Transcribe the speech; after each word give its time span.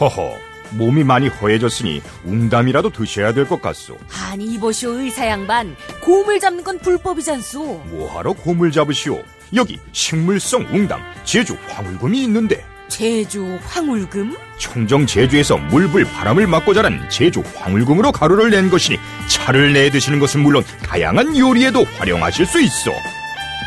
허허, 0.00 0.36
몸이 0.72 1.04
많이 1.04 1.28
허해졌으니 1.28 2.02
웅담이라도 2.24 2.90
드셔야 2.90 3.32
될 3.32 3.46
것 3.46 3.60
같소. 3.62 3.96
아니 4.30 4.44
이보시오 4.54 4.90
의사 4.98 5.26
양반 5.28 5.76
곰을 6.02 6.40
잡는 6.40 6.64
건 6.64 6.78
불법이잖소. 6.80 7.62
뭐하러 7.90 8.32
곰을 8.32 8.72
잡으시오? 8.72 9.22
여기 9.54 9.78
식물성 9.92 10.62
웅담, 10.62 11.00
제주 11.24 11.56
황울금이 11.68 12.22
있는데 12.24 12.64
제주 12.88 13.58
황울금? 13.64 14.36
청정 14.58 15.06
제주에서 15.06 15.56
물불 15.56 16.04
바람을 16.04 16.46
맞고 16.46 16.74
자란 16.74 17.08
제주 17.08 17.42
황울금으로 17.56 18.12
가루를 18.12 18.50
낸 18.50 18.70
것이니 18.70 18.98
차를 19.28 19.72
내 19.72 19.90
드시는 19.90 20.18
것은 20.18 20.40
물론 20.42 20.64
다양한 20.84 21.36
요리에도 21.36 21.84
활용하실 21.98 22.46
수 22.46 22.60
있어. 22.60 22.90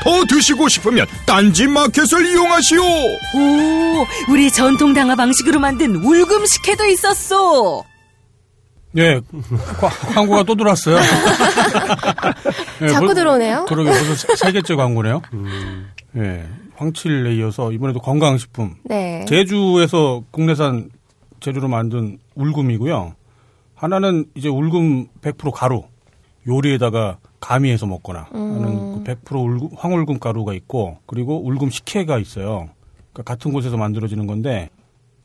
더 0.07 0.23
드시고 0.23 0.69
싶으면 0.69 1.05
딴지 1.25 1.67
마켓을 1.67 2.25
이용하시오. 2.27 2.81
오, 2.81 4.05
우리 4.31 4.49
전통 4.49 4.93
당화 4.93 5.15
방식으로 5.15 5.59
만든 5.59 5.97
울금 5.97 6.45
식혜도 6.45 6.85
있었어. 6.85 7.83
예, 8.95 9.19
과- 9.77 9.89
광고가 9.89 10.43
또 10.43 10.55
들어왔어요. 10.55 10.97
예, 12.83 12.87
자꾸 12.87 13.07
벌- 13.07 13.15
들어오네요. 13.15 13.65
그러게 13.67 13.89
벌써 13.89 14.33
세 14.37 14.53
개째 14.53 14.75
광고네요. 14.75 15.21
예, 16.15 16.47
황칠에 16.77 17.35
이어서 17.35 17.73
이번에도 17.73 17.99
건강식품. 17.99 18.75
네. 18.85 19.25
제주에서 19.27 20.23
국내산 20.31 20.89
재료로 21.41 21.67
만든 21.67 22.17
울금이고요. 22.35 23.13
하나는 23.75 24.25
이제 24.35 24.47
울금 24.47 25.07
100% 25.21 25.51
가루 25.51 25.83
요리에다가 26.47 27.17
가미해서 27.39 27.85
먹거나 27.85 28.27
하는 28.31 29.03
그100% 29.03 29.35
울금, 29.35 29.69
황울금 29.75 30.19
가루가 30.19 30.53
있고 30.53 30.97
그리고 31.05 31.45
울금 31.45 31.69
식혜가 31.69 32.17
있어요. 32.19 32.69
그러니까 33.13 33.23
같은 33.23 33.51
곳에서 33.53 33.77
만들어지는 33.77 34.27
건데 34.27 34.69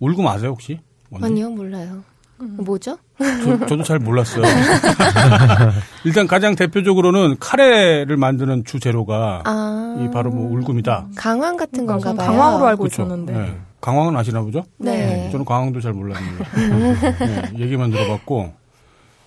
울금 0.01 0.27
아세요 0.27 0.51
혹시? 0.51 0.79
뭔지? 1.11 1.27
아니요, 1.27 1.51
몰라요. 1.51 2.03
뭐죠? 2.39 2.99
저, 3.19 3.67
저도 3.67 3.85
잘 3.85 3.99
몰랐어요. 4.01 4.43
일단 6.05 6.27
가장 6.27 6.57
대표적으로는 6.57 7.37
카레를 7.39 8.17
만드는 8.17 8.65
주 8.65 8.81
재료가 8.81 9.43
아. 9.45 9.97
이 10.01 10.11
바로 10.11 10.31
뭐 10.31 10.51
울금이다. 10.51 11.09
강황 11.15 11.57
같은 11.57 11.87
건가 11.87 12.09
전 12.09 12.17
봐요. 12.17 12.27
강황으로 12.27 12.67
알고 12.67 12.83
그렇죠. 12.85 13.03
있었는데. 13.03 13.33
네. 13.33 13.57
강황은 13.81 14.17
아시나 14.17 14.43
보죠? 14.43 14.65
네. 14.79 15.29
저는 15.31 15.45
강황도 15.45 15.81
잘 15.81 15.93
몰랐는데 15.93 16.45
네, 17.55 17.65
얘기만 17.65 17.91
들어봤고 17.91 18.53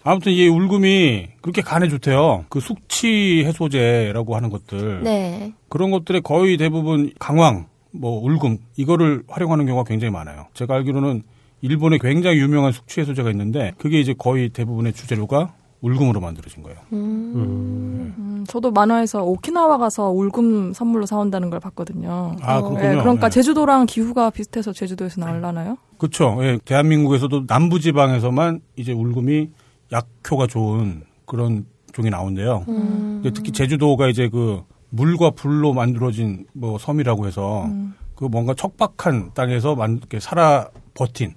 아무튼 0.05 0.31
이 0.31 0.47
울금이 0.47 1.29
그렇게 1.41 1.63
간에 1.63 1.89
좋대요. 1.89 2.45
그 2.49 2.59
숙취 2.59 3.43
해소제라고 3.43 4.35
하는 4.35 4.51
것들 4.51 5.01
네. 5.03 5.51
그런 5.67 5.89
것들에 5.89 6.19
거의 6.19 6.57
대부분 6.57 7.11
강황, 7.19 7.65
뭐 7.91 8.23
울금 8.23 8.59
이거를 8.77 9.23
활용하는 9.27 9.65
경우가 9.65 9.83
굉장히 9.87 10.11
많아요. 10.11 10.45
제가 10.53 10.75
알기로는 10.75 11.23
일본에 11.61 11.97
굉장히 11.97 12.37
유명한 12.37 12.71
숙취 12.71 13.01
해소제가 13.01 13.31
있는데 13.31 13.73
그게 13.79 13.99
이제 13.99 14.13
거의 14.15 14.49
대부분의 14.49 14.93
주재료가 14.93 15.53
울금으로 15.81 16.19
만들어진 16.19 16.61
거예요. 16.61 16.77
음, 16.93 18.43
저도 18.47 18.71
만화에서 18.71 19.23
오키나와 19.23 19.79
가서 19.79 20.11
울금 20.11 20.73
선물로 20.73 21.07
사온다는 21.07 21.49
걸 21.49 21.59
봤거든요. 21.59 22.35
아, 22.41 22.61
그렇군요. 22.61 22.79
네, 22.79 22.95
그러니까 22.95 23.29
네. 23.29 23.33
제주도랑 23.33 23.87
기후가 23.87 24.29
비슷해서 24.29 24.71
제주도에서 24.71 25.19
나올라나요? 25.21 25.77
그렇죠. 25.97 26.37
예, 26.41 26.59
대한민국에서도 26.63 27.47
남부 27.47 27.79
지방에서만 27.79 28.61
이제 28.75 28.93
울금이 28.93 29.49
약효가 29.91 30.47
좋은 30.47 31.03
그런 31.25 31.65
종이 31.93 32.09
나온대요. 32.09 32.63
근데 32.65 33.31
특히 33.31 33.51
제주도가 33.51 34.07
이제 34.07 34.29
그 34.29 34.63
물과 34.89 35.31
불로 35.31 35.73
만들어진 35.73 36.45
뭐 36.53 36.77
섬이라고 36.77 37.27
해서 37.27 37.69
그 38.15 38.25
뭔가 38.25 38.53
척박한 38.53 39.31
땅에서 39.33 39.75
만, 39.75 39.97
이렇게 39.97 40.19
살아 40.19 40.69
버틴 40.93 41.33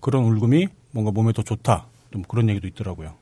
그런 0.00 0.24
울금이 0.24 0.66
뭔가 0.92 1.10
몸에 1.12 1.32
더 1.32 1.42
좋다. 1.42 1.86
좀 2.10 2.22
그런 2.22 2.48
얘기도 2.48 2.66
있더라고요. 2.66 3.12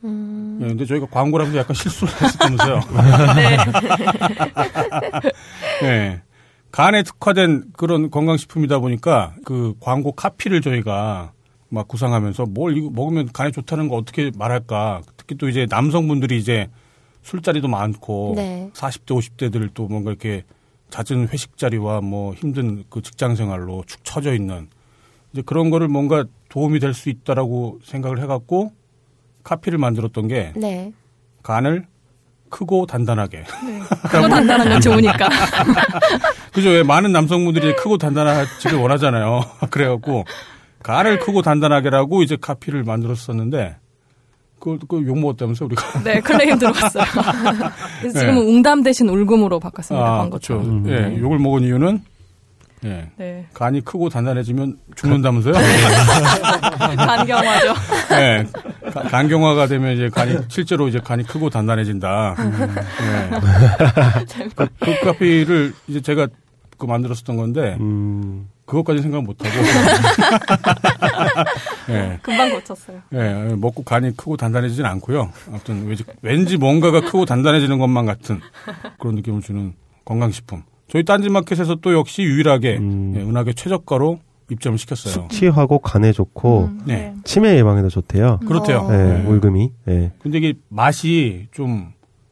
예, 0.61 0.67
근데 0.67 0.85
저희가 0.85 1.07
광고라면서 1.07 1.59
약간 1.59 1.75
실수를 1.75 2.13
했었다면서요. 2.21 2.79
네. 5.81 6.21
간에 6.71 7.03
특화된 7.03 7.71
그런 7.75 8.11
건강식품이다 8.11 8.79
보니까 8.79 9.33
그 9.45 9.73
광고 9.79 10.11
카피를 10.11 10.61
저희가 10.61 11.31
막 11.69 11.87
구상하면서 11.87 12.45
뭘 12.47 12.77
이거 12.77 12.89
먹으면 12.91 13.29
간에 13.33 13.51
좋다는 13.51 13.89
거 13.89 13.95
어떻게 13.97 14.31
말할까. 14.35 15.01
특히 15.17 15.35
또 15.35 15.49
이제 15.49 15.65
남성분들이 15.69 16.37
이제 16.37 16.69
술자리도 17.23 17.67
많고 17.67 18.33
네. 18.37 18.69
40대 18.73 19.07
50대들 19.07 19.69
또 19.73 19.87
뭔가 19.87 20.11
이렇게 20.11 20.43
잦은 20.89 21.27
회식 21.27 21.57
자리와 21.57 21.99
뭐 22.01 22.33
힘든 22.33 22.85
그 22.89 23.01
직장 23.01 23.35
생활로 23.35 23.83
축 23.85 23.99
처져 24.05 24.33
있는 24.33 24.67
이제 25.33 25.41
그런 25.45 25.69
거를 25.69 25.89
뭔가 25.89 26.23
도움이 26.49 26.79
될 26.79 26.93
수 26.93 27.09
있다라고 27.09 27.79
생각을 27.83 28.21
해갖고 28.21 28.71
카피를 29.43 29.77
만들었던 29.77 30.27
게 30.29 30.53
네. 30.55 30.93
간을 31.43 31.85
크고 32.49 32.85
단단하게 32.85 33.43
그거 34.09 34.29
단단한 34.29 34.69
건 34.69 34.79
좋으니까. 34.79 35.27
그죠? 36.53 36.69
왜 36.69 36.83
많은 36.83 37.11
남성분들이 37.11 37.75
크고 37.75 37.97
단단하지를 37.97 38.77
원하잖아요. 38.77 39.41
그래갖고 39.69 40.23
간을 40.83 41.19
크고 41.19 41.41
단단하게라고 41.41 42.23
이제 42.23 42.37
카피를 42.39 42.83
만들었었는데 42.83 43.75
그걸 44.59 44.79
그욕 44.87 45.19
먹었다면서 45.19 45.65
우리가 45.65 45.99
네, 46.03 46.19
클레임 46.19 46.57
들어왔어요. 46.57 47.03
그래서 48.01 48.19
지금은 48.19 48.37
웅담 48.47 48.83
대신 48.83 49.07
울금으로 49.09 49.59
바꿨습니다. 49.59 50.05
아. 50.21 50.29
그렇죠. 50.29 50.61
예, 50.87 51.17
욕을 51.19 51.39
먹은 51.39 51.63
이유는 51.63 52.01
예, 52.85 53.09
네. 53.17 53.45
간이 53.55 53.81
크고 53.83 54.09
단단해지면 54.09 54.77
죽는다면서요? 54.95 55.53
간경화죠. 56.95 57.73
예, 58.13 58.45
가- 58.91 59.01
간경화가 59.03 59.67
되면 59.67 59.93
이제 59.95 60.09
간이 60.09 60.37
실제로 60.47 60.87
이제 60.87 60.99
간이 60.99 61.23
크고 61.25 61.49
단단해진다. 61.49 62.35
예. 62.39 63.29
그, 64.55 64.67
그 64.79 64.99
카피를 65.03 65.73
이제 65.87 66.01
제가 66.01 66.27
그 66.77 66.85
만들었었던 66.85 67.35
건데 67.35 67.77
음, 67.79 68.47
그것까지 68.67 69.01
생각 69.01 69.23
못 69.23 69.37
하고. 69.43 69.55
예. 71.89 72.19
금방 72.21 72.51
고쳤어요. 72.51 73.01
예, 73.13 73.55
먹고 73.55 73.83
간이 73.83 74.15
크고 74.15 74.37
단단해지진 74.37 74.85
않고요. 74.85 75.31
아무튼 75.47 75.87
왠지, 75.87 76.03
왠지 76.21 76.57
뭔가가 76.57 77.01
크고 77.01 77.25
단단해지는 77.25 77.79
것만 77.79 78.05
같은 78.05 78.41
그런 78.99 79.15
느낌을 79.15 79.41
주는 79.41 79.73
건강식품. 80.05 80.63
저희 80.89 81.03
딴지마켓에서 81.03 81.75
또 81.75 81.93
역시 81.93 82.23
유일하게 82.23 82.77
음. 82.77 83.13
예, 83.15 83.21
은하계 83.21 83.53
최저가로 83.53 84.19
입점을 84.51 84.77
시켰어요. 84.77 85.13
숙취하고 85.13 85.79
간에 85.79 86.11
좋고 86.11 86.69
네. 86.85 87.13
치매 87.23 87.57
예방에도 87.57 87.89
좋대요. 87.89 88.39
그렇대요. 88.45 88.79
어. 88.79 88.91
네, 88.91 89.19
네. 89.19 89.25
울금이. 89.25 89.71
네. 89.85 90.11
근데 90.19 90.37
이게 90.37 90.53
맛이 90.69 91.47
좀 91.51 91.91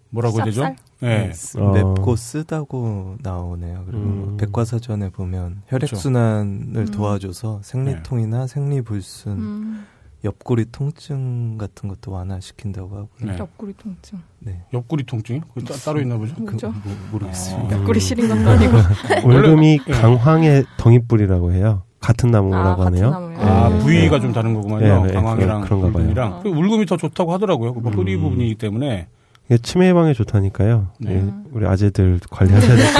뭐라고 0.09 0.37
해야 0.37 0.45
되죠? 0.45 0.75
쌉쌀? 1.05 1.59
예. 1.59 1.61
어. 1.63 1.71
맵고 1.95 2.15
쓰다고 2.15 3.15
나오네요. 3.21 3.83
그리고 3.85 4.03
음. 4.03 4.37
백과사전에 4.37 5.09
보면 5.09 5.61
그렇죠. 5.69 5.95
혈액순환을 5.95 6.75
음. 6.77 6.85
도와줘서 6.91 7.59
생리통이나 7.63 8.47
생리불순, 8.47 9.31
음, 9.33 9.85
옆구리 10.23 10.65
통증 10.71 11.57
같은 11.57 11.87
것도 11.89 12.11
완화시킨다고 12.11 12.89
하고요. 12.89 13.07
네. 13.31 13.37
옆구리 13.37 13.73
통증. 13.77 14.19
네. 14.39 14.61
옆구리 14.73 15.03
통증이 15.05 15.41
그게 15.53 15.73
따, 15.73 15.91
로 15.91 16.01
있나 16.01 16.17
보죠? 16.17 16.33
뭐죠? 16.41 16.69
모- 16.69 16.73
모르겠습니다. 17.11 17.75
아. 17.75 17.79
옆구리 17.79 17.99
시린 17.99 18.27
것도 18.27 18.49
아니고. 18.49 18.73
울금이 19.27 19.79
예. 19.87 19.91
강황의 19.91 20.65
덩이뿌리라고 20.77 21.51
해요. 21.51 21.83
같은 21.99 22.29
나무라고 22.29 22.67
아, 22.69 22.75
같은 22.75 22.85
하네요. 23.03 23.09
나무예요? 23.09 23.39
아, 23.39 23.69
네. 23.69 23.79
부위가 23.79 24.15
네. 24.17 24.21
좀 24.21 24.31
다른 24.33 24.53
거구만요. 24.53 25.01
네, 25.03 25.07
네, 25.07 25.13
강황이랑 25.13 25.61
봐요. 25.61 25.79
울금이랑. 25.79 26.33
아. 26.33 26.39
그 26.41 26.49
울금이 26.49 26.85
더 26.85 26.97
좋다고 26.97 27.33
하더라고요. 27.33 27.73
그 27.73 27.81
뿌리 27.91 28.15
음. 28.15 28.21
부분이기 28.21 28.55
때문에. 28.55 29.07
이게 29.47 29.57
치매 29.59 29.89
예방에 29.89 30.13
좋다니까요. 30.13 30.87
네. 30.99 31.15
예, 31.15 31.23
우리 31.51 31.67
아재들 31.67 32.19
관리하셔야 32.31 32.75
될 32.75 32.93
거. 32.93 32.99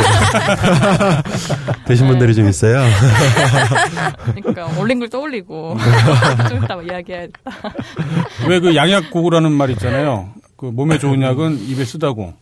되신 1.88 2.08
분들이 2.08 2.36
좀 2.36 2.48
있어요. 2.48 2.84
그러니까 4.36 4.80
올린 4.80 5.00
걸 5.00 5.10
떠올리고 5.10 5.76
좀 6.50 6.64
이따 6.64 6.76
이야기해야겠다. 6.82 7.52
왜 8.48 8.60
그 8.60 8.76
양약 8.76 9.10
고구라는 9.12 9.52
말 9.52 9.72
있잖아요. 9.72 10.30
그 10.58 10.66
몸에 10.68 10.98
좋은 11.00 11.22
약은 11.22 11.68
입에 11.68 11.84
쓰다고. 11.84 12.34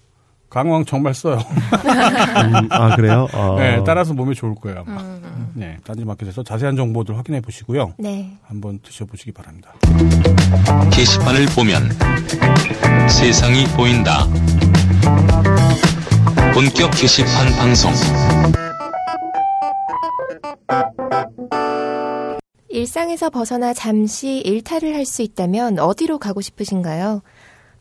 강황 0.53 0.85
정말 0.85 1.15
써요. 1.15 1.39
음, 1.39 2.67
아, 2.69 2.95
그래요? 2.95 3.27
어. 3.33 3.55
네, 3.59 3.81
따라서 3.83 4.13
몸에 4.13 4.35
좋을 4.35 4.53
거예요. 4.53 4.83
음. 4.87 5.51
네, 5.55 5.79
딴지마켓에서 5.83 6.43
자세한 6.43 6.75
정보들 6.75 7.17
확인해 7.17 7.41
보시고요. 7.41 7.93
네. 7.97 8.37
한번 8.45 8.77
드셔보시기 8.83 9.31
바랍니다. 9.31 9.73
게시판을 10.91 11.47
보면 11.55 11.89
세상이 13.09 13.65
보인다. 13.75 14.27
본격 16.53 16.91
게시판 16.91 17.51
방송. 17.57 17.91
일상에서 22.69 23.29
벗어나 23.31 23.73
잠시 23.73 24.39
일탈을 24.39 24.95
할 24.95 25.05
수 25.05 25.21
있다면 25.23 25.79
어디로 25.79 26.17
가고 26.19 26.41
싶으신가요? 26.41 27.21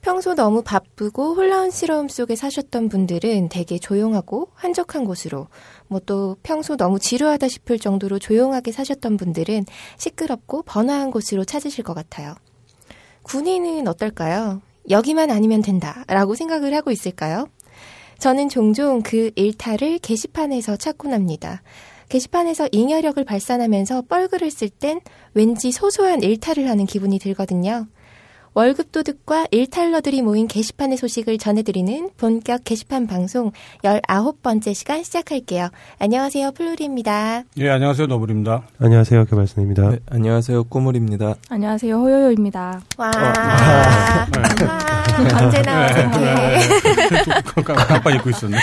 평소 0.03 0.35
너무 0.35 0.63
바쁘고 0.63 1.37
혼란스러움 1.37 2.09
속에 2.09 2.35
사셨던 2.35 2.89
분들은 2.89 3.49
되게 3.49 3.79
조용하고 3.79 4.49
한적한 4.55 5.05
곳으로, 5.05 5.47
뭐 5.87 6.01
또 6.05 6.37
평소 6.43 6.77
너무 6.77 6.99
지루하다 6.99 7.47
싶을 7.47 7.79
정도로 7.79 8.19
조용하게 8.19 8.73
사셨던 8.73 9.17
분들은 9.17 9.65
시끄럽고 9.99 10.63
번화한 10.63 11.13
곳으로 11.13 11.45
찾으실 11.45 11.85
것 11.85 11.95
같아요. 11.95 12.35
군인은 13.23 13.87
어떨까요? 13.87 14.61
여기만 14.91 15.31
아니면 15.31 15.63
된다. 15.63 16.05
라고 16.09 16.35
생각을 16.35 16.75
하고 16.75 16.91
있을까요? 16.91 17.47
저는 18.19 18.49
종종 18.49 19.03
그 19.03 19.31
일탈을 19.37 20.01
게시판에서 20.03 20.77
찾곤 20.77 21.13
합니다. 21.13 21.63
게시판에서 22.09 22.69
잉여력을 22.73 23.25
발산하면서 23.25 24.03
뻘글을 24.03 24.51
쓸 24.51 24.69
땐 24.69 25.01
왠지 25.35 25.71
소소한 25.71 26.23
일탈을 26.23 26.69
하는 26.69 26.87
기분이 26.87 27.21
들거든요. 27.21 27.87
월급 28.55 28.93
도둑과 28.93 29.47
일탈러들이 29.51 30.21
모인 30.21 30.47
게시판의 30.47 30.99
소식을 30.99 31.39
전해드리는 31.39 32.11
본격 32.19 32.65
게시판 32.65 33.07
방송 33.07 33.51
19번째 33.83 34.75
시간 34.75 35.03
시작할게요. 35.03 35.71
안녕하세요. 35.99 36.53
플루리입니다. 36.53 37.45
예, 37.57 37.71
안녕하세요. 37.71 38.09
너블입니다. 38.09 38.63
안녕하세요. 38.79 39.25
개발선입니다. 39.25 39.91
네, 39.91 39.99
안녕하세요. 40.11 40.65
꼬물입니다. 40.65 41.37
안녕하세요. 41.49 41.97
호요요입니다. 41.97 42.83
와. 42.99 43.11
네. 43.11 44.67
와. 44.67 45.45
언제나 45.45 45.87
어색해. 45.87 46.59
깜빡 47.89 48.15
잊고 48.17 48.29
있었네. 48.31 48.59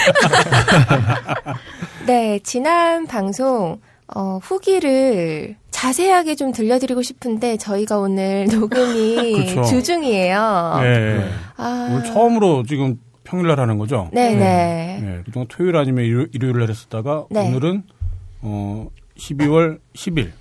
네, 2.06 2.39
지난 2.44 3.07
방송 3.07 3.80
어, 4.15 4.39
후기를 4.42 5.56
자세하게 5.80 6.36
좀 6.36 6.52
들려드리고 6.52 7.02
싶은데 7.02 7.56
저희가 7.56 8.00
오늘 8.00 8.48
녹음이 8.52 9.46
그쵸. 9.46 9.64
주중이에요. 9.64 10.80
예. 10.84 11.30
아, 11.56 11.88
오늘 11.90 12.04
처음으로 12.04 12.64
지금 12.64 13.00
평일날 13.24 13.60
하는 13.60 13.78
거죠? 13.78 14.10
네네. 14.12 15.00
예, 15.02 15.22
그동안 15.24 15.48
토요일 15.48 15.78
아니면 15.78 16.04
일요, 16.04 16.26
일요일 16.34 16.60
날 16.60 16.70
했었다가 16.70 17.28
네. 17.30 17.48
오늘은 17.48 17.84
어 18.42 18.88
12월 19.18 19.80
10일 19.96 20.18
예, 20.18 20.31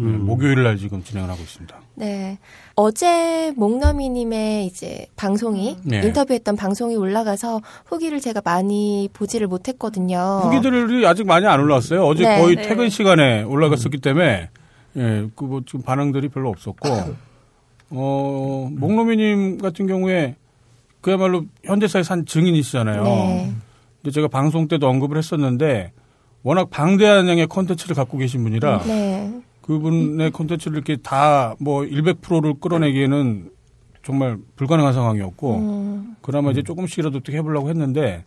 음. 0.00 0.24
목요일 0.24 0.62
날 0.62 0.78
지금 0.78 1.02
진행을 1.04 1.28
하고 1.28 1.42
있습니다. 1.42 1.76
네. 1.96 2.38
어제 2.74 3.52
목너미님의 3.56 4.64
이제 4.66 5.06
방송이 5.16 5.76
네. 5.82 6.00
인터뷰했던 6.02 6.56
방송이 6.56 6.94
올라가서 6.94 7.60
후기를 7.84 8.20
제가 8.20 8.40
많이 8.42 9.10
보지를 9.12 9.48
못했거든요. 9.48 10.40
후기들이 10.44 11.04
아직 11.06 11.26
많이 11.26 11.46
안 11.46 11.60
올라왔어요. 11.60 12.06
어제 12.06 12.22
네. 12.22 12.40
거의 12.40 12.56
네. 12.56 12.62
퇴근 12.62 12.88
시간에 12.88 13.42
올라갔었기 13.42 13.98
때문에 13.98 14.48
예, 14.98 15.28
그 15.34 15.44
뭐 15.44 15.62
지금 15.64 15.82
반응들이 15.82 16.28
별로 16.28 16.50
없었고 16.50 16.88
어 17.90 18.68
목노미님 18.72 19.58
같은 19.58 19.86
경우에 19.86 20.36
그야말로 21.00 21.44
현대사에 21.64 22.02
산 22.02 22.26
증인이시잖아요. 22.26 23.02
네. 23.04 23.52
근데 24.02 24.10
제가 24.12 24.28
방송 24.28 24.68
때도 24.68 24.88
언급을 24.88 25.16
했었는데 25.16 25.92
워낙 26.42 26.68
방대한 26.70 27.28
양의 27.28 27.46
콘텐츠를 27.46 27.94
갖고 27.96 28.18
계신 28.18 28.42
분이라 28.42 28.82
네. 28.84 29.40
그분의 29.62 30.30
콘텐츠를 30.32 30.76
이렇게 30.78 30.96
다 30.96 31.54
뭐 31.60 31.82
100%를 31.82 32.54
끌어내기에는 32.60 33.50
정말 34.04 34.38
불가능한 34.56 34.92
상황이었고 34.94 35.56
음, 35.56 36.16
그나마 36.22 36.50
이제 36.50 36.62
조금씩이라도 36.62 37.18
어떻게 37.18 37.36
해보려고 37.38 37.68
했는데 37.68 38.24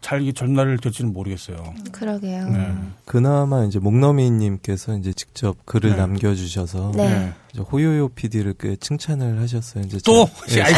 잘 0.00 0.22
이게 0.22 0.32
전달을 0.32 0.78
될지는 0.78 1.12
모르겠어요. 1.12 1.74
그러게요. 1.92 2.48
네. 2.48 2.74
그나마 3.04 3.64
이제 3.64 3.78
목너미님께서 3.78 4.96
이제 4.96 5.12
직접 5.12 5.56
글을 5.66 5.90
네. 5.90 5.96
남겨주셔서 5.96 6.92
네. 6.96 7.32
이제 7.52 7.60
호요요 7.62 8.08
PD를 8.08 8.54
꽤 8.58 8.76
칭찬을 8.76 9.38
하셨어요. 9.40 9.84
이제 9.84 9.98
또 10.04 10.26
자- 10.48 10.56
예, 10.56 10.62
아이, 10.62 10.72
예, 10.72 10.76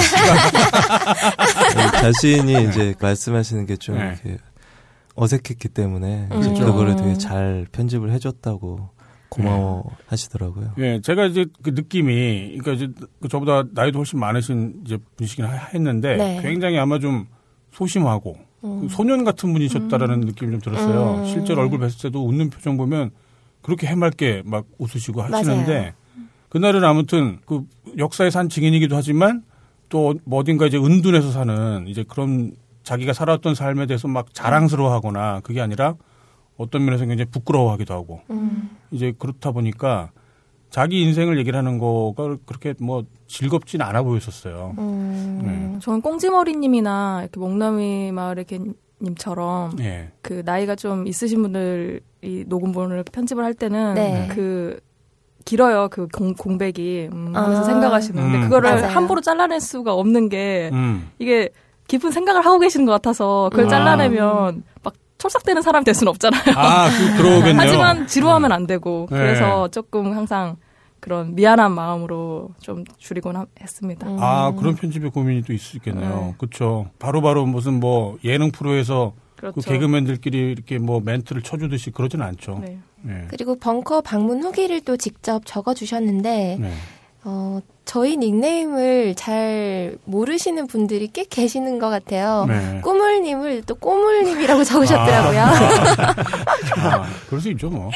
자신이 2.00 2.68
이제 2.68 2.94
말씀하시는 3.00 3.66
게좀 3.66 3.96
네. 3.96 4.04
이렇게 4.24 4.38
어색했기 5.14 5.68
때문에 5.68 6.28
음. 6.32 6.40
이제 6.40 6.48
그거를 6.64 6.96
되게 6.96 7.14
잘 7.18 7.66
편집을 7.70 8.10
해줬다고 8.12 8.88
고마워 9.28 9.90
하시더라고요. 10.06 10.72
예, 10.78 11.00
제가 11.00 11.26
이제 11.26 11.46
그 11.62 11.70
느낌이, 11.70 12.56
그러니까 12.58 12.72
이제 12.72 12.88
그 13.20 13.28
저보다 13.28 13.64
나이도 13.72 13.98
훨씬 13.98 14.18
많으신 14.18 14.82
이제 14.84 14.98
분이시긴 15.16 15.44
하- 15.44 15.68
했는데 15.72 16.16
네. 16.16 16.40
굉장히 16.42 16.78
아마 16.78 16.98
좀 16.98 17.26
소심하고 17.72 18.36
음. 18.38 18.51
그 18.62 18.86
소년 18.90 19.24
같은 19.24 19.52
분이셨다라는 19.52 20.20
느낌이 20.20 20.52
좀 20.52 20.60
들었어요. 20.60 21.20
음. 21.22 21.26
실제로 21.26 21.60
얼굴 21.62 21.80
뵀을 21.80 22.00
때도 22.02 22.24
웃는 22.24 22.48
표정 22.50 22.76
보면 22.76 23.10
그렇게 23.60 23.86
해맑게 23.88 24.42
막 24.44 24.64
웃으시고 24.78 25.20
하시는데 25.22 25.78
맞아요. 25.78 25.92
그날은 26.48 26.84
아무튼 26.84 27.38
그 27.44 27.66
역사에 27.98 28.30
산 28.30 28.48
증인이기도 28.48 28.94
하지만 28.96 29.42
또 29.88 30.14
뭐 30.24 30.38
어딘가 30.40 30.66
이제 30.66 30.78
은둔해서 30.78 31.30
사는 31.32 31.86
이제 31.86 32.04
그런 32.08 32.52
자기가 32.82 33.12
살아왔던 33.12 33.54
삶에 33.54 33.86
대해서 33.86 34.08
막 34.08 34.32
자랑스러워하거나 34.32 35.40
그게 35.40 35.60
아니라 35.60 35.94
어떤 36.56 36.84
면에서 36.84 37.04
굉장히 37.04 37.30
부끄러워하기도 37.30 37.92
하고 37.94 38.20
음, 38.30 38.70
이제 38.90 39.12
그렇다 39.18 39.52
보니까 39.52 40.10
자기 40.72 41.02
인생을 41.02 41.38
얘기를 41.38 41.58
하는 41.58 41.78
거가 41.78 42.36
그렇게 42.46 42.72
뭐 42.80 43.04
즐겁진 43.26 43.82
않아 43.82 44.02
보였었어요. 44.02 44.74
음, 44.78 45.42
네. 45.44 45.78
저는 45.80 46.00
꽁지머리님이나 46.00 47.20
이렇게 47.20 47.38
목남이 47.38 48.10
마을의 48.12 48.46
개님처럼 48.46 49.76
예. 49.80 50.10
그 50.22 50.42
나이가 50.46 50.74
좀 50.74 51.06
있으신 51.06 51.42
분들이 51.42 52.00
녹음본을 52.46 53.04
편집을 53.12 53.44
할 53.44 53.52
때는 53.52 53.94
네. 53.94 54.28
그 54.32 54.80
길어요 55.44 55.88
그 55.90 56.08
공, 56.08 56.32
공백이 56.32 57.10
음, 57.12 57.36
하면서 57.36 57.60
아. 57.60 57.64
생각하시는데 57.64 58.38
음. 58.38 58.42
그거를 58.44 58.70
맞아요. 58.70 58.86
함부로 58.86 59.20
잘라낼 59.20 59.60
수가 59.60 59.92
없는 59.92 60.30
게 60.30 60.70
음. 60.72 61.10
이게 61.18 61.50
깊은 61.88 62.12
생각을 62.12 62.46
하고 62.46 62.58
계시는 62.58 62.86
것 62.86 62.92
같아서 62.92 63.50
그걸 63.50 63.66
아. 63.66 63.68
잘라내면 63.68 64.54
막 64.56 64.71
촐싹대는 65.22 65.62
사람이 65.62 65.84
될 65.84 65.94
수는 65.94 66.10
없잖아요. 66.10 66.42
아, 66.56 66.88
그, 66.90 67.16
그러겠네요. 67.22 67.56
하지만 67.56 68.06
지루하면 68.08 68.50
안 68.50 68.66
되고 68.66 69.06
네. 69.10 69.16
그래서 69.18 69.68
조금 69.68 70.12
항상 70.16 70.56
그런 70.98 71.34
미안한 71.36 71.72
마음으로 71.72 72.50
좀 72.60 72.82
줄이곤 72.98 73.36
하- 73.36 73.46
했습니다. 73.60 74.08
음. 74.08 74.16
아, 74.20 74.52
그런 74.52 74.74
편집의 74.74 75.10
고민이 75.12 75.42
또 75.42 75.52
있을 75.52 75.64
수 75.64 75.76
있겠네요. 75.76 76.08
네. 76.08 76.34
그렇죠. 76.38 76.86
바로바로 76.98 77.46
무슨 77.46 77.78
뭐 77.78 78.18
예능 78.24 78.50
프로에서 78.50 79.12
그렇죠. 79.36 79.60
그 79.60 79.66
개그맨들끼리 79.68 80.38
이렇게 80.52 80.78
뭐 80.78 81.00
멘트를 81.00 81.42
쳐주듯이 81.42 81.90
그러진 81.92 82.20
않죠. 82.22 82.58
네. 82.64 82.78
예. 83.08 83.26
그리고 83.28 83.56
벙커 83.56 84.00
방문 84.00 84.42
후기를 84.42 84.80
또 84.82 84.96
직접 84.96 85.42
적어주셨는데 85.46 86.58
네. 86.60 86.72
어, 87.24 87.60
저희 87.84 88.16
닉네임을 88.16 89.14
잘 89.16 89.96
모르시는 90.04 90.66
분들이 90.66 91.08
꽤 91.12 91.24
계시는 91.24 91.78
것 91.78 91.90
같아요. 91.90 92.46
네. 92.48 92.80
꼬물님을 92.82 93.62
또 93.66 93.74
꼬물님이라고 93.74 94.64
적으셨더라고요. 94.64 95.40
아, 95.40 97.06
그럴 97.28 97.40
수 97.40 97.50
있죠, 97.50 97.68
뭐. 97.68 97.90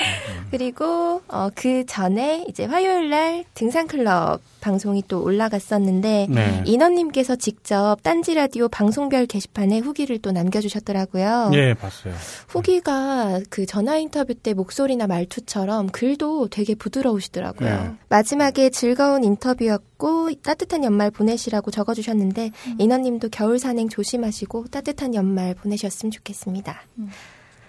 그리고 0.51 1.23
어, 1.29 1.49
그 1.55 1.85
전에 1.87 2.45
이제 2.49 2.65
화요일 2.65 3.11
날 3.11 3.45
등산클럽 3.55 4.41
방송이 4.61 5.05
또 5.07 5.23
올라갔었는데 5.23 6.27
네. 6.29 6.63
인원님께서 6.67 7.37
직접 7.37 7.99
딴지 8.03 8.35
라디오 8.35 8.69
방송별 8.69 9.27
게시판에 9.27 9.79
후기를 9.79 10.19
또 10.19 10.33
남겨주셨더라고요. 10.33 11.53
예, 11.55 11.75
봤어요. 11.75 12.13
후기가 12.49 13.41
그 13.49 13.65
전화 13.65 13.97
인터뷰 13.97 14.35
때 14.35 14.55
목소리나 14.55 15.07
말투처럼 15.07 15.91
글도 15.91 16.49
되게 16.49 16.75
부드러우시더라고요. 16.75 17.71
네. 17.71 17.91
마지막에 18.09 18.71
즐거운 18.71 19.23
인터뷰 19.23 19.67
였고 19.77 20.31
따뜻한 20.43 20.85
연말 20.85 21.11
보내시라고 21.11 21.71
적어주셨는데 21.71 22.51
인원님도 22.79 23.29
겨울 23.31 23.59
산행 23.59 23.89
조심하시고 23.89 24.67
따뜻한 24.71 25.15
연말 25.15 25.55
보내셨으면 25.55 26.11
좋겠습니다. 26.11 26.83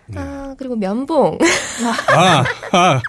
네. 0.07 0.19
아 0.19 0.55
그리고 0.57 0.75
면봉 0.75 1.37
아, 2.15 2.43
아, 2.71 3.01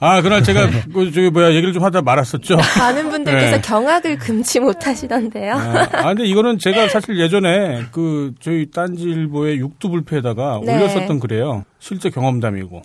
아, 0.00 0.22
그날 0.22 0.42
제가 0.44 0.68
그 0.92 1.10
저기 1.10 1.30
뭐야 1.30 1.50
얘기를 1.50 1.72
좀 1.72 1.82
하다 1.82 2.02
말았었죠. 2.02 2.56
많은 2.78 3.10
분들께서 3.10 3.56
네. 3.56 3.60
경악을 3.62 4.18
금치 4.18 4.60
못하시던데요. 4.60 5.54
아, 5.54 5.88
아, 5.92 6.14
근데 6.14 6.24
이거는 6.24 6.58
제가 6.58 6.88
사실 6.88 7.18
예전에 7.18 7.86
그 7.90 8.32
저희 8.40 8.70
딴지일보의 8.70 9.58
육두불패에다가 9.58 10.60
네. 10.64 10.76
올렸었던 10.76 11.18
글이에요. 11.18 11.64
실제 11.80 12.10
경험담이고. 12.10 12.82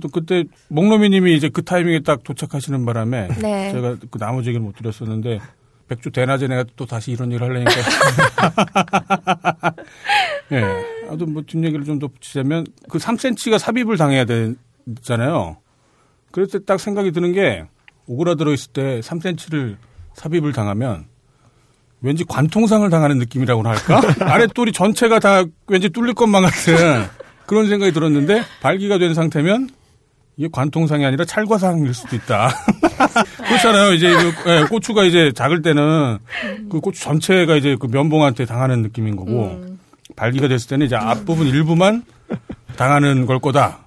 또 0.00 0.08
그때 0.08 0.44
목노미님이 0.68 1.34
이제 1.36 1.48
그 1.48 1.62
타이밍에 1.64 2.00
딱 2.00 2.22
도착하시는 2.22 2.84
바람에 2.84 3.28
네. 3.40 3.72
제가 3.72 3.96
그 4.10 4.18
나머지 4.18 4.48
얘기를 4.50 4.64
못 4.64 4.76
드렸었는데 4.76 5.40
백주 5.88 6.10
대낮에 6.10 6.48
내가 6.48 6.64
또 6.76 6.84
다시 6.86 7.12
이런 7.12 7.32
얘기를 7.32 7.48
하려니까. 7.48 7.72
예. 10.52 10.64
아무튼 11.08 11.32
뭐 11.32 11.42
뒷 11.42 11.62
얘기를 11.64 11.84
좀 11.84 11.98
더 11.98 12.08
붙이자면 12.08 12.66
그 12.88 12.98
3cm가 12.98 13.58
삽입을 13.58 13.96
당해야 13.96 14.24
되잖아요. 14.24 15.56
그랬을 16.30 16.60
때딱 16.60 16.80
생각이 16.80 17.12
드는 17.12 17.32
게 17.32 17.64
오그라들어 18.06 18.52
있을 18.52 18.72
때 18.72 19.00
3cm를 19.00 19.76
삽입을 20.14 20.52
당하면 20.52 21.06
왠지 22.00 22.24
관통상을 22.24 22.88
당하는 22.90 23.18
느낌이라고나 23.18 23.70
할까? 23.70 24.00
아래 24.32 24.46
똘이 24.46 24.72
전체가 24.72 25.18
다 25.18 25.42
왠지 25.66 25.88
뚫릴 25.88 26.14
것만 26.14 26.42
같은 26.42 27.06
그런 27.48 27.66
생각이 27.66 27.92
들었는데 27.92 28.42
발기가 28.60 28.98
된 28.98 29.14
상태면 29.14 29.70
이게 30.36 30.48
관통상이 30.52 31.04
아니라 31.04 31.24
찰과상일 31.24 31.92
수도 31.94 32.14
있다. 32.14 32.50
그렇잖아요. 33.48 33.94
이제 33.94 34.12
그, 34.12 34.50
예, 34.50 34.64
고추가 34.68 35.02
이제 35.02 35.32
작을 35.34 35.62
때는 35.62 36.18
그 36.70 36.78
고추 36.80 37.02
전체가 37.02 37.56
이제 37.56 37.76
그 37.80 37.88
면봉한테 37.90 38.44
당하는 38.44 38.82
느낌인 38.82 39.16
거고 39.16 39.46
음. 39.46 39.80
발기가 40.14 40.46
됐을 40.46 40.68
때는 40.68 40.86
이제 40.86 40.94
앞부분 40.94 41.48
일부만 41.48 42.04
당하는 42.76 43.26
걸 43.26 43.40
거다. 43.40 43.80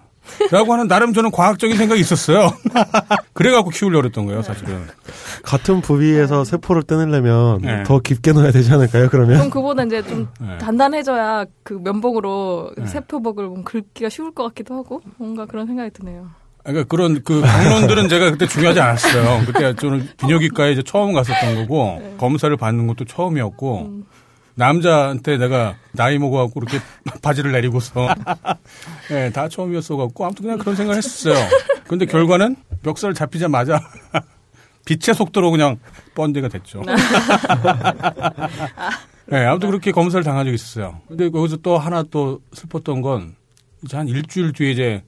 라고 0.51 0.73
하는 0.73 0.87
나름 0.87 1.13
저는 1.13 1.31
과학적인 1.31 1.77
생각이 1.77 2.01
있었어요. 2.01 2.51
그래갖고 3.33 3.69
키우려고 3.69 4.05
했던 4.05 4.25
거예요, 4.25 4.41
사실은. 4.41 4.85
같은 5.43 5.81
부위에서 5.81 6.43
세포를 6.43 6.83
떼내려면 6.83 7.61
네. 7.61 7.83
더 7.83 7.99
깊게 7.99 8.33
넣어야 8.33 8.51
되지 8.51 8.71
않을까요? 8.71 9.09
그러면 9.09 9.37
그럼 9.37 9.49
그보다 9.49 9.83
이제 9.83 10.01
좀 10.03 10.27
네. 10.39 10.57
단단해져야 10.57 11.45
그 11.63 11.79
면봉으로 11.83 12.71
네. 12.77 12.85
세표복을 12.85 13.45
좀 13.45 13.63
긁기가 13.63 14.09
쉬울 14.09 14.33
것 14.33 14.43
같기도 14.43 14.75
하고 14.75 15.01
뭔가 15.17 15.45
그런 15.45 15.67
생각이 15.67 15.91
드네요. 15.91 16.29
그러니까 16.63 16.87
그런 16.87 17.23
그 17.23 17.41
강론들은 17.41 18.07
제가 18.07 18.31
그때 18.31 18.45
중요하지 18.45 18.79
않았어요. 18.79 19.45
그때 19.47 19.73
저는 19.75 20.07
비뇨기과에 20.17 20.73
이제 20.73 20.83
처음 20.83 21.13
갔었던 21.13 21.55
거고 21.55 22.15
검사를 22.19 22.55
받는 22.55 22.85
것도 22.87 23.05
처음이었고 23.05 24.01
남자한테 24.55 25.37
내가 25.37 25.75
나이 25.93 26.17
먹어갖고 26.17 26.61
이렇게 26.61 26.79
바지를 27.21 27.51
내리고서 27.51 28.07
예, 29.11 29.31
다 29.31 29.47
처음이었어갖고 29.47 30.25
아무튼 30.25 30.43
그냥 30.43 30.57
그런 30.57 30.75
생각을 30.75 30.97
했었어요. 30.97 31.35
근데 31.87 32.05
결과는 32.05 32.55
멱살 32.83 33.13
잡히자마자 33.13 33.81
빛의 34.85 35.15
속도로 35.15 35.51
그냥 35.51 35.77
번데가 36.15 36.47
됐죠. 36.47 36.81
네, 39.27 39.37
아무튼 39.45 39.69
그렇게 39.69 39.91
검사를 39.91 40.23
당한 40.23 40.45
적이 40.45 40.55
있었어요. 40.55 40.99
근데 41.07 41.29
거기서 41.29 41.57
또 41.57 41.77
하나 41.77 42.03
또 42.03 42.41
슬펐던 42.53 43.01
건 43.01 43.35
이제 43.83 43.97
한 43.97 44.07
일주일 44.07 44.53
뒤에 44.53 44.71
이제 44.71 45.03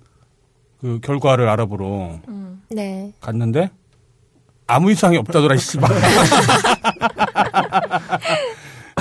그 0.80 1.00
결과를 1.02 1.48
알아보러 1.50 2.20
네. 2.70 3.12
갔는데 3.20 3.72
아무 4.68 4.92
이상이 4.92 5.18
없다더라 5.18 5.58
씨발. 5.58 5.90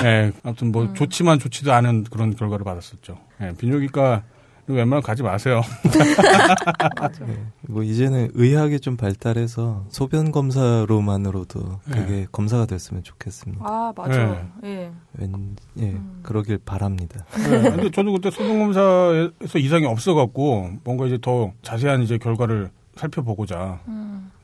네, 0.02 0.32
아무튼 0.42 0.73
뭐 0.73 0.92
좋지만 0.92 1.38
좋지도 1.38 1.73
않은 1.73 2.04
그런 2.04 2.35
결과를 2.35 2.64
받았었죠. 2.64 3.18
네, 3.38 3.52
비뇨기과 3.56 4.23
웬만하면 4.66 5.02
가지 5.02 5.23
마세요. 5.23 5.61
뭐 7.68 7.82
이제는 7.82 8.30
의학이 8.35 8.80
좀 8.80 8.97
발달해서 8.97 9.87
소변 9.90 10.30
검사로만으로도 10.30 11.80
네. 11.87 11.97
그게 11.97 12.26
검사가 12.30 12.66
됐으면 12.66 13.02
좋겠습니다. 13.02 13.64
아 13.66 13.92
맞아. 13.97 14.49
네. 14.62 14.71
예. 14.71 14.90
왠, 15.14 15.56
예, 15.78 15.97
그러길 16.23 16.59
바랍니다. 16.64 17.25
네, 17.35 17.71
근데 17.71 17.90
저도 17.90 18.12
그때 18.12 18.30
소변 18.30 18.61
검사에서 18.61 19.59
이상이 19.59 19.85
없어갖고 19.87 20.71
뭔가 20.85 21.06
이제 21.06 21.18
더 21.21 21.52
자세한 21.62 22.02
이제 22.02 22.18
결과를 22.18 22.71
살펴보고자 22.94 23.80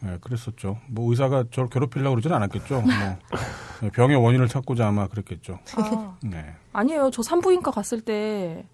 네, 0.00 0.16
그랬었죠. 0.20 0.78
뭐 0.88 1.10
의사가 1.10 1.44
저를 1.50 1.68
괴롭히려고 1.70 2.14
그러지는 2.14 2.36
않았겠죠. 2.36 2.80
뭐 2.80 2.90
네, 2.90 3.16
병의 3.92 4.16
원인을 4.16 4.48
찾고자 4.48 4.86
아마 4.88 5.06
그랬겠죠. 5.08 5.58
아, 5.76 6.16
네. 6.22 6.44
아니에요. 6.72 7.10
저 7.12 7.22
산부인과 7.22 7.70
갔을 7.70 8.00
때 8.00 8.64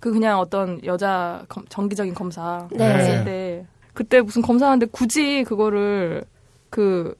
그 0.00 0.12
그냥 0.12 0.38
어떤 0.38 0.80
여자 0.84 1.44
검- 1.48 1.64
정기적인 1.68 2.14
검사 2.14 2.68
네. 2.70 2.92
갔을 2.92 3.24
때 3.24 3.66
그때 3.94 4.20
무슨 4.20 4.42
검사하는데 4.42 4.86
굳이 4.92 5.42
그거를 5.42 6.22
그 6.70 7.16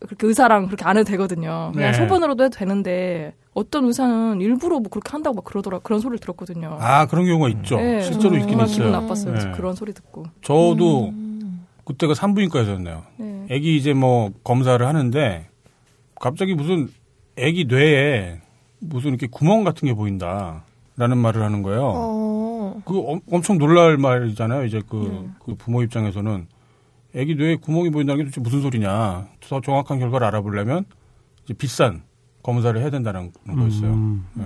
그렇게 0.00 0.26
의사랑 0.26 0.66
그렇게 0.66 0.84
안 0.84 0.96
해도 0.96 1.08
되거든요. 1.08 1.70
그냥 1.72 1.92
네. 1.92 1.96
소변으로도 1.96 2.42
해도 2.42 2.56
되는데 2.58 3.34
어떤 3.54 3.84
의사는 3.84 4.40
일부러 4.40 4.80
뭐 4.80 4.90
그렇게 4.90 5.12
한다고 5.12 5.36
막 5.36 5.44
그러더라 5.44 5.78
그런 5.78 6.00
소리를 6.00 6.18
들었거든요. 6.18 6.76
아 6.80 7.06
그런 7.06 7.24
경우가 7.24 7.48
있죠. 7.50 7.76
네, 7.76 8.00
실제로 8.02 8.34
있긴 8.34 8.48
정말 8.50 8.66
기분 8.66 8.86
있어요. 8.88 9.00
나빴어요. 9.00 9.34
네. 9.36 9.52
그런 9.52 9.76
소리 9.76 9.92
듣고. 9.92 10.24
저도 10.42 11.12
그때가 11.84 12.14
산부인과였었네요. 12.14 13.02
네. 13.18 13.46
애기 13.50 13.76
이제 13.76 13.92
뭐 13.92 14.32
검사를 14.42 14.84
하는데 14.84 15.46
갑자기 16.22 16.54
무슨 16.54 16.88
애기 17.36 17.64
뇌에 17.64 18.40
무슨 18.78 19.10
이렇게 19.10 19.26
구멍 19.26 19.64
같은 19.64 19.86
게 19.88 19.92
보인다 19.94 20.62
라는 20.96 21.18
말을 21.18 21.42
하는 21.42 21.62
거예요. 21.62 21.82
어. 21.94 22.82
그 22.84 22.96
엄- 23.00 23.20
엄청 23.30 23.58
놀랄 23.58 23.96
말이잖아요. 23.98 24.64
이제 24.64 24.80
그, 24.88 25.28
그 25.44 25.56
부모 25.56 25.82
입장에서는 25.82 26.46
애기 27.16 27.34
뇌에 27.34 27.56
구멍이 27.56 27.90
보인다는 27.90 28.18
게 28.18 28.24
도대체 28.24 28.40
무슨 28.40 28.62
소리냐. 28.62 29.26
더 29.40 29.60
정확한 29.60 29.98
결과를 29.98 30.24
알아보려면 30.28 30.84
이제 31.44 31.54
비싼 31.54 32.02
검사를 32.44 32.80
해야 32.80 32.88
된다는 32.90 33.32
거였어요. 33.44 33.90
음. 33.92 34.24
예. 34.38 34.42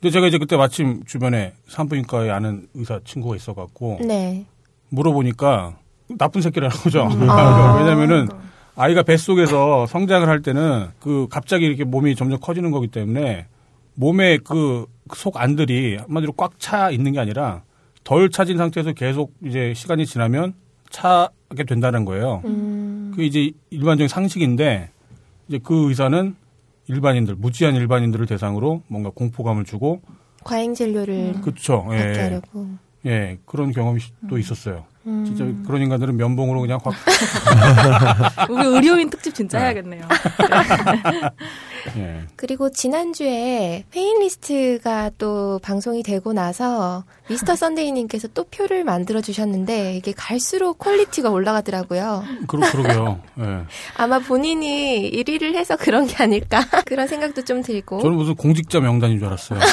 근데 0.00 0.10
제가 0.10 0.26
이제 0.26 0.38
그때 0.38 0.56
마침 0.56 1.04
주변에 1.04 1.52
산부인과에 1.68 2.30
아는 2.30 2.66
의사 2.74 2.98
친구가 3.04 3.36
있어갖고 3.36 3.98
네. 4.06 4.46
물어보니까 4.88 5.76
나쁜 6.18 6.40
새끼라는 6.40 6.74
거죠. 6.78 7.06
아. 7.28 7.76
왜냐면은 7.84 8.28
아이가 8.76 9.02
뱃속에서 9.02 9.86
성장을 9.86 10.26
할 10.28 10.42
때는 10.42 10.88
그 11.00 11.26
갑자기 11.30 11.66
이렇게 11.66 11.84
몸이 11.84 12.14
점점 12.14 12.40
커지는 12.40 12.70
거기 12.70 12.86
때문에 12.88 13.46
몸에 13.94 14.38
그속 15.08 15.36
안들이 15.40 15.96
한마디로 15.96 16.32
꽉 16.32 16.58
차 16.58 16.90
있는 16.90 17.12
게 17.12 17.20
아니라 17.20 17.62
덜 18.04 18.30
차진 18.30 18.56
상태에서 18.56 18.92
계속 18.92 19.32
이제 19.44 19.74
시간이 19.74 20.06
지나면 20.06 20.54
차게 20.88 21.64
된다는 21.68 22.04
거예요. 22.04 22.42
음. 22.44 23.12
그 23.14 23.22
이제 23.22 23.50
일반적인 23.70 24.08
상식인데 24.08 24.88
이제 25.48 25.60
그 25.62 25.88
의사는 25.88 26.34
일반인들 26.88 27.36
무지한 27.36 27.74
일반인들을 27.76 28.26
대상으로 28.26 28.82
뭔가 28.88 29.10
공포감을 29.14 29.64
주고 29.64 30.00
과잉 30.42 30.74
진료를 30.74 31.34
그렇죠. 31.42 31.84
받게 31.84 32.18
예. 32.18 32.22
하려고. 32.22 32.66
예. 33.06 33.38
그런 33.44 33.70
경험이 33.72 34.00
또 34.28 34.38
있었어요. 34.38 34.84
음. 35.10 35.24
진짜 35.24 35.44
그런 35.66 35.82
인간들은 35.82 36.16
면봉으로 36.16 36.60
그냥 36.60 36.78
확 36.82 36.94
우리 38.48 38.64
의료인 38.64 39.10
특집 39.10 39.34
진짜 39.34 39.58
네. 39.58 39.64
해야겠네요. 39.64 40.02
예. 41.96 42.22
그리고 42.36 42.70
지난주에 42.70 43.84
페인리스트가 43.90 45.10
또 45.18 45.58
방송이 45.62 46.02
되고 46.02 46.32
나서 46.32 47.04
미스터 47.28 47.56
선데이님께서 47.56 48.28
또 48.34 48.44
표를 48.44 48.84
만들어 48.84 49.20
주셨는데 49.20 49.94
이게 49.96 50.12
갈수록 50.12 50.78
퀄리티가 50.78 51.30
올라가더라고요. 51.30 52.24
그러, 52.46 52.70
그러게요. 52.70 53.20
예. 53.40 53.64
아마 53.96 54.18
본인이 54.18 55.10
1위를 55.12 55.54
해서 55.54 55.76
그런 55.76 56.06
게 56.06 56.22
아닐까 56.22 56.60
그런 56.86 57.06
생각도 57.06 57.44
좀 57.44 57.62
들고. 57.62 58.00
저는 58.02 58.16
무슨 58.16 58.34
공직자 58.34 58.80
명단인 58.80 59.18
줄 59.18 59.28
알았어요. 59.28 59.60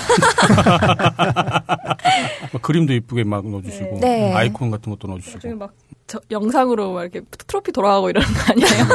막 2.54 2.62
그림도 2.62 2.94
이쁘게 2.94 3.24
막 3.24 3.48
넣어주시고 3.48 4.00
네. 4.02 4.34
아이콘 4.34 4.70
같은 4.72 4.92
것도 4.92 5.08
나중에 5.08 5.34
넣어주시고. 5.34 5.56
막 5.56 5.74
저- 6.08 6.20
영상으로 6.32 6.94
막 6.94 7.02
이렇게 7.04 7.22
트로피 7.48 7.72
돌아가고 7.72 8.10
이러는 8.10 8.28
거 8.28 8.40
아니에요? 8.54 8.86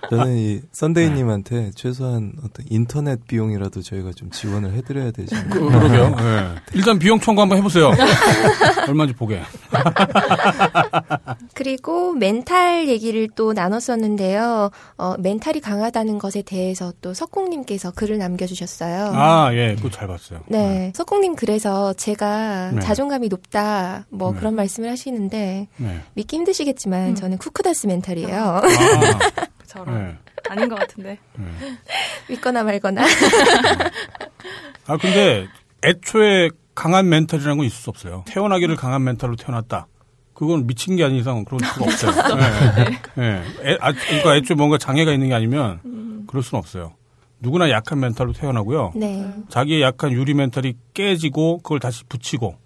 저는 0.10 0.36
이 0.36 0.60
썬데이님한테 0.72 1.70
최소한 1.76 2.32
어떤 2.44 2.66
인터넷 2.68 3.24
비용이라도 3.28 3.80
저희가 3.80 4.10
좀 4.12 4.28
지원을 4.30 4.72
해드려야 4.74 5.12
되지. 5.12 5.34
그, 5.50 5.60
그러게요. 5.60 6.16
예. 6.18 6.54
일단 6.74 6.98
비용 6.98 7.20
청구 7.20 7.40
한번 7.42 7.58
해보세요. 7.58 7.92
얼마인지 8.88 9.14
보게. 9.14 9.40
그리고 11.54 12.12
멘탈 12.14 12.88
얘기를 12.88 13.28
또 13.36 13.52
나눴었는데요. 13.52 14.70
어, 14.98 15.14
멘탈이 15.18 15.60
강하다는 15.60 16.18
것에 16.18 16.42
대해서 16.42 16.92
또 17.00 17.14
석공님께서 17.14 17.92
글을 17.92 18.18
남겨주셨어요. 18.18 19.12
아, 19.14 19.50
예. 19.54 19.76
그거 19.76 19.90
잘 19.90 20.08
봤어요. 20.08 20.40
네. 20.48 20.92
석공님 20.96 21.36
그래서 21.36 21.92
제가 21.92 22.72
네. 22.72 22.80
자존감이 22.80 23.28
높다 23.28 24.06
뭐 24.10 24.32
네. 24.32 24.38
그런 24.38 24.54
말씀을 24.56 24.90
하시는데 24.90 25.68
네. 25.76 26.00
믿기 26.14 26.36
힘 26.36 26.44
드시겠지만 26.50 27.10
음. 27.10 27.14
저는 27.14 27.38
쿠크다스 27.38 27.86
멘탈이에요. 27.86 28.60
아, 28.62 28.62
저런 29.66 30.08
네. 30.08 30.16
아닌 30.48 30.68
것 30.68 30.78
같은데. 30.78 31.18
네. 31.36 31.44
믿거나 32.28 32.64
말거나. 32.64 33.04
아, 34.86 34.96
근데 34.96 35.46
애초에 35.84 36.50
강한 36.74 37.08
멘탈이라는 37.08 37.56
건 37.56 37.66
있을 37.66 37.76
수 37.76 37.90
없어요. 37.90 38.24
태어나기를 38.26 38.76
강한 38.76 39.04
멘탈로 39.04 39.36
태어났다. 39.36 39.86
그건 40.34 40.66
미친 40.66 40.96
게 40.96 41.04
아닌 41.04 41.18
이상 41.18 41.44
그런 41.44 41.60
수가 41.60 41.84
없어요. 41.84 42.36
네. 42.36 42.98
네. 43.14 43.42
애, 43.64 43.76
아, 43.80 43.92
그러니까 43.92 44.36
애초에 44.36 44.56
뭔가 44.56 44.78
장애가 44.78 45.12
있는 45.12 45.28
게 45.28 45.34
아니면 45.34 46.24
그럴 46.26 46.42
수는 46.42 46.58
없어요. 46.58 46.94
누구나 47.40 47.70
약한 47.70 48.00
멘탈로 48.00 48.32
태어나고요. 48.32 48.92
네. 48.96 49.26
자기의 49.48 49.82
약한 49.82 50.12
유리 50.12 50.34
멘탈이 50.34 50.74
깨지고 50.94 51.58
그걸 51.58 51.78
다시 51.78 52.04
붙이고 52.04 52.56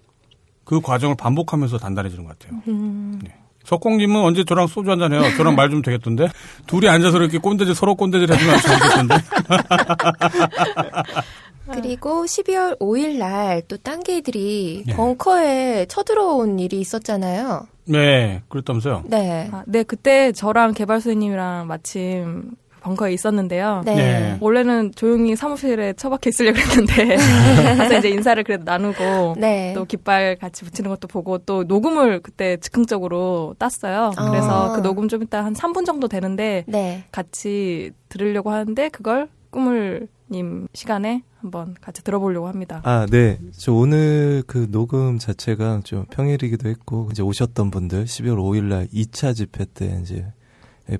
그 0.63 0.81
과정을 0.81 1.15
반복하면서 1.15 1.77
단단해지는 1.77 2.25
것 2.25 2.37
같아요. 2.39 2.61
음. 2.67 3.19
네. 3.23 3.35
석공님은 3.65 4.21
언제 4.21 4.43
저랑 4.45 4.67
소주 4.67 4.91
한잔 4.91 5.11
해요? 5.13 5.21
저랑 5.37 5.55
말 5.55 5.69
좀 5.69 5.81
되겠던데? 5.81 6.27
둘이 6.67 6.87
앉아서 6.87 7.17
이렇게 7.17 7.37
꼰대질, 7.39 7.73
서로 7.75 7.95
꼰대질 7.95 8.31
해주면 8.31 8.59
재밌겠던데? 8.61 9.15
그리고 11.73 12.25
12월 12.25 12.77
5일 12.79 13.17
날 13.17 13.61
또 13.67 13.77
딴개들이 13.77 14.83
네. 14.85 14.93
벙커에 14.95 15.85
쳐들어온 15.87 16.59
일이 16.59 16.79
있었잖아요. 16.79 17.67
네, 17.85 18.41
그랬다면서요? 18.49 19.03
네. 19.07 19.49
아, 19.51 19.63
네, 19.65 19.83
그때 19.83 20.31
저랑 20.31 20.73
개발소님이랑 20.73 21.67
마침 21.67 22.51
벙커에 22.85 23.13
있었는데요. 23.13 23.81
네. 23.83 23.95
네. 23.95 24.37
원래는 24.39 24.91
조용히 24.95 25.35
사무실에 25.35 25.93
처박혀 25.93 26.29
있으려고 26.29 26.59
했는데 26.59 27.15
가서 27.77 27.97
이제 27.97 28.09
인사를 28.09 28.43
그래도 28.43 28.63
나누고 28.63 29.35
네. 29.39 29.73
또 29.73 29.85
깃발 29.85 30.35
같이 30.35 30.63
붙이는 30.63 30.89
것도 30.91 31.07
보고 31.07 31.39
또 31.39 31.63
녹음을 31.63 32.19
그때 32.19 32.57
즉흥적으로 32.57 33.55
땄어요. 33.57 34.11
아. 34.15 34.29
그래서 34.29 34.73
그 34.75 34.83
녹음 34.83 35.07
좀 35.07 35.23
이따 35.23 35.43
한 35.43 35.53
3분 35.53 35.85
정도 35.85 36.07
되는데 36.07 36.63
네. 36.67 37.03
같이 37.11 37.91
들으려고 38.09 38.51
하는데 38.51 38.89
그걸 38.89 39.29
꾸물님 39.49 40.67
시간에 40.73 41.23
한번 41.41 41.75
같이 41.81 42.03
들어보려고 42.03 42.47
합니다. 42.47 42.81
아, 42.83 43.07
네. 43.09 43.39
저 43.51 43.71
오늘 43.71 44.43
그 44.47 44.69
녹음 44.69 45.19
자체가 45.19 45.81
좀 45.83 46.05
평일이기도 46.09 46.67
했고, 46.67 47.09
이제 47.11 47.21
오셨던 47.21 47.69
분들 47.69 48.05
12월 48.05 48.37
5일 48.37 48.63
날 48.63 48.87
2차 48.87 49.35
집회 49.35 49.65
때 49.71 49.99
이제 50.01 50.25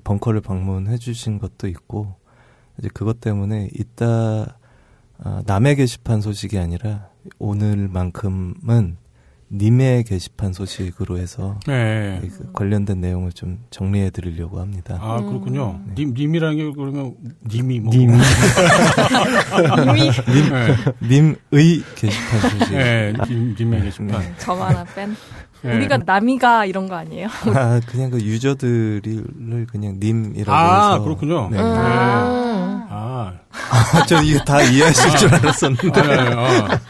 벙커를 0.04 0.40
방문해 0.40 0.98
주신 0.98 1.38
것도 1.38 1.68
있고, 1.68 2.14
이제 2.78 2.88
그것 2.92 3.20
때문에 3.20 3.70
이따 3.74 4.58
아, 5.18 5.42
남의 5.46 5.76
게시판 5.76 6.20
소식이 6.20 6.58
아니라 6.58 7.08
오늘만큼은 7.38 8.96
님의 9.50 10.02
게시판 10.04 10.52
소식으로 10.52 11.18
해서 11.18 11.58
네. 11.68 12.20
그 12.20 12.50
관련된 12.52 13.00
내용을 13.00 13.30
좀 13.32 13.60
정리해 13.70 14.10
드리려고 14.10 14.58
합니다. 14.58 14.98
아 15.00 15.20
그렇군요. 15.20 15.80
음. 15.86 15.94
님 15.96 16.14
님이라는 16.14 16.56
게 16.56 16.72
그러면 16.72 17.14
님이 17.48 17.78
뭐 17.78 17.94
님. 17.94 18.10
이미 18.10 18.18
네. 20.50 20.76
님의 21.00 21.82
게시판 21.94 22.40
소식. 22.40 22.72
네. 22.72 23.12
님 23.28 23.54
님의 23.58 23.82
게시판. 23.84 24.36
점 24.38 24.60
하나 24.60 24.84
뺀. 24.84 25.14
네. 25.62 25.76
우리가 25.76 25.98
남이가 26.04 26.64
이런 26.66 26.88
거 26.88 26.96
아니에요? 26.96 27.28
아, 27.54 27.80
그냥 27.86 28.10
그 28.10 28.20
유저들을 28.20 29.66
그냥 29.70 29.96
님이라고 29.98 30.52
아, 30.52 30.92
해서. 30.92 31.02
그렇군요. 31.02 31.48
네. 31.50 31.58
음. 31.58 31.64
아, 32.88 33.32
아, 33.50 34.06
저 34.06 34.22
이거 34.22 34.38
다 34.44 34.62
이해하실 34.62 35.16
줄 35.18 35.34
알았었는데. 35.34 36.00
아, 36.00 36.02
네, 36.02 36.34
아, 36.34 36.80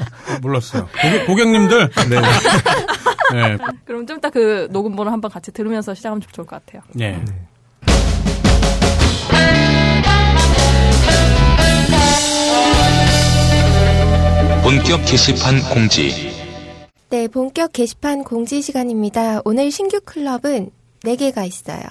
몰랐어요. 0.43 0.89
고객, 1.03 1.27
고객 1.27 1.49
님들. 1.49 1.91
네. 2.11 2.21
네. 3.33 3.59
그럼 3.85 4.07
좀 4.07 4.19
이따 4.19 4.31
그 4.31 4.69
녹음본을 4.71 5.11
한번 5.13 5.31
같이 5.31 5.53
들으면서 5.53 5.95
시작하면 5.95 6.21
좀 6.21 6.31
좋을 6.33 6.47
것 6.47 6.65
같아요. 6.65 6.83
네. 6.93 7.23
본격 14.63 15.05
게시판 15.07 15.61
공지. 15.73 16.36
네, 17.09 17.29
본격 17.29 17.73
게시판 17.73 18.25
공지 18.25 18.61
시간입니다. 18.63 19.41
오늘 19.45 19.71
신규 19.71 20.01
클럽은 20.05 20.71
4개가 21.05 21.47
있어요. 21.47 21.85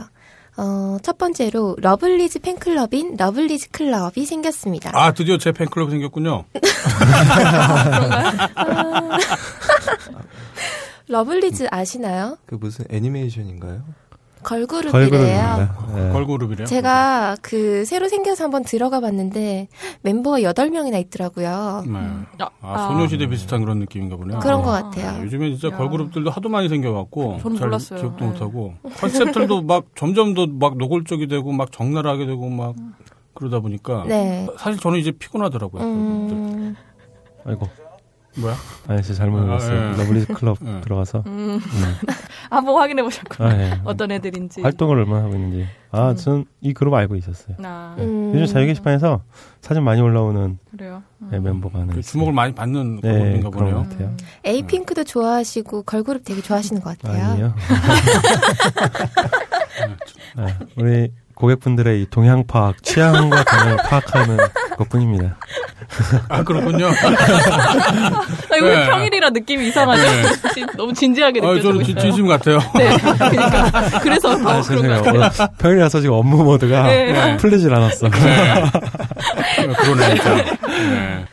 어, 0.58 0.98
첫 1.04 1.18
번째로 1.18 1.78
러블리즈 1.80 2.40
팬클럽인 2.40 3.16
러블리즈 3.18 3.70
클럽이 3.72 4.26
생겼습니다. 4.26 4.92
아, 4.94 5.14
드디어 5.14 5.38
제 5.38 5.54
팬클럽 5.54 5.90
생겼군요. 5.90 6.44
러블리즈 11.08 11.68
아시나요? 11.72 12.38
그 12.46 12.56
무슨 12.56 12.84
애니메이션인가요? 12.90 13.84
걸그룹이래요. 14.46 14.92
걸그룹입니다. 14.92 15.86
네. 15.96 16.10
걸그룹이래요. 16.14 16.68
제가 16.68 17.36
그 17.42 17.84
새로 17.86 18.08
생겨서 18.08 18.44
한번 18.44 18.64
들어가 18.64 19.00
봤는데 19.00 19.68
멤버가 20.04 20.40
8명이나 20.40 21.00
있더라고요. 21.02 21.84
네. 21.88 21.98
아, 22.40 22.50
아, 22.62 22.88
소녀시대 22.88 23.28
비슷한 23.28 23.62
그런 23.62 23.80
느낌인가 23.80 24.16
보네요. 24.16 24.40
그런 24.40 24.62
것 24.62 24.76
네, 24.92 25.02
같아요. 25.02 25.24
요즘에 25.24 25.50
진짜 25.52 25.70
야. 25.70 25.78
걸그룹들도 25.78 26.30
하도 26.30 26.50
많이 26.50 26.70
생겨갖고 26.70 27.40
잘 27.42 27.52
몰랐어요. 27.68 28.00
기억도 28.00 28.26
네. 28.26 28.32
못하고 28.32 28.74
컨셉들도 29.00 29.64
막 29.64 29.86
점점 29.96 30.34
더 30.34 30.46
막 30.48 30.78
노골적이 30.78 31.28
되고 31.28 31.52
막 31.52 31.72
적나라하게 31.72 32.28
되고 32.28 32.48
막 32.50 32.76
그러다 33.34 33.60
보니까 33.60 34.06
네. 34.08 34.48
사실 34.58 34.80
저는 34.80 35.00
이제 35.00 35.12
피곤하더라고요. 35.12 35.84
음, 35.84 36.76
아이고. 37.46 37.68
뭐야? 38.38 38.56
아니, 38.88 39.02
진짜 39.02 39.20
잘못 39.20 39.38
아, 39.40 39.42
눌렀어요. 39.42 39.94
예. 39.94 39.98
러블리즈 39.98 40.34
클럽 40.34 40.58
예. 40.66 40.82
들어가서. 40.82 41.24
음, 41.28 41.60
음. 41.64 41.96
한번 42.50 42.76
확인해 42.82 43.02
보셨고 43.02 43.44
아, 43.44 43.54
예. 43.54 43.80
어떤 43.86 44.12
애들인지. 44.12 44.62
활동을 44.62 44.98
얼마나 45.00 45.24
하고 45.24 45.36
있는지. 45.36 45.66
아, 45.92 46.12
음. 46.12 46.16
전이 46.18 46.74
그룹 46.76 46.94
알고 46.94 47.16
있었어요. 47.16 47.56
아, 47.64 47.96
음. 48.00 48.32
요즘 48.36 48.46
자유 48.54 48.66
게시판에서 48.66 49.22
사진 49.62 49.84
많이 49.84 50.02
올라오는 50.02 50.60
그래요. 50.72 51.02
음. 51.22 51.30
네, 51.32 51.40
멤버가 51.40 51.80
하나 51.80 51.94
그. 51.94 52.02
주목을 52.02 52.34
많이 52.34 52.54
받는 52.54 53.00
네, 53.02 53.10
걸그룹인가 53.10 53.50
그런 53.52 53.64
보네요. 53.72 53.76
것 53.84 53.90
같아요. 53.90 54.08
음. 54.10 54.18
에이핑크도 54.44 55.04
좋아하시고 55.06 55.84
걸그룹 55.84 56.24
되게 56.26 56.42
좋아하시는 56.42 56.82
것 56.82 56.98
같아요. 57.00 57.24
아니에요. 57.32 57.54
아, 60.38 60.48
우리 60.78 61.12
고객분들의 61.36 62.02
이 62.02 62.08
동향 62.10 62.46
파악, 62.48 62.82
취향과 62.84 63.44
동향을 63.44 63.78
파악하는 63.78 64.38
것뿐입니다. 64.78 65.38
아 66.30 66.44
그렇군요. 66.44 66.88
아, 66.88 68.56
이거 68.58 68.66
왜 68.66 68.76
네. 68.76 68.88
평일이라 68.90 69.30
느낌이 69.32 69.68
이상하죠? 69.68 70.02
네. 70.02 70.24
진- 70.54 70.68
너무 70.78 70.94
진지하게 70.94 71.40
아, 71.40 71.44
느껴지고 71.44 71.74
저는 71.74 71.86
진- 71.86 71.98
있어요. 71.98 72.12
진심 72.12 72.28
같아요. 72.28 72.60
네, 72.76 72.98
그러니까 72.98 74.00
그래서 74.00 74.30
더 74.38 74.50
아, 74.50 74.62
그런 74.62 74.64
죄송해요. 74.64 75.02
평일이라서 75.60 76.02
지금 76.02 76.16
업무 76.16 76.44
모드가 76.44 76.84
네. 76.84 77.38
풀리질 77.38 77.74
않았어. 77.74 78.10
그러네 78.10 78.64
진짜. 80.16 80.36
네. 80.36 81.26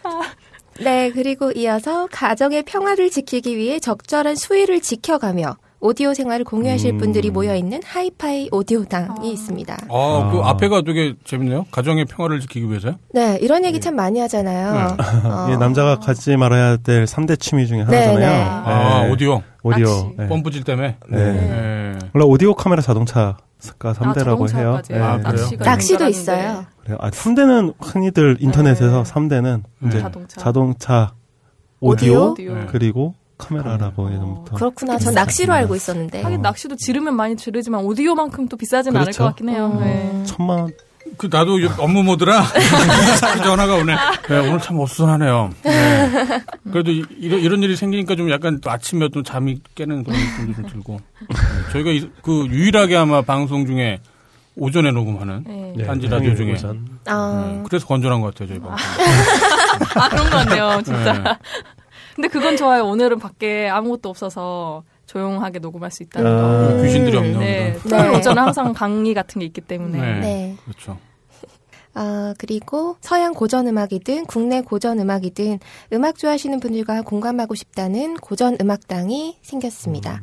네, 0.80 1.10
그리고 1.12 1.52
이어서 1.52 2.08
가정의 2.10 2.62
평화를 2.64 3.10
지키기 3.10 3.56
위해 3.56 3.78
적절한 3.78 4.34
수위를 4.36 4.80
지켜가며 4.80 5.56
오디오 5.82 6.14
생활을 6.14 6.44
공유하실 6.44 6.92
음. 6.92 6.98
분들이 6.98 7.28
모여 7.30 7.56
있는 7.56 7.80
하이파이 7.84 8.50
오디오당이 8.52 9.08
아. 9.18 9.32
있습니다. 9.32 9.74
아, 9.90 10.30
그 10.32 10.38
아. 10.38 10.50
앞에가 10.50 10.82
되게 10.82 11.14
재밌네요. 11.24 11.66
가정의 11.72 12.04
평화를 12.04 12.38
지키기 12.38 12.68
위해서요? 12.68 12.94
네, 13.12 13.36
이런 13.42 13.64
얘기 13.64 13.80
참 13.80 13.96
많이 13.96 14.20
하잖아요. 14.20 14.96
어, 15.24 15.46
이게 15.50 15.56
남자가 15.56 15.98
갖지 15.98 16.36
말아야 16.36 16.76
될 16.76 17.04
3대 17.04 17.38
취미 17.40 17.66
중에 17.66 17.78
네, 17.78 17.84
하나잖아요. 17.84 18.18
네. 18.20 18.44
아, 18.44 19.08
오디오. 19.10 19.42
오디오. 19.64 19.86
낚시. 19.86 20.14
네. 20.18 20.28
펌프질 20.28 20.62
때문에. 20.62 20.96
네. 21.08 21.18
네. 21.18 21.98
원래 22.14 22.26
오디오 22.26 22.54
카메라 22.54 22.80
자동차 22.80 23.36
가 23.80 23.92
3대라고 23.92 24.54
해요. 24.54 24.80
자동차까지. 24.82 24.92
네. 24.92 24.98
아, 25.00 25.16
그래요? 25.16 25.32
낚시가 25.32 25.64
낚시도 25.64 26.04
있는 26.04 26.12
줄 26.12 26.20
있어요. 26.20 26.64
그래요. 26.84 26.98
아, 27.00 27.10
3대는 27.10 27.74
흔히들 27.80 28.36
인터넷에서 28.38 29.02
네. 29.02 29.12
3대는 29.12 29.62
이제 29.88 30.00
자동차. 30.00 30.40
자동차, 30.40 31.12
오디오, 31.80 32.30
오디오. 32.30 32.54
네. 32.54 32.66
그리고 32.70 33.14
카메라라고 33.38 34.10
예전부터. 34.12 34.56
그렇구나. 34.56 34.98
전 34.98 35.14
낚시로 35.14 35.52
알고 35.52 35.74
있었는데. 35.74 36.22
하긴 36.22 36.42
낚시도 36.42 36.76
지르면 36.76 37.14
많이 37.16 37.36
지르지만 37.36 37.82
오디오만큼 37.84 38.48
또 38.48 38.56
비싸진 38.56 38.94
않을 38.94 39.04
그렇죠. 39.06 39.18
것 39.24 39.28
같긴 39.30 39.48
해요. 39.48 39.76
네. 39.80 40.22
천만 40.26 40.60
원. 40.60 40.70
그 41.18 41.28
나도 41.30 41.60
요- 41.62 41.70
업무 41.78 42.02
모드라 42.04 42.42
전화가 43.44 43.74
오네. 43.74 43.94
네, 44.28 44.38
오늘 44.38 44.60
참 44.60 44.78
어수선하네요. 44.78 45.50
네. 45.64 46.10
그래도 46.70 46.90
이- 46.92 47.04
이런 47.18 47.40
이런 47.40 47.62
일이 47.62 47.74
생기니까 47.76 48.14
좀 48.16 48.30
약간 48.30 48.60
또 48.60 48.70
아침에 48.70 49.08
좀 49.10 49.22
잠이 49.24 49.60
깨는 49.74 50.04
그런 50.04 50.18
느낌도 50.18 50.62
좀 50.62 50.70
들고. 50.70 51.00
네, 51.28 51.72
저희가 51.72 51.90
이- 51.90 52.08
그 52.22 52.46
유일하게 52.46 52.96
아마 52.96 53.20
방송 53.20 53.66
중에 53.66 53.98
오전에 54.56 54.92
녹음하는. 54.92 55.44
네. 55.46 55.72
네, 55.76 55.84
딴지 55.84 56.06
라디오 56.06 56.34
중에. 56.36 56.52
오전. 56.52 56.86
아, 57.06 57.50
네, 57.52 57.62
그래서 57.68 57.86
건전한 57.86 58.20
것 58.20 58.32
같아요 58.32 58.48
저희 58.48 58.58
방송. 58.60 58.76
아 59.96 60.08
그런 60.08 60.30
것 60.30 60.36
같네요, 60.36 60.80
진짜. 60.84 61.38
네. 62.12 62.14
근데 62.14 62.28
그건 62.28 62.56
좋아요. 62.56 62.84
오늘은 62.84 63.18
밖에 63.18 63.68
아무것도 63.68 64.08
없어서 64.08 64.84
조용하게 65.06 65.58
녹음할 65.58 65.90
수 65.90 66.02
있다는 66.02 66.30
거. 66.30 66.78
아, 66.78 66.82
귀신들이 66.82 67.16
없는 67.16 67.38
네. 67.38 67.72
네. 67.72 67.78
토요일 67.88 68.10
오전에 68.12 68.40
항상 68.40 68.72
강의 68.72 69.14
같은 69.14 69.40
게 69.40 69.46
있기 69.46 69.60
때문에. 69.60 69.98
네. 69.98 70.20
네. 70.20 70.56
그렇죠. 70.64 70.98
아, 71.94 72.34
그리고 72.38 72.96
서양 73.00 73.34
고전 73.34 73.66
음악이든 73.66 74.24
국내 74.24 74.62
고전 74.62 74.98
음악이든 74.98 75.58
음악 75.92 76.16
좋아하시는 76.16 76.58
분들과 76.60 77.02
공감하고 77.02 77.54
싶다는 77.54 78.16
고전 78.16 78.56
음악당이 78.60 79.38
생겼습니다. 79.42 80.22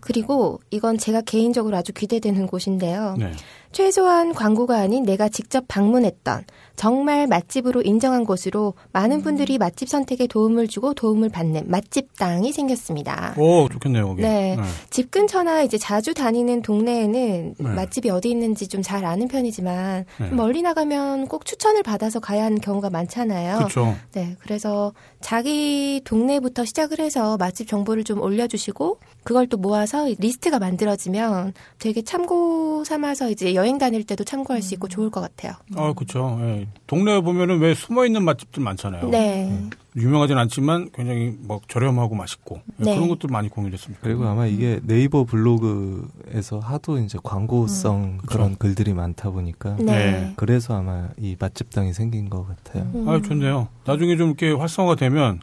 그리고 0.00 0.60
이건 0.70 0.98
제가 0.98 1.20
개인적으로 1.20 1.76
아주 1.76 1.92
기대되는 1.92 2.46
곳인데요. 2.46 3.16
네. 3.18 3.32
최소한 3.72 4.32
광고가 4.32 4.78
아닌 4.78 5.04
내가 5.04 5.28
직접 5.28 5.64
방문했던 5.68 6.44
정말 6.80 7.26
맛집으로 7.26 7.82
인정한 7.82 8.24
곳으로 8.24 8.72
많은 8.92 9.20
분들이 9.20 9.58
맛집 9.58 9.90
선택에 9.90 10.26
도움을 10.26 10.66
주고 10.66 10.94
도움을 10.94 11.28
받는 11.28 11.64
맛집당이 11.70 12.52
생겼습니다. 12.52 13.34
오 13.36 13.68
좋겠네요 13.68 14.08
거기. 14.08 14.22
네. 14.22 14.56
집 14.88 15.10
근처나 15.10 15.62
이제 15.62 15.76
자주 15.76 16.14
다니는 16.14 16.62
동네에는 16.62 17.54
네. 17.58 17.68
맛집이 17.68 18.08
어디 18.08 18.30
있는지 18.30 18.66
좀 18.66 18.80
잘 18.80 19.04
아는 19.04 19.28
편이지만 19.28 20.06
네. 20.18 20.30
멀리 20.30 20.62
나가면 20.62 21.28
꼭 21.28 21.44
추천을 21.44 21.82
받아서 21.82 22.18
가야 22.18 22.44
하는 22.44 22.58
경우가 22.62 22.88
많잖아요. 22.88 23.58
그렇죠. 23.58 23.94
네, 24.12 24.36
그래서 24.40 24.94
자기 25.20 26.00
동네부터 26.06 26.64
시작을 26.64 26.98
해서 26.98 27.36
맛집 27.36 27.68
정보를 27.68 28.04
좀 28.04 28.22
올려주시고 28.22 28.98
그걸 29.24 29.46
또 29.48 29.56
모아서 29.56 30.06
리스트가 30.18 30.58
만들어지면 30.58 31.52
되게 31.78 32.02
참고 32.02 32.84
삼아서 32.84 33.30
이제 33.30 33.54
여행 33.54 33.78
다닐 33.78 34.04
때도 34.04 34.24
참고할 34.24 34.62
수 34.62 34.74
있고 34.74 34.88
좋을 34.88 35.10
것 35.10 35.20
같아요. 35.20 35.52
아, 35.76 35.92
그렇죠. 35.92 36.38
예. 36.42 36.68
동네에 36.86 37.20
보면은 37.20 37.58
왜 37.60 37.74
숨어 37.74 38.06
있는 38.06 38.24
맛집들 38.24 38.62
많잖아요. 38.62 39.08
네. 39.08 39.68
유명하진 39.96 40.38
않지만 40.38 40.90
굉장히 40.92 41.36
뭐 41.40 41.60
저렴하고 41.68 42.14
맛있고 42.14 42.60
예, 42.80 42.84
네. 42.84 42.94
그런 42.94 43.08
것들 43.08 43.28
많이 43.30 43.48
공유됐습니다. 43.48 44.00
그리고 44.02 44.24
아마 44.24 44.46
이게 44.46 44.78
네이버 44.84 45.24
블로그에서 45.24 46.60
하도 46.60 46.98
이제 46.98 47.18
광고성 47.22 48.18
그런 48.26 48.56
글들이 48.56 48.94
많다 48.94 49.30
보니까 49.30 49.76
네. 49.78 49.84
네. 49.84 50.32
그래서 50.36 50.76
아마 50.76 51.08
이 51.18 51.36
맛집당이 51.38 51.92
생긴 51.92 52.30
것 52.30 52.46
같아요. 52.46 52.88
음. 52.94 53.08
아, 53.08 53.20
좋네요. 53.20 53.68
나중에 53.84 54.16
좀 54.16 54.28
이렇게 54.28 54.52
활성화 54.52 54.94
되면 54.94 55.40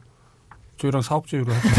저희랑 0.77 1.01
사업 1.01 1.27
제휴를 1.27 1.53
하죠. 1.53 1.69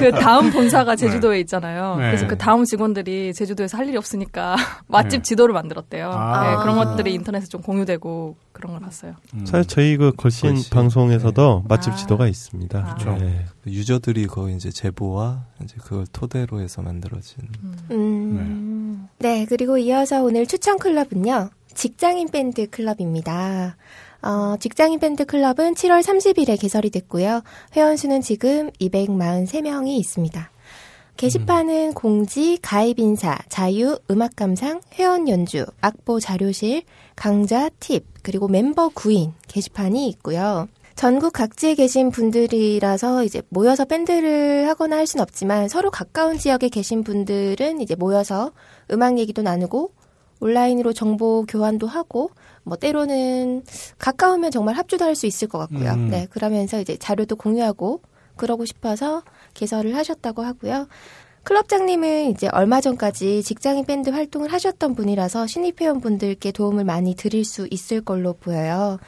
그 0.00 0.10
다음 0.12 0.50
본사가 0.50 0.96
제주도에 0.96 1.40
있잖아요. 1.40 1.96
네. 1.96 2.06
그래서 2.06 2.26
그 2.26 2.36
다음 2.36 2.64
직원들이 2.64 3.32
제주도에서 3.34 3.78
할 3.78 3.88
일이 3.88 3.96
없으니까 3.96 4.56
맛집 4.86 5.24
지도를 5.24 5.54
만들었대요. 5.54 6.10
아. 6.10 6.50
네, 6.50 6.56
그런 6.62 6.76
것들이 6.76 7.14
인터넷에 7.14 7.46
좀 7.46 7.62
공유되고 7.62 8.36
그런 8.52 8.72
걸 8.72 8.80
봤어요. 8.80 9.14
음. 9.34 9.46
사실 9.46 9.66
저희 9.66 9.96
그 9.96 10.12
걸신, 10.16 10.50
걸신. 10.50 10.70
방송에서도 10.70 11.64
맛집 11.68 11.92
아. 11.92 11.96
지도가 11.96 12.28
있습니다. 12.28 12.82
그렇죠. 12.82 13.24
네. 13.24 13.46
그 13.64 13.70
유저들이 13.70 14.26
거의 14.26 14.56
이제 14.56 14.70
제보와 14.70 15.44
이제 15.62 15.76
그걸 15.82 16.06
토대로 16.12 16.60
해서 16.60 16.82
만들어진 16.82 17.48
음. 17.90 19.08
네. 19.18 19.46
그리고 19.48 19.78
이어서 19.78 20.22
오늘 20.22 20.46
추천 20.46 20.78
클럽은요. 20.78 21.50
직장인 21.74 22.28
밴드 22.28 22.68
클럽입니다. 22.68 23.76
어, 24.22 24.56
직장인 24.58 24.98
밴드 24.98 25.24
클럽은 25.24 25.74
7월 25.74 26.02
30일에 26.02 26.60
개설이 26.60 26.90
됐고요. 26.90 27.42
회원수는 27.76 28.20
지금 28.20 28.70
243명이 28.80 29.98
있습니다. 29.98 30.50
게시판은 31.16 31.94
공지, 31.94 32.58
가입 32.62 33.00
인사, 33.00 33.36
자유, 33.48 33.98
음악 34.08 34.36
감상, 34.36 34.80
회원 34.94 35.28
연주, 35.28 35.66
악보 35.80 36.20
자료실, 36.20 36.82
강좌, 37.16 37.68
팁, 37.80 38.04
그리고 38.22 38.46
멤버 38.46 38.88
구인 38.88 39.32
게시판이 39.48 40.08
있고요. 40.10 40.68
전국 40.94 41.32
각지에 41.32 41.74
계신 41.74 42.10
분들이라서 42.10 43.24
이제 43.24 43.42
모여서 43.48 43.84
밴드를 43.84 44.68
하거나 44.68 44.96
할 44.96 45.06
수는 45.06 45.22
없지만 45.22 45.68
서로 45.68 45.90
가까운 45.90 46.38
지역에 46.38 46.68
계신 46.68 47.02
분들은 47.02 47.80
이제 47.80 47.94
모여서 47.94 48.52
음악 48.90 49.18
얘기도 49.18 49.42
나누고 49.42 49.92
온라인으로 50.40 50.92
정보 50.92 51.44
교환도 51.46 51.86
하고 51.86 52.30
뭐 52.68 52.76
때로는 52.76 53.64
가까우면 53.98 54.50
정말 54.50 54.76
합주도 54.76 55.04
할 55.04 55.14
수 55.14 55.26
있을 55.26 55.48
것 55.48 55.58
같고요. 55.58 55.90
음. 55.92 56.10
네, 56.10 56.26
그러면서 56.30 56.80
이제 56.80 56.96
자료도 56.96 57.36
공유하고 57.36 58.02
그러고 58.36 58.64
싶어서 58.64 59.22
개설을 59.54 59.96
하셨다고 59.96 60.42
하고요. 60.42 60.86
클럽장님은 61.42 62.30
이제 62.30 62.48
얼마 62.52 62.80
전까지 62.80 63.42
직장인 63.42 63.84
밴드 63.84 64.10
활동을 64.10 64.52
하셨던 64.52 64.94
분이라서 64.94 65.46
신입 65.46 65.80
회원분들께 65.80 66.52
도움을 66.52 66.84
많이 66.84 67.14
드릴 67.16 67.44
수 67.44 67.66
있을 67.70 68.00
걸로 68.02 68.34
보여요. 68.34 68.98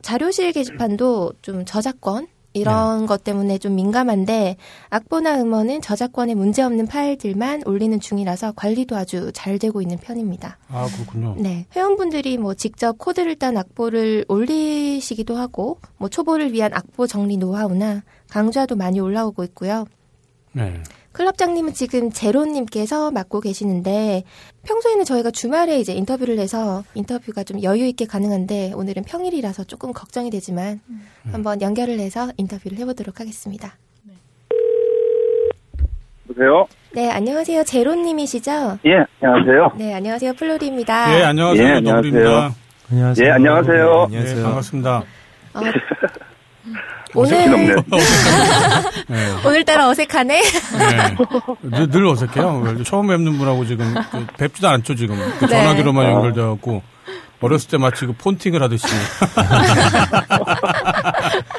자료실 0.00 0.52
게시판도 0.52 1.32
좀 1.42 1.64
저작권 1.64 2.28
이런 2.58 3.06
것 3.06 3.24
때문에 3.24 3.58
좀 3.58 3.74
민감한데 3.74 4.56
악보나 4.90 5.40
음원은 5.40 5.80
저작권에 5.80 6.34
문제 6.34 6.62
없는 6.62 6.86
파일들만 6.86 7.62
올리는 7.66 7.98
중이라서 7.98 8.52
관리도 8.52 8.96
아주 8.96 9.30
잘 9.32 9.58
되고 9.58 9.80
있는 9.80 9.96
편입니다. 9.98 10.58
아, 10.68 10.86
그렇군요. 10.94 11.34
네. 11.38 11.66
회원분들이 11.74 12.38
뭐 12.38 12.54
직접 12.54 12.98
코드를 12.98 13.36
딴 13.36 13.56
악보를 13.56 14.24
올리시기도 14.28 15.36
하고, 15.36 15.78
뭐 15.96 16.08
초보를 16.08 16.52
위한 16.52 16.72
악보 16.74 17.06
정리 17.06 17.36
노하우나 17.36 18.02
강좌도 18.28 18.76
많이 18.76 19.00
올라오고 19.00 19.44
있고요. 19.44 19.86
네. 20.52 20.82
클럽장님은 21.12 21.72
지금 21.74 22.10
제로님께서 22.12 23.10
맡고 23.10 23.40
계시는데, 23.40 24.24
평소에는 24.66 25.04
저희가 25.04 25.30
주말에 25.30 25.80
이제 25.80 25.92
인터뷰를 25.92 26.38
해서 26.38 26.84
인터뷰가 26.94 27.44
좀 27.44 27.62
여유 27.62 27.86
있게 27.86 28.06
가능한데, 28.06 28.72
오늘은 28.74 29.04
평일이라서 29.04 29.64
조금 29.64 29.92
걱정이 29.92 30.30
되지만, 30.30 30.80
한번 31.32 31.60
연결을 31.60 31.98
해서 31.98 32.30
인터뷰를 32.36 32.78
해보도록 32.78 33.20
하겠습니다. 33.20 33.76
여보세요? 36.28 36.66
네, 36.92 37.10
안녕하세요. 37.10 37.64
제로님이시죠? 37.64 38.78
예, 38.84 39.04
안녕하세요. 39.20 39.72
네, 39.76 39.94
안녕하세요. 39.94 40.34
플로리입니다. 40.34 41.18
예, 41.18 41.24
안녕하세요. 41.24 41.66
예, 41.66 41.72
안녕하세요. 41.72 42.12
노블입니다. 42.12 42.54
안녕하세요. 42.90 43.26
예, 43.26 43.30
안녕하세요. 43.32 44.06
네, 44.10 44.16
안녕하세요. 44.18 44.44
반갑습니다. 44.44 44.96
어, 45.54 45.60
오늘, 47.14 47.50
넘네. 47.50 47.74
네. 49.08 49.46
오늘따라 49.46 49.88
어색하네? 49.88 50.42
네. 50.42 51.16
늘, 51.62 51.90
늘 51.90 52.06
어색해요. 52.06 52.82
처음 52.84 53.06
뵙는 53.06 53.38
분하고 53.38 53.64
지금 53.64 53.94
그 54.10 54.26
뵙지도 54.36 54.68
않죠, 54.68 54.94
지금. 54.94 55.16
그 55.38 55.46
네. 55.46 55.50
전화기로만 55.50 56.04
연결되어갖고. 56.10 56.82
어렸을 57.40 57.70
때 57.70 57.78
마치 57.78 58.04
그 58.04 58.12
폰팅을 58.12 58.60
하듯이. 58.62 58.86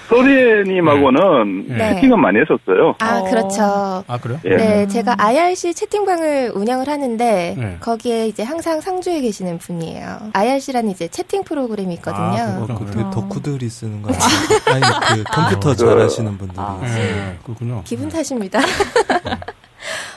소리님하고는 0.07 1.67
네. 1.67 1.95
채팅은 1.95 2.19
많이 2.19 2.39
했었어요. 2.39 2.95
아, 2.99 3.19
어. 3.19 3.23
그렇죠. 3.29 4.03
아, 4.07 4.17
그래요? 4.21 4.39
예. 4.45 4.49
네, 4.55 4.87
제가 4.87 5.15
IRC 5.17 5.73
채팅방을 5.73 6.51
운영을 6.55 6.87
하는데 6.87 7.55
네. 7.57 7.77
거기에 7.79 8.27
이제 8.27 8.43
항상 8.43 8.81
상주에 8.81 9.21
계시는 9.21 9.57
분이에요. 9.59 10.31
IRC라는 10.33 10.89
이제 10.91 11.07
채팅 11.07 11.43
프로그램이 11.43 11.93
있거든요. 11.95 12.23
아, 12.23 12.57
어, 12.61 12.65
그렇구나. 12.65 12.79
그 12.79 12.85
되게 12.97 13.09
덕후들이 13.11 13.69
쓰는 13.69 14.01
거 14.01 14.09
아니에요? 14.11 14.83
아니 15.05 15.23
그 15.23 15.31
컴퓨터 15.31 15.75
잘하시는 15.75 16.37
분들이 16.37 16.59
아. 16.59 16.79
네, 16.83 17.37
그렇군요. 17.43 17.81
기분 17.85 18.09
탓입니다. 18.09 18.59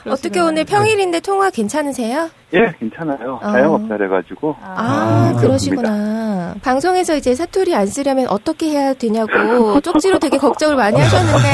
어떻게 0.07 0.41
오늘 0.41 0.65
평일인데 0.65 1.21
통화 1.21 1.51
괜찮으세요? 1.51 2.29
예, 2.55 2.73
괜찮아요. 2.79 3.38
아. 3.43 3.53
자영업자래가지고. 3.53 4.57
아, 4.61 5.33
아, 5.35 5.41
그러시구나. 5.41 6.55
방송에서 6.62 7.17
이제 7.17 7.35
사투리 7.35 7.75
안 7.75 7.87
쓰려면 7.87 8.27
어떻게 8.29 8.71
해야 8.71 8.93
되냐고 8.95 9.81
쪽지로 9.81 10.19
되게 10.19 10.37
걱정을 10.38 10.77
많이 10.77 11.01
하셨는데 11.01 11.49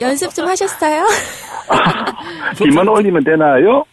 연습 0.02 0.34
좀 0.34 0.46
하셨어요? 0.46 1.06
비만 2.62 2.86
올리면 2.86 3.24
되나요? 3.24 3.84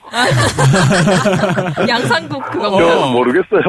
양상국 1.88 2.44
그거 2.52 2.68
어. 2.68 2.78
저 2.80 3.08
모르겠어요. 3.12 3.62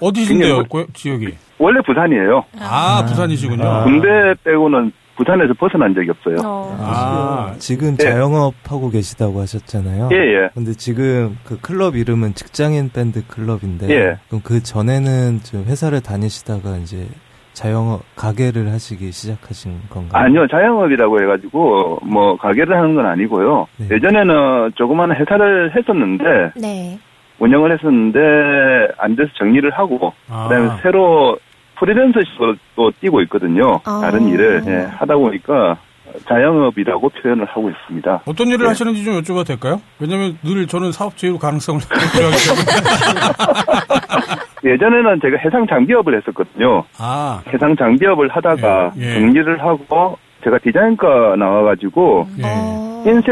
어디신데요, 0.00 0.54
뭐- 0.54 0.64
고- 0.64 0.86
지역이? 0.92 1.34
원래 1.58 1.80
부산이에요. 1.84 2.44
아, 2.60 3.04
부산이시군요. 3.06 3.68
아. 3.68 3.84
군대 3.84 4.08
빼고는 4.44 4.92
부산에서 5.20 5.52
벗어난 5.54 5.94
적이 5.94 6.10
없어요. 6.10 6.36
어. 6.42 6.76
아, 6.80 7.54
지금 7.58 7.92
예. 8.00 8.04
자영업 8.04 8.54
하고 8.66 8.88
계시다고 8.88 9.40
하셨잖아요. 9.40 10.08
예, 10.12 10.16
예. 10.16 10.48
근데 10.54 10.72
지금 10.72 11.36
그 11.44 11.60
클럽 11.60 11.94
이름은 11.94 12.34
직장인 12.34 12.88
밴드 12.88 13.26
클럽인데 13.26 13.90
예. 13.90 14.16
그럼 14.28 14.40
그 14.42 14.62
전에는 14.62 15.40
좀 15.42 15.64
회사를 15.64 16.00
다니시다가 16.00 16.78
이제 16.78 17.06
자영업 17.52 18.00
가게를 18.16 18.72
하시기 18.72 19.12
시작하신 19.12 19.72
건가요? 19.90 20.24
아니요, 20.24 20.46
자영업이라고 20.46 21.20
해가지고, 21.20 21.98
뭐, 22.04 22.36
가게를 22.36 22.74
하는 22.74 22.94
건 22.94 23.04
아니고요. 23.04 23.66
네. 23.76 23.88
예전에는 23.90 24.72
조그마한 24.76 25.16
회사를 25.16 25.76
했었는데, 25.76 26.52
네. 26.56 26.98
운영을 27.38 27.72
했었는데, 27.72 28.94
안 28.96 29.16
돼서 29.16 29.28
정리를 29.36 29.68
하고, 29.72 30.14
아. 30.30 30.48
그다음에 30.48 30.70
새로 30.82 31.36
프리랜서식으로 31.80 32.54
또 32.76 32.90
뛰고 33.00 33.20
있거든요. 33.22 33.80
아. 33.84 34.00
다른 34.02 34.28
일을 34.28 34.62
예, 34.66 34.88
하다 34.96 35.16
보니까 35.16 35.76
자영업이라고 36.28 37.08
표현을 37.08 37.46
하고 37.46 37.70
있습니다. 37.70 38.22
어떤 38.26 38.48
일을 38.48 38.64
예. 38.64 38.68
하시는지 38.68 39.04
좀 39.04 39.20
여쭤봐도 39.20 39.46
될까요? 39.46 39.80
왜냐면 39.98 40.36
늘 40.42 40.66
저는 40.66 40.92
사업 40.92 41.16
제휴 41.16 41.38
가능성을. 41.38 41.80
예전에는 44.64 45.20
제가 45.22 45.38
해상 45.38 45.66
장비업을 45.66 46.16
했었거든요. 46.18 46.84
아, 46.98 47.42
해상 47.52 47.74
장비업을 47.76 48.28
하다가 48.28 48.92
예, 48.98 49.02
예. 49.02 49.14
정리를 49.20 49.60
하고 49.62 50.18
제가 50.44 50.58
디자인과 50.58 51.36
나와가지고 51.36 52.28
예. 52.38 52.42
어, 52.44 53.04
인쇄 53.06 53.30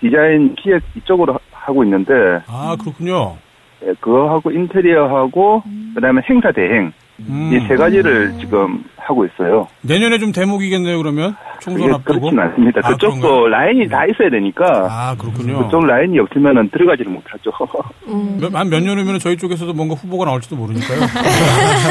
디자인 0.00 0.54
기획 0.54 0.82
이쪽으로 0.94 1.34
하- 1.34 1.38
하고 1.52 1.82
있는데 1.84 2.12
아, 2.46 2.76
그렇군요. 2.80 3.36
예, 3.84 3.92
그거 4.00 4.30
하고 4.30 4.50
인테리어하고 4.50 5.62
그다음에 5.94 6.22
행사 6.28 6.50
대행 6.52 6.92
음. 7.20 7.50
이세 7.52 7.76
가지를 7.76 8.34
지금 8.38 8.84
하고 8.96 9.24
있어요. 9.24 9.66
내년에 9.82 10.18
좀 10.18 10.32
대목이겠네요, 10.32 10.98
그러면? 10.98 11.34
총선 11.60 11.92
앞두고? 11.94 12.20
그렇진 12.20 12.38
않습니다. 12.38 12.80
아, 12.84 12.90
그쪽도? 12.90 13.48
라인이 13.48 13.88
다 13.88 14.04
있어야 14.04 14.30
되니까 14.30 14.64
아, 14.88 15.14
그렇군요. 15.18 15.64
그쪽 15.64 15.84
라인이 15.86 16.18
없으면은 16.20 16.70
들어가지를 16.70 17.10
못하죠. 17.10 17.50
음. 18.06 18.38
한몇 18.52 18.82
년 18.82 18.98
후면 18.98 19.18
저희 19.18 19.36
쪽에서도 19.36 19.72
뭔가 19.72 19.94
후보가 19.94 20.26
나올지도 20.26 20.56
모르니까요. 20.56 21.00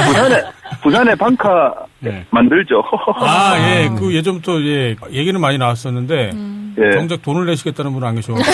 부산에 0.08 0.44
부산에 0.82 1.16
방카 1.16 1.74
예. 2.06 2.24
만들죠. 2.30 2.84
아, 3.20 3.56
예. 3.58 3.90
그 3.98 4.14
예전부터 4.14 4.62
예, 4.62 4.96
얘기는 5.12 5.40
많이 5.42 5.58
나왔었는데, 5.58 6.32
예. 6.80 6.92
정작 6.92 7.22
돈을 7.24 7.46
내시겠다는 7.48 7.92
분은 7.94 8.08
안 8.08 8.16
계셔가지고. 8.16 8.52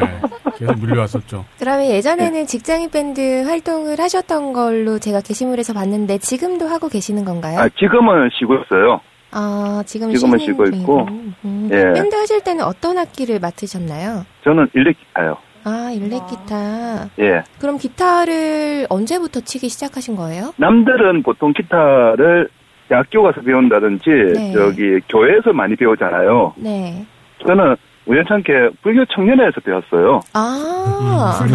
예, 0.00 0.20
계속 0.62 0.80
밀려왔었죠. 0.80 1.44
그러면 1.58 1.86
예전에는 1.86 2.46
직장인 2.46 2.90
밴드 2.90 3.20
활동을 3.44 3.98
하셨던 3.98 4.52
걸로 4.52 4.98
제가 4.98 5.20
게시물에서 5.20 5.72
봤는데 5.72 6.18
지금도 6.18 6.66
하고 6.68 6.88
계시는 6.88 7.24
건가요? 7.24 7.58
아, 7.58 7.68
지금은 7.68 8.30
쉬고 8.38 8.54
있어요. 8.54 9.00
아, 9.32 9.82
지금 9.86 10.14
지금은 10.14 10.38
쉬고 10.38 10.64
있고. 10.66 11.06
음. 11.44 11.68
예. 11.72 11.92
밴드 11.94 12.14
하실 12.14 12.42
때는 12.42 12.64
어떤 12.64 12.98
악기를 12.98 13.40
맡으셨나요? 13.40 14.24
저는 14.44 14.68
일렉 14.74 14.96
기타요. 14.98 15.36
아, 15.64 15.90
일렉 15.94 16.26
기타. 16.26 17.08
예. 17.18 17.42
그럼 17.58 17.78
기타를 17.78 18.86
언제부터 18.90 19.40
치기 19.40 19.68
시작하신 19.68 20.16
거예요? 20.16 20.52
남들은 20.56 21.22
보통 21.22 21.52
기타를 21.52 22.48
대학교 22.88 23.22
가서 23.22 23.40
배운다든지 23.40 24.10
네. 24.34 24.52
저기 24.52 25.00
교회에서 25.08 25.52
많이 25.54 25.76
배우잖아요. 25.76 26.54
네. 26.56 27.06
저는 27.46 27.76
우연찮게 28.06 28.52
불교 28.82 29.04
청년회에서 29.06 29.60
배웠어요. 29.60 30.20
아, 30.32 31.38
불교, 31.38 31.54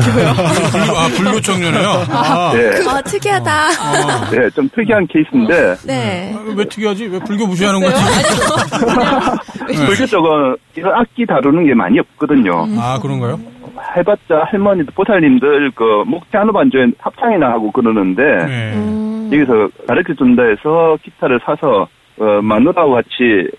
아, 0.97 1.07
불교 1.17 1.41
청년이요? 1.41 1.89
아, 2.09 2.51
네, 2.53 2.89
아 2.89 3.01
특이하다. 3.01 4.31
네, 4.31 4.49
좀 4.51 4.69
특이한 4.73 5.07
케이스인데 5.07 5.75
네. 5.85 6.33
아, 6.35 6.53
왜 6.55 6.65
특이하지? 6.65 7.07
왜 7.07 7.19
불교 7.19 7.45
무시하는 7.47 7.81
거지? 7.81 7.95
불교 9.85 10.05
쪽은 10.05 10.55
이런 10.75 10.93
악기 10.95 11.25
다루는 11.25 11.65
게 11.65 11.73
많이 11.73 11.99
없거든요. 11.99 12.65
아, 12.79 12.97
그런가요? 13.01 13.39
해봤자 13.97 14.45
할머니들, 14.47 14.93
보살님들 14.95 15.71
그 15.75 16.03
목피아노 16.07 16.51
반주에 16.51 16.87
합창이나 16.99 17.51
하고 17.51 17.71
그러는데 17.71 18.23
네. 18.23 18.73
음. 18.73 19.29
여기서 19.31 19.69
가르쳐 19.87 20.13
준다 20.13 20.43
해서 20.43 20.97
기타를 21.03 21.39
사서 21.43 21.87
어, 22.19 22.41
마누라하고 22.41 22.93
같이 22.93 23.49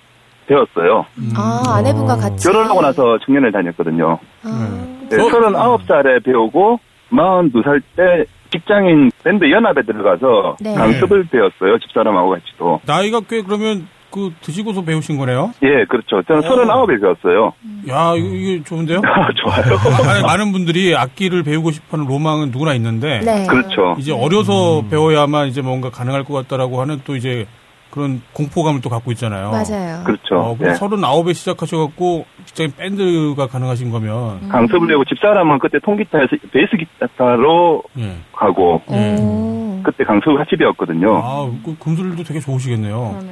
배웠어요. 0.48 1.04
아, 1.36 1.62
아내분과 1.76 2.16
같이. 2.16 2.48
결혼하고 2.48 2.80
나서 2.80 3.18
청년을 3.24 3.52
다녔거든요. 3.52 4.18
아, 4.44 4.86
네, 5.10 5.16
어? 5.16 5.26
39살에 5.28 6.24
배우고 6.24 6.80
42살 7.10 7.82
때 7.96 8.24
직장인 8.50 9.10
밴드 9.22 9.50
연합에 9.50 9.82
들어가서 9.82 10.56
네. 10.60 10.74
강습을 10.74 11.28
배웠어요. 11.30 11.78
집사람하고 11.80 12.30
같이도. 12.30 12.80
나이가 12.86 13.20
꽤 13.28 13.42
그러면 13.42 13.86
그 14.10 14.32
드시고서 14.40 14.82
배우신 14.82 15.18
거네요? 15.18 15.52
예, 15.62 15.84
그렇죠. 15.84 16.22
저는 16.22 16.40
39에 16.40 16.98
배웠어요. 16.98 17.52
야, 17.90 18.14
이거, 18.16 18.26
이게 18.26 18.62
좋은데요? 18.64 19.00
아, 19.04 19.28
좋아요. 19.36 19.78
아니, 20.10 20.22
많은 20.22 20.52
분들이 20.52 20.96
악기를 20.96 21.42
배우고 21.42 21.72
싶어 21.72 21.98
하는 21.98 22.06
로망은 22.06 22.50
누구나 22.50 22.72
있는데 22.74 23.20
네. 23.20 23.46
그렇죠. 23.46 23.96
이제 23.98 24.12
어려서 24.12 24.82
배워야만 24.90 25.48
이제 25.48 25.60
뭔가 25.60 25.90
가능할 25.90 26.24
것 26.24 26.32
같다라고 26.32 26.80
하는 26.80 27.02
또 27.04 27.16
이제 27.16 27.46
그런 27.90 28.20
공포감을 28.32 28.80
또 28.80 28.90
갖고 28.90 29.10
있잖아요. 29.12 29.50
맞아요. 29.50 30.04
그렇죠. 30.04 30.36
어, 30.36 30.56
예. 30.62 30.74
서른 30.74 31.04
아홉에 31.04 31.32
시작하셔갖고 31.32 32.26
직장인 32.44 32.72
밴드가 32.76 33.46
가능하신 33.46 33.90
거면 33.90 34.48
강습을 34.48 34.88
배우고 34.88 35.04
집사람은 35.04 35.58
그때 35.58 35.78
통기타에서 35.82 36.36
베이스 36.52 36.76
기타로 36.76 37.82
예. 37.98 38.16
가고 38.32 38.82
오. 38.86 39.80
그때 39.82 40.04
강습을 40.04 40.36
같이 40.38 40.56
배웠거든요. 40.56 41.16
아, 41.16 41.50
그 41.64 41.76
금술도 41.78 42.22
되게 42.24 42.40
좋으시겠네요. 42.40 43.16
그러네. 43.18 43.30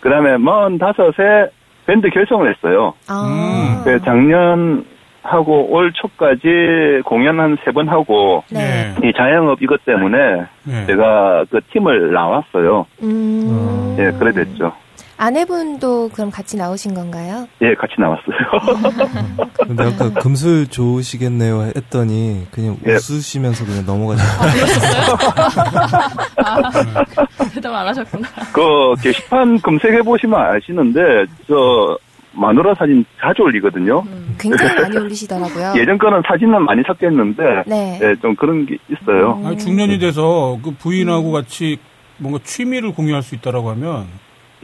그 0.00 0.10
다음에 0.10 0.36
45에 0.36 1.50
밴드 1.86 2.08
결성을 2.10 2.54
했어요. 2.54 2.92
아. 3.08 3.24
음. 3.24 3.84
그 3.84 4.00
작년 4.04 4.84
하고 5.28 5.66
올 5.70 5.92
초까지 5.92 7.02
공연 7.04 7.38
한 7.40 7.56
세 7.64 7.72
번 7.72 7.88
하고 7.88 8.42
네. 8.50 8.94
이 9.04 9.12
자영업 9.16 9.62
이것 9.62 9.84
때문에 9.84 10.44
네. 10.64 10.86
제가 10.86 11.44
그 11.50 11.60
팀을 11.72 12.12
나왔어요. 12.12 12.86
음. 13.02 13.96
예, 13.98 14.10
그래 14.18 14.32
됐죠. 14.32 14.72
아내분도 15.20 16.10
그럼 16.14 16.30
같이 16.30 16.56
나오신 16.56 16.94
건가요? 16.94 17.48
예, 17.60 17.74
같이 17.74 17.94
나왔어요. 17.98 19.48
근데 19.66 19.82
아까 19.84 20.10
금술 20.20 20.68
좋으시겠네요 20.68 21.72
했더니 21.76 22.46
그냥 22.52 22.76
예. 22.86 22.92
웃으시면서 22.92 23.64
그냥 23.64 23.84
넘어가셨어요. 23.84 25.18
대답 27.54 27.74
안 27.74 27.88
하셨구나. 27.88 28.28
그 28.52 28.94
게시판 29.02 29.60
검색해 29.60 30.02
보시면 30.02 30.38
아시는데 30.40 31.00
저 31.48 31.98
마누라 32.38 32.74
사진 32.74 33.04
자주 33.20 33.42
올리거든요. 33.42 34.02
굉장히 34.38 34.80
많이 34.80 34.96
올리시더라고요. 35.02 35.74
예전 35.76 35.98
거는 35.98 36.22
사진은 36.26 36.64
많이 36.64 36.82
삭제했는데 36.86 37.64
네. 37.66 37.98
예, 38.02 38.14
좀 38.22 38.34
그런 38.36 38.64
게 38.64 38.78
있어요. 38.88 39.42
아니, 39.44 39.58
중년이 39.58 39.98
돼서 39.98 40.58
그 40.62 40.70
부인하고 40.70 41.32
같이 41.32 41.76
뭔가 42.18 42.38
취미를 42.44 42.92
공유할 42.92 43.22
수 43.22 43.34
있다라고 43.34 43.70
하면 43.70 44.06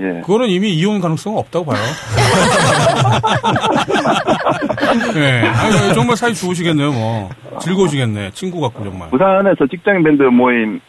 예. 0.00 0.20
그거는 0.22 0.48
이미 0.48 0.72
이혼 0.74 1.00
가능성은 1.00 1.38
없다고 1.38 1.66
봐요. 1.66 1.78
네. 5.14 5.46
아니, 5.48 5.94
정말 5.94 6.16
사이 6.16 6.34
좋으시겠네요, 6.34 6.92
뭐. 6.92 7.30
즐거우시겠네. 7.60 8.30
친구 8.32 8.60
같고, 8.60 8.84
정말. 8.84 9.08
부산에서 9.10 9.66
직장인 9.70 10.02
밴드 10.02 10.22
모임 10.24 10.80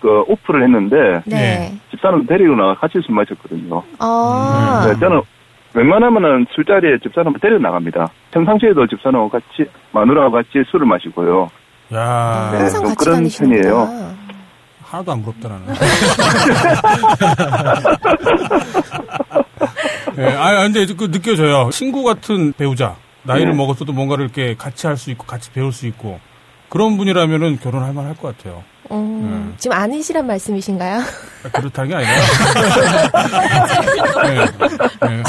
그 0.00 0.22
오프를 0.28 0.62
했는데 0.64 0.96
네. 1.26 1.74
집사람 1.90 2.26
데리고 2.26 2.54
나가 2.54 2.74
같이 2.74 2.94
술 3.04 3.14
마셨거든요. 3.14 3.82
아. 3.98 4.86
네, 4.86 4.98
저는 4.98 5.20
웬만하면은 5.74 6.46
술자리에 6.54 6.98
집사람을 7.02 7.40
데리고 7.40 7.60
나갑니다. 7.60 8.06
평상시에도 8.30 8.86
집사람하고 8.86 9.28
같이 9.28 9.68
마누라하고 9.92 10.32
같이 10.34 10.62
술을 10.70 10.86
마시고요. 10.86 11.50
야 11.92 12.50
네, 12.52 12.58
항상 12.58 12.80
좀 12.80 12.88
같이 12.94 12.96
그런 13.04 13.16
다니시는구나. 13.16 13.62
편이에요. 13.62 14.14
하나도 14.84 15.12
안 15.12 15.22
부럽다, 15.22 15.48
나는. 15.48 15.66
네, 20.16 20.34
아, 20.38 20.62
근데 20.62 20.86
그 20.94 21.10
느껴져요. 21.10 21.68
친구 21.72 22.04
같은 22.04 22.52
배우자. 22.52 22.94
나이를 23.24 23.52
네. 23.52 23.56
먹었어도 23.56 23.92
뭔가를 23.92 24.24
이렇게 24.24 24.54
같이 24.56 24.86
할 24.86 24.96
수 24.96 25.10
있고, 25.10 25.26
같이 25.26 25.50
배울 25.50 25.72
수 25.72 25.86
있고. 25.88 26.20
그런 26.74 26.96
분이라면은 26.96 27.60
결혼할 27.60 27.92
만할 27.92 28.16
것 28.16 28.36
같아요. 28.36 28.64
음, 28.90 29.50
네. 29.52 29.56
지금 29.58 29.76
아니시란 29.76 30.26
말씀이신가요? 30.26 30.98
아, 30.98 31.48
그렇다는 31.52 31.90
게 31.90 31.94
아니라. 31.94 32.10
네, 34.24 34.44
네, 35.08 35.22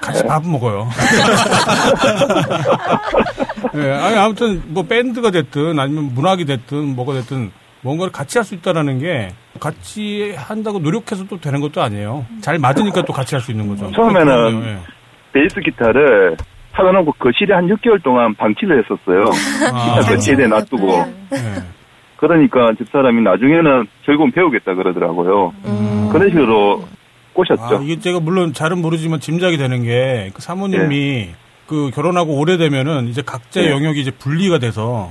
같이 0.00 0.24
밥 0.24 0.46
먹어요. 0.46 0.88
네, 3.74 3.90
아니, 3.92 4.16
아무튼, 4.16 4.62
뭐, 4.68 4.84
밴드가 4.84 5.32
됐든, 5.32 5.76
아니면 5.80 6.14
문학이 6.14 6.44
됐든, 6.44 6.94
뭐가 6.94 7.14
됐든, 7.14 7.50
뭔가를 7.80 8.12
같이 8.12 8.38
할 8.38 8.44
수 8.44 8.54
있다라는 8.54 9.00
게, 9.00 9.34
같이 9.58 10.32
한다고 10.36 10.78
노력해서 10.78 11.24
또 11.28 11.40
되는 11.40 11.60
것도 11.60 11.82
아니에요. 11.82 12.24
잘 12.42 12.60
맞으니까 12.60 13.02
또 13.02 13.12
같이 13.12 13.34
할 13.34 13.42
수 13.42 13.50
있는 13.50 13.66
거죠. 13.66 13.90
처음에는 13.90 14.62
예. 14.64 14.78
베이스 15.32 15.56
기타를 15.60 16.36
사다 16.72 16.92
놓고 16.92 17.12
거실에 17.12 17.54
한 17.54 17.66
6개월 17.68 18.02
동안 18.02 18.34
방치를 18.34 18.82
했었어요. 18.82 19.24
아, 19.72 20.00
거실에 20.00 20.46
놔두고. 20.46 20.88
예. 21.32 21.62
그러니까 22.16 22.72
집사람이 22.78 23.22
나중에는 23.22 23.86
결국은 24.04 24.30
배우겠다 24.30 24.74
그러더라고요. 24.74 25.52
음. 25.64 26.08
그런 26.12 26.28
식으로 26.30 26.84
아, 26.84 26.96
꼬셨죠. 27.34 27.82
이게 27.82 27.98
제가 27.98 28.20
물론 28.20 28.52
잘은 28.52 28.80
모르지만 28.80 29.20
짐작이 29.20 29.56
되는 29.56 29.82
게, 29.82 30.30
그 30.32 30.40
사모님이 30.40 31.30
그 31.66 31.90
결혼하고 31.94 32.38
오래되면은 32.38 33.08
이제 33.08 33.22
각자의 33.22 33.66
네. 33.66 33.72
영역이 33.72 34.00
이제 34.00 34.10
분리가 34.10 34.58
돼서 34.58 35.10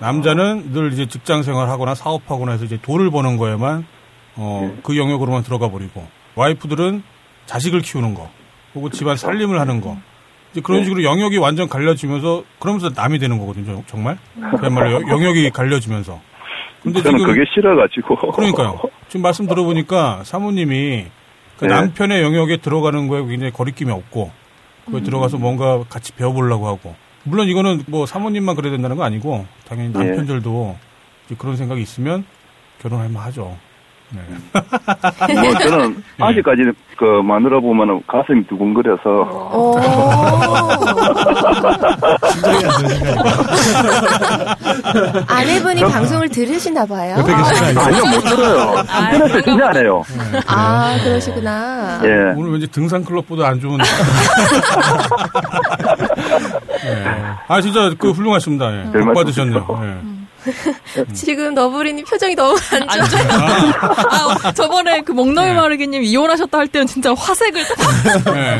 남자는 0.00 0.72
늘 0.72 0.92
이제 0.92 1.06
직장 1.06 1.42
생활하거나 1.42 1.94
사업하거나 1.94 2.52
해서 2.52 2.64
이제 2.64 2.78
돈을 2.80 3.10
버는 3.10 3.36
거에만 3.36 3.86
어, 4.36 4.70
네. 4.72 4.80
그 4.82 4.96
영역으로만 4.96 5.42
들어가 5.42 5.70
버리고 5.70 6.06
와이프들은 6.34 7.02
자식을 7.46 7.80
키우는 7.80 8.14
거 8.14 8.30
혹은 8.74 8.90
집안 8.90 9.16
살림을 9.16 9.60
하는 9.60 9.80
거 9.80 9.96
이제 10.52 10.60
그런 10.60 10.80
네. 10.80 10.84
식으로 10.84 11.02
영역이 11.02 11.38
완전 11.38 11.68
갈려지면서 11.68 12.44
그러면서 12.58 12.90
남이 12.94 13.18
되는 13.18 13.38
거거든요 13.38 13.82
정말 13.86 14.18
그야말로 14.58 14.92
여- 14.92 15.08
영역이 15.08 15.50
갈려지면서 15.50 16.20
근데 16.82 17.00
저는 17.00 17.18
지금 17.20 17.32
그게 17.32 17.44
싫어가지고. 17.54 18.32
그러니까요. 18.32 18.80
지금 19.06 19.22
말씀 19.22 19.46
들어보니까 19.46 20.22
사모님이 20.24 21.06
그 21.58 21.64
네. 21.66 21.74
남편의 21.74 22.22
영역에 22.24 22.56
들어가는 22.56 23.06
거에 23.06 23.24
굉장히 23.24 23.52
거리낌이 23.52 23.90
없고 23.92 24.32
거기 24.86 24.96
음. 24.98 25.04
들어가서 25.04 25.38
뭔가 25.38 25.84
같이 25.88 26.12
배워보려고 26.12 26.66
하고 26.66 26.96
물론 27.22 27.46
이거는 27.46 27.84
뭐 27.86 28.04
사모님만 28.04 28.56
그래야 28.56 28.72
된다는 28.72 28.96
거 28.96 29.04
아니고 29.04 29.46
당연히 29.68 29.92
네. 29.92 29.98
남편들도 30.00 30.76
이제 31.26 31.36
그런 31.38 31.56
생각이 31.56 31.80
있으면 31.80 32.24
결혼할 32.80 33.08
만하죠. 33.10 33.56
네. 34.14 35.34
뭐 35.40 35.54
저는 35.58 35.94
네. 35.94 36.02
아직까지는 36.24 36.74
그 36.98 37.04
마누라 37.22 37.60
보면은 37.60 38.02
가슴이 38.06 38.46
두근거려서? 38.46 39.72
아내분이 45.28 45.82
방송을 45.82 46.28
들으시나 46.28 46.84
봐요. 46.86 47.16
아니요 47.16 48.02
못 48.04 48.20
들어요. 48.20 48.74
인터넷에 49.12 49.42
진짜 49.42 49.68
안 49.68 49.76
해요. 49.76 50.02
아, 50.46 50.96
그러시구나. 51.02 52.00
예. 52.04 52.08
오늘 52.36 52.52
왠지 52.52 52.66
등산 52.68 53.04
클럽보다 53.04 53.48
안 53.48 53.60
좋은. 53.60 53.78
네. 56.84 57.04
아 57.48 57.60
진짜 57.60 57.90
그 57.98 58.10
훌륭하십니다. 58.10 58.72
예. 58.72 58.90
별복 58.92 59.14
받으셨네요. 59.14 59.66
예. 59.82 60.21
지금 61.14 61.54
너브리님 61.54 62.04
표정이 62.04 62.34
너무 62.34 62.56
안안 62.72 62.88
좋아. 63.08 63.22
좋아요. 63.22 64.38
아, 64.42 64.52
저번에 64.52 65.00
그 65.02 65.12
목넘이 65.12 65.48
네. 65.48 65.54
마르기님 65.54 66.02
이혼하셨다 66.02 66.58
할 66.58 66.68
때는 66.68 66.86
진짜 66.86 67.12
화색을 67.14 67.62
딱. 67.64 68.32
네. 68.34 68.58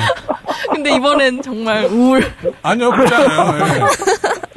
근데 0.71 0.95
이번엔 0.95 1.43
정말 1.43 1.85
우울. 1.87 2.31
아니요, 2.63 2.91
그렇지 2.91 3.15
않아요. 3.15 3.87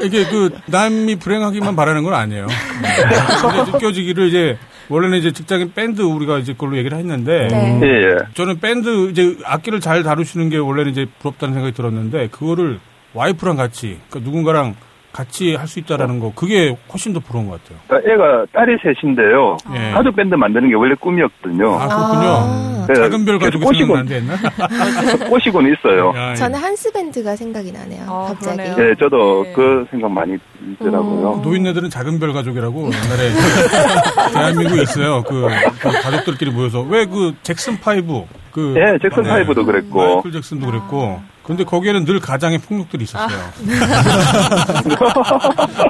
예. 0.02 0.06
이게 0.06 0.26
그 0.26 0.52
남이 0.68 1.16
불행하기만 1.18 1.76
바라는 1.76 2.04
건 2.04 2.14
아니에요. 2.14 2.48
네. 2.82 3.72
느껴지기를 3.72 4.28
이제 4.28 4.58
원래는 4.90 5.18
이제 5.18 5.32
직장인 5.32 5.74
밴드 5.74 6.02
우리가 6.02 6.38
이제 6.38 6.54
그걸로 6.54 6.78
얘기를 6.78 6.98
했는데 6.98 7.48
네. 7.48 7.80
예, 7.82 7.88
예. 7.88 8.18
저는 8.36 8.60
밴드 8.60 9.10
이제 9.10 9.36
악기를 9.44 9.80
잘 9.80 10.04
다루시는 10.04 10.50
게 10.50 10.58
원래는 10.58 10.92
이제 10.92 11.08
부럽다는 11.20 11.56
생각이 11.56 11.74
들었는데 11.76 12.28
그거를 12.28 12.80
와이프랑 13.14 13.56
같이 13.56 13.98
그러니까 14.10 14.30
누군가랑 14.30 14.76
같이 15.16 15.56
할 15.56 15.66
수 15.66 15.80
있다라는 15.80 16.20
거 16.20 16.34
그게 16.36 16.76
훨씬 16.92 17.14
더 17.14 17.20
부러운 17.22 17.48
것 17.48 17.64
같아요. 17.64 17.80
그러니까 17.88 18.12
애가 18.14 18.46
딸이 18.54 18.78
셋인데요. 18.84 19.56
예. 19.74 19.92
가족 19.92 20.14
밴드 20.16 20.36
만드는 20.36 20.68
게 20.70 20.76
원래 20.76 20.94
꿈이었거든요. 21.00 21.74
아 21.74 21.88
그렇군요. 21.88 22.30
아, 22.30 22.86
네, 22.88 22.94
작은 22.96 23.26
별 23.26 23.40
꼬시고, 23.40 23.74
생각나는데 23.74 24.16
옛날. 24.18 25.30
꼬시고는 25.30 25.74
있어요. 25.74 26.14
야, 26.16 26.32
예. 26.32 26.36
저는 26.36 26.60
한스 26.60 26.92
밴드가 26.92 27.36
생각이 27.36 27.72
나네요. 27.72 28.06
어, 28.08 28.26
갑자기. 28.30 28.58
그러네요. 28.58 28.90
예, 28.90 28.96
저도 29.00 29.44
네. 29.46 29.54
그 29.54 29.86
생각 29.90 30.12
많이 30.12 30.38
들더라고요. 30.80 31.42
노인네들은 31.44 31.90
작은 31.90 32.20
별 32.20 32.34
가족이라고 32.34 32.82
옛날에 32.84 33.32
대한민국에 34.34 34.82
있어요. 34.84 35.24
그, 35.24 35.48
그 35.80 35.90
가족들끼리 36.02 36.52
모여서 36.52 36.82
왜 36.82 37.06
그 37.06 37.34
잭슨 37.44 37.80
파이브 37.80 38.24
그 38.52 38.74
예, 38.78 38.98
잭슨 39.02 39.24
파이브도 39.24 39.66
그랬고. 39.66 40.16
마이클 40.16 40.32
잭슨도 40.34 40.66
그랬고 40.66 41.22
근데 41.46 41.64
거기에는 41.64 42.06
늘 42.06 42.20
가장의 42.20 42.58
폭력들이 42.58 43.04
있었어요. 43.04 43.40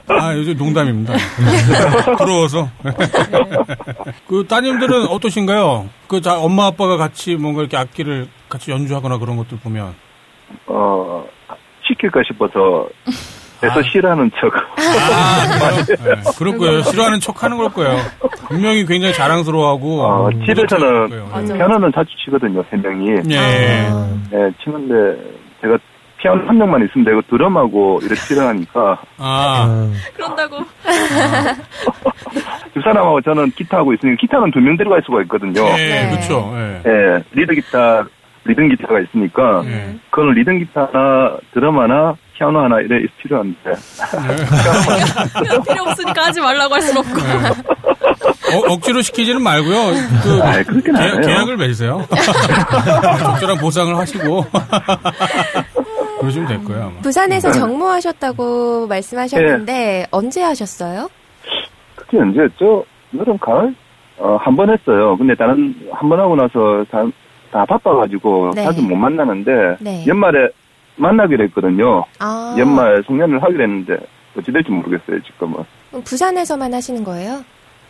아, 0.07 0.33
요즘 0.35 0.57
농담입니다. 0.57 1.13
부러워서. 2.17 2.69
그 4.27 4.45
따님들은 4.47 5.07
어떠신가요? 5.07 5.87
그 6.07 6.19
자, 6.19 6.37
엄마 6.37 6.65
아빠가 6.65 6.97
같이 6.97 7.35
뭔가 7.35 7.61
이렇게 7.61 7.77
악기를 7.77 8.27
같이 8.49 8.71
연주하거나 8.71 9.17
그런 9.17 9.37
것들 9.37 9.57
보면 9.59 9.95
어, 10.67 11.25
시킬까 11.87 12.21
싶어서 12.27 12.87
애써 13.63 13.79
아. 13.79 13.83
싫어하는 13.83 14.31
척. 14.37 14.53
아? 14.77 15.83
네, 15.87 16.21
그럴 16.37 16.57
거예요. 16.57 16.81
싫어하는 16.81 17.21
척 17.21 17.41
하는 17.43 17.55
걸 17.57 17.69
거예요. 17.69 17.97
분명히 18.49 18.85
굉장히 18.85 19.13
자랑스러워하고. 19.13 20.01
어, 20.01 20.27
음, 20.27 20.45
집에서는. 20.45 21.09
피아노는 21.47 21.93
자주 21.95 22.09
치거든요, 22.25 22.61
세 22.69 22.75
명이. 22.75 23.09
예. 23.31 23.87
아, 23.89 24.09
예, 24.33 24.51
치는데 24.61 25.44
제가 25.65 25.77
피아노 26.17 26.47
한 26.47 26.57
명만 26.57 26.83
있으면 26.85 27.05
되고 27.05 27.21
드럼하고 27.23 27.99
이렇게 28.01 28.15
치려하니까 28.15 29.01
아, 29.17 29.91
그런다고. 30.13 30.59
두 32.73 32.81
사람하고 32.85 33.21
저는 33.21 33.51
기타하고 33.51 33.93
있으니까 33.93 34.17
기타는 34.21 34.51
두 34.51 34.59
명 34.59 34.77
들어갈 34.77 35.01
수가 35.05 35.21
있거든요. 35.23 35.61
예, 35.77 35.87
네. 36.03 36.09
그렇죠. 36.09 36.51
예. 36.55 36.81
예, 36.85 37.23
리드 37.33 37.53
기타, 37.55 38.05
리듬 38.45 38.69
기타가 38.69 38.99
있으니까 39.01 39.63
예. 39.65 39.95
그거는 40.11 40.33
리듬 40.33 40.59
기타 40.59 40.87
하나, 40.91 41.37
드럼 41.53 41.79
하나, 41.79 42.15
피아노 42.37 42.59
하나 42.59 42.79
이래 42.79 43.05
필요한데 43.17 43.73
그냥 45.39 45.63
필요 45.63 45.83
없으니까 45.83 46.25
하지 46.25 46.41
말라고 46.41 46.73
할순 46.75 46.97
없고. 46.97 47.19
어, 48.53 48.73
억지로 48.73 49.01
시키지는 49.01 49.41
말고요. 49.41 49.75
그 50.23 50.39
아이. 50.43 50.63
계약, 51.23 51.49
을 51.49 51.57
맺으세요. 51.57 52.05
적절한 53.19 53.57
보상을 53.59 53.95
하시고. 53.97 54.45
그러시면 56.19 56.47
될 56.47 56.63
거예요, 56.63 56.83
아마. 56.83 57.01
부산에서 57.01 57.51
정모하셨다고 57.51 58.87
말씀하셨는데 58.87 60.05
언제 60.11 60.41
하셨어요? 60.43 61.09
그게 61.95 62.19
언제였죠? 62.19 62.85
여름 63.17 63.37
가을 63.39 63.73
어, 64.17 64.37
한 64.39 64.55
번 64.55 64.69
했어요. 64.69 65.17
근데 65.17 65.33
다른 65.35 65.73
한 65.91 66.07
번 66.09 66.19
하고 66.19 66.35
나서 66.35 66.85
다, 66.91 67.03
다 67.55 67.63
바빠가지고 67.65 68.51
네. 68.53 68.65
자주 68.65 68.81
못 68.81 68.95
만나는데 68.97 69.77
네. 69.79 70.03
연말에 70.05 70.49
만나기로 70.97 71.45
했거든요. 71.45 72.03
아, 72.19 72.53
연말 72.59 73.01
송년을 73.07 73.41
하기로 73.41 73.63
했는데 73.63 73.95
어찌 74.37 74.51
될지 74.51 74.69
모르겠어요 74.71 75.21
지금은. 75.23 75.63
부산에서만 76.03 76.73
하시는 76.73 77.01
거예요? 77.05 77.45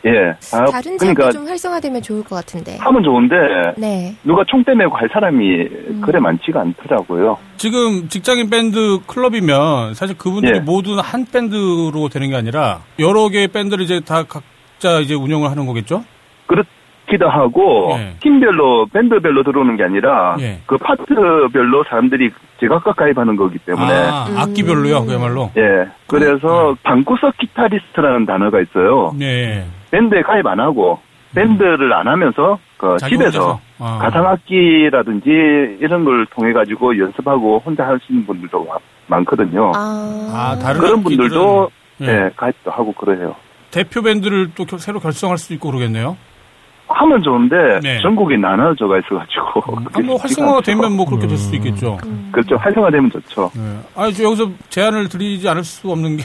예. 0.05 0.11
아, 0.53 0.65
다른 0.65 0.99
지역도 0.99 1.15
그러니까 1.15 1.31
좀 1.31 1.47
활성화되면 1.47 2.03
좋을 2.03 2.23
것 2.23 2.35
같은데. 2.35 2.77
하면 2.77 3.01
좋은데 3.01 3.35
네. 3.75 4.15
누가 4.23 4.43
총대 4.47 4.75
메고 4.75 4.95
할 4.95 5.09
사람이 5.11 5.61
음. 5.61 6.01
그래 6.05 6.19
많지가 6.19 6.61
않더라고요. 6.61 7.39
지금 7.57 8.07
직장인 8.07 8.51
밴드 8.51 8.99
클럽이면 9.07 9.95
사실 9.95 10.15
그분들이 10.15 10.57
예. 10.57 10.59
모두 10.59 10.95
한 11.01 11.25
밴드로 11.25 12.09
되는 12.09 12.29
게 12.29 12.35
아니라 12.35 12.81
여러 12.99 13.29
개의 13.29 13.47
밴드를 13.47 13.83
이제 13.83 13.99
다 13.99 14.21
각자 14.21 14.99
이제 14.99 15.15
운영을 15.15 15.49
하는 15.49 15.65
거겠죠? 15.65 16.05
그렇 16.45 16.63
기도 17.07 17.29
하고 17.29 17.91
예. 17.97 18.15
팀별로 18.21 18.87
밴드별로 18.87 19.43
들어오는 19.43 19.75
게 19.77 19.83
아니라 19.83 20.35
예. 20.39 20.59
그 20.65 20.77
파트별로 20.77 21.83
사람들이 21.89 22.31
제각각 22.59 22.95
가입하는 22.95 23.35
거기 23.35 23.57
때문에 23.59 23.93
아, 23.93 24.25
음. 24.29 24.37
악기별로요, 24.37 25.05
그야말로. 25.05 25.51
예. 25.57 25.87
그래서 26.07 26.75
방구석 26.83 27.37
기타리스트라는 27.37 28.25
단어가 28.25 28.59
있어요. 28.61 29.13
네. 29.17 29.65
밴드에 29.91 30.21
가입 30.21 30.45
안 30.47 30.59
하고 30.59 30.99
밴드를 31.35 31.93
안 31.93 32.07
하면서 32.07 32.57
그 32.77 32.97
집에서. 33.07 33.59
아. 33.77 33.97
가상악기라든지 34.01 35.77
이런 35.81 36.05
걸 36.05 36.25
통해 36.27 36.53
가지고 36.53 36.97
연습하고 36.97 37.61
혼자 37.65 37.85
하시는 37.87 38.25
분들도 38.25 38.63
마- 38.65 38.77
많거든요. 39.07 39.71
아, 39.75 40.29
아, 40.33 40.59
다른 40.61 40.79
그런 40.81 41.03
분들도 41.03 41.69
예. 42.01 42.07
예, 42.07 42.29
가입도 42.35 42.71
하고 42.71 42.91
그래요. 42.93 43.35
대표 43.71 44.01
밴드를 44.01 44.51
또 44.55 44.65
겨- 44.65 44.77
새로 44.77 44.99
결성할 44.99 45.37
수도 45.37 45.53
있고 45.53 45.69
그러겠네요. 45.71 46.17
하면 46.87 47.21
좋은데 47.23 47.79
네. 47.81 47.99
전국이 48.01 48.37
나눠져가 48.37 48.99
있어가지고 48.99 49.77
음, 49.77 49.83
그게 49.85 50.03
뭐 50.03 50.17
활성화가 50.17 50.57
않죠. 50.57 50.71
되면 50.71 50.91
뭐 50.95 51.05
그렇게 51.05 51.27
될 51.27 51.37
수도 51.37 51.55
있겠죠. 51.57 51.97
그렇죠 52.31 52.55
활성화되면 52.57 53.09
좋죠. 53.11 53.51
네. 53.55 53.79
아니, 53.95 54.13
저 54.13 54.23
여기서 54.23 54.51
제안을 54.69 55.09
드리지 55.09 55.49
않을 55.49 55.63
수 55.63 55.89
없는 55.91 56.17
게, 56.17 56.23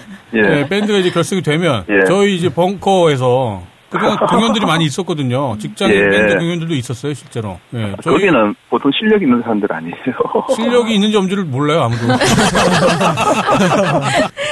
예. 0.34 0.40
네, 0.42 0.68
밴드가 0.68 0.98
이제 0.98 1.10
결성이 1.10 1.42
되면, 1.42 1.84
예. 1.88 2.04
저희 2.06 2.34
이제 2.36 2.48
벙커에서, 2.52 3.62
그동안 3.90 4.16
공연들이 4.26 4.64
많이 4.66 4.84
있었거든요. 4.84 5.56
직장인 5.58 5.96
예. 5.96 6.08
밴드 6.08 6.38
공연들도 6.38 6.74
있었어요, 6.74 7.12
실제로. 7.12 7.58
예, 7.74 7.94
저희 8.02 8.14
거기는 8.14 8.54
보통 8.70 8.90
실력 8.98 9.20
있는 9.20 9.42
사람들 9.42 9.70
아니에요. 9.72 9.94
실력이 10.54 10.94
있는지 10.94 11.16
없는지를 11.16 11.44
몰라요, 11.44 11.82
아무도. 11.82 12.06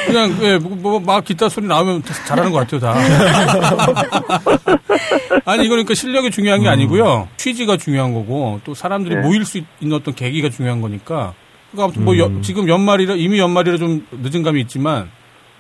그냥, 0.07 0.37
예, 0.43 0.59
뭐, 0.59 0.77
뭐, 0.77 1.01
막 1.01 1.25
기타 1.25 1.49
소리 1.49 1.67
나오면 1.67 2.03
다 2.03 2.15
잘하는 2.27 2.51
것 2.51 2.59
같아요, 2.59 2.81
다. 2.81 2.95
아니, 5.45 5.65
이거 5.65 5.71
그러니까 5.75 5.95
실력이 5.95 6.31
중요한 6.31 6.63
게 6.63 6.69
아니고요. 6.69 7.29
취지가 7.37 7.77
중요한 7.77 8.13
거고, 8.15 8.61
또 8.65 8.75
사람들이 8.75 9.15
네. 9.17 9.21
모일 9.21 9.45
수 9.45 9.61
있는 9.81 9.97
어떤 9.97 10.15
계기가 10.15 10.49
중요한 10.51 10.81
거니까. 10.81 11.35
그러니까 11.71 11.85
아무튼 11.85 12.05
뭐, 12.05 12.19
여- 12.19 12.41
지금 12.43 12.69
연말이라, 12.69 13.15
이미 13.15 13.39
연말이라 13.39 13.77
좀 13.77 14.07
늦은 14.11 14.43
감이 14.43 14.61
있지만, 14.63 15.11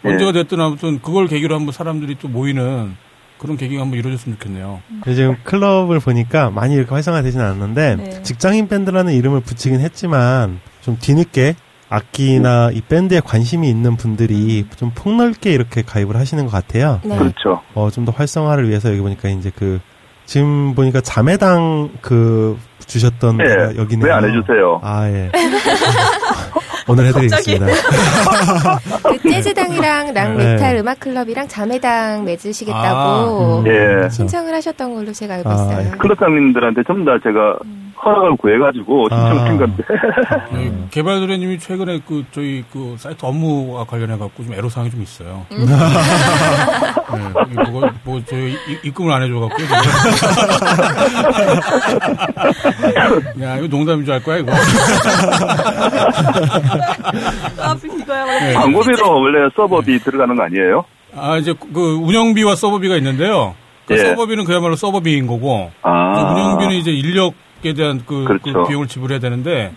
네. 0.03 0.11
언제가 0.13 0.33
됐든 0.33 0.61
아무튼 0.61 1.01
그걸 1.03 1.27
계기로 1.27 1.55
한번 1.55 1.73
사람들이 1.73 2.17
또 2.21 2.29
모이는 2.29 2.97
그런 3.39 3.57
계기가 3.57 3.83
한번 3.83 3.99
이루어졌으면 3.99 4.37
좋겠네요. 4.39 4.81
지금 5.05 5.37
클럽을 5.45 6.01
보니까 6.01 6.51
많이 6.51 6.75
이렇게 6.75 6.91
활성화되진 6.91 7.41
않았는데 7.41 7.97
네. 7.97 8.23
직장인 8.23 8.69
밴드라는 8.69 9.13
이름을 9.13 9.41
붙이긴 9.41 9.81
했지만 9.81 10.61
좀 10.81 10.97
뒤늦게 11.01 11.55
악기나 11.91 12.71
이 12.73 12.81
밴드에 12.83 13.21
관심이 13.21 13.69
있는 13.71 13.97
분들이 13.97 14.67
좀 14.77 14.91
폭넓게 14.95 15.53
이렇게 15.53 15.83
가입을 15.83 16.17
하시는 16.17 16.45
것 16.45 16.51
같아요. 16.53 17.01
네. 17.05 17.17
그렇죠. 17.17 17.63
어, 17.75 17.91
좀 17.91 18.05
더 18.05 18.13
활성화를 18.13 18.69
위해서 18.69 18.91
여기 18.91 19.01
보니까 19.01 19.29
이제 19.29 19.51
그 19.55 19.81
지금 20.27 20.75
보니까 20.75 21.01
자매당 21.01 21.91
그 22.03 22.59
주셨던 22.87 23.39
네. 23.39 23.45
데가 23.45 23.77
여기네요. 23.77 24.07
왜안 24.07 24.25
해주세요? 24.25 24.81
아 24.83 25.09
예. 25.09 25.31
오늘 26.89 27.07
해드리겠습니다. 27.07 27.67
그 29.21 29.31
재즈당이랑 29.31 30.15
락 30.15 30.37
네. 30.37 30.53
메탈 30.55 30.77
음악 30.77 31.01
클럽이랑 31.01 31.49
자매당 31.49 32.21
아, 32.21 32.23
맺으시겠다고 32.23 33.59
음. 33.61 33.67
예. 33.67 34.09
신청을 34.11 34.55
하셨던 34.55 34.95
걸로 34.95 35.13
제가 35.13 35.35
알고 35.35 35.51
아, 35.51 35.55
있어요. 35.55 35.87
예. 35.87 35.99
클럽장님들한테 35.99 36.83
전부 36.87 37.05
다 37.05 37.19
제가 37.23 37.59
허락을 38.05 38.37
구해가지고 38.37 39.09
신청한 39.11 39.39
아. 39.39 39.57
건데. 39.59 39.83
네, 40.53 40.73
개발도래님이 40.91 41.59
최근에 41.59 42.01
그 42.07 42.25
저희 42.33 42.63
그 42.73 42.95
사이트 42.99 43.25
업무와 43.27 43.85
관련해 43.85 44.17
갖고 44.19 44.45
좀 44.45 44.53
애로사항이 44.55 44.91
좀 44.91 45.03
있어요. 45.03 45.45
네, 45.51 45.59
이거 47.53 47.63
뭐, 47.71 47.89
뭐 48.05 48.21
저희 48.27 48.53
이- 48.53 48.79
입금을 48.85 49.13
안 49.13 49.23
해줘 49.23 49.39
갖고. 49.41 49.57
야 53.43 53.57
이거 53.59 53.67
농담인 53.69 54.05
줄 54.05 54.15
알 54.15 54.23
거야 54.23 54.39
이거. 54.39 54.53
아. 57.61 57.75
네. 58.41 58.55
광고비로 58.55 59.21
원래 59.21 59.49
서버비 59.55 59.99
들어가는 60.01 60.35
거 60.37 60.43
아니에요? 60.45 60.85
아 61.17 61.37
이제 61.37 61.55
그 61.75 61.97
운영비와 61.97 62.55
서버비가 62.57 62.97
있는데요. 62.97 63.55
그 63.87 63.95
예. 63.95 63.99
서버비는 63.99 64.45
그야말로 64.45 64.77
서버비인 64.77 65.27
거고 65.27 65.71
아. 65.83 66.33
운영비는 66.33 66.75
이제 66.77 66.91
인력 66.91 67.35
에 67.65 67.73
대한 67.73 68.01
그, 68.07 68.25
그 68.25 68.39
그렇죠. 68.39 68.69
비용을 68.69 68.87
지불해야 68.87 69.19
되는데 69.19 69.73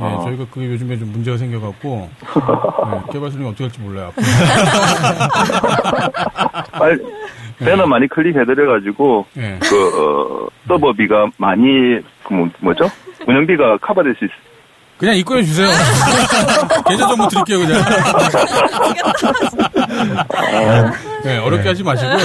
예, 0.00 0.04
어. 0.04 0.22
저희가 0.24 0.46
그게 0.50 0.66
요즘에 0.66 0.98
좀 0.98 1.12
문제가 1.12 1.36
생겨갖고 1.36 2.10
예, 2.22 3.12
개발사님 3.12 3.46
어떻게 3.46 3.64
할지 3.64 3.80
몰라요. 3.80 4.08
앞으로. 4.08 4.26
빨리 6.72 6.98
배너 7.58 7.86
많이 7.86 8.08
클릭해드려가지고 8.08 9.26
예. 9.36 9.58
그 9.60 10.46
어, 10.46 10.48
서버비가 10.66 11.26
많이 11.36 12.00
그 12.24 12.32
뭐, 12.32 12.48
뭐죠? 12.60 12.90
운영비가 13.26 13.76
커버될 13.78 14.14
수 14.18 14.24
있. 14.24 14.30
그냥 14.96 15.16
입금해 15.16 15.42
주세요. 15.44 15.66
계좌 16.88 17.06
정보 17.06 17.26
드릴게요 17.28 17.58
그냥. 17.58 17.82
네, 21.24 21.38
어렵게 21.38 21.68
하지 21.68 21.82
마시고요. 21.82 22.18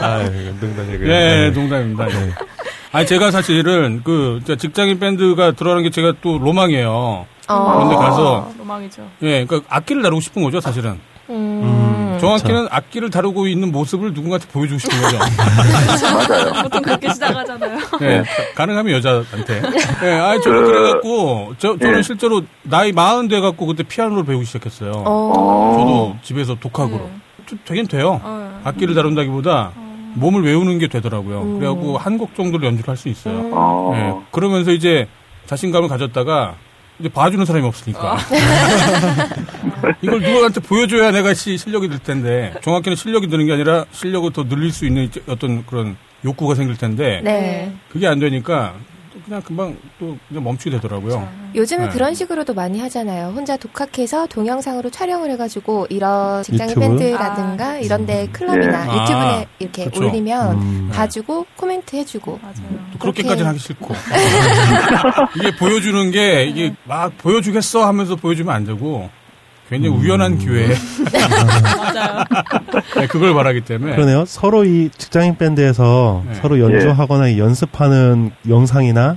아, 0.00 0.22
농담이고요. 0.60 1.08
예, 1.08 1.50
농담입니다. 1.54 2.08
예. 2.08 2.51
아니 2.92 3.06
제가 3.06 3.30
사실은 3.30 4.02
그 4.04 4.40
직장인 4.58 4.98
밴드가 4.98 5.52
들어가는 5.52 5.82
게 5.82 5.90
제가 5.90 6.14
또 6.20 6.38
로망이에요. 6.38 7.26
어. 7.48 7.72
그런데 7.74 7.96
가서 7.96 8.50
로망이죠. 8.58 9.02
예, 9.22 9.44
그러니까 9.44 9.60
악기를 9.74 10.02
다루고 10.02 10.20
싶은 10.20 10.42
거죠, 10.42 10.60
사실은. 10.60 10.98
음. 11.30 12.18
정확히는 12.20 12.68
악기를 12.70 13.10
다루고 13.10 13.46
있는 13.48 13.72
모습을 13.72 14.12
누군가한테 14.12 14.46
보여주고 14.48 14.78
싶은 14.78 15.00
거죠. 15.00 15.18
맞아요. 15.18 16.52
보통 16.62 16.82
그렇게 16.82 17.08
시작하잖아요. 17.12 17.78
예, 18.02 18.18
가- 18.18 18.54
가능하면 18.56 18.94
여자한테. 18.96 19.62
예, 20.04 20.10
아니 20.10 20.40
저도 20.42 20.60
그- 20.60 20.66
그래갖고 20.66 21.54
저 21.58 21.76
저는 21.78 21.98
예. 21.98 22.02
실제로 22.02 22.42
나이 22.62 22.92
마흔 22.92 23.26
돼갖고 23.28 23.66
그때 23.66 23.82
피아노를 23.82 24.24
배우기 24.24 24.44
시작했어요. 24.44 24.92
어. 25.06 25.76
저도 25.78 26.16
집에서 26.22 26.54
독학으로. 26.60 27.08
좀 27.46 27.58
되긴 27.64 27.86
돼요. 27.88 28.20
어. 28.22 28.60
악기를 28.64 28.94
다룬다기보다 28.94 29.72
몸을 30.14 30.42
외우는 30.44 30.78
게 30.78 30.88
되더라고요. 30.88 31.58
그래갖고 31.58 31.98
한 31.98 32.18
곡 32.18 32.34
정도를 32.34 32.66
연주를 32.68 32.88
할 32.88 32.96
수 32.96 33.08
있어요. 33.08 33.50
어. 33.52 33.92
예, 33.96 34.26
그러면서 34.32 34.70
이제 34.72 35.06
자신감을 35.46 35.88
가졌다가 35.88 36.54
이제 37.00 37.08
봐주는 37.08 37.44
사람이 37.44 37.66
없으니까 37.66 38.16
이걸 40.02 40.20
누구한테 40.20 40.60
보여줘야 40.60 41.10
내가 41.10 41.34
시- 41.34 41.56
실력이 41.56 41.88
될 41.88 41.98
텐데 41.98 42.54
정확히는 42.62 42.96
실력이 42.96 43.28
드는 43.28 43.46
게 43.46 43.52
아니라 43.52 43.84
실력을 43.92 44.30
더 44.32 44.44
늘릴 44.44 44.70
수 44.72 44.86
있는 44.86 45.10
어떤 45.26 45.64
그런 45.66 45.96
욕구가 46.24 46.54
생길 46.54 46.76
텐데 46.76 47.20
네. 47.24 47.72
그게 47.90 48.06
안 48.06 48.18
되니까 48.18 48.74
또 48.76 48.91
그냥 49.24 49.42
금방 49.42 49.76
또 49.98 50.16
그냥 50.28 50.44
멈추게 50.44 50.70
되더라고요. 50.76 51.28
요즘은 51.54 51.86
네. 51.86 51.92
그런 51.92 52.14
식으로도 52.14 52.54
많이 52.54 52.80
하잖아요. 52.80 53.28
혼자 53.34 53.56
독학해서 53.56 54.26
동영상으로 54.26 54.90
촬영을 54.90 55.30
해가지고 55.30 55.86
이런 55.90 56.42
직장인 56.42 56.70
유튜브? 56.70 56.98
밴드라든가 56.98 57.68
아, 57.70 57.78
이런데 57.78 58.28
클럽이나 58.32 58.84
네. 58.84 58.92
유튜브에 58.92 59.14
아, 59.14 59.44
이렇게 59.58 59.84
그쵸. 59.84 60.00
올리면 60.06 60.52
음. 60.56 60.90
봐주고 60.92 61.46
코멘트 61.56 61.96
해주고 61.96 62.38
맞아요. 62.42 62.86
또 62.92 62.98
그렇게까지는 62.98 63.50
하기 63.50 63.58
싫고 63.58 63.94
이게 65.36 65.56
보여주는 65.56 66.10
게 66.10 66.20
네. 66.20 66.44
이게 66.44 66.74
막 66.84 67.16
보여주겠어 67.18 67.86
하면서 67.86 68.16
보여주면 68.16 68.54
안 68.54 68.64
되고 68.64 69.10
굉장히 69.72 69.96
음. 69.96 70.02
우연한 70.02 70.36
기회에 70.36 70.68
맞아요. 71.78 72.24
네, 73.00 73.06
그걸 73.06 73.32
바라기 73.32 73.62
때문에 73.62 73.94
그러네요. 73.94 74.26
서로 74.26 74.64
이 74.64 74.90
직장인 74.90 75.38
밴드에서 75.38 76.22
네. 76.28 76.34
서로 76.34 76.60
연주하거나 76.60 77.28
이 77.28 77.38
연습하는 77.38 78.32
영상이나 78.46 79.16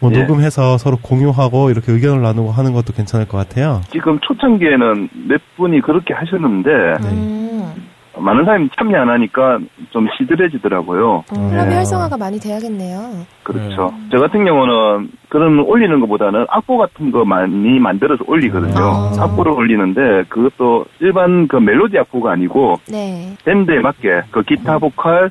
뭐 0.00 0.10
예. 0.12 0.18
녹음해서 0.18 0.78
서로 0.78 0.96
공유하고 1.00 1.70
이렇게 1.70 1.92
의견을 1.92 2.22
나누고 2.22 2.50
하는 2.50 2.72
것도 2.72 2.92
괜찮을 2.92 3.26
것 3.28 3.36
같아요. 3.38 3.82
지금 3.92 4.18
초창기에는 4.20 5.08
몇 5.28 5.40
분이 5.56 5.80
그렇게 5.80 6.12
하셨는데 6.12 6.70
네. 7.00 7.74
음. 8.16 8.24
많은 8.24 8.44
사람이 8.44 8.68
참여 8.76 9.00
안 9.00 9.08
하니까 9.08 9.58
좀 9.90 10.06
시들해지더라고요. 10.18 11.24
음, 11.36 11.48
네. 11.50 11.58
협의 11.58 11.74
활성화가 11.76 12.16
많이 12.16 12.38
돼야겠네요. 12.38 13.26
그렇죠. 13.42 13.92
저 14.10 14.18
같은 14.18 14.44
경우는 14.44 15.10
그런 15.28 15.58
올리는 15.60 15.98
것보다는 16.00 16.46
악보 16.48 16.78
같은 16.78 17.10
거 17.10 17.24
많이 17.24 17.78
만들어서 17.78 18.24
올리거든요. 18.26 18.74
아. 18.78 19.12
악보를 19.18 19.52
올리는데 19.52 20.24
그것도 20.28 20.86
일반 21.00 21.48
그 21.48 21.56
멜로디 21.56 21.98
악보가 21.98 22.32
아니고 22.32 22.76
네. 22.90 23.34
밴드에 23.44 23.80
맞게 23.80 24.22
그 24.30 24.42
기타 24.42 24.78
보컬 24.78 25.30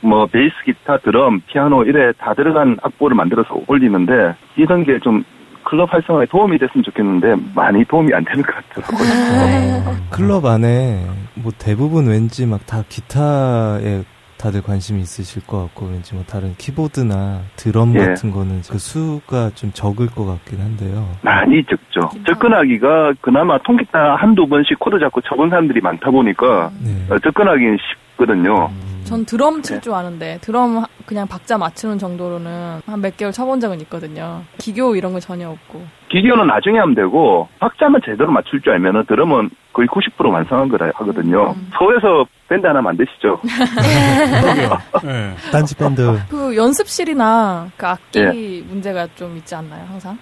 뭐 0.00 0.26
베이스 0.26 0.54
기타 0.64 0.98
드럼 0.98 1.40
피아노 1.46 1.82
이래 1.84 2.12
다 2.18 2.34
들어간 2.34 2.76
악보를 2.82 3.16
만들어서 3.16 3.60
올리는데 3.66 4.34
이런 4.56 4.84
게 4.84 4.98
좀 4.98 5.24
클럽 5.68 5.92
활성화에 5.92 6.26
도움이 6.26 6.58
됐으면 6.58 6.84
좋겠는데 6.84 7.34
많이 7.54 7.84
도움이 7.84 8.14
안 8.14 8.24
되는 8.24 8.42
것 8.42 8.54
같더라고요. 8.54 9.96
클럽 10.10 10.44
안에 10.46 11.04
뭐 11.34 11.52
대부분 11.58 12.06
왠지 12.08 12.46
막 12.46 12.60
다 12.66 12.82
기타에 12.88 14.02
다들 14.38 14.60
관심이 14.62 15.00
있으실 15.00 15.46
것 15.46 15.62
같고 15.62 15.86
왠지 15.86 16.14
뭐 16.14 16.22
다른 16.24 16.54
키보드나 16.56 17.40
드럼 17.56 17.94
예. 17.94 18.00
같은 18.00 18.30
거는 18.30 18.60
그 18.68 18.78
수가 18.78 19.50
좀 19.54 19.70
적을 19.72 20.08
것 20.08 20.26
같긴 20.26 20.60
한데요. 20.60 21.08
많이 21.22 21.64
적죠. 21.64 22.00
접근하기가 22.26 23.14
그나마 23.22 23.56
통기타 23.58 24.16
한두 24.16 24.46
번씩 24.46 24.78
코드 24.78 24.98
잡고 24.98 25.22
쳐본 25.22 25.48
사람들이 25.50 25.80
많다 25.80 26.10
보니까 26.10 26.70
네. 26.82 26.90
어, 27.14 27.18
접근하기는 27.18 27.78
쉽거든요. 28.10 28.70
전 29.06 29.24
드럼 29.24 29.62
칠 29.62 29.80
줄 29.80 29.92
아는데 29.94 30.38
드럼 30.42 30.78
하- 30.78 30.86
그냥 31.06 31.26
박자 31.28 31.56
맞추는 31.58 31.98
정도로는 31.98 32.80
한 32.86 33.00
몇 33.00 33.16
개월 33.16 33.32
쳐본 33.32 33.60
적은 33.60 33.80
있거든요. 33.82 34.42
기교 34.58 34.96
이런 34.96 35.12
거 35.12 35.20
전혀 35.20 35.48
없고. 35.48 35.82
기교는 36.10 36.46
나중에 36.46 36.78
하면 36.78 36.94
되고 36.94 37.48
박자만 37.60 38.00
제대로 38.04 38.30
맞출 38.32 38.60
줄 38.60 38.72
알면은 38.72 39.04
드럼은 39.06 39.50
거의 39.72 39.86
90% 39.88 40.32
완성한 40.32 40.68
거라 40.68 40.86
하거든요. 40.94 41.54
서울에서 41.78 42.24
밴드 42.48 42.66
하나 42.66 42.80
만드시죠. 42.80 43.38
그러게요. 43.40 44.78
예. 45.04 45.50
딴지 45.52 45.76
밴드 45.76 46.18
그 46.30 46.56
연습실이나 46.56 47.68
그 47.76 47.86
악기 47.86 48.18
예. 48.20 48.62
문제가 48.66 49.06
좀 49.16 49.36
있지 49.36 49.54
않나요, 49.54 49.84
항상? 49.88 50.16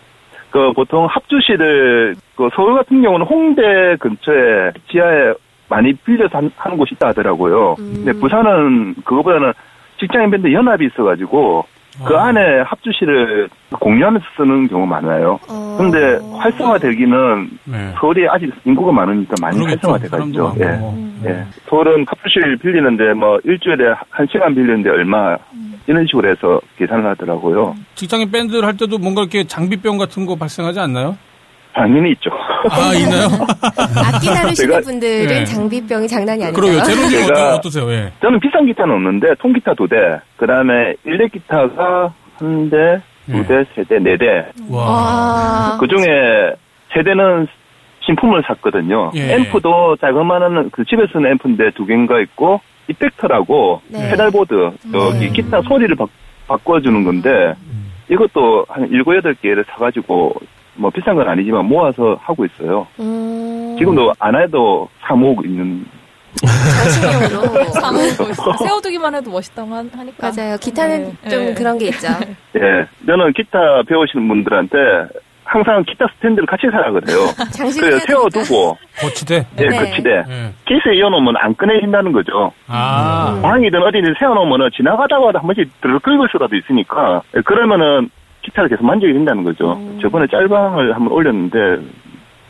그 0.51 0.72
보통 0.72 1.07
합주실을 1.07 2.14
그 2.37 2.49
서울 2.55 2.74
같은 2.74 3.03
경우는 3.03 3.26
홍대 3.26 3.62
근처에 4.01 4.72
지하에 4.91 5.32
많이 5.75 5.93
빌려서 5.93 6.39
한- 6.39 6.51
하는 6.57 6.77
곳이 6.79 6.95
있다 6.95 7.09
하더라고요. 7.09 7.75
음. 7.81 7.93
근데 7.97 8.12
부산은 8.12 8.95
그거보다는 9.05 9.53
직장인 9.99 10.31
밴드 10.31 10.53
연합이 10.53 10.87
있어가지고 10.87 11.64
그 12.05 12.16
아. 12.16 12.27
안에 12.27 12.61
합주실을 12.66 13.49
공유하면서 13.81 14.25
쓰는 14.37 14.68
경우가 14.68 15.01
많아요. 15.01 15.39
어. 15.49 15.77
근데 15.79 16.18
활성화되기는 16.39 17.51
네. 17.64 17.93
서울이 18.01 18.29
아직 18.29 18.53
인구가 18.64 18.93
많으니까 18.93 19.35
많이. 19.41 19.64
활성화돼가 19.64 20.18
있죠. 20.27 20.55
예. 20.61 20.64
많고. 20.64 21.05
예. 21.27 21.45
서울은 21.68 22.05
합주실 22.09 22.57
빌리는데 22.59 23.14
뭐 23.14 23.39
일주일에 23.45 23.95
한 24.11 24.27
시간 24.31 24.55
빌리는데 24.55 24.91
얼마 24.91 25.37
이런 25.87 26.07
식으로 26.07 26.29
해서 26.31 26.61
계산을 26.79 27.07
하더라고요. 27.11 27.75
직장인 27.95 28.31
밴드를 28.31 28.64
할 28.64 28.77
때도 28.77 28.99
뭔가 28.99 29.22
이렇게 29.22 29.45
장비병 29.45 29.99
같은 29.99 30.25
거 30.27 30.35
발생하지 30.37 30.81
않나요? 30.81 31.16
당연히 31.75 32.12
있죠. 32.12 32.31
아, 32.70 32.95
있나요? 32.95 33.27
악기 34.14 34.27
다루시는 34.29 34.81
분들은 34.83 35.27
네. 35.27 35.45
장비병이 35.45 36.09
장난이 36.09 36.45
아니죠. 36.45 36.61
그러게요. 36.61 36.83
제로님 36.83 37.25
어떠, 37.25 37.55
어떠세요? 37.57 37.93
예. 37.93 38.12
저는 38.20 38.41
비싼 38.41 38.64
기타는 38.66 38.95
없는데 38.95 39.35
통기타 39.41 39.75
두 39.75 39.89
대, 39.89 39.97
그 40.37 40.47
다음에 40.47 40.95
일렉 41.05 41.33
기타가 41.33 42.12
한 42.37 42.70
대, 42.70 43.01
두 43.27 43.39
예. 43.39 43.47
대, 43.47 43.64
세 43.75 43.85
대, 43.85 43.99
네 43.99 44.16
대. 44.16 44.47
와. 44.70 44.85
와. 44.85 45.79
그 45.81 45.89
중에 45.89 46.55
세 46.93 47.03
대는 47.03 47.49
신품을 48.07 48.45
샀거든요. 48.47 49.11
예. 49.16 49.35
앰프도 49.35 49.97
자그마한 49.97 50.70
그 50.70 50.85
집에 50.85 51.07
쓰는 51.12 51.33
앰프인데 51.33 51.72
두 51.75 51.87
개인가 51.87 52.20
있고 52.20 52.61
이펙터라고 52.89 53.81
네. 53.89 54.11
pedalboard 54.11 54.55
여기 54.95 55.18
네. 55.18 55.29
기타 55.31 55.62
소리를 55.62 55.97
바, 55.97 56.07
바꿔주는 56.47 57.03
건데 57.03 57.55
이것도 58.11 58.66
한 58.68 58.89
일곱 58.91 59.16
여덟 59.16 59.35
개를 59.35 59.64
사가지고 59.68 60.35
뭐 60.77 60.91
비싼 60.91 61.14
건 61.14 61.29
아니지만 61.29 61.64
모아서 61.66 62.16
하고 62.22 62.45
있어요. 62.45 62.87
음. 63.01 63.77
지금도 63.79 64.12
안 64.18 64.35
해도 64.41 64.89
사 65.01 65.14
모으고 65.14 65.43
있는 65.45 65.85
정신용으로. 66.41 67.64
사모으고 67.72 68.25
있어. 68.31 68.53
세워두기만 68.64 69.14
해도 69.14 69.31
멋있다고 69.31 69.70
하- 69.72 69.85
하니까. 69.93 70.31
맞아요. 70.37 70.57
기타는 70.59 71.16
네. 71.22 71.29
좀 71.31 71.45
네. 71.47 71.55
그런 71.55 71.79
게 71.79 71.87
있죠. 71.89 72.09
예, 72.57 72.87
저는 73.07 73.33
기타 73.35 73.59
배우시는 73.89 74.27
분들한테 74.29 74.77
항상 75.45 75.85
기타 75.87 76.07
스탠드를 76.16 76.47
같이 76.47 76.62
사라 76.72 76.91
그래요. 76.91 77.18
그래서. 77.55 78.07
세워두고 78.07 78.77
거치대? 78.99 79.47
예, 79.61 79.68
네. 79.68 79.77
거치대 79.79 80.11
예. 80.11 80.53
케이스에 80.64 80.97
이어놓으면 80.97 81.35
안 81.37 81.55
꺼내진다는 81.55 82.12
거죠. 82.12 82.51
아. 82.66 83.39
방이든 83.43 83.81
어디든 83.83 84.14
세워놓으면은 84.18 84.70
지나가다가 84.77 85.27
한 85.35 85.43
번씩 85.43 85.81
들어 85.81 85.99
긁을 86.01 86.29
수라도 86.33 86.57
있으니까 86.57 87.22
예, 87.37 87.41
그러면은 87.43 88.11
기타를 88.45 88.68
계속 88.68 88.84
만지게 88.84 89.12
된다는 89.12 89.42
거죠. 89.42 89.78
저번에 90.01 90.26
짤방을 90.30 90.95
한번 90.95 91.12
올렸는데 91.12 91.59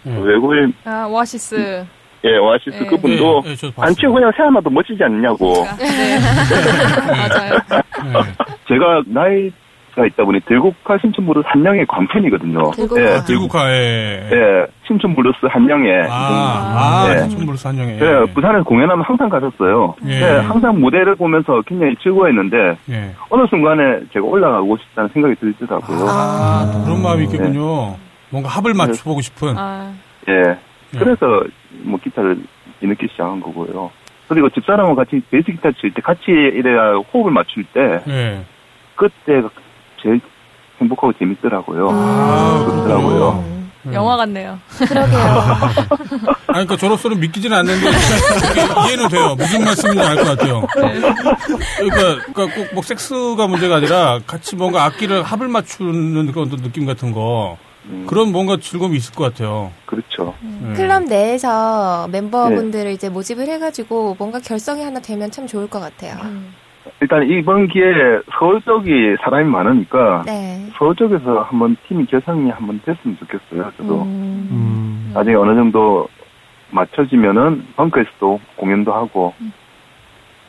예. 0.06 0.16
외국인 0.20 0.74
아, 0.84 1.06
오아시스. 1.06 1.86
예 2.24 2.36
오아시스 2.36 2.78
예. 2.82 2.86
그분도 2.86 3.42
예, 3.46 3.50
예, 3.50 3.72
안 3.76 3.94
치고 3.94 4.14
그냥 4.14 4.32
세워놔도 4.36 4.70
멋지지 4.70 5.02
않냐고. 5.04 5.64
네. 5.78 6.18
맞아요. 7.06 7.54
예. 7.54 8.12
제가 8.68 9.02
나이 9.06 9.50
가 9.94 10.04
있다 10.06 10.24
보니 10.24 10.40
들국화 10.40 10.98
신촌 10.98 11.24
블루스 11.26 11.46
한영애 11.46 11.86
광팬이거든요. 11.86 12.72
들국화. 12.72 13.00
예, 13.00 13.20
들국화, 13.24 13.70
예. 13.70 14.28
예, 14.32 14.66
신촌 14.86 15.14
블루스 15.14 15.46
한영애. 15.48 15.92
아, 16.10 17.06
아, 17.06 17.14
예. 17.14 17.20
신촌블루스 17.28 17.66
한영애. 17.68 17.98
예, 18.00 18.32
부산에서 18.34 18.64
공연하면 18.64 19.04
항상 19.04 19.28
가셨어요. 19.28 19.94
예. 20.06 20.20
예, 20.20 20.24
항상 20.40 20.80
무대를 20.80 21.14
보면서 21.14 21.62
굉장히 21.62 21.94
즐거워했는데 22.02 22.76
예. 22.90 23.14
어느 23.30 23.46
순간에 23.48 24.00
제가 24.12 24.26
올라가고 24.26 24.76
싶다는 24.78 25.08
생각이 25.10 25.34
들더라고요. 25.36 26.06
아, 26.08 26.82
그런 26.84 27.02
마음이 27.02 27.24
있겠군요. 27.24 27.96
뭔가 28.30 28.48
합을 28.50 28.74
맞춰보고 28.74 29.20
싶은. 29.20 29.56
아, 29.56 29.92
예. 30.28 30.32
예. 30.32 30.98
그래서 30.98 31.44
뭐 31.84 31.98
기타를 32.02 32.36
뒤늦게 32.80 33.06
시작한 33.12 33.40
거고요. 33.40 33.90
그리고 34.28 34.48
집사람과 34.48 34.94
같이 34.94 35.20
베이스 35.30 35.52
기타 35.52 35.70
칠 35.72 35.92
때 35.92 36.00
같이 36.00 36.22
이래야 36.30 36.94
호흡을 37.12 37.30
맞출 37.30 37.62
때 37.64 38.00
예. 38.08 38.40
그때가 38.96 39.50
제일 40.04 40.20
행복하고 40.80 41.12
재밌더라고요. 41.18 41.88
아, 41.90 42.64
그렇더라고요. 42.66 43.44
음. 43.48 43.54
영화 43.92 44.16
같네요. 44.16 44.58
그러게요. 44.78 45.18
아니, 46.48 46.66
그러니까 46.66 46.76
저로서는 46.78 47.20
믿기지는 47.20 47.54
않는데 47.58 47.86
이해는 48.86 49.08
돼요. 49.08 49.34
무슨 49.36 49.62
말씀인지 49.64 50.00
알 50.00 50.16
것 50.16 50.24
같아요. 50.24 50.66
그러니까, 50.72 52.32
그러니까 52.32 52.54
꼭 52.56 52.74
뭐 52.74 52.82
섹스가 52.82 53.46
문제가 53.46 53.76
아니라 53.76 54.20
같이 54.26 54.56
뭔가 54.56 54.84
악기를 54.84 55.22
합을 55.22 55.48
맞추는 55.48 56.32
그런 56.32 56.48
느낌 56.48 56.86
같은 56.86 57.12
거 57.12 57.58
음, 57.86 58.06
그런 58.08 58.32
뭔가 58.32 58.56
즐거움이 58.58 58.96
있을 58.96 59.14
것 59.14 59.24
같아요. 59.24 59.70
그렇죠. 59.84 60.34
예. 60.70 60.72
클럽 60.74 61.02
내에서 61.04 62.08
멤버분들을 62.08 62.90
이제 62.92 63.10
모집을 63.10 63.46
해가지고 63.48 64.16
뭔가 64.18 64.40
결성이 64.40 64.82
하나 64.82 64.98
되면 65.00 65.30
참 65.30 65.46
좋을 65.46 65.68
것 65.68 65.80
같아요. 65.80 66.16
음. 66.22 66.54
일단 67.00 67.28
이번 67.28 67.68
기회에 67.68 68.20
서울 68.38 68.60
쪽이 68.62 69.16
사람이 69.22 69.48
많으니까 69.50 70.22
네. 70.26 70.68
서울 70.76 70.94
쪽에서 70.96 71.42
한번 71.42 71.76
팀이 71.88 72.06
결성이 72.06 72.50
한번 72.50 72.80
됐으면 72.84 73.16
좋겠어요. 73.18 73.72
저도 73.76 74.02
음. 74.02 74.48
음. 74.50 75.10
나중에 75.14 75.34
어느 75.36 75.54
정도 75.54 76.08
맞춰지면은 76.70 77.66
벙커에서도 77.76 78.40
공연도 78.56 78.92
하고 78.92 79.34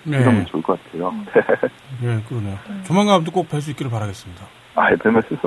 네. 0.03 0.17
이러면 0.19 0.45
좋을 0.47 0.61
것 0.63 0.79
같아요. 0.83 1.13
예, 2.03 2.19
그러네요. 2.27 2.57
조만간 2.83 3.15
아무튼 3.15 3.33
꼭 3.33 3.47
뵐 3.49 3.61
수 3.61 3.71
있기를 3.71 3.89
바라겠습니다. 3.91 4.43
아, 4.75 4.89
별 5.01 5.13
말씀. 5.13 5.37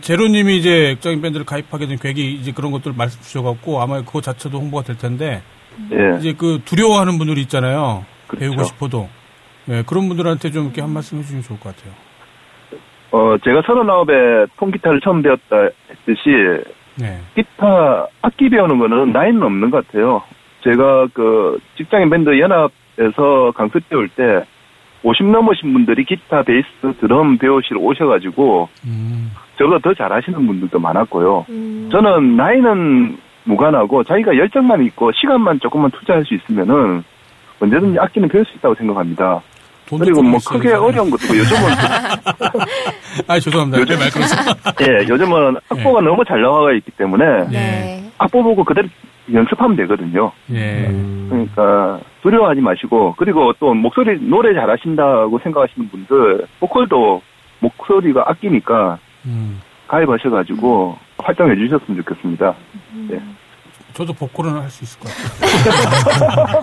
제로님이 0.00 0.58
이제 0.58 0.90
액정인 0.90 1.20
밴드를 1.20 1.44
가입하게 1.44 1.86
된 1.86 1.98
계기 1.98 2.34
이제 2.34 2.52
그런 2.52 2.70
것들 2.70 2.92
말씀 2.96 3.20
주셔갖고 3.20 3.82
아마 3.82 4.00
그거 4.02 4.20
자체도 4.20 4.58
홍보가 4.58 4.84
될 4.84 4.96
텐데 4.96 5.42
예, 5.90 6.18
이제 6.18 6.34
그 6.38 6.60
두려워하는 6.64 7.18
분들이 7.18 7.40
있잖아요. 7.42 8.04
그렇죠. 8.28 8.40
배우고 8.44 8.64
싶어도. 8.64 9.08
예, 9.70 9.82
그런 9.86 10.08
분들한테 10.08 10.50
좀 10.50 10.64
이렇게 10.64 10.80
한 10.80 10.90
말씀 10.90 11.18
해주시면 11.18 11.42
좋을 11.42 11.60
것 11.60 11.74
같아요. 11.74 11.92
어, 13.12 13.36
제가 13.42 13.62
서른아홉에 13.62 14.46
통기타를 14.56 15.00
처음 15.00 15.22
배웠다 15.22 15.68
했듯이 15.90 16.30
네. 16.96 17.20
기타 17.34 18.06
악기 18.20 18.48
배우는 18.48 18.78
거는 18.78 19.12
나이는 19.12 19.42
없는 19.42 19.70
것 19.70 19.86
같아요. 19.86 20.22
제가 20.62 21.08
그 21.14 21.58
직장인 21.76 22.10
밴드 22.10 22.38
연합에서 22.38 23.52
강습 23.54 23.88
배울 23.88 24.08
때 24.08 24.44
50 25.02 25.26
넘으신 25.26 25.72
분들이 25.72 26.04
기타, 26.04 26.42
베이스, 26.42 26.68
드럼 27.00 27.38
배우시러 27.38 27.80
오셔가지고 27.80 28.68
음, 28.84 29.32
저보다 29.56 29.78
더 29.78 29.94
잘하시는 29.94 30.46
분들도 30.46 30.78
많았고요. 30.78 31.46
음. 31.48 31.88
저는 31.90 32.36
나이는 32.36 33.18
무관하고 33.44 34.04
자기가 34.04 34.36
열정만 34.36 34.82
있고 34.84 35.10
시간만 35.12 35.60
조금만 35.60 35.90
투자할 35.92 36.24
수 36.26 36.34
있으면은 36.34 37.02
언제든지 37.60 37.98
악기는 37.98 38.28
배울 38.28 38.44
수 38.44 38.56
있다고 38.56 38.74
생각합니다. 38.74 39.42
돈도 39.90 40.04
그리고 40.04 40.22
좀뭐 40.22 40.38
크게. 40.46 40.72
어려운 40.72 41.10
것도 41.10 41.36
요즘은 41.36 41.60
아, 43.26 43.38
죄송합니다. 43.40 43.80
요즘- 43.80 43.94
네, 43.96 44.00
말 44.00 44.10
끊었어요. 44.10 44.54
예 44.82 45.08
요즘은 45.08 45.56
악보가 45.68 46.00
너무 46.00 46.24
잘 46.24 46.40
나와 46.40 46.72
있기 46.74 46.90
때문에 46.92 47.48
네. 47.50 48.10
악보 48.18 48.42
보고 48.42 48.62
그대로 48.64 48.88
연습하면 49.32 49.76
되거든요. 49.76 50.30
예. 50.52 50.86
음. 50.88 51.26
그러니까 51.28 52.00
두려워하지 52.22 52.60
마시고 52.60 53.14
그리고 53.16 53.52
또 53.60 53.74
목소리 53.74 54.18
노래 54.20 54.54
잘하신다고 54.54 55.38
생각하시는 55.42 55.88
분들 55.88 56.46
보컬도 56.60 57.22
목소리가 57.60 58.24
아끼니까 58.26 58.98
음. 59.26 59.60
가입하셔가지고 59.88 60.96
활동해 61.18 61.54
주셨으면 61.56 62.02
좋겠습니다. 62.02 62.54
예. 63.12 63.20
저도 63.94 64.12
복고는 64.12 64.60
할 64.60 64.70
수 64.70 64.84
있을 64.84 65.00
것 65.00 65.08
같아요. 65.10 66.62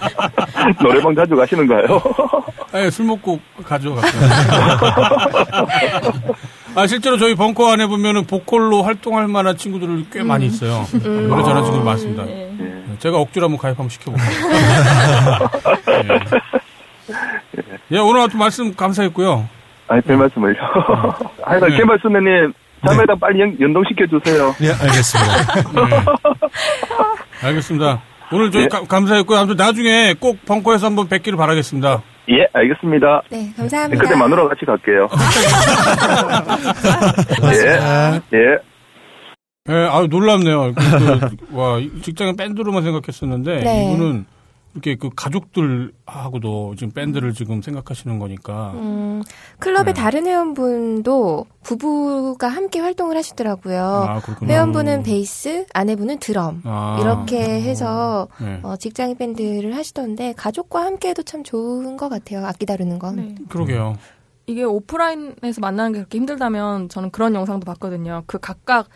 노래방 0.81 1.13
자주 1.15 1.35
가시는가요? 1.35 2.01
아, 2.71 2.89
술 2.89 3.05
먹고 3.05 3.39
가죠, 3.65 3.95
가끔. 3.95 4.19
아, 6.75 6.85
실제로 6.87 7.17
저희 7.17 7.35
벙커 7.35 7.71
안에 7.71 7.87
보면은 7.87 8.25
보컬로 8.25 8.83
활동할 8.83 9.27
만한 9.27 9.57
친구들이 9.57 10.05
꽤 10.11 10.23
많이 10.23 10.45
있어요. 10.45 10.85
노래 11.03 11.43
잘하는 11.43 11.63
친구들 11.63 11.83
많습니다. 11.83 12.25
예. 12.27 12.51
예. 12.59 12.83
제가 12.99 13.17
억지로 13.17 13.45
한번 13.45 13.57
가입 13.59 13.77
한번 13.79 13.89
시켜볼게요. 13.89 14.29
예. 17.91 17.91
예, 17.91 17.99
오늘 17.99 18.21
하여튼 18.21 18.39
말씀 18.39 18.73
감사했고요. 18.75 19.47
아니 19.87 20.01
별 20.01 20.17
말씀을요. 20.17 20.55
하여간 21.43 21.69
네. 21.69 21.77
개발 21.77 21.97
수내님 22.01 22.53
자매당 22.85 23.17
빨리 23.19 23.39
연, 23.41 23.57
연동시켜 23.59 24.05
주세요. 24.07 24.53
예, 24.61 24.71
알겠습니다. 24.71 25.87
네. 25.87 27.47
알겠습니다. 27.47 28.01
오늘 28.31 28.51
저희 28.51 28.63
예. 28.63 28.67
가- 28.67 28.83
감사했고요. 28.83 29.37
아무튼 29.39 29.55
나중에 29.55 30.13
꼭 30.19 30.43
벙커에서 30.45 30.87
한번 30.87 31.07
뵙기를 31.07 31.37
바라겠습니다. 31.37 32.01
예, 32.29 32.45
알겠습니다. 32.53 33.21
네, 33.29 33.51
감사합니다. 33.55 34.03
그때 34.03 34.15
마누라 34.15 34.47
같이 34.49 34.65
갈게요. 34.65 35.07
예, 37.53 38.37
예. 38.37 38.57
예, 39.69 39.73
아유, 39.89 40.07
놀랍네요. 40.09 40.73
그, 40.73 41.19
그, 41.19 41.35
와, 41.57 41.79
직장인 42.01 42.35
밴드로만 42.37 42.83
생각했었는데, 42.83 43.59
네. 43.63 43.93
이분은 43.93 44.25
이렇게 44.77 44.95
그 44.95 45.09
가족들하고도 45.15 46.75
지금 46.75 46.91
밴드를 46.91 47.33
지금 47.33 47.61
생각하시는 47.61 48.19
거니까. 48.19 48.71
음, 48.75 49.23
클럽의 49.59 49.93
네. 49.93 50.01
다른 50.01 50.27
회원분도 50.27 51.45
부부가 51.63 52.47
함께 52.47 52.79
활동을 52.79 53.17
하시더라고요. 53.17 53.81
아, 53.81 54.19
그렇구나. 54.21 54.53
회원분은 54.53 55.03
베이스, 55.03 55.65
아내분은 55.73 56.19
드럼. 56.19 56.61
아. 56.63 56.99
이렇게 57.01 57.39
해서 57.61 58.27
네. 58.39 58.59
어, 58.63 58.77
직장인 58.77 59.17
밴드를 59.17 59.75
하시던데 59.75 60.33
가족과 60.33 60.85
함께 60.85 61.09
해도 61.09 61.23
참 61.23 61.43
좋은 61.43 61.97
것 61.97 62.09
같아요. 62.09 62.45
악기 62.45 62.65
다루는 62.65 62.99
건. 62.99 63.15
네. 63.15 63.35
그러게요. 63.49 63.97
이게 64.45 64.63
오프라인에서 64.63 65.59
만나는 65.59 65.91
게 65.91 65.99
그렇게 65.99 66.19
힘들다면 66.19 66.87
저는 66.89 67.09
그런 67.11 67.33
영상도 67.35 67.65
봤거든요. 67.65 68.23
그 68.27 68.37
각각 68.37 68.87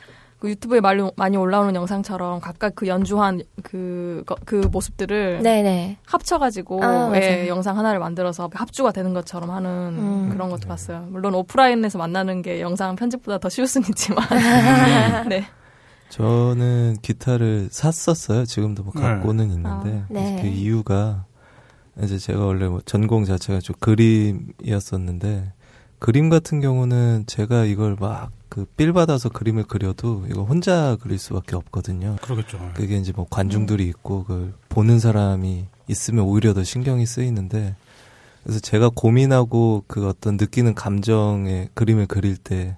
그 0.41 0.49
유튜브에 0.49 0.79
많이, 0.81 1.07
많이 1.17 1.37
올라오는 1.37 1.75
영상처럼 1.75 2.41
각각 2.41 2.73
그 2.73 2.87
연주한 2.87 3.43
그, 3.61 4.23
거- 4.25 4.35
그 4.43 4.55
모습들을 4.71 5.43
네네. 5.43 5.97
합쳐가지고 6.03 6.83
아, 6.83 7.11
예. 7.15 7.47
영상 7.47 7.77
하나를 7.77 7.99
만들어서 7.99 8.49
합주가 8.51 8.91
되는 8.91 9.13
것처럼 9.13 9.51
하는 9.51 9.69
음. 9.69 10.29
그런 10.31 10.49
것도 10.49 10.67
봤어요. 10.67 11.05
물론 11.11 11.35
오프라인에서 11.35 11.99
만나는 11.99 12.41
게 12.41 12.59
영상 12.59 12.95
편집보다 12.95 13.37
더 13.37 13.49
쉬울 13.49 13.67
수는 13.67 13.87
있지만. 13.89 14.25
네. 15.29 15.45
저는 16.09 16.97
기타를 17.03 17.67
샀었어요. 17.69 18.45
지금도 18.45 18.81
뭐 18.81 18.93
네. 18.95 19.01
갖고는 19.03 19.45
있는데 19.51 19.69
아, 19.69 20.05
네. 20.09 20.39
그 20.41 20.47
이유가 20.47 21.25
이제 22.01 22.17
제가 22.17 22.43
원래 22.43 22.67
뭐 22.67 22.81
전공 22.83 23.25
자체가 23.25 23.59
좀 23.59 23.75
그림이었었는데 23.79 25.53
그림 25.99 26.29
같은 26.29 26.61
경우는 26.61 27.25
제가 27.27 27.65
이걸 27.65 27.95
막 27.99 28.31
그 28.51 28.65
빌 28.75 28.91
받아서 28.91 29.29
그림을 29.29 29.63
그려도 29.63 30.25
이거 30.29 30.43
혼자 30.43 30.97
그릴 31.01 31.17
수밖에 31.17 31.55
없거든요. 31.55 32.17
그러겠죠. 32.21 32.59
그게 32.75 32.97
이제 32.97 33.13
뭐 33.15 33.25
관중들이 33.29 33.87
있고 33.87 34.25
그걸 34.25 34.53
보는 34.67 34.99
사람이 34.99 35.65
있으면 35.87 36.25
오히려 36.25 36.53
더 36.53 36.61
신경이 36.63 37.05
쓰이는데 37.05 37.75
그래서 38.43 38.59
제가 38.59 38.89
고민하고 38.93 39.85
그 39.87 40.05
어떤 40.07 40.35
느끼는 40.35 40.75
감정의 40.75 41.69
그림을 41.75 42.07
그릴 42.07 42.35
때 42.35 42.75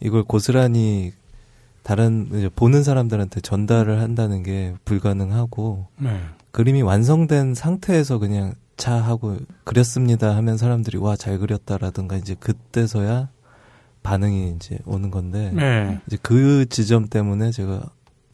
이걸 0.00 0.22
고스란히 0.24 1.12
다른 1.82 2.28
이제 2.32 2.48
보는 2.48 2.82
사람들한테 2.82 3.42
전달을 3.42 4.00
한다는 4.00 4.42
게 4.42 4.74
불가능하고 4.86 5.86
네. 5.98 6.18
그림이 6.52 6.80
완성된 6.82 7.54
상태에서 7.54 8.18
그냥 8.18 8.54
자 8.78 8.94
하고 8.94 9.36
그렸습니다 9.64 10.34
하면 10.36 10.56
사람들이 10.56 10.96
와 10.96 11.14
잘 11.16 11.38
그렸다라든가 11.38 12.16
이제 12.16 12.34
그때서야 12.40 13.28
반응이 14.02 14.54
이제 14.56 14.78
오는 14.86 15.10
건데 15.10 15.50
네. 15.54 15.98
이제 16.06 16.16
그 16.22 16.66
지점 16.68 17.06
때문에 17.06 17.50
제가 17.50 17.82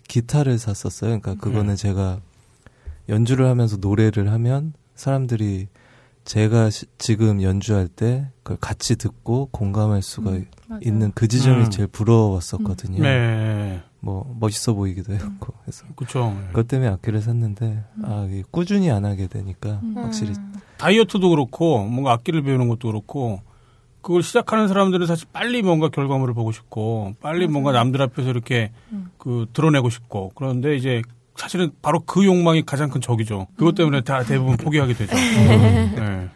기타를 0.08 0.58
샀었어요. 0.58 1.20
그러니까 1.20 1.34
그거는 1.34 1.74
네. 1.74 1.76
제가 1.76 2.20
연주를 3.08 3.46
하면서 3.46 3.76
노래를 3.76 4.30
하면 4.32 4.72
사람들이 4.94 5.68
제가 6.24 6.70
시- 6.70 6.86
지금 6.98 7.40
연주할 7.42 7.86
때 7.88 8.26
그걸 8.42 8.56
같이 8.60 8.96
듣고 8.96 9.48
공감할 9.52 10.02
수가 10.02 10.30
맞아요. 10.68 10.80
있는 10.82 11.12
그 11.14 11.28
지점이 11.28 11.64
음. 11.64 11.70
제일 11.70 11.86
부러웠었거든요. 11.88 13.02
네. 13.02 13.80
뭐 14.00 14.36
멋있어 14.38 14.74
보이기도 14.74 15.12
했고 15.14 15.52
그래서 15.62 15.84
그쵸. 15.96 16.36
그것 16.48 16.68
때문에 16.68 16.88
악기를 16.90 17.20
샀는데 17.22 17.82
아 18.02 18.26
이게 18.28 18.42
꾸준히 18.50 18.90
안 18.90 19.04
하게 19.04 19.26
되니까 19.28 19.80
음. 19.82 19.94
확실히 19.96 20.32
음. 20.36 20.54
다이어트도 20.78 21.30
그렇고, 21.30 21.84
뭔가 21.86 22.12
악기를 22.12 22.42
배우는 22.42 22.68
것도 22.68 22.88
그렇고, 22.88 23.40
그걸 24.06 24.22
시작하는 24.22 24.68
사람들은 24.68 25.04
사실 25.08 25.26
빨리 25.32 25.62
뭔가 25.62 25.88
결과물을 25.88 26.32
보고 26.32 26.52
싶고 26.52 27.16
빨리 27.20 27.48
뭔가 27.48 27.72
남들 27.72 28.00
앞에서 28.02 28.30
이렇게 28.30 28.70
그 29.18 29.46
드러내고 29.52 29.90
싶고 29.90 30.30
그런데 30.36 30.76
이제 30.76 31.02
사실은 31.34 31.72
바로 31.82 31.98
그 32.06 32.24
욕망이 32.24 32.64
가장 32.64 32.88
큰 32.88 33.00
적이죠. 33.00 33.48
그것 33.56 33.74
때문에 33.74 34.02
다 34.02 34.22
대부분 34.22 34.56
포기하게 34.58 34.94
되죠. 34.94 35.12
네. 35.16 36.28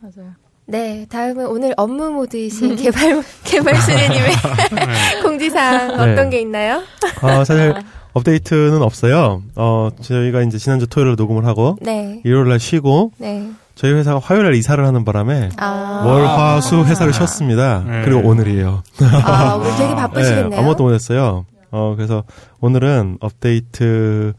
맞아요. 0.00 0.32
네, 0.66 1.06
다음은 1.08 1.46
오늘 1.46 1.72
업무 1.76 2.10
모드이신 2.10 2.74
개발 2.82 3.22
개발 3.44 3.76
수레님의 3.76 4.32
공지사항 5.22 5.92
어떤 5.92 6.16
네. 6.16 6.30
게 6.30 6.40
있나요? 6.40 6.82
어, 7.22 7.44
사실 7.44 7.74
업데이트는 8.12 8.82
없어요. 8.82 9.40
어, 9.54 9.90
저희가 10.00 10.42
이제 10.42 10.58
지난주 10.58 10.88
토요일에 10.88 11.14
녹음을 11.14 11.44
하고 11.46 11.76
네, 11.80 12.20
일요일 12.24 12.48
날 12.48 12.58
쉬고 12.58 13.12
네. 13.18 13.52
저희 13.74 13.92
회사가 13.92 14.20
화요일 14.20 14.44
날 14.44 14.54
이사를 14.54 14.84
하는 14.84 15.04
바람에 15.04 15.50
아, 15.56 16.02
월, 16.06 16.24
화, 16.26 16.60
수 16.60 16.84
회사를 16.84 17.12
쉬었습니다. 17.12 17.84
네. 17.86 18.02
그리고 18.04 18.28
오늘이에요. 18.28 18.82
아, 19.24 19.54
오늘 19.54 19.76
되게 19.76 19.94
바쁘시겠네요. 19.96 20.48
네, 20.48 20.56
아무것도 20.56 20.84
못했어요. 20.84 21.44
어, 21.70 21.94
그래서 21.96 22.22
오늘은 22.60 23.18
업데이트 23.20 24.32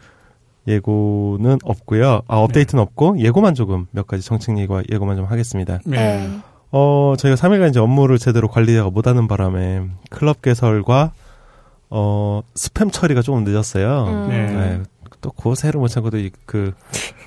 예고는 0.68 1.60
없고요. 1.64 2.22
아, 2.28 2.38
업데이트는 2.38 2.82
없고 2.82 3.20
예고만 3.20 3.56
조금 3.56 3.88
몇 3.92 4.08
가지 4.08 4.24
정책 4.26 4.58
예고, 4.58 4.82
예고만 4.90 5.18
좀 5.18 5.26
하겠습니다. 5.26 5.80
네. 5.86 5.98
네. 5.98 6.40
어, 6.72 7.16
저희가 7.18 7.36
3일간 7.36 7.70
이제 7.70 7.80
업무를 7.80 8.18
제대로 8.18 8.48
관리하고 8.48 8.92
못하는 8.92 9.28
바람에 9.28 9.84
클럽 10.10 10.42
개설과 10.42 11.12
어, 11.90 12.42
스팸 12.56 12.92
처리가 12.92 13.22
조금 13.22 13.44
늦었어요. 13.44 14.06
음. 14.08 14.28
네. 14.30 14.48
네, 14.48 14.84
또 15.22 15.32
고세를 15.32 15.80
못 15.80 15.88
참고도 15.90 16.18
이, 16.18 16.32
그 16.46 16.74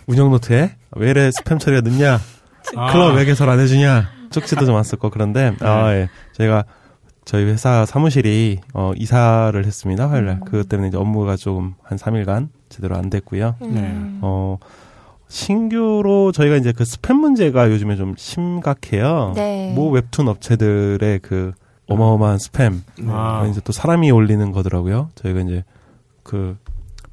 운영 0.08 0.30
노트에 0.30 0.74
왜 0.96 1.10
이래 1.10 1.28
스팸 1.28 1.60
처리가 1.60 1.82
늦냐? 1.82 2.18
아. 2.76 2.92
클럽 2.92 3.14
왜 3.14 3.26
개설 3.26 3.50
안 3.50 3.60
해주냐? 3.60 4.08
쪽지도 4.30 4.64
좀 4.64 4.74
왔었고 4.74 5.10
그런데 5.10 5.54
아, 5.60 5.92
예. 5.92 6.08
저희가 6.32 6.64
저희 7.26 7.44
회사 7.44 7.84
사무실이 7.84 8.60
어, 8.72 8.92
이사를 8.96 9.62
했습니다 9.62 10.08
화요일 10.08 10.24
날 10.24 10.40
그것 10.40 10.66
때문에 10.66 10.88
이제 10.88 10.96
업무가 10.96 11.36
조금 11.36 11.74
한 11.82 11.98
3일간 11.98 12.48
제대로 12.70 12.96
안 12.96 13.10
됐고요. 13.10 13.56
네. 13.60 13.94
어 14.22 14.56
신규로 15.28 16.32
저희가 16.32 16.56
이제 16.56 16.72
그 16.72 16.84
스팸 16.84 17.12
문제가 17.12 17.70
요즘에 17.70 17.96
좀 17.96 18.14
심각해요. 18.16 19.32
네. 19.36 19.74
모 19.74 19.90
웹툰 19.90 20.26
업체들의 20.26 21.18
그 21.18 21.52
어마어마한 21.86 22.38
스팸 22.38 22.80
아. 23.08 23.46
이제 23.50 23.60
또 23.62 23.72
사람이 23.72 24.10
올리는 24.10 24.50
거더라고요. 24.52 25.10
저희가 25.16 25.40
이제 25.40 25.64
그 26.22 26.56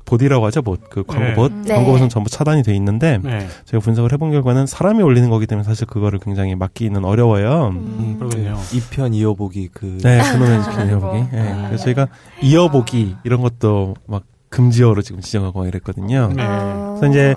보디라고 0.06 0.46
하죠, 0.46 0.62
봇. 0.62 0.82
그 0.90 1.04
광고 1.04 1.26
네. 1.26 1.34
봇. 1.34 1.52
네. 1.52 1.74
광고 1.74 1.92
봇은 1.92 2.10
전부 2.10 2.30
차단이 2.30 2.64
돼 2.64 2.76
있는데 2.76 3.20
네. 3.24 3.48
제가 3.66 3.82
분석을 3.82 4.14
해본 4.14 4.32
결과는 4.32 4.68
사람이 4.68 5.02
올리는 5.04 5.30
거기 5.30 5.48
때문에 5.48 5.64
사실 5.64 5.88
그거를 5.88 6.20
굉장히 6.20 6.56
막기는 6.56 7.04
어려워요. 7.04 7.70
음, 7.70 8.16
그러겠네요. 8.20 8.56
2편 8.56 9.14
이어보기 9.16 9.70
그 9.74 9.98
네, 10.04 10.22
그놈의 10.32 10.58
아, 10.58 10.64
지킨 10.64 10.90
이어보기. 10.90 11.18
아이고. 11.18 11.30
네, 11.32 11.64
그래서 11.68 11.84
저희가 11.86 12.08
이어보기 12.42 13.16
이런 13.24 13.42
것도 13.42 13.96
막 14.08 14.24
금지어로 14.50 15.02
지금 15.02 15.22
지정하고 15.22 15.60
막 15.60 15.68
이랬거든요. 15.68 16.32
네. 16.36 16.44
어, 16.46 16.98
그래서 17.00 17.12
이제 17.12 17.36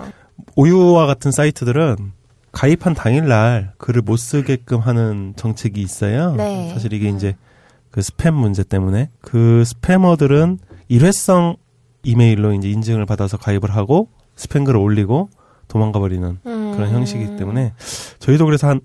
오유와 0.55 1.05
같은 1.05 1.31
사이트들은 1.31 1.97
가입한 2.51 2.93
당일날 2.93 3.73
글을 3.77 4.01
못 4.01 4.17
쓰게끔 4.17 4.79
하는 4.79 5.33
정책이 5.35 5.81
있어요. 5.81 6.35
네. 6.35 6.69
사실 6.73 6.93
이게 6.93 7.09
이제 7.09 7.35
그 7.91 8.01
스팸 8.01 8.31
문제 8.31 8.63
때문에 8.63 9.09
그 9.21 9.63
스패머들은 9.65 10.59
일회성 10.87 11.55
이메일로 12.03 12.53
이제 12.53 12.69
인증을 12.69 13.05
받아서 13.05 13.37
가입을 13.37 13.71
하고 13.75 14.07
스팸 14.37 14.65
글을 14.65 14.79
올리고 14.79 15.29
도망가 15.67 15.99
버리는 15.99 16.37
음. 16.45 16.71
그런 16.75 16.91
형식이기 16.91 17.35
때문에 17.37 17.73
저희도 18.19 18.45
그래서 18.45 18.67
한 18.67 18.81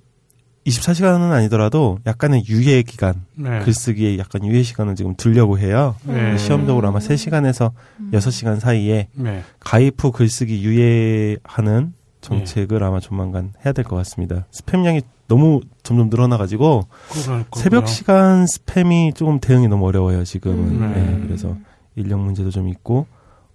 24시간은 0.67 1.31
아니더라도 1.31 1.99
약간의 2.07 2.45
유예 2.49 2.83
기간, 2.83 3.23
네. 3.35 3.59
글쓰기에 3.61 4.17
약간 4.19 4.47
유예 4.47 4.63
시간을 4.63 4.97
지금 4.97 5.15
두려고 5.15 5.59
해요. 5.59 5.95
네. 6.05 6.39
시험적으로 6.39 6.89
아마 6.89 7.01
3시간에서 7.01 7.71
6시간 8.13 8.61
사이에 8.61 9.09
네. 9.13 9.43
가입 9.61 10.03
후 10.03 10.11
글쓰기 10.11 10.65
유예하는 10.65 11.93
정책을 12.23 12.83
아마 12.83 12.99
조만간 13.01 13.53
해야 13.65 13.75
될 13.75 13.85
것 13.85 13.97
같습니다. 13.97 14.47
스팸량이 14.59 15.03
너무 15.29 15.61
점점 15.83 16.09
늘어나가지고 16.09 16.87
새벽 17.57 17.87
시간 17.87 18.47
스팸이 18.47 19.15
조금 19.15 19.41
대응이 19.41 19.69
너무 19.69 19.87
어려워요 19.87 20.25
지금은. 20.25 20.59
음. 20.59 20.93
네, 20.95 21.27
그래서 21.27 21.55
인력 21.97 22.21
문제도 22.21 22.51
좀 22.51 22.69
있고 22.69 23.07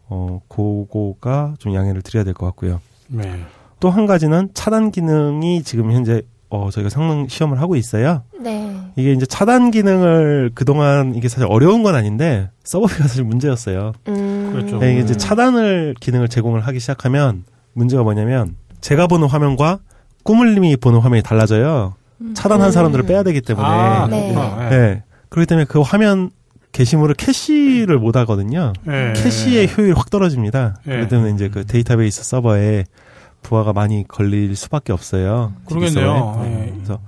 어 0.10 0.42
그거가 0.48 1.54
좀 1.60 1.74
양해를 1.74 2.02
드려야 2.02 2.24
될 2.24 2.34
것 2.34 2.46
같고요. 2.48 2.82
네. 3.08 3.44
또 3.80 3.90
한 3.90 4.06
가지는 4.06 4.50
차단 4.54 4.92
기능이 4.92 5.64
지금 5.64 5.92
현재 5.92 6.22
어 6.50 6.70
저희가 6.72 6.90
성능 6.90 7.28
시험을 7.28 7.62
하고 7.62 7.76
있어요. 7.76 8.24
네. 8.42 8.76
이게 8.96 9.14
이제 9.14 9.26
차단 9.26 9.72
기능을 9.72 10.52
그동안 10.56 11.14
이게 11.16 11.30
사실 11.30 11.48
어려운 11.50 11.84
건 11.84 11.96
아닌데 11.96 12.50
서버비가 12.64 13.04
사실 13.08 13.24
문제였어요. 13.24 13.94
음. 14.08 14.50
그렇죠. 14.52 14.80
네, 14.80 14.94
이게 14.94 15.02
이제 15.02 15.14
음. 15.14 15.18
차단을 15.18 15.96
기능을 16.00 16.28
제공을 16.28 16.62
하기 16.62 16.80
시작하면 16.80 17.44
문제가 17.74 18.04
뭐냐면 18.04 18.56
제가 18.82 19.08
보는 19.08 19.28
화면과 19.28 19.80
꾸물님이 20.24 20.76
보는 20.78 21.00
화면이 21.00 21.22
달라져요. 21.24 21.94
차단한 22.34 22.70
음. 22.70 22.72
사람들을 22.72 23.06
빼야 23.06 23.24
되기 23.24 23.40
때문에. 23.42 23.66
아, 23.68 24.08
네. 24.08 24.34
네. 24.34 24.70
네. 24.70 25.04
그렇기 25.30 25.48
때문에 25.48 25.66
그 25.66 25.80
화면 25.82 26.32
게시물을 26.72 27.15
캐시를 27.15 27.97
못 27.97 28.15
하거든요. 28.17 28.74
네. 28.84 29.13
캐시의 29.13 29.70
효율이 29.76 29.93
확 29.93 30.09
떨어집니다. 30.09 30.76
네. 30.86 30.91
그렇기 30.93 31.09
때문에 31.09 31.32
이제 31.32 31.49
그 31.49 31.65
데이터베이스 31.65 32.24
서버에 32.24 32.86
부하가 33.41 33.74
많이 33.74 34.07
걸릴 34.07 34.55
수밖에 34.55 34.93
없어요. 34.93 35.53
그러겠네요. 35.65 36.39
네. 36.43 36.72
그래서 36.76 36.99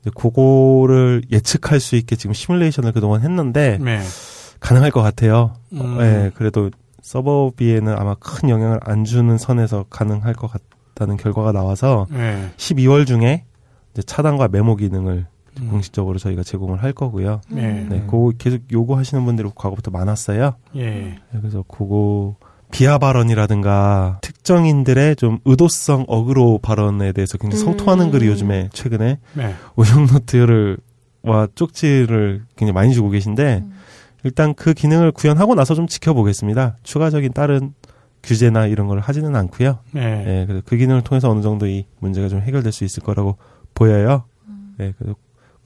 이제 0.00 0.10
그거를 0.14 1.22
예측할 1.30 1.80
수 1.80 1.96
있게 1.96 2.16
지금 2.16 2.34
시뮬레이션을 2.34 2.92
그동안 2.92 3.22
했는데 3.22 3.78
네. 3.80 4.00
가능할 4.60 4.90
것 4.90 5.02
같아요. 5.02 5.54
음. 5.72 5.98
네, 5.98 6.30
그래도 6.34 6.70
서버비에는 7.02 7.94
아마 7.96 8.14
큰 8.14 8.50
영향을 8.50 8.78
안 8.82 9.04
주는 9.04 9.38
선에서 9.38 9.86
가능할 9.88 10.34
것 10.34 10.50
같다는 10.50 11.16
결과가 11.16 11.52
나와서 11.52 12.06
네. 12.10 12.50
12월 12.56 13.06
중에 13.06 13.44
차단과 14.06 14.48
메모 14.48 14.76
기능을 14.76 15.26
음. 15.60 15.68
공식적으로 15.70 16.18
저희가 16.18 16.42
제공을 16.42 16.82
할 16.82 16.92
거고요. 16.92 17.40
네. 17.48 17.86
네, 17.88 18.00
그거 18.06 18.32
계속 18.38 18.60
요구하시는 18.70 19.24
분들이 19.24 19.48
과거부터 19.54 19.90
많았어요. 19.90 20.54
예. 20.76 20.84
네, 20.84 21.18
그래서 21.32 21.64
그거 21.66 22.36
비하 22.70 22.98
발언이라든가 22.98 24.18
특정인들의 24.22 25.16
좀 25.16 25.38
의도성 25.44 26.04
어그로 26.06 26.58
발언에 26.62 27.12
대해서 27.12 27.36
굉장히 27.36 27.62
음. 27.62 27.66
성토하는 27.66 28.10
글이 28.10 28.26
요즘에 28.28 28.70
최근에 28.72 29.18
네. 29.34 29.54
오형노트를 29.76 30.78
와 31.22 31.48
쪽지를 31.54 32.42
굉장히 32.56 32.72
많이 32.72 32.94
주고 32.94 33.10
계신데 33.10 33.64
일단 34.22 34.54
그 34.54 34.72
기능을 34.72 35.12
구현하고 35.12 35.54
나서 35.54 35.74
좀 35.74 35.86
지켜보겠습니다. 35.86 36.76
추가적인 36.82 37.32
다른 37.32 37.74
규제나 38.22 38.66
이런 38.66 38.86
걸 38.86 39.00
하지는 39.00 39.34
않고요. 39.34 39.78
네. 39.92 40.24
네, 40.24 40.46
그래서 40.46 40.62
그 40.66 40.76
기능을 40.76 41.02
통해서 41.02 41.30
어느 41.30 41.40
정도 41.40 41.66
이 41.66 41.86
문제가 41.98 42.28
좀 42.28 42.40
해결될 42.40 42.70
수 42.72 42.84
있을 42.84 43.02
거라고 43.02 43.36
보여요. 43.74 44.24
네, 44.76 44.92
그래서 44.96 45.14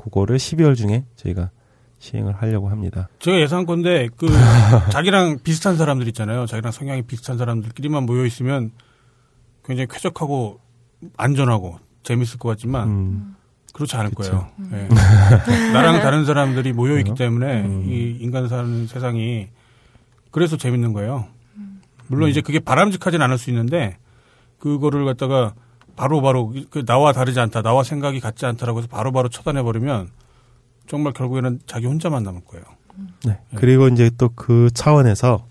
그거를 0.05 0.37
12월 0.37 0.77
중에 0.77 1.05
저희가 1.17 1.51
시행을 1.99 2.35
하려고 2.35 2.69
합니다. 2.69 3.09
제가 3.21 3.41
예상건데 3.41 4.11
그 4.17 4.27
자기랑 4.93 5.39
비슷한 5.43 5.77
사람들 5.79 6.07
있잖아요. 6.09 6.45
자기랑 6.45 6.71
성향이 6.73 7.03
비슷한 7.03 7.39
사람들끼리만 7.39 8.05
모여 8.05 8.27
있으면 8.27 8.71
굉장히 9.65 9.89
쾌적하고 9.91 10.61
안전하고 11.17 11.79
재밌을 12.03 12.39
것 12.39 12.51
같지만 12.51 12.89
음, 12.89 13.37
그렇지 13.73 13.97
않을 13.97 14.11
그쵸. 14.11 14.47
거예요. 14.61 14.89
예. 14.89 15.73
나랑 15.73 16.01
다른 16.03 16.25
사람들이 16.27 16.75
모여 16.75 16.99
있기? 16.99 17.15
때문에 17.15 17.63
음. 17.63 17.87
이 17.89 18.19
인간 18.21 18.49
사는 18.49 18.87
세상이 18.87 19.49
그래서 20.31 20.59
재밌는 20.59 20.93
거예요. 20.93 21.27
물론 22.09 22.29
이제 22.29 22.43
그게 22.43 22.59
바람직하진 22.61 23.23
않을 23.23 23.39
수 23.39 23.49
있는데 23.49 23.97
그거를 24.59 25.07
갖다가 25.07 25.55
바로바로 25.97 26.53
그 26.71 26.85
나와 26.85 27.13
다르지 27.13 27.41
않다, 27.41 27.63
나와 27.63 27.83
생각이 27.83 28.21
같지 28.21 28.47
않다라고 28.47 28.79
해서 28.79 28.89
바로 28.91 29.13
바로 29.13 29.29
처단해 29.29 29.63
버리면 29.63 30.09
정말 30.87 31.13
결국에는 31.13 31.61
자기 31.67 31.87
혼자만 31.87 32.23
남을 32.23 32.43
거예요. 32.47 32.65
네. 33.25 33.39
그리고 33.55 33.89
이제 33.89 34.11
또 34.19 34.29
그 34.35 34.71
차원에서 34.73 35.47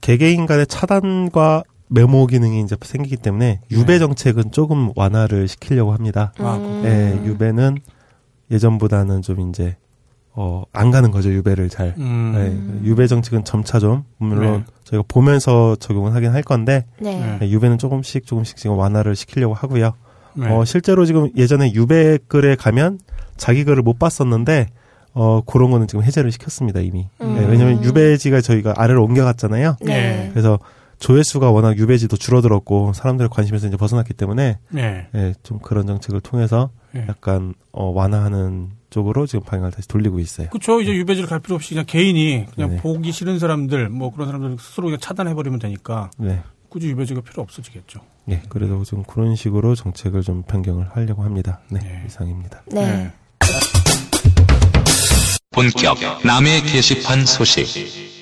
개개인 0.00 0.46
간의 0.46 0.66
차단과 0.66 1.62
메모 1.88 2.26
기능이 2.26 2.60
이제 2.60 2.76
생기기 2.80 3.16
때문에 3.16 3.60
유배 3.70 3.98
정책은 3.98 4.52
조금 4.52 4.92
완화를 4.94 5.48
시키려고 5.48 5.92
합니다. 5.92 6.32
아, 6.38 6.56
음. 6.56 6.82
예, 6.84 7.26
유배는 7.26 7.78
예전보다는 8.50 9.22
좀 9.22 9.48
이제 9.48 9.76
어, 10.40 10.62
안 10.72 10.92
가는 10.92 11.10
거죠, 11.10 11.32
유배를 11.32 11.68
잘. 11.68 11.94
음. 11.98 12.32
네, 12.32 12.88
유배 12.88 13.08
정책은 13.08 13.44
점차 13.44 13.80
좀 13.80 14.04
물론 14.18 14.58
네. 14.58 14.64
저희가 14.84 15.04
보면서 15.08 15.74
적용을 15.74 16.14
하긴 16.14 16.30
할 16.30 16.44
건데 16.44 16.84
네. 17.00 17.18
네. 17.18 17.38
네, 17.40 17.50
유배는 17.50 17.76
조금씩 17.76 18.24
조금씩 18.24 18.56
지금 18.56 18.78
완화를 18.78 19.16
시키려고 19.16 19.54
하고요. 19.54 19.94
네. 20.34 20.48
어, 20.48 20.64
실제로 20.64 21.04
지금 21.06 21.28
예전에 21.36 21.72
유배 21.74 22.20
글에 22.28 22.54
가면 22.54 23.00
자기 23.36 23.64
글을 23.64 23.82
못 23.82 23.98
봤었는데 23.98 24.68
어, 25.12 25.40
그런 25.44 25.72
거는 25.72 25.88
지금 25.88 26.04
해제를 26.04 26.30
시켰습니다, 26.30 26.78
이미. 26.78 27.08
음. 27.20 27.34
네, 27.34 27.44
왜냐면 27.44 27.82
유배지가 27.82 28.40
저희가 28.40 28.74
아래로 28.76 29.02
옮겨갔잖아요. 29.02 29.78
네. 29.80 30.28
그래서 30.30 30.60
조회수가 30.98 31.50
워낙 31.50 31.78
유배지도 31.78 32.16
줄어들었고 32.16 32.92
사람들의 32.92 33.28
관심에서 33.30 33.68
이제 33.68 33.76
벗어났기 33.76 34.14
때문에 34.14 34.58
네. 34.70 35.06
예, 35.14 35.34
좀 35.42 35.58
그런 35.58 35.86
정책을 35.86 36.20
통해서 36.20 36.70
네. 36.92 37.04
약간 37.08 37.54
어, 37.72 37.86
완화하는 37.90 38.70
쪽으로 38.90 39.26
지금 39.26 39.44
방향을 39.44 39.70
다시 39.70 39.86
돌리고 39.86 40.18
있어요. 40.18 40.48
그렇죠. 40.48 40.80
이제 40.80 40.92
유배지를 40.92 41.28
갈 41.28 41.40
필요 41.40 41.56
없이 41.56 41.70
그냥 41.70 41.84
개인이 41.86 42.46
그냥 42.54 42.70
네. 42.70 42.76
보기 42.78 43.12
싫은 43.12 43.38
사람들 43.38 43.90
뭐 43.90 44.10
그런 44.12 44.26
사람들 44.28 44.56
스스로 44.58 44.86
그냥 44.86 44.98
차단해 45.00 45.34
버리면 45.34 45.58
되니까 45.58 46.10
네. 46.16 46.42
굳이 46.68 46.88
유배지가 46.88 47.20
필요 47.22 47.42
없어지겠죠. 47.42 48.00
예, 48.30 48.42
그래도 48.48 48.84
좀 48.84 49.02
그런 49.04 49.36
식으로 49.36 49.74
정책을 49.74 50.22
좀 50.22 50.42
변경을 50.42 50.88
하려고 50.90 51.22
합니다. 51.22 51.60
네, 51.70 51.80
네. 51.80 52.04
이상입니다. 52.06 52.62
네. 52.72 53.10
본격 55.50 55.98
남의 56.24 56.62
게시판 56.62 57.24
소식. 57.26 58.17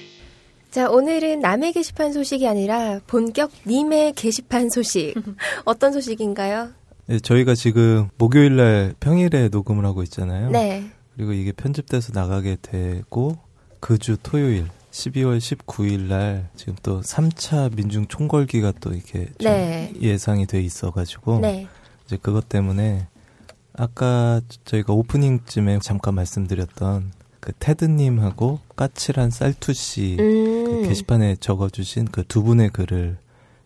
자, 0.77 0.91
오늘은 0.91 1.41
남의 1.41 1.73
게시판 1.73 2.13
소식이 2.13 2.47
아니라 2.47 3.01
본격 3.07 3.51
님의 3.67 4.13
게시판 4.13 4.69
소식. 4.69 5.15
어떤 5.65 5.91
소식인가요? 5.91 6.69
네, 7.07 7.19
저희가 7.19 7.55
지금 7.55 8.11
목요일 8.19 8.57
날 8.57 8.95
평일에 9.01 9.49
녹음을 9.49 9.87
하고 9.87 10.03
있잖아요. 10.03 10.51
네. 10.51 10.85
그리고 11.15 11.33
이게 11.33 11.53
편집돼서 11.53 12.13
나가게 12.13 12.59
되고 12.61 13.39
그 13.81 13.97
주 13.97 14.19
토요일 14.23 14.67
12월 14.91 15.39
19일 15.39 16.09
날 16.09 16.51
지금 16.57 16.77
또 16.83 17.01
3차 17.01 17.75
민중 17.75 18.07
총궐기가 18.09 18.75
또 18.79 18.93
이렇게 18.93 19.31
좀 19.39 19.51
네. 19.51 19.95
예상이 20.03 20.45
돼 20.45 20.61
있어 20.61 20.91
가지고 20.91 21.39
네. 21.41 21.67
이제 22.05 22.19
그것 22.21 22.51
때문에 22.51 23.07
아까 23.73 24.43
저희가 24.67 24.93
오프닝쯤에 24.93 25.79
잠깐 25.81 26.17
말씀드렸던 26.17 27.13
그 27.47 27.53
테드님하고 27.61 28.59
까칠한 28.75 29.31
쌀투씨 29.31 30.17
음. 30.19 30.65
그 30.83 30.89
게시판에 30.89 31.37
적어주신 31.37 32.07
그 32.07 32.25
두 32.25 32.43
분의 32.43 32.71
글을 32.71 33.19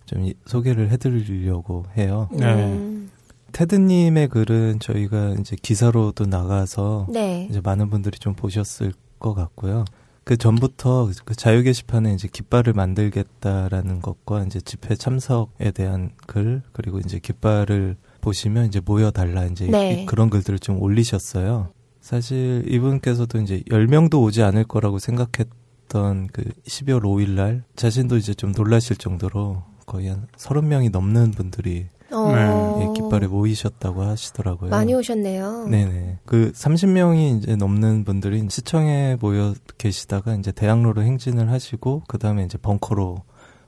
좀 0.05 0.27
이- 0.27 0.35
소개를 0.45 0.91
해드리려고 0.91 1.87
해요. 1.97 2.29
네. 2.31 2.45
음. 2.67 3.11
테드님의 3.53 4.29
글은 4.29 4.81
저희가 4.81 5.35
이제 5.41 5.57
기사로도 5.61 6.27
나가서 6.27 7.07
네. 7.09 7.49
이제 7.51 7.63
많은 7.65 7.89
분들이 7.89 8.19
좀 8.19 8.35
보셨을 8.35 8.93
것 9.19 9.33
같고요. 9.33 9.87
그 10.25 10.37
전부터 10.37 11.09
그 11.25 11.35
자유 11.35 11.63
게시판에 11.63 12.13
이제 12.13 12.29
깃발을 12.31 12.75
만들겠다라는 12.75 14.03
것과 14.03 14.45
이제 14.45 14.61
집회 14.61 14.95
참석에 14.95 15.71
대한 15.71 16.11
글 16.27 16.61
그리고 16.73 16.99
이제 16.99 17.19
깃발을 17.19 17.97
보시면 18.21 18.67
이제 18.67 18.81
모여달라 18.85 19.47
이제 19.47 19.67
네. 19.69 20.03
이- 20.03 20.07
그런 20.07 20.29
글들을 20.29 20.59
좀 20.59 20.81
올리셨어요. 20.83 21.69
사실 22.11 22.65
이분께서도 22.67 23.39
이제 23.39 23.63
10명도 23.71 24.21
오지 24.21 24.43
않을 24.43 24.65
거라고 24.65 24.99
생각했던 24.99 26.27
그 26.33 26.43
12월 26.67 27.03
5일 27.03 27.31
날 27.37 27.63
자신도 27.77 28.17
이제 28.17 28.35
좀 28.35 28.51
놀라실 28.51 28.97
정도로 28.97 29.63
거의 29.87 30.09
한 30.09 30.27
30명이 30.37 30.91
넘는 30.91 31.31
분들이 31.31 31.87
어. 32.11 32.81
예, 32.81 33.01
깃발에 33.01 33.29
모이셨다고 33.29 34.03
하시더라고요. 34.03 34.71
많이 34.71 34.93
오셨네요. 34.93 35.69
네네. 35.69 36.19
그 36.25 36.51
30명이 36.51 37.39
이제 37.39 37.55
넘는 37.55 38.03
분들이 38.03 38.45
시청에 38.51 39.17
모여 39.21 39.55
계시다가 39.79 40.35
이제 40.35 40.51
대학로로 40.51 41.05
행진을 41.05 41.53
하시고 41.53 42.03
그 42.09 42.19
다음에 42.19 42.43
이제 42.43 42.59
벙커로 42.59 43.23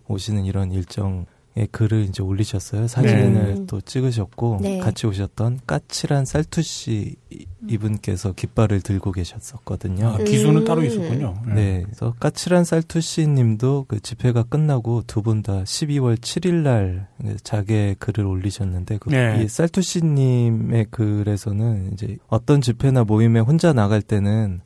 오시는 0.09 0.47
이런 0.47 0.72
일정 0.72 1.26
의 1.55 1.69
글을 1.71 2.05
이제 2.09 2.23
올리셨어요. 2.23 2.89
사진을 2.89 3.55
네. 3.55 3.67
또 3.67 3.79
찍으셨고 3.83 4.61
네. 4.63 4.79
같이 4.79 5.07
오셨던 5.07 5.61
까칠한 5.67 6.25
쌀투씨 6.25 7.17
이- 7.31 7.47
이분께서 7.69 8.33
깃발을 8.33 8.81
들고 8.81 9.13
계셨었거든요. 9.13 10.09
아, 10.09 10.17
기수는 10.19 10.63
음. 10.63 10.65
따로 10.65 10.83
있었군요. 10.83 11.35
네. 11.55 11.83
그래서 11.85 12.15
까칠한 12.21 12.65
쌀투씨 12.65 13.27
님도 13.27 13.85
그 13.89 14.01
집회가 14.01 14.45
끝나고 14.45 15.03
두 15.07 15.21
분 15.21 15.43
다 15.43 15.63
12월 15.65 16.17
7일 16.17 16.55
날 16.63 17.09
자기의 17.45 17.97
글을 17.99 18.25
올리셨는데 18.25 18.97
그 18.99 19.11
네. 19.11 19.43
이 19.45 19.49
쌀투씨 19.49 20.05
님의 20.07 20.87
글에서는 20.91 21.91
이제 21.93 22.17
어떤 22.29 22.63
집회나 22.63 23.05
모임에 23.05 23.41
혼자 23.41 23.75
나갈 23.75 24.01
때는 24.01 24.61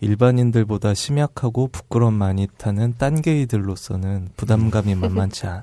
일반인들보다 0.00 0.94
심약하고 0.94 1.68
부끄럼 1.68 2.14
많이 2.14 2.46
타는 2.58 2.94
딴게이들로서는 2.98 4.28
부담감이 4.36 4.94
만만치 4.94 5.46
않- 5.46 5.62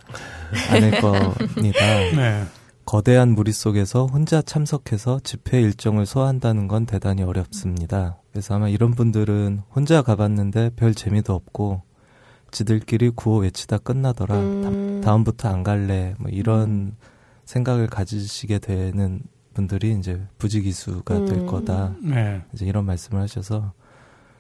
않을 0.72 0.92
겁니다. 1.02 1.80
네. 2.16 2.44
거대한 2.86 3.30
무리 3.30 3.52
속에서 3.54 4.08
혼자 4.08 4.42
참석해서 4.42 5.22
집회 5.24 5.62
일정을 5.62 6.06
소화한다는 6.06 6.68
건 6.68 6.86
대단히 6.86 7.24
어렵습니다. 7.24 8.18
그래서 8.32 8.56
아마 8.56 8.68
이런 8.68 8.92
분들은 8.92 9.62
혼자 9.74 10.02
가봤는데 10.02 10.72
별 10.76 10.94
재미도 10.94 11.34
없고 11.34 11.82
지들끼리 12.52 13.12
구호 13.12 13.38
외치다 13.40 13.78
끝나더라. 13.80 14.36
음. 14.36 15.02
다, 15.04 15.16
음부터안 15.16 15.64
갈래. 15.64 16.16
뭐 16.20 16.30
이런 16.30 16.96
생각을 17.46 17.88
가지시게 17.88 18.60
되는 18.60 19.22
분들이 19.54 19.96
이제 19.98 20.22
부지기수가 20.40 21.26
될 21.26 21.34
음. 21.40 21.46
거다. 21.48 21.96
네. 22.02 22.42
이제 22.54 22.66
이런 22.66 22.86
말씀을 22.86 23.22
하셔서 23.22 23.72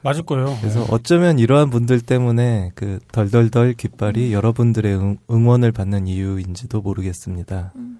맞을 0.03 0.23
거예요. 0.23 0.57
그래서 0.59 0.85
어쩌면 0.89 1.39
이러한 1.39 1.69
분들 1.69 2.01
때문에 2.01 2.71
그 2.75 2.99
덜덜덜 3.11 3.73
깃발이 3.73 4.33
여러분들의 4.33 4.95
응, 4.95 5.17
응원을 5.31 5.71
받는 5.71 6.07
이유인지도 6.07 6.81
모르겠습니다. 6.81 7.71
음. 7.75 7.99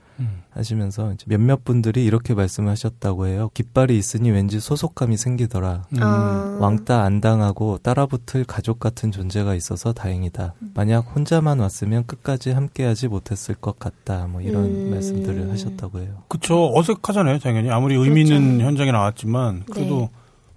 하시면서 0.51 1.13
이제 1.13 1.25
몇몇 1.27 1.63
분들이 1.63 2.05
이렇게 2.05 2.33
말씀하셨다고 2.35 3.27
해요. 3.27 3.49
깃발이 3.55 3.97
있으니 3.97 4.29
왠지 4.29 4.59
소속감이 4.59 5.17
생기더라. 5.17 5.85
음. 5.93 5.97
아. 6.01 6.57
왕따 6.59 7.01
안 7.03 7.21
당하고 7.21 7.79
따라붙을 7.79 8.43
가족 8.45 8.79
같은 8.79 9.11
존재가 9.11 9.55
있어서 9.55 9.93
다행이다. 9.93 10.53
만약 10.75 11.15
혼자만 11.15 11.59
왔으면 11.59 12.05
끝까지 12.05 12.51
함께하지 12.51 13.07
못했을 13.07 13.55
것 13.55 13.79
같다. 13.79 14.27
뭐 14.27 14.41
이런 14.41 14.65
음. 14.65 14.91
말씀들을 14.91 15.49
하셨다고 15.49 15.99
해요. 15.99 16.23
그쵸. 16.27 16.71
어색하잖아요, 16.75 17.39
당연히. 17.39 17.71
아무리 17.71 17.95
의미 17.95 18.21
있는 18.21 18.57
그렇죠. 18.57 18.65
현장에 18.65 18.91
나왔지만, 18.91 19.63
그래도 19.71 19.99
네. 20.01 20.09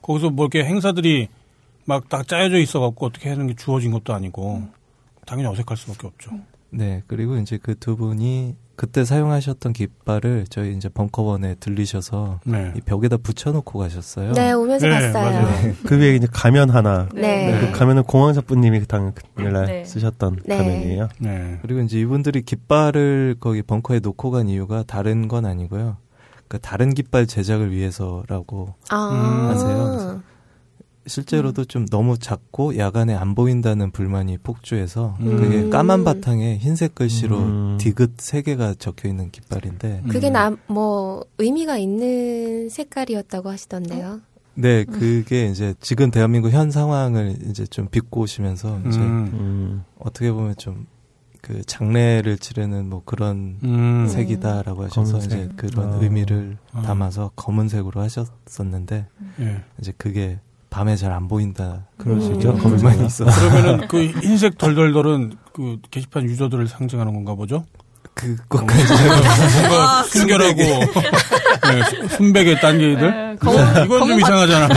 거기서 0.06 0.30
뭐 0.30 0.46
이렇게 0.46 0.64
행사들이 0.68 1.28
막 1.84 2.08
딱 2.08 2.26
짜여져 2.26 2.58
있어갖고 2.58 3.06
어떻게 3.06 3.28
하는 3.28 3.46
게 3.46 3.54
주어진 3.54 3.90
것도 3.92 4.12
아니고, 4.14 4.62
당연히 5.26 5.48
어색할 5.48 5.76
수밖에 5.76 6.06
없죠. 6.06 6.30
네, 6.70 7.02
그리고 7.06 7.36
이제 7.36 7.58
그 7.58 7.74
두 7.76 7.96
분이 7.96 8.54
그때 8.74 9.04
사용하셨던 9.04 9.72
깃발을 9.72 10.44
저희 10.50 10.76
이제 10.76 10.88
벙커원에 10.90 11.54
들리셔서 11.60 12.40
네. 12.44 12.72
이 12.76 12.80
벽에다 12.82 13.16
붙여놓고 13.16 13.78
가셨어요. 13.78 14.32
네, 14.32 14.52
오면서 14.52 14.86
네, 14.86 14.92
봤어요. 15.12 15.12
맞아요. 15.12 15.74
그 15.86 15.98
위에 15.98 16.14
이제 16.16 16.26
가면 16.30 16.68
하나. 16.70 17.08
네. 17.14 17.58
그 17.60 17.72
가면은 17.72 18.02
공황작부님이 18.02 18.84
당일날 18.86 19.66
네. 19.66 19.84
쓰셨던 19.84 20.40
네. 20.44 20.58
가면이에요. 20.58 21.08
네. 21.20 21.58
그리고 21.62 21.80
이제 21.80 21.98
이분들이 21.98 22.42
깃발을 22.42 23.36
거기 23.40 23.62
벙커에 23.62 24.00
놓고 24.00 24.30
간 24.30 24.48
이유가 24.48 24.82
다른 24.86 25.26
건 25.28 25.46
아니고요. 25.46 25.96
그 26.48 26.58
다른 26.58 26.94
깃발 26.94 27.26
제작을 27.26 27.70
위해서라고 27.72 28.74
아. 28.90 29.10
음. 29.10 29.50
하세요. 29.50 30.22
실제로도 31.06 31.64
좀 31.66 31.86
너무 31.86 32.18
작고 32.18 32.78
야간에 32.78 33.14
안 33.14 33.34
보인다는 33.34 33.92
불만이 33.92 34.38
폭주해서 34.38 35.16
음. 35.20 35.36
그게 35.36 35.68
까만 35.68 36.04
바탕에 36.04 36.58
흰색 36.58 36.94
글씨로 36.94 37.38
음. 37.38 37.78
디귿 37.78 38.14
세 38.18 38.42
개가 38.42 38.74
적혀 38.78 39.08
있는 39.08 39.30
깃발인데 39.30 40.02
그게 40.08 40.30
음. 40.30 40.32
나, 40.32 40.56
뭐, 40.66 41.24
의미가 41.38 41.78
있는 41.78 42.68
색깔이었다고 42.68 43.50
하시던데요. 43.50 44.20
네 44.58 44.84
그게 44.84 45.46
이제 45.46 45.74
지금 45.80 46.10
대한민국 46.10 46.50
현 46.50 46.70
상황을 46.70 47.36
이제 47.50 47.66
좀 47.66 47.88
비꼬시면서 47.88 48.80
이제 48.88 48.98
음. 48.98 49.30
음. 49.34 49.84
어떻게 49.98 50.32
보면 50.32 50.56
좀 50.56 50.86
그 51.46 51.62
장례를 51.64 52.38
치르는 52.38 52.90
뭐 52.90 53.02
그런 53.04 53.58
음. 53.62 54.08
색이다라고 54.08 54.86
하셔서 54.86 55.12
검은색. 55.12 55.30
이제 55.30 55.48
그런 55.54 55.92
아. 55.92 55.96
의미를 56.02 56.56
아. 56.72 56.82
담아서 56.82 57.30
검은색으로 57.36 58.00
하셨었는데 58.00 59.06
예. 59.40 59.62
이제 59.80 59.92
그게 59.96 60.40
밤에 60.70 60.96
잘 60.96 61.12
안 61.12 61.28
보인다. 61.28 61.86
그런 61.98 62.18
불만이 62.18 63.06
있어서 63.06 63.30
그러면은 63.48 63.86
그 63.86 64.06
흰색 64.06 64.58
덜덜덜은 64.58 65.34
그 65.52 65.78
게시판 65.92 66.24
유저들을 66.24 66.66
상징하는 66.66 67.14
건가 67.14 67.36
보죠? 67.36 67.64
그것까지 68.16 68.92
뭔가 69.68 70.02
순결하고 70.04 70.56
네, 70.56 71.82
수- 72.08 72.16
순백의 72.16 72.60
딴개들 72.60 73.10
네, 73.10 73.84
이건 73.84 74.08
좀 74.08 74.18
이상하잖아. 74.18 74.68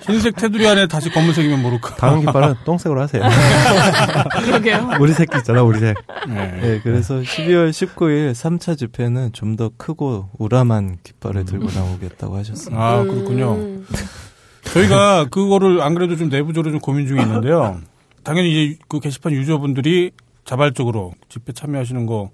흰색 0.02 0.34
테두리 0.36 0.66
안에 0.66 0.86
다시 0.86 1.10
검은색이면 1.10 1.60
모를까. 1.60 1.96
다음 1.96 2.20
깃발은 2.24 2.54
똥색으로 2.64 3.02
하세요. 3.02 3.22
그러게요. 4.42 4.90
우리 4.98 5.12
색 5.12 5.28
있잖아, 5.36 5.62
우리 5.62 5.78
색. 5.78 5.96
네. 6.26 6.58
네, 6.62 6.80
그래서 6.82 7.16
12월 7.20 7.70
19일 7.70 8.32
3차 8.32 8.78
집회는 8.78 9.32
좀 9.34 9.58
더 9.58 9.70
크고 9.76 10.28
우람한 10.38 10.98
깃발을 11.02 11.44
들고 11.44 11.68
나오겠다고 11.74 12.36
하셨습니다. 12.36 12.80
아 12.80 13.02
그렇군요. 13.02 13.54
음. 13.54 13.86
저희가 14.62 15.26
그거를 15.30 15.80
안 15.82 15.94
그래도 15.94 16.16
좀 16.16 16.28
내부적으로 16.28 16.70
좀 16.70 16.78
고민 16.80 17.06
중에 17.08 17.20
있는데요. 17.22 17.80
당연히 18.22 18.52
이제 18.52 18.78
그 18.88 19.00
게시판 19.00 19.32
유저분들이 19.32 20.12
자발적으로 20.48 21.12
집회 21.28 21.52
참여하시는 21.52 22.06
거 22.06 22.30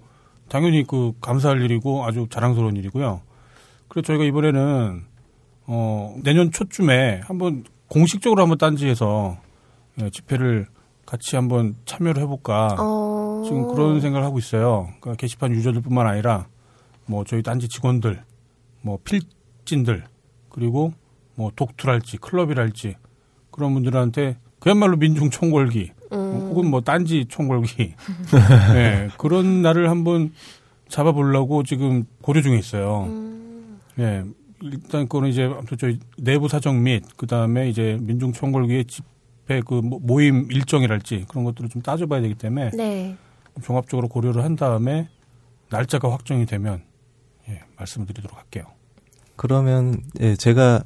당연히 0.47 0.85
그 0.87 1.11
감사할 1.19 1.61
일이고 1.61 2.05
아주 2.05 2.27
자랑스러운 2.29 2.77
일이고요. 2.77 3.19
그래서 3.89 4.07
저희가 4.07 4.23
이번에는 4.23 5.03
어 5.67 6.15
내년 6.23 6.49
초쯤에 6.49 7.23
한번 7.25 7.65
공식적으로 7.89 8.41
한번 8.41 8.57
딴지에서 8.57 9.37
예, 10.01 10.09
집회를 10.11 10.67
같이 11.05 11.35
한번 11.35 11.75
참여를 11.83 12.21
해볼까 12.23 12.77
어. 12.79 13.43
지금 13.45 13.67
그런 13.67 13.99
생각을 13.99 14.25
하고 14.25 14.39
있어요. 14.39 14.87
그러니까 15.01 15.19
게시판 15.19 15.51
유저들뿐만 15.51 16.07
아니라 16.07 16.47
뭐 17.07 17.25
저희 17.25 17.43
딴지 17.43 17.67
직원들, 17.67 18.23
뭐 18.81 18.97
필진들 19.03 20.05
그리고 20.47 20.93
뭐 21.35 21.51
독투랄지 21.53 22.19
클럽이랄지 22.19 22.95
그런 23.51 23.73
분들한테 23.73 24.37
그야말로 24.59 24.95
민중 24.95 25.29
총궐기 25.31 25.91
음. 26.15 26.47
혹은 26.49 26.69
뭐 26.69 26.81
딴지 26.81 27.25
총궐기 27.27 27.93
네, 28.73 29.09
그런 29.17 29.61
날을 29.61 29.89
한번 29.89 30.33
잡아보려고 30.87 31.63
지금 31.63 32.05
고려 32.21 32.41
중에 32.41 32.57
있어요. 32.57 33.07
예, 33.99 34.23
일단 34.61 35.03
그거는 35.07 35.29
이제 35.29 35.43
아무튼 35.43 35.77
저희 35.77 35.99
내부 36.17 36.47
사정 36.47 36.83
및 36.83 37.03
그다음에 37.17 37.69
이제 37.69 37.97
민중 38.01 38.33
총궐기의 38.33 38.85
집회 38.85 39.61
그 39.65 39.75
모- 39.75 39.99
모임 39.99 40.47
일정이랄지 40.51 41.25
그런 41.27 41.43
것들을 41.45 41.69
좀 41.69 41.81
따져봐야 41.81 42.21
되기 42.21 42.35
때문에 42.35 42.71
네. 42.71 43.15
종합적으로 43.63 44.07
고려를 44.07 44.43
한 44.43 44.55
다음에 44.55 45.07
날짜가 45.69 46.11
확정이 46.11 46.45
되면 46.45 46.81
예, 47.49 47.61
말씀을 47.77 48.05
드리도록 48.07 48.37
할게요. 48.37 48.65
그러면 49.35 49.97
예, 50.19 50.35
제가 50.35 50.83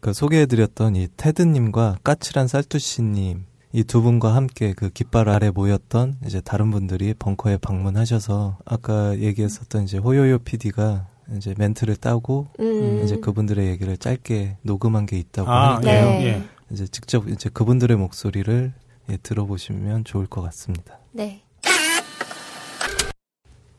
그 0.00 0.12
소개해드렸던 0.12 0.96
이 0.96 1.08
테드님과 1.16 1.98
까칠한 2.04 2.46
쌀투씨님 2.48 3.44
이 3.72 3.84
두 3.84 4.00
분과 4.00 4.34
함께 4.34 4.72
그 4.72 4.88
깃발 4.90 5.28
아래 5.28 5.50
모였던 5.50 6.16
이제 6.26 6.40
다른 6.40 6.70
분들이 6.70 7.12
벙커에 7.14 7.58
방문하셔서 7.58 8.58
아까 8.64 9.18
얘기했었던 9.18 9.84
이제 9.84 9.98
호요요 9.98 10.38
PD가 10.38 11.06
이제 11.36 11.54
멘트를 11.58 11.96
따고 11.96 12.48
음. 12.60 13.02
이제 13.04 13.16
그분들의 13.18 13.66
얘기를 13.68 13.98
짧게 13.98 14.56
녹음한 14.62 15.04
게 15.04 15.18
있다고 15.18 15.50
아, 15.50 15.74
하니까 15.76 15.92
네. 15.92 16.22
예, 16.22 16.26
예. 16.26 16.42
이제 16.70 16.86
직접 16.86 17.28
이제 17.28 17.50
그분들의 17.50 17.94
목소리를 17.98 18.72
예, 19.10 19.16
들어보시면 19.18 20.04
좋을 20.04 20.26
것 20.26 20.40
같습니다. 20.42 20.98
네. 21.12 21.42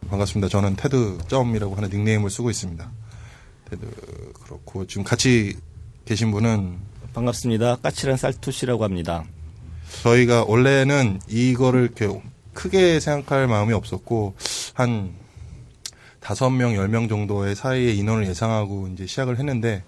반갑습니다. 0.09 0.49
저는 0.49 0.75
테드 0.75 1.19
점이라고 1.27 1.75
하는 1.75 1.89
닉네임을 1.89 2.29
쓰고 2.29 2.49
있습니다. 2.51 2.89
테드 3.69 4.33
그렇고 4.43 4.85
지금 4.85 5.03
같이 5.03 5.55
계신 6.05 6.31
분은 6.31 6.77
반갑습니다. 7.13 7.77
까칠한 7.77 8.17
쌀투시라고 8.17 8.83
합니다. 8.83 9.25
저희가 10.03 10.45
원래는 10.45 11.19
이거를 11.27 11.81
이렇게 11.83 12.21
크게 12.53 12.99
생각할 12.99 13.47
마음이 13.47 13.73
없었고 13.73 14.35
한 14.73 15.13
다섯 16.19 16.49
명, 16.49 16.75
열 16.75 16.87
명 16.89 17.07
정도의 17.07 17.55
사이의 17.55 17.97
인원을 17.97 18.27
예상하고 18.27 18.89
이제 18.93 19.05
시작을 19.05 19.39
했는데 19.39 19.83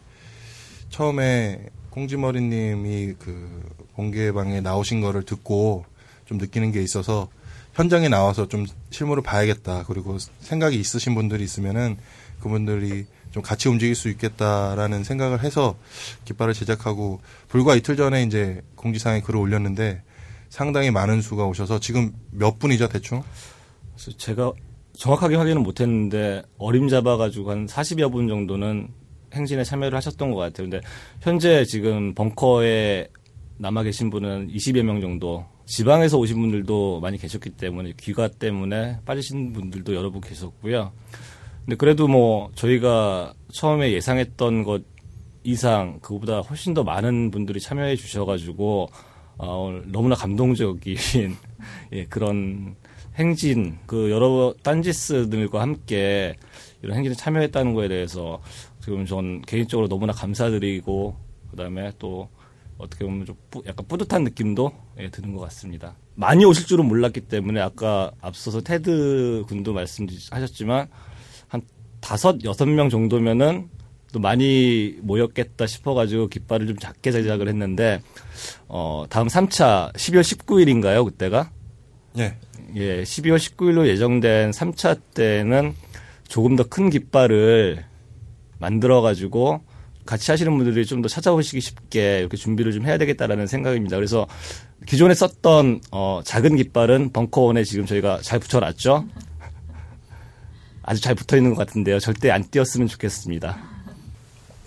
처음에 0.89 1.65
꽁지머리 1.89 2.41
님이 2.41 3.13
그 3.19 3.69
공개방에 3.95 4.61
나오신 4.61 5.01
거를 5.01 5.23
듣고 5.23 5.85
좀 6.25 6.37
느끼는 6.37 6.71
게 6.71 6.81
있어서 6.81 7.29
현장에 7.73 8.09
나와서 8.09 8.47
좀 8.47 8.65
실물을 8.89 9.23
봐야겠다. 9.23 9.83
그리고 9.87 10.17
생각이 10.39 10.77
있으신 10.79 11.15
분들이 11.15 11.43
있으면은 11.43 11.97
그분들이 12.41 13.05
좀 13.31 13.41
같이 13.41 13.69
움직일 13.69 13.95
수 13.95 14.09
있겠다라는 14.09 15.03
생각을 15.03 15.43
해서 15.43 15.75
깃발을 16.25 16.53
제작하고 16.53 17.21
불과 17.47 17.75
이틀 17.75 17.95
전에 17.95 18.23
이제 18.23 18.61
공지사항에 18.75 19.21
글을 19.21 19.39
올렸는데 19.39 20.01
상당히 20.49 20.91
많은 20.91 21.21
수가 21.21 21.45
오셔서 21.45 21.79
지금 21.79 22.13
몇 22.31 22.59
분이죠 22.59 22.89
대충? 22.89 23.23
제가 24.17 24.51
정확하게 24.97 25.35
확인은 25.35 25.63
못했는데 25.63 26.43
어림잡아가지고 26.57 27.51
한 27.51 27.65
40여 27.65 28.11
분 28.11 28.27
정도는 28.27 28.89
행진에 29.33 29.63
참여를 29.63 29.95
하셨던 29.97 30.31
것 30.31 30.37
같아요. 30.37 30.69
근데 30.69 30.81
현재 31.21 31.63
지금 31.65 32.13
벙커에 32.13 33.07
남아 33.57 33.83
계신 33.83 34.09
분은 34.09 34.49
20여 34.49 34.83
명 34.83 34.99
정도. 34.99 35.45
지방에서 35.65 36.17
오신 36.17 36.41
분들도 36.41 36.99
많이 36.99 37.17
계셨기 37.17 37.51
때문에 37.51 37.93
귀가 37.97 38.27
때문에 38.27 38.97
빠지신 39.05 39.53
분들도 39.53 39.95
여러 39.95 40.09
분 40.09 40.19
계셨고요. 40.19 40.91
근데 41.65 41.75
그래도 41.75 42.07
뭐 42.07 42.51
저희가 42.55 43.33
처음에 43.51 43.91
예상했던 43.93 44.63
것 44.63 44.83
이상 45.43 45.99
그보다 46.01 46.39
훨씬 46.41 46.73
더 46.73 46.83
많은 46.83 47.31
분들이 47.31 47.59
참여해 47.59 47.95
주셔가지고 47.95 48.89
어, 49.37 49.81
너무나 49.85 50.15
감동적인 50.15 50.95
예, 51.93 52.05
그런 52.05 52.75
행진 53.15 53.77
그 53.87 54.11
여러 54.11 54.53
딴지스들과 54.63 55.61
함께 55.61 56.35
이런 56.83 56.97
행진에 56.97 57.15
참여했다는 57.15 57.73
거에 57.73 57.87
대해서 57.87 58.41
지금 58.83 59.05
전 59.05 59.41
개인적으로 59.41 59.87
너무나 59.87 60.13
감사드리고 60.13 61.15
그다음에 61.51 61.91
또 61.99 62.29
어떻게 62.77 63.05
보면 63.05 63.25
좀 63.25 63.35
뿌- 63.51 63.63
약간 63.67 63.85
뿌듯한 63.87 64.23
느낌도 64.23 64.71
예, 64.99 65.09
드는 65.09 65.35
것 65.35 65.41
같습니다. 65.43 65.95
많이 66.15 66.45
오실 66.45 66.65
줄은 66.67 66.85
몰랐기 66.87 67.21
때문에 67.21 67.59
아까 67.61 68.11
앞서서 68.21 68.61
테드 68.61 69.45
군도 69.47 69.73
말씀하셨지만 69.73 70.79
한 70.79 70.87
다섯 72.01 72.43
여섯 72.43 72.65
명 72.67 72.89
정도면은 72.89 73.69
또 74.11 74.19
많이 74.19 74.97
모였겠다 75.01 75.65
싶어가지고 75.67 76.27
깃발을 76.27 76.67
좀 76.67 76.77
작게 76.77 77.11
제작을 77.11 77.47
했는데 77.47 78.01
어 78.67 79.05
다음 79.09 79.27
3차 79.27 79.93
12월 79.93 80.21
19일인가요 80.21 81.05
그때가 81.05 81.49
예. 82.17 82.35
예 82.75 83.03
12월 83.03 83.37
19일로 83.37 83.87
예정된 83.87 84.51
3차 84.51 84.99
때는 85.13 85.73
조금 86.27 86.55
더 86.57 86.63
큰 86.65 86.89
깃발을 86.89 87.85
만들어가지고 88.59 89.61
같이 90.05 90.31
하시는 90.31 90.55
분들이 90.57 90.85
좀 90.85 91.01
더 91.01 91.07
찾아오시기 91.07 91.61
쉽게 91.61 92.19
이렇게 92.19 92.35
준비를 92.37 92.71
좀 92.73 92.85
해야 92.85 92.97
되겠다라는 92.97 93.47
생각입니다. 93.47 93.95
그래서 93.97 94.27
기존에 94.87 95.13
썼던 95.13 95.81
어, 95.91 96.21
작은 96.23 96.55
깃발은 96.57 97.11
벙커원에 97.13 97.63
지금 97.63 97.85
저희가 97.85 98.19
잘 98.21 98.39
붙여놨죠. 98.39 99.05
아주 100.83 101.01
잘 101.01 101.15
붙어 101.15 101.37
있는 101.37 101.53
것 101.53 101.65
같은데요. 101.65 101.99
절대 101.99 102.31
안 102.31 102.43
띄었으면 102.43 102.87
좋겠습니다. 102.87 103.57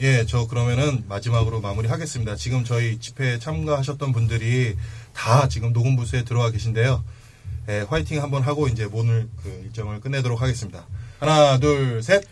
예, 0.01 0.27
저 0.27 0.47
그러면은 0.47 1.05
마지막으로 1.09 1.61
마무리하겠습니다. 1.61 2.37
지금 2.37 2.65
저희 2.65 2.99
집회에 2.99 3.39
참가하셨던 3.39 4.13
분들이 4.13 4.77
다 5.15 5.49
지금 5.49 5.73
녹음 5.73 5.97
부스에 5.97 6.25
들어와 6.25 6.51
계신데요. 6.51 7.05
예, 7.69 7.87
화이팅 7.89 8.23
한번 8.23 8.43
하고 8.43 8.69
이제 8.69 8.89
오늘 8.93 9.29
그 9.43 9.49
일정을 9.65 10.01
끝내도록 10.01 10.43
하겠습니다. 10.43 10.85
하나, 11.21 11.59
둘, 11.59 12.03
셋. 12.03 12.23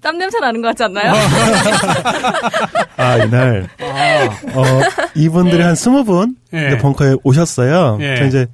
땀 0.00 0.18
냄새 0.18 0.38
나는 0.38 0.60
것 0.62 0.68
같지 0.68 0.84
않나요? 0.84 1.12
아, 3.00 3.16
이날, 3.24 3.68
어, 4.54 4.64
이분들이 5.14 5.62
한 5.62 5.74
스무 5.74 6.04
분 6.04 6.36
예. 6.54 6.68
이제 6.68 6.78
벙커에 6.78 7.16
오셨어요. 7.24 7.98
예. 8.00 8.16
저 8.16 8.26
이제 8.26 8.46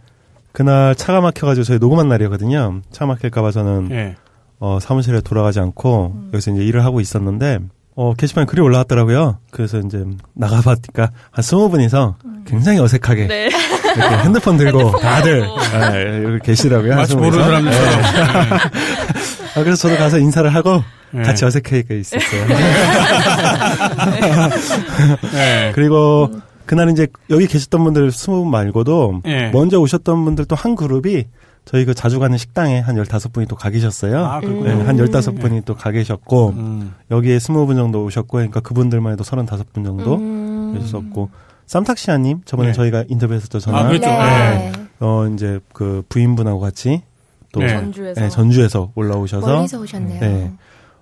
그날 0.53 0.95
차가 0.95 1.21
막혀가지고 1.21 1.65
저희 1.65 1.79
녹음한 1.79 2.09
날이거든요. 2.09 2.81
차 2.91 3.07
막힐까봐 3.07 3.51
저는 3.51 3.89
예. 3.91 4.17
어, 4.59 4.79
사무실에 4.81 5.21
돌아가지 5.21 5.61
않고 5.61 6.29
여기서 6.33 6.53
이제 6.53 6.65
일을 6.65 6.85
하고 6.85 7.01
있었는데 7.01 7.59
어, 7.99 8.13
게시판에 8.15 8.45
글이 8.45 8.61
올라왔더라고요. 8.61 9.39
그래서 9.51 9.79
이제 9.79 10.05
나가봤니까 10.35 11.11
한 11.31 11.43
스무 11.43 11.71
분이서 11.71 12.17
굉장히 12.47 12.79
어색하게 12.79 13.27
네. 13.27 13.47
이렇게 13.97 14.17
핸드폰 14.19 14.57
들고 14.59 14.79
핸드폰 14.79 15.01
다들. 15.01 15.49
예, 15.95 16.25
여기 16.25 16.39
계시더라고요. 16.41 16.93
한 16.93 16.99
마치 16.99 17.17
모르는 17.17 17.33
분이서. 17.65 17.83
사람들처럼. 17.83 18.59
아, 19.57 19.63
그래서 19.65 19.77
저도 19.77 19.97
가서 19.97 20.19
인사를 20.19 20.55
하고 20.55 20.85
예. 21.17 21.23
같이 21.23 21.45
어색하게 21.47 21.99
있었어요. 22.01 22.45
예. 25.35 25.73
그리고 25.75 26.31
그날 26.67 26.91
이제 26.91 27.07
여기 27.31 27.47
계셨던 27.47 27.83
분들 27.85 28.13
스무 28.13 28.43
분 28.43 28.51
말고도 28.51 29.23
예. 29.27 29.51
먼저 29.53 29.79
오셨던 29.81 30.25
분들 30.25 30.45
또 30.47 30.57
한 30.57 30.75
그룹이 30.75 31.25
저희 31.67 31.85
그 31.85 31.93
자주 31.95 32.19
가는 32.21 32.39
식당에 32.39 32.79
한 32.81 32.97
15분이 32.97 33.49
또 33.49 33.57
가 33.57 33.69
계셨어요. 33.71 34.25
아, 34.25 34.41
네, 34.41 34.47
그렇군요. 34.47 34.85
한 34.87 34.97
15분이 34.97 35.65
또 35.65 35.75
가 35.75 35.91
계셨고 35.91 36.55
음. 36.57 36.95
여기에 37.11 37.37
20분 37.37 37.75
정도 37.77 38.05
오셨고 38.05 38.29
그러니까 38.39 38.61
그분들만 38.61 39.13
해도 39.13 39.25
35분 39.25 39.85
정도 39.85 40.15
음. 40.15 40.75
계셨었고 40.79 41.29
쌈탁시아님 41.67 42.43
저번에 42.45 42.69
네. 42.69 42.73
저희가 42.73 43.05
인터뷰했었죠 43.09 43.59
전화 43.59 43.81
아, 43.81 43.89
그렇죠. 43.89 44.07
네. 44.07 44.73
어 45.01 45.27
이제 45.35 45.59
그 45.73 46.03
부인분하고 46.09 46.61
같이 46.61 47.03
또 47.53 47.61
네. 47.61 47.69
전주에서. 47.69 48.21
네, 48.21 48.29
전주에서 48.29 48.93
올라오셔서 48.95 49.47
멀리서 49.47 49.81
오셨네요. 49.81 50.21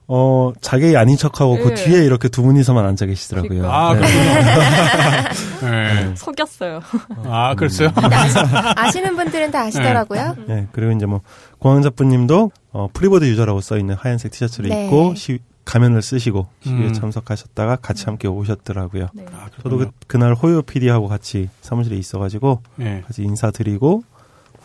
네. 0.07 0.14
어 0.14 0.52
자기 0.61 0.96
아닌 0.96 1.16
척하고 1.16 1.57
그 1.59 1.68
네. 1.68 1.74
뒤에 1.74 2.05
이렇게 2.05 2.28
두 2.28 2.42
분이서만 2.42 2.84
앉아 2.84 3.07
계시더라고요. 3.07 3.62
그러니까. 3.62 3.88
아, 3.88 3.94
네. 3.94 4.00
그렇군요. 4.00 5.74
예. 5.74 6.14
속였어요. 6.16 6.80
아, 7.24 7.55
그랬어요? 7.55 7.90
근데 7.94 8.14
아시, 8.14 8.38
아시 8.76 9.00
는 9.00 9.16
분들은 9.16 9.50
다 9.50 9.62
아시더라고요. 9.62 10.36
네, 10.46 10.66
그리고 10.72 10.92
이제 10.92 11.07
뭐 11.07 11.20
공항자분님도 11.59 12.50
어, 12.72 12.88
프리보드 12.92 13.24
유저라고 13.24 13.61
써 13.61 13.78
있는 13.78 13.94
하얀색 13.94 14.32
티셔츠를 14.32 14.68
네. 14.68 14.86
입고 14.86 15.14
시, 15.14 15.38
가면을 15.64 16.02
쓰시고 16.02 16.46
시위에 16.62 16.88
음. 16.88 16.92
참석하셨다가 16.92 17.76
같이 17.76 18.05
함께 18.05 18.28
오셨더라고요. 18.28 19.09
네. 19.14 19.24
아, 19.32 19.48
저도 19.62 19.78
그. 19.78 19.90
그날 20.07 20.34
호요 20.34 20.62
PD하고 20.62 21.09
같이 21.09 21.48
사무실에 21.62 21.96
있어가지고 21.96 22.61
예. 22.80 23.02
같이 23.07 23.22
인사드리고 23.22 24.05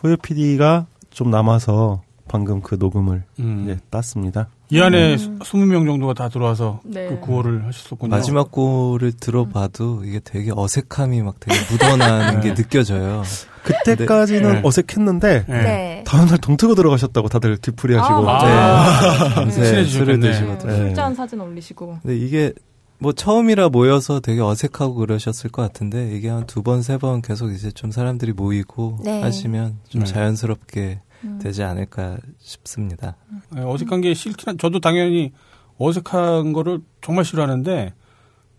호요 0.02 0.16
PD가 0.16 0.86
좀 1.10 1.30
남아서 1.30 2.02
방금 2.30 2.60
그 2.60 2.76
녹음을 2.78 3.24
음. 3.40 3.62
이제 3.64 3.76
땄습니다. 3.90 4.46
이 4.70 4.80
안에 4.80 5.16
20명 5.16 5.84
정도가 5.84 6.14
다 6.14 6.28
들어와서 6.28 6.78
네. 6.84 7.08
그 7.08 7.18
구호를 7.18 7.66
하셨었군요. 7.66 8.08
마지막 8.08 8.52
곡을 8.52 9.10
들어봐도 9.14 10.04
이게 10.04 10.20
되게 10.22 10.52
어색함이 10.54 11.22
막 11.22 11.40
되게 11.40 11.58
묻어나는 11.72 12.40
게 12.40 12.54
느껴져요. 12.54 13.24
그때까지는 13.64 14.52
네. 14.52 14.60
어색했는데 14.62 15.44
네. 15.48 15.62
네. 15.62 16.04
다음날 16.06 16.38
동트고 16.38 16.76
들어가셨다고 16.76 17.26
다들 17.28 17.56
뒤풀이 17.58 17.96
하시고 17.96 18.28
아. 18.30 19.44
네. 19.50 19.84
술을 19.84 20.20
네, 20.20 20.28
드시거든요. 20.30 20.70
네. 20.72 20.76
술잔 20.86 21.14
사진 21.16 21.40
올리시고. 21.40 21.98
근데 22.02 22.16
이게 22.16 22.52
뭐 23.00 23.12
처음이라 23.12 23.70
모여서 23.70 24.20
되게 24.20 24.40
어색하고 24.40 24.94
그러셨을 24.94 25.50
것 25.50 25.62
같은데 25.62 26.12
이게 26.16 26.28
한 26.28 26.46
두 26.46 26.62
번, 26.62 26.82
세 26.82 26.96
번 26.96 27.22
계속 27.22 27.50
이제 27.50 27.72
좀 27.72 27.90
사람들이 27.90 28.34
모이고 28.34 29.00
네. 29.02 29.20
하시면 29.20 29.78
좀 29.88 30.02
네. 30.02 30.06
자연스럽게 30.06 31.00
음. 31.24 31.38
되지 31.42 31.62
않을까 31.62 32.18
싶습니다. 32.38 33.16
네, 33.50 33.62
어색한 33.62 34.00
게 34.00 34.14
싫긴 34.14 34.48
한, 34.48 34.58
저도 34.58 34.80
당연히 34.80 35.32
어색한 35.78 36.52
거를 36.52 36.80
정말 37.02 37.24
싫어하는데 37.24 37.92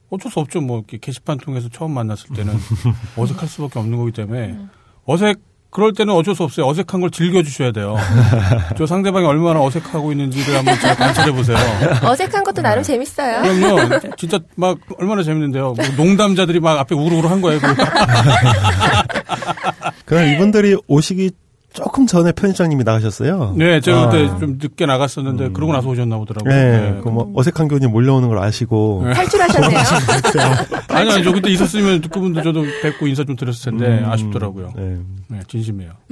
어쩔 0.09 0.31
수 0.31 0.39
없죠. 0.39 0.61
뭐 0.61 0.79
이렇게 0.79 0.97
게시판 0.97 1.37
통해서 1.37 1.69
처음 1.69 1.91
만났을 1.91 2.35
때는 2.35 2.53
어색할 3.17 3.47
수밖에 3.47 3.79
없는 3.79 3.97
거기 3.97 4.11
때문에 4.11 4.57
어색 5.05 5.39
그럴 5.71 5.93
때는 5.93 6.13
어쩔 6.13 6.35
수 6.35 6.43
없어요. 6.43 6.67
어색한 6.67 6.99
걸 6.99 7.09
즐겨주셔야 7.11 7.71
돼요. 7.71 7.95
저 8.77 8.85
상대방이 8.85 9.25
얼마나 9.25 9.63
어색하고 9.63 10.11
있는지를 10.11 10.57
한번 10.57 10.77
잘 10.79 10.97
관찰해 10.97 11.31
보세요. 11.31 11.57
어색한 12.03 12.43
것도 12.43 12.61
나름 12.61 12.83
재밌어요. 12.83 13.41
그럼요. 13.41 14.15
진짜 14.17 14.37
막 14.55 14.77
얼마나 14.99 15.23
재밌는데요. 15.23 15.73
뭐 15.73 15.85
농담자들이 15.95 16.59
막 16.59 16.77
앞에 16.77 16.93
우르르 16.93 17.25
한 17.29 17.39
거예요. 17.39 17.61
그럼 20.05 20.27
이분들이 20.27 20.75
오시기 20.87 21.31
조금 21.73 22.05
전에 22.05 22.33
편집장님이 22.33 22.83
나가셨어요. 22.83 23.55
네, 23.57 23.79
제가 23.79 24.01
아. 24.01 24.09
그때 24.09 24.27
좀 24.39 24.57
늦게 24.61 24.85
나갔었는데 24.85 25.51
그러고 25.51 25.71
나서 25.71 25.87
오셨나 25.87 26.17
보더라고요. 26.17 26.53
네, 26.53 26.99
그뭐 27.01 27.31
어색한 27.35 27.69
교훈이 27.69 27.87
몰려오는 27.87 28.27
걸 28.27 28.39
아시고 28.39 29.03
네. 29.05 29.13
탈출하셨네요. 29.13 29.79
아니, 30.89 31.11
아니, 31.11 31.23
저 31.23 31.31
그때 31.31 31.49
있었으면 31.49 32.01
그분도 32.01 32.41
저도 32.41 32.65
뵙고 32.81 33.07
인사 33.07 33.23
좀 33.23 33.37
드렸을 33.37 33.71
텐데 33.71 33.99
음. 33.99 34.09
아쉽더라고요. 34.09 34.73
네. 34.75 34.97
네, 35.29 35.39
진심이에요. 35.47 35.93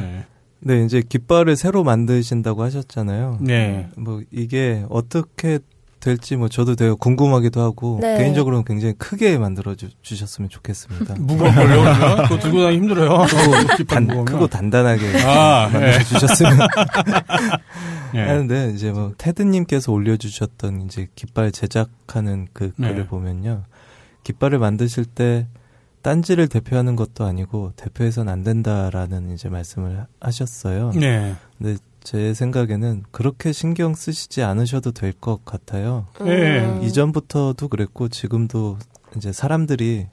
네. 0.00 0.24
네, 0.60 0.84
이제 0.84 1.02
깃발을 1.06 1.56
새로 1.56 1.82
만드신다고 1.82 2.62
하셨잖아요. 2.62 3.38
네. 3.40 3.88
뭐 3.96 4.20
이게 4.30 4.84
어떻게 4.88 5.58
될지 6.08 6.36
뭐 6.36 6.48
저도 6.48 6.74
되게 6.74 6.94
궁금하기도 6.98 7.60
하고 7.60 7.98
네. 8.00 8.16
개인적으로는 8.16 8.64
굉장히 8.64 8.94
크게 8.94 9.36
만들어 9.36 9.74
주, 9.74 9.90
주셨으면 10.00 10.48
좋겠습니다. 10.48 11.16
무거운 11.20 11.54
걸요? 11.54 12.22
그거 12.22 12.38
들고 12.38 12.62
다니기 12.62 12.76
힘들어요. 12.78 13.26
단. 13.86 14.24
크고 14.24 14.46
단단하게 14.46 15.22
아, 15.24 15.68
만들어 15.70 15.92
네. 15.92 16.02
주셨으면 16.04 16.58
네. 18.14 18.26
하는데 18.26 18.72
이제 18.74 18.90
뭐 18.90 19.12
테드님께서 19.18 19.92
올려주셨던 19.92 20.82
이제 20.82 21.08
깃발 21.14 21.52
제작하는 21.52 22.48
그 22.54 22.72
네. 22.76 22.88
글을 22.88 23.06
보면요, 23.06 23.64
깃발을 24.24 24.58
만드실 24.58 25.04
때 25.04 25.46
딴지를 26.00 26.48
대표하는 26.48 26.96
것도 26.96 27.26
아니고 27.26 27.72
대표해서는 27.76 28.32
안 28.32 28.44
된다라는 28.44 29.34
이제 29.34 29.50
말씀을 29.50 30.06
하셨어요. 30.20 30.92
네. 30.94 31.34
근데 31.58 31.76
제 32.08 32.32
생각에는 32.32 33.02
그렇게 33.10 33.52
신경 33.52 33.94
쓰시지 33.94 34.42
않으셔도 34.42 34.92
될 34.92 35.12
것 35.12 35.44
같아요. 35.44 36.06
네. 36.24 36.64
음. 36.64 36.82
이전부터도 36.82 37.68
그랬고 37.68 38.08
지금도 38.08 38.78
이제 39.18 39.30
사람들이 39.30 40.06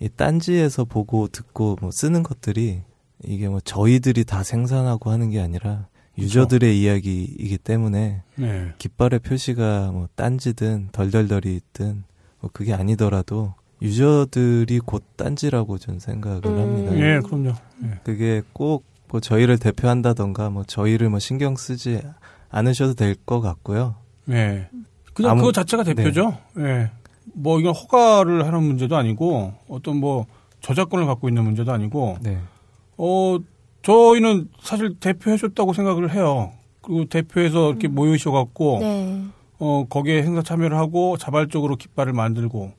이 0.00 0.08
딴지에서 0.08 0.84
보고 0.86 1.28
듣고 1.28 1.76
뭐 1.80 1.92
쓰는 1.92 2.24
것들이 2.24 2.80
이게 3.22 3.48
뭐 3.48 3.60
저희들이 3.60 4.24
다 4.24 4.42
생산하고 4.42 5.10
하는 5.12 5.30
게 5.30 5.40
아니라 5.40 5.86
유저들의 6.18 6.80
이야기이기 6.82 7.58
때문에 7.58 8.22
네. 8.34 8.72
깃발의 8.78 9.20
표시가 9.20 9.92
뭐 9.92 10.08
딴지든 10.16 10.88
덜덜덜이 10.90 11.54
있든 11.54 12.02
뭐 12.40 12.50
그게 12.52 12.74
아니더라도 12.74 13.54
유저들이 13.82 14.80
곧 14.80 15.04
딴지라고 15.16 15.78
저는 15.78 16.00
생각을 16.00 16.44
음. 16.44 16.58
합니다. 16.58 16.96
예, 16.96 17.20
그럼요. 17.20 17.50
예. 17.84 18.00
그게 18.02 18.42
꼭 18.52 18.95
뭐 19.08 19.20
저희를 19.20 19.58
대표한다던가 19.58 20.50
뭐 20.50 20.64
저희를 20.64 21.08
뭐 21.10 21.18
신경 21.18 21.56
쓰지 21.56 22.00
않으셔도 22.50 22.94
될 22.94 23.14
것 23.26 23.40
같고요. 23.40 23.94
네. 24.24 24.68
그냥 25.14 25.32
아무- 25.32 25.40
그거 25.42 25.52
자체가 25.52 25.82
대표죠. 25.84 26.36
예. 26.58 26.90
뭐 27.32 27.60
이건 27.60 27.74
허가를 27.74 28.46
하는 28.46 28.62
문제도 28.62 28.96
아니고 28.96 29.52
어떤 29.68 29.98
뭐 29.98 30.26
저작권을 30.60 31.06
갖고 31.06 31.28
있는 31.28 31.44
문제도 31.44 31.70
아니고 31.72 32.18
네. 32.22 32.38
어 32.98 33.38
저희는 33.82 34.48
사실 34.62 34.96
대표해줬다고 34.98 35.72
생각을 35.72 36.12
해요. 36.14 36.52
그리고 36.82 37.04
대표해서 37.06 37.66
음. 37.66 37.70
이렇게 37.70 37.88
모이셔갖고 37.88 38.78
네. 38.80 39.24
어 39.58 39.86
거기에 39.88 40.22
행사 40.22 40.42
참여를 40.42 40.76
하고 40.76 41.16
자발적으로 41.16 41.76
깃발을 41.76 42.12
만들고 42.12 42.72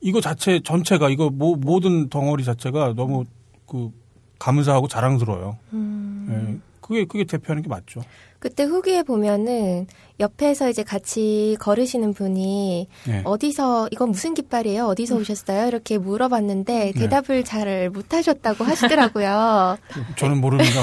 이거 0.00 0.20
자체 0.20 0.60
전체가 0.60 1.10
이거 1.10 1.30
모, 1.30 1.56
모든 1.56 2.08
덩어리 2.08 2.44
자체가 2.44 2.94
너무 2.94 3.24
그 3.66 3.90
감사하고 4.38 4.88
자랑스러워요. 4.88 5.58
음. 5.72 6.60
예. 6.62 6.68
그게 6.80 7.04
그게 7.04 7.24
대표하는 7.24 7.62
게 7.62 7.68
맞죠. 7.68 8.02
그때 8.38 8.62
후기에 8.62 9.02
보면은 9.02 9.86
옆에서 10.20 10.68
이제 10.68 10.82
같이 10.82 11.56
걸으시는 11.60 12.12
분이 12.14 12.88
예. 13.08 13.22
어디서 13.24 13.88
이건 13.92 14.10
무슨 14.10 14.34
깃발이에요? 14.34 14.86
어디서 14.86 15.16
오셨어요? 15.16 15.68
이렇게 15.68 15.96
물어봤는데 15.98 16.92
네. 16.92 16.92
대답을 16.92 17.44
잘 17.44 17.88
못하셨다고 17.90 18.64
하시더라고요. 18.64 19.78
저는 20.16 20.40
모릅니다. 20.40 20.80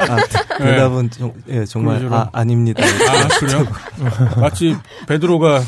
아, 0.00 0.16
대답은 0.58 1.10
좀, 1.10 1.32
예, 1.48 1.64
정말. 1.64 2.06
아, 2.12 2.28
아닙니다. 2.32 2.82
아, 2.84 3.28
그래요? 3.38 3.66
마치 4.40 4.76
베드로가 5.08 5.60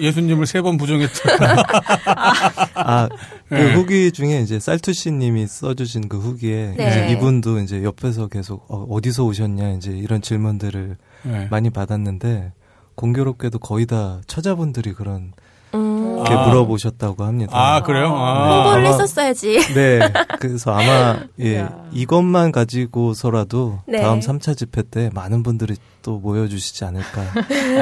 예, 0.00 0.12
수님을 0.12 0.46
세 0.46 0.60
번 0.62 0.76
부정했다. 0.78 1.64
아, 2.74 3.08
그 3.48 3.54
네. 3.54 3.74
후기 3.74 4.10
중에 4.12 4.40
이제 4.40 4.58
쌀투씨님이 4.58 5.46
써주신 5.46 6.08
그 6.08 6.18
후기에 6.18 6.74
네. 6.76 6.88
이제 6.88 7.08
이분도 7.12 7.60
이제 7.60 7.82
옆에서 7.82 8.28
계속 8.28 8.64
어, 8.68 8.86
디서 9.02 9.24
오셨냐 9.24 9.72
이제 9.72 9.90
이런 9.92 10.22
질문들을 10.22 10.96
네. 11.22 11.48
많이 11.50 11.70
받았는데 11.70 12.52
공교롭게도 12.94 13.58
거의 13.58 13.86
다 13.86 14.20
처자분들이 14.26 14.92
그런 14.92 15.32
음. 15.74 16.24
게 16.24 16.32
아. 16.32 16.46
물어보셨다고 16.48 17.24
합니다. 17.24 17.52
아, 17.54 17.82
그래요? 17.82 18.06
아. 18.16 18.54
홍보를 18.64 18.86
아마- 18.86 18.88
했었어야지. 18.94 19.58
네, 19.74 20.00
그래서 20.38 20.72
아마 20.72 21.18
예 21.40 21.58
야. 21.58 21.84
이것만 21.92 22.52
가지고서라도 22.52 23.80
네. 23.86 24.00
다음 24.00 24.20
3차 24.20 24.56
집회 24.56 24.82
때 24.82 25.10
많은 25.12 25.42
분들이 25.42 25.76
또 26.02 26.18
모여주시지 26.18 26.84
않을까 26.84 27.22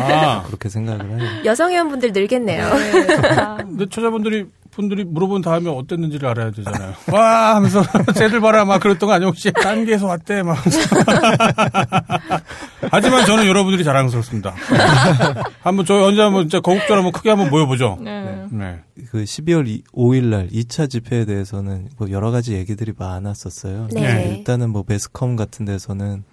아. 0.01 0.43
그렇게 0.47 0.69
생각을 0.69 1.21
해요. 1.21 1.29
여성 1.45 1.71
회원분들 1.71 2.13
늘겠네요. 2.13 2.75
네. 2.75 3.07
근데 3.59 3.87
처자분들이 3.89 4.47
분들이 4.75 5.05
물어본 5.05 5.43
다음에 5.43 5.71
어땠는지를 5.71 6.29
알아야 6.29 6.51
되잖아요. 6.51 6.95
와 7.13 7.55
하면서 7.57 7.83
쟤들 8.15 8.41
봐라 8.41 8.65
막 8.65 8.81
그랬던 8.81 9.07
거 9.07 9.13
아니고 9.13 9.31
혹시 9.31 9.53
딴 9.53 9.85
데서 9.85 10.07
왔대 10.07 10.43
막. 10.43 10.59
하지만 12.91 13.25
저는 13.25 13.47
여러분들이 13.47 13.85
자랑스럽습니다. 13.85 14.55
한번 15.63 15.85
저희 15.85 16.03
언제 16.03 16.21
한번 16.23 16.43
진짜 16.45 16.61
거국절 16.61 16.97
한번 16.97 17.13
크게 17.13 17.31
한번 17.31 17.51
모여보죠. 17.51 17.99
네. 18.01 18.45
네. 18.51 18.81
그 19.11 19.25
12월 19.25 19.83
5일 19.93 20.25
날 20.25 20.49
2차 20.49 20.91
집회에 20.91 21.25
대해서는 21.25 21.89
뭐 21.97 22.11
여러 22.11 22.31
가지 22.31 22.55
얘기들이 22.55 22.93
많았었어요. 22.97 23.89
네. 23.93 24.01
네. 24.01 24.37
일단은 24.37 24.71
뭐 24.71 24.85
매스컴 24.87 25.37
같은 25.37 25.65
데서는 25.65 26.25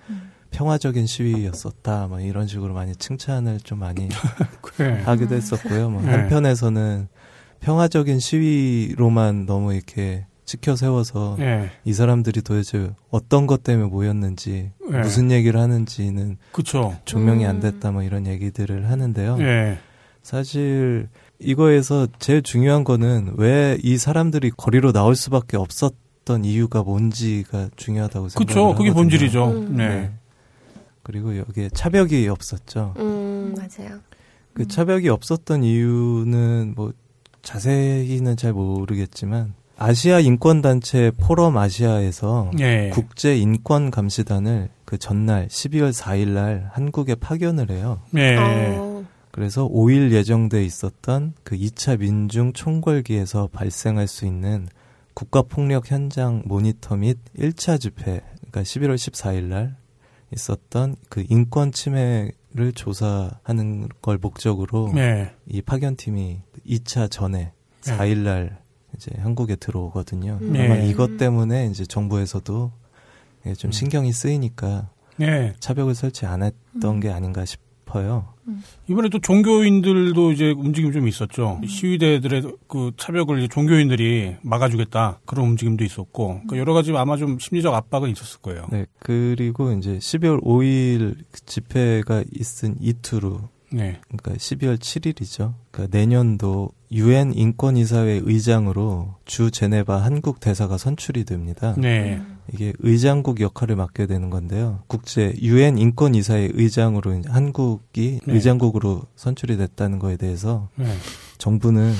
평화적인 0.52 1.06
시위였었다. 1.06 2.08
뭐 2.08 2.20
이런 2.20 2.48
식으로 2.48 2.74
많이 2.74 2.96
칭찬을 2.96 3.60
좀 3.64 3.80
많이 3.80 4.10
그래. 4.62 5.02
하기도 5.06 5.36
했었고요. 5.36 5.90
뭐 5.90 6.02
네. 6.02 6.12
한편에서는 6.12 7.08
평화적인 7.62 8.20
시위로만 8.20 9.46
너무 9.46 9.74
이렇게 9.74 10.26
치켜 10.46 10.76
세워서 10.76 11.38
네. 11.40 11.70
이 11.86 11.94
사람들이 11.94 12.42
도대체 12.42 12.92
어떤 13.10 13.48
것 13.48 13.64
때문에 13.64 13.88
모였는지 13.90 14.72
네. 14.90 14.98
무슨 15.00 15.32
얘기를 15.32 15.60
하는지는 15.60 16.38
그쵸. 16.52 16.96
조명이 17.06 17.46
안 17.46 17.58
음. 17.58 17.62
됐다 17.62 17.92
뭐 17.92 18.04
이런 18.04 18.28
얘기들을 18.28 18.90
하는데요. 18.90 19.38
예. 19.40 19.78
사실 20.24 21.08
이거에서 21.40 22.08
제일 22.20 22.42
중요한 22.44 22.84
거는 22.84 23.36
왜 23.38 23.78
이 23.82 23.98
사람들이 23.98 24.52
거리로 24.52 24.92
나올 24.92 25.16
수밖에 25.16 25.56
없었던 25.58 26.44
이유가 26.44 26.84
뭔지가 26.84 27.70
중요하다고 27.78 28.30
생각을 28.30 28.46
그쵸. 28.48 28.76
그게 28.76 28.90
하거든요. 28.90 28.94
본질이죠. 28.94 29.50
음. 29.52 29.76
네. 29.78 29.88
네. 29.88 30.12
그리고 31.04 31.38
여기에 31.38 31.70
차벽이 31.70 32.28
없었죠. 32.28 32.94
음, 32.98 33.56
맞아요. 33.56 34.00
그 34.54 34.68
차벽이 34.68 35.08
없었던 35.10 35.64
이유는 35.64 36.74
뭐 36.76 36.92
자세히는 37.42 38.38
잘 38.38 38.54
모르겠지만 38.54 39.54
아시아 39.78 40.20
인권 40.20 40.62
단체 40.62 41.12
포럼 41.18 41.58
아시아에서 41.58 42.52
예. 42.60 42.92
국제 42.94 43.36
인권 43.36 43.90
감시단을 43.90 44.70
그 44.86 45.00
전날 45.00 45.48
12월 45.48 45.92
4일 45.92 46.30
날 46.30 46.70
한국에 46.74 47.16
파견을 47.16 47.72
해요. 47.72 48.00
예. 48.16 48.38
어, 48.38 49.04
그래서 49.32 49.68
5일 49.68 50.12
예정돼 50.12 50.64
있었던 50.66 51.34
그 51.44 51.58
2차 51.58 52.00
민중 52.00 52.54
총궐기에서 52.54 53.50
발생할 53.52 54.08
수 54.08 54.26
있는 54.26 54.68
국가 55.16 55.42
폭력 55.42 55.90
현장 55.90 56.44
모니터 56.46 56.96
및 56.96 57.18
1차 57.38 57.80
집회, 57.80 58.22
그러니까 58.52 58.62
11월 58.62 58.96
14일 58.96 59.44
날 59.46 59.76
있었던 60.32 60.96
그 61.10 61.26
인권 61.30 61.72
침해 61.72 62.32
를 62.54 62.74
조사하는 62.74 63.88
걸 64.02 64.18
목적으로 64.18 64.92
네. 64.94 65.34
이 65.48 65.62
파견팀이 65.62 66.42
2차 66.68 67.10
전에 67.10 67.54
네. 67.86 67.98
4일 67.98 68.18
날 68.18 68.60
이제 68.94 69.10
한국에 69.20 69.56
들어오거든요. 69.56 70.38
네. 70.42 70.66
아마 70.66 70.76
이것 70.76 71.16
때문에 71.18 71.68
이제 71.68 71.86
정부에서도 71.86 72.72
이게 73.46 73.54
좀 73.54 73.70
음. 73.70 73.72
신경이 73.72 74.12
쓰이니까 74.12 74.90
네. 75.16 75.54
차벽을 75.62 75.96
설치 75.96 76.26
안 76.26 76.44
했던 76.44 77.00
게 77.00 77.10
아닌가 77.10 77.46
싶어요. 77.46 78.34
이번에 78.88 79.10
또 79.10 79.20
종교인들도 79.20 80.32
이제 80.32 80.52
움직임 80.52 80.92
좀 80.92 81.08
있었죠. 81.08 81.62
시위대들의 81.66 82.44
그 82.68 82.92
차벽을 82.98 83.40
이제 83.40 83.48
종교인들이 83.48 84.36
막아주겠다 84.42 85.20
그런 85.26 85.46
움직임도 85.48 85.84
있었고 85.84 86.28
그러니까 86.28 86.58
여러 86.58 86.74
가지 86.74 86.92
아마 86.96 87.18
좀 87.18 87.40
심리적 87.40 87.74
압박은 87.74 88.10
있었을 88.10 88.42
거예요. 88.42 88.68
네, 88.72 88.86
그리고 89.00 89.72
이제 89.74 89.98
12월 89.98 90.44
5일 90.44 91.16
집회가 91.46 92.24
있은 92.34 92.76
이틀 92.80 93.24
후, 93.24 93.42
네. 93.72 94.00
그러니까 94.08 94.34
12월 94.34 94.78
7일이죠. 94.78 95.54
그러니까 95.72 95.98
내년도 95.98 96.72
유엔 96.92 97.34
인권이사회 97.34 98.22
의장으로 98.24 99.16
주 99.26 99.50
제네바 99.50 99.98
한국 99.98 100.40
대사가 100.40 100.78
선출이 100.78 101.24
됩니다. 101.24 101.74
네. 101.78 102.22
이게 102.54 102.74
의장국 102.80 103.40
역할을 103.40 103.76
맡게 103.76 104.08
되는 104.08 104.30
건데요. 104.30 104.80
국제 104.88 105.34
유엔 105.42 105.78
인권 105.78 106.16
이사회 106.16 106.50
의장으로 106.54 107.14
이제 107.16 107.30
한국이 107.30 108.20
네. 108.26 108.34
의장국으로 108.34 109.04
선출이 109.16 109.58
됐다는 109.58 110.00
거에 110.00 110.18
대해서 110.18 110.68
네. 110.76 110.86
정부는 111.38 111.94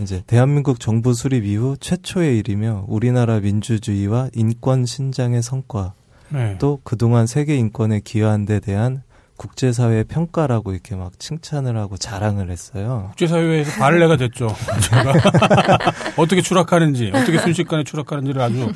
이제 0.00 0.22
대한민국 0.26 0.80
정부 0.80 1.12
수립 1.12 1.44
이후 1.44 1.76
최초의 1.78 2.38
일이며 2.38 2.86
우리나라 2.88 3.40
민주주의와 3.40 4.30
인권 4.34 4.86
신장의 4.86 5.42
성과 5.42 5.92
네. 6.30 6.56
또 6.58 6.80
그동안 6.82 7.26
세계 7.26 7.56
인권에 7.56 8.00
기여한 8.00 8.46
데 8.46 8.58
대한 8.58 9.02
국제사회의 9.36 10.04
평가라고 10.04 10.72
이렇게 10.72 10.94
막 10.94 11.18
칭찬을 11.18 11.76
하고 11.76 11.96
자랑을 11.96 12.50
했어요. 12.50 13.06
국제사회에서 13.08 13.78
발레가 13.80 14.16
됐죠. 14.16 14.54
제가 14.82 15.12
어떻게 16.16 16.40
추락하는지, 16.40 17.10
어떻게 17.12 17.38
순식간에 17.38 17.82
추락하는지를 17.82 18.40
아주 18.40 18.72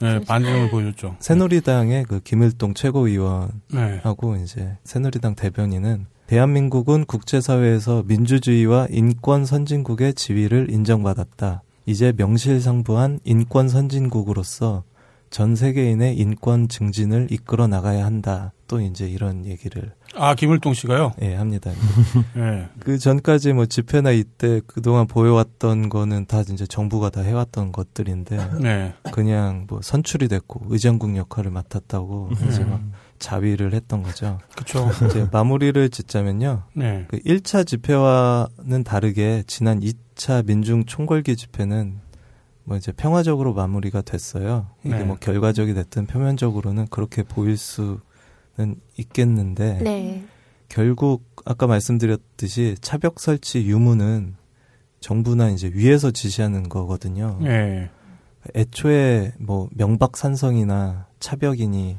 네, 0.00 0.20
반증을 0.20 0.70
보여줬죠. 0.70 1.16
새누리당의 1.20 2.04
그 2.04 2.20
김일동 2.20 2.74
최고위원하고 2.74 4.36
네. 4.36 4.42
이제 4.42 4.76
새누리당 4.84 5.34
대변인은 5.34 6.06
대한민국은 6.26 7.04
국제사회에서 7.04 8.02
민주주의와 8.06 8.88
인권 8.90 9.44
선진국의 9.44 10.14
지위를 10.14 10.70
인정받았다. 10.70 11.62
이제 11.86 12.12
명실상부한 12.16 13.20
인권 13.24 13.68
선진국으로서 13.68 14.84
전 15.34 15.56
세계인의 15.56 16.16
인권 16.16 16.68
증진을 16.68 17.26
이끌어 17.28 17.66
나가야 17.66 18.06
한다. 18.06 18.52
또 18.68 18.80
이제 18.80 19.08
이런 19.08 19.46
얘기를 19.46 19.90
아 20.14 20.36
김을동 20.36 20.74
씨가요? 20.74 21.12
예, 21.22 21.34
합니다. 21.34 21.72
네. 22.36 22.68
그 22.78 22.98
전까지 22.98 23.52
뭐 23.52 23.66
집회나 23.66 24.12
이때 24.12 24.60
그동안 24.68 25.08
보여왔던 25.08 25.88
거는 25.88 26.26
다 26.26 26.42
이제 26.42 26.68
정부가 26.68 27.10
다 27.10 27.22
해왔던 27.22 27.72
것들인데 27.72 28.50
네. 28.60 28.94
그냥 29.10 29.66
뭐 29.68 29.80
선출이 29.82 30.28
됐고 30.28 30.66
의장국 30.68 31.16
역할을 31.16 31.50
맡았다고 31.50 32.30
이제 32.46 32.62
음. 32.62 32.70
막 32.70 32.80
자위를 33.18 33.74
했던 33.74 34.04
거죠. 34.04 34.38
그쵸. 34.54 34.88
이제 35.06 35.26
마무리를 35.32 35.90
짓자면요. 35.90 36.62
네. 36.74 37.06
그 37.08 37.18
1차 37.18 37.66
집회와는 37.66 38.84
다르게 38.84 39.42
지난 39.48 39.80
2차 39.80 40.46
민중 40.46 40.84
총궐기 40.84 41.34
집회는 41.34 42.04
뭐 42.64 42.76
이제 42.76 42.92
평화적으로 42.92 43.52
마무리가 43.52 44.02
됐어요. 44.02 44.66
이게 44.84 44.96
네. 44.96 45.04
뭐 45.04 45.16
결과적이 45.16 45.74
됐든 45.74 46.06
표면적으로는 46.06 46.88
그렇게 46.88 47.22
보일 47.22 47.56
수는 47.56 48.00
있겠는데 48.96 49.78
네. 49.82 50.24
결국 50.68 51.24
아까 51.44 51.66
말씀드렸듯이 51.66 52.76
차벽 52.80 53.20
설치 53.20 53.66
유무는 53.66 54.34
정부나 55.00 55.50
이제 55.50 55.70
위에서 55.72 56.10
지시하는 56.10 56.68
거거든요. 56.70 57.38
네. 57.42 57.90
애초에 58.54 59.32
뭐 59.38 59.68
명박산성이나 59.72 61.06
차벽이니 61.20 61.98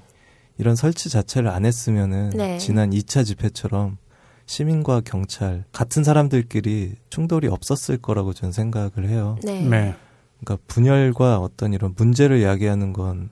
이런 0.58 0.76
설치 0.76 1.10
자체를 1.10 1.50
안 1.50 1.66
했으면은 1.66 2.32
네. 2.32 2.58
지난 2.58 2.90
2차 2.90 3.26
집회처럼 3.26 3.98
시민과 4.48 5.02
경찰 5.02 5.64
같은 5.72 6.04
사람들끼리 6.04 6.96
충돌이 7.10 7.48
없었을 7.48 7.98
거라고 7.98 8.34
저는 8.34 8.52
생각을 8.52 9.08
해요. 9.08 9.38
네. 9.44 9.62
네. 9.62 9.96
그러니까 10.46 10.58
분열과 10.68 11.40
어떤 11.40 11.74
이런 11.74 11.94
문제를 11.98 12.44
야기하는 12.44 12.94
건 12.94 13.30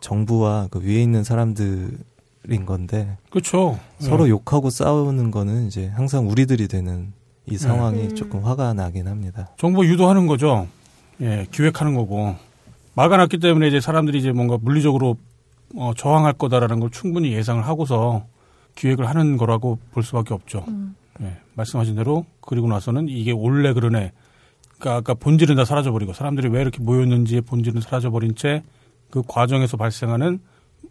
정부와 0.00 0.68
그 0.70 0.80
위에 0.82 1.00
있는 1.00 1.22
사람들인 1.22 2.66
건데 2.66 3.16
그렇죠. 3.30 3.78
서로 4.00 4.28
욕하고 4.28 4.68
싸우는 4.68 5.30
거는 5.30 5.68
이제 5.68 5.88
항상 5.88 6.28
우리들이 6.28 6.66
되는 6.66 7.12
이 7.46 7.56
상황이 7.56 8.00
음. 8.00 8.14
조금 8.16 8.44
화가 8.44 8.74
나긴 8.74 9.06
합니다. 9.06 9.48
정보 9.56 9.86
유도하는 9.86 10.26
거죠. 10.26 10.66
예, 11.20 11.46
기획하는 11.52 11.94
거고 11.94 12.34
막아놨기 12.94 13.38
때문에 13.38 13.68
이제 13.68 13.80
사람들이 13.80 14.18
이제 14.18 14.32
뭔가 14.32 14.58
물리적으로 14.60 15.16
어, 15.76 15.92
저항할 15.96 16.32
거다라는 16.34 16.80
걸 16.80 16.90
충분히 16.90 17.32
예상을 17.32 17.64
하고서 17.64 18.24
기획을 18.74 19.08
하는 19.08 19.36
거라고 19.36 19.78
볼 19.92 20.02
수밖에 20.02 20.34
없죠. 20.34 20.64
예, 21.22 21.36
말씀하신 21.54 21.94
대로 21.94 22.26
그리고 22.40 22.66
나서는 22.68 23.08
이게 23.08 23.30
원래 23.30 23.72
그러네. 23.72 24.12
그러니까 24.78 24.96
아까 24.96 25.14
본질은 25.14 25.56
다 25.56 25.64
사라져버리고 25.64 26.12
사람들이 26.12 26.48
왜 26.48 26.60
이렇게 26.60 26.80
모였는지의 26.82 27.42
본질은 27.42 27.80
사라져버린 27.80 28.34
채 28.34 28.62
그 29.10 29.22
과정에서 29.26 29.76
발생하는 29.76 30.40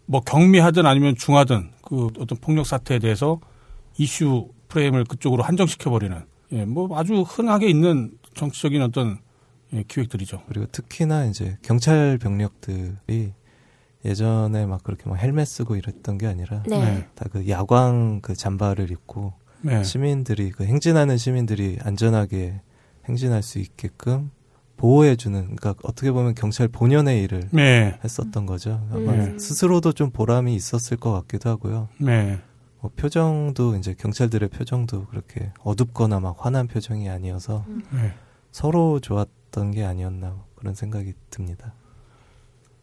뭐 0.06 0.20
경미하든 0.20 0.86
아니면 0.86 1.16
중하든 1.16 1.70
그 1.82 2.08
어떤 2.18 2.38
폭력 2.38 2.66
사태에 2.66 2.98
대해서 2.98 3.40
이슈 3.98 4.48
프레임을 4.68 5.04
그쪽으로 5.04 5.42
한정시켜버리는 5.42 6.16
예, 6.52 6.64
뭐 6.64 6.98
아주 6.98 7.22
흔하게 7.22 7.68
있는 7.68 8.12
정치적인 8.34 8.82
어떤 8.82 9.18
예, 9.72 9.82
기획들이죠. 9.86 10.42
그리고 10.48 10.66
특히나 10.66 11.26
이제 11.26 11.56
경찰 11.62 12.18
병력들이 12.18 13.32
예전에 14.04 14.66
막 14.66 14.84
그렇게 14.84 15.08
막 15.08 15.16
헬멧 15.16 15.46
쓰고 15.46 15.76
이랬던 15.76 16.18
게 16.18 16.26
아니라 16.26 16.62
네. 16.68 16.78
네. 16.78 17.08
다그 17.14 17.48
야광 17.48 18.20
그 18.22 18.34
잠바를 18.34 18.90
입고 18.90 19.32
네. 19.62 19.82
시민들이 19.82 20.50
그 20.50 20.64
행진하는 20.64 21.16
시민들이 21.16 21.78
안전하게 21.82 22.60
행진할 23.08 23.42
수 23.42 23.58
있게끔 23.58 24.30
보호해주는 24.76 25.56
그러니까 25.56 25.74
어떻게 25.82 26.12
보면 26.12 26.34
경찰 26.34 26.68
본연의 26.68 27.22
일을 27.22 27.48
네. 27.50 27.98
했었던 28.04 28.46
거죠. 28.46 28.86
아마 28.90 29.12
음. 29.12 29.38
스스로도 29.38 29.92
좀 29.92 30.10
보람이 30.10 30.54
있었을 30.54 30.96
것 30.96 31.12
같기도 31.12 31.48
하고요. 31.50 31.88
네. 31.98 32.38
뭐 32.80 32.90
표정도 32.94 33.76
이제 33.76 33.94
경찰들의 33.94 34.50
표정도 34.50 35.06
그렇게 35.06 35.50
어둡거나 35.62 36.20
막 36.20 36.36
화난 36.38 36.66
표정이 36.66 37.08
아니어서 37.08 37.64
네. 37.90 38.12
서로 38.52 39.00
좋았던 39.00 39.70
게 39.70 39.84
아니었나 39.84 40.36
그런 40.56 40.74
생각이 40.74 41.14
듭니다. 41.30 41.72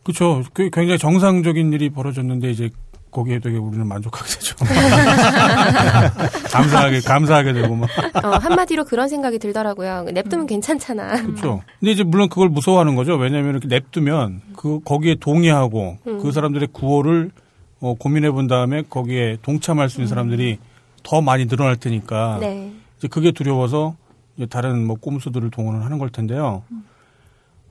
그렇죠. 0.04 0.44
그 0.54 0.70
굉장히 0.70 0.98
정상적인 0.98 1.72
일이 1.74 1.90
벌어졌는데 1.90 2.52
이제 2.52 2.70
거기에 3.14 3.40
되게 3.40 3.58
우리는 3.58 3.88
만족하게 3.88 4.30
되죠. 4.30 4.56
감사하게 6.52 7.02
감사하게 7.02 7.54
되고 7.54 7.76
막. 7.76 7.90
어, 8.24 8.30
한마디로 8.38 8.86
그런 8.86 9.08
생각이 9.08 9.40
들더라고요. 9.40 10.06
냅두면 10.12 10.48
괜찮잖아. 10.48 11.22
그렇죠. 11.22 11.62
근데 11.80 11.92
이제 11.92 12.04
물론 12.04 12.28
그걸 12.28 12.50
무서워하는 12.50 12.96
거죠. 12.96 13.16
왜냐하면 13.16 13.52
이렇게 13.52 13.68
냅두면 13.68 14.42
그 14.56 14.80
거기에 14.84 15.16
동의하고 15.20 15.98
음. 16.08 16.22
그 16.22 16.32
사람들의 16.32 16.70
구호를 16.74 17.32
어, 17.80 17.94
고민해 17.94 18.32
본 18.32 18.48
다음에 18.48 18.82
거기에 18.90 19.38
동참할 19.42 19.90
수 19.90 20.00
있는 20.00 20.08
사람들이 20.08 20.58
더 21.04 21.22
많이 21.22 21.48
늘어날 21.48 21.76
테니까 21.76 22.38
네. 22.40 22.72
이제 22.98 23.08
그게 23.08 23.32
두려워서 23.32 23.96
이제 24.38 24.48
다른 24.48 24.88
뭐 24.88 24.96
꼼수들을 24.96 25.52
동원을 25.52 25.84
하는 25.84 26.00
걸 26.00 26.10
텐데요. 26.10 26.64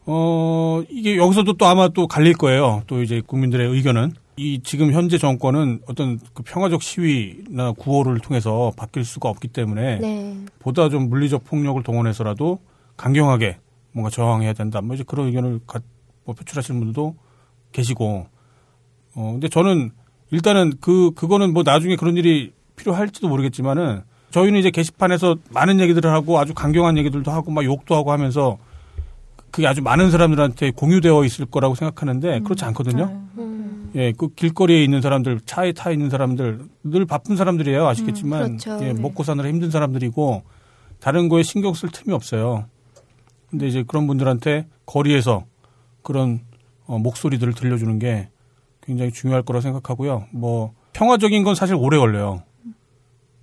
어, 0.04 0.82
이게 0.90 1.16
여기서도 1.16 1.54
또 1.54 1.66
아마 1.66 1.88
또 1.88 2.06
갈릴 2.06 2.34
거예요. 2.34 2.82
또 2.86 3.02
이제 3.02 3.20
국민들의 3.26 3.68
의견은. 3.68 4.12
이 4.36 4.60
지금 4.62 4.92
현재 4.92 5.18
정권은 5.18 5.80
어떤 5.86 6.18
그 6.32 6.42
평화적 6.42 6.82
시위나 6.82 7.72
구호를 7.72 8.18
통해서 8.20 8.72
바뀔 8.76 9.04
수가 9.04 9.28
없기 9.28 9.48
때문에 9.48 9.98
네. 9.98 10.36
보다 10.58 10.88
좀 10.88 11.10
물리적 11.10 11.44
폭력을 11.44 11.82
동원해서라도 11.82 12.58
강경하게 12.96 13.58
뭔가 13.92 14.10
저항해야 14.10 14.54
된다. 14.54 14.80
뭐 14.80 14.94
이제 14.94 15.04
그런 15.06 15.26
의견을 15.26 15.60
가, 15.66 15.80
뭐 16.24 16.34
표출하시는 16.34 16.80
분들도 16.80 17.14
계시고. 17.72 18.26
어, 19.14 19.30
근데 19.32 19.48
저는 19.48 19.90
일단은 20.30 20.74
그, 20.80 21.10
그거는 21.14 21.52
뭐 21.52 21.62
나중에 21.62 21.96
그런 21.96 22.16
일이 22.16 22.52
필요할지도 22.76 23.28
모르겠지만은 23.28 24.00
저희는 24.30 24.58
이제 24.58 24.70
게시판에서 24.70 25.36
많은 25.50 25.78
얘기들을 25.80 26.10
하고 26.10 26.38
아주 26.38 26.54
강경한 26.54 26.96
얘기들도 26.96 27.30
하고 27.30 27.50
막 27.50 27.64
욕도 27.64 27.94
하고 27.94 28.12
하면서 28.12 28.56
그게 29.50 29.66
아주 29.66 29.82
많은 29.82 30.10
사람들한테 30.10 30.70
공유되어 30.70 31.24
있을 31.26 31.44
거라고 31.44 31.74
생각하는데 31.74 32.40
그렇지 32.40 32.64
않거든요. 32.64 33.04
음. 33.36 33.51
예, 33.94 34.12
그 34.12 34.28
길거리에 34.34 34.82
있는 34.82 35.00
사람들, 35.00 35.40
차에 35.44 35.72
타 35.72 35.90
있는 35.90 36.10
사람들, 36.10 36.60
늘 36.84 37.04
바쁜 37.06 37.36
사람들이에요. 37.36 37.86
아시겠지만, 37.86 38.42
음, 38.42 38.56
그렇죠. 38.58 38.84
예, 38.84 38.92
네. 38.92 39.00
먹고 39.00 39.22
사느라 39.22 39.48
힘든 39.48 39.70
사람들이고, 39.70 40.42
다른 41.00 41.28
거에 41.28 41.42
신경 41.42 41.74
쓸 41.74 41.90
틈이 41.90 42.14
없어요. 42.14 42.64
근데 43.50 43.66
이제 43.66 43.84
그런 43.86 44.06
분들한테 44.06 44.66
거리에서 44.86 45.44
그런 46.02 46.40
어, 46.86 46.98
목소리들을 46.98 47.54
들려주는 47.54 47.98
게 47.98 48.28
굉장히 48.82 49.12
중요할 49.12 49.42
거라 49.42 49.60
생각하고요. 49.60 50.26
뭐 50.30 50.72
평화적인 50.92 51.42
건 51.44 51.54
사실 51.54 51.74
오래 51.74 51.98
걸려요. 51.98 52.42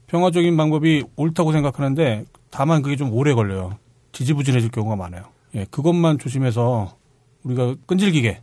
평화적인 0.07 0.57
방법이 0.57 1.03
옳다고 1.15 1.51
생각하는데 1.51 2.25
다만 2.49 2.81
그게 2.81 2.95
좀 2.95 3.13
오래 3.13 3.33
걸려요. 3.33 3.77
지지부진해질 4.11 4.71
경우가 4.71 4.95
많아요. 4.95 5.25
예, 5.55 5.65
그것만 5.69 6.17
조심해서 6.17 6.95
우리가 7.43 7.75
끈질기게 7.85 8.41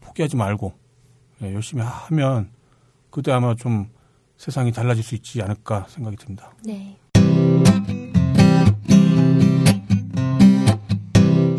포기하지 0.00 0.36
말고 0.36 0.72
예, 0.72 0.87
열심히 1.42 1.82
하면 1.82 2.50
그때 3.10 3.32
아마 3.32 3.54
좀 3.54 3.88
세상이 4.36 4.72
달라질 4.72 5.02
수 5.02 5.14
있지 5.14 5.42
않을까 5.42 5.86
생각이 5.88 6.16
듭니다. 6.16 6.52
네. 6.64 6.96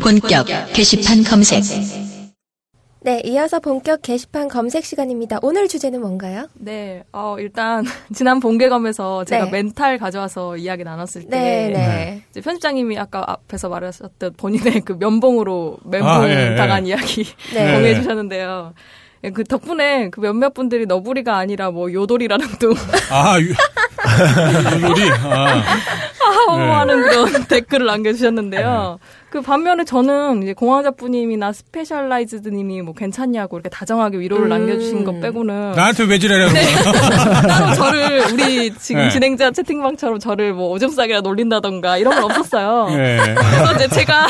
본격 0.00 0.46
게시판 0.72 1.22
검색. 1.24 1.62
네, 3.02 3.22
이어서 3.24 3.60
본격 3.60 4.02
게시판 4.02 4.48
검색 4.48 4.84
시간입니다. 4.84 5.38
오늘 5.40 5.68
주제는 5.68 6.02
뭔가요? 6.02 6.48
네, 6.54 7.02
어, 7.12 7.36
일단, 7.38 7.84
지난 8.14 8.40
본개검에서 8.40 9.24
제가 9.24 9.46
네. 9.46 9.50
멘탈 9.50 9.96
가져와서 9.96 10.58
이야기 10.58 10.84
나눴을 10.84 11.22
때. 11.22 11.28
네, 11.28 11.68
네. 11.70 12.22
이제 12.30 12.42
편집장님이 12.42 12.98
아까 12.98 13.24
앞에서 13.26 13.70
말하셨던 13.70 14.34
본인의 14.36 14.82
그 14.82 14.92
면봉으로 14.98 15.78
멘봉 15.84 16.10
아, 16.10 16.28
예, 16.28 16.52
예. 16.52 16.56
당한 16.56 16.86
이야기 16.86 17.24
네. 17.54 17.72
공유해 17.72 17.94
주셨는데요. 17.94 18.74
예, 19.22 19.30
그 19.30 19.44
덕분에 19.44 20.08
그 20.10 20.20
몇몇 20.20 20.54
분들이 20.54 20.86
너구리가 20.86 21.36
아니라 21.36 21.70
뭐 21.70 21.92
요돌이라는 21.92 22.46
둥. 22.58 22.72
아, 23.10 23.38
유, 23.40 23.52
요리. 24.82 25.10
아, 25.10 26.80
하는 26.80 27.02
그런 27.02 27.44
댓글을 27.44 27.86
남겨주셨는데요. 27.86 28.98
그 29.30 29.40
반면에 29.40 29.84
저는 29.84 30.42
이제 30.42 30.52
공황자부님이나 30.54 31.52
스페셜라이즈드님이 31.52 32.82
뭐 32.82 32.94
괜찮냐고 32.94 33.56
이렇게 33.56 33.68
다정하게 33.68 34.18
위로를 34.18 34.46
음. 34.46 34.48
남겨주신 34.48 35.04
것 35.04 35.20
빼고는 35.20 35.72
나한테 35.76 36.04
왜 36.04 36.18
지랄이라는 36.18 36.52
거야? 36.52 37.42
따로 37.46 37.74
저를 37.74 38.32
우리 38.32 38.74
지금 38.74 39.02
네. 39.02 39.10
진행자 39.10 39.52
채팅방처럼 39.52 40.18
저를 40.18 40.52
뭐 40.52 40.70
오줌싸개라 40.70 41.20
놀린다던가 41.20 41.98
이런 41.98 42.14
건 42.16 42.24
없었어요. 42.24 42.88
예. 42.90 43.18
그래서 43.22 43.72
이제 43.74 43.88
제가 43.88 44.26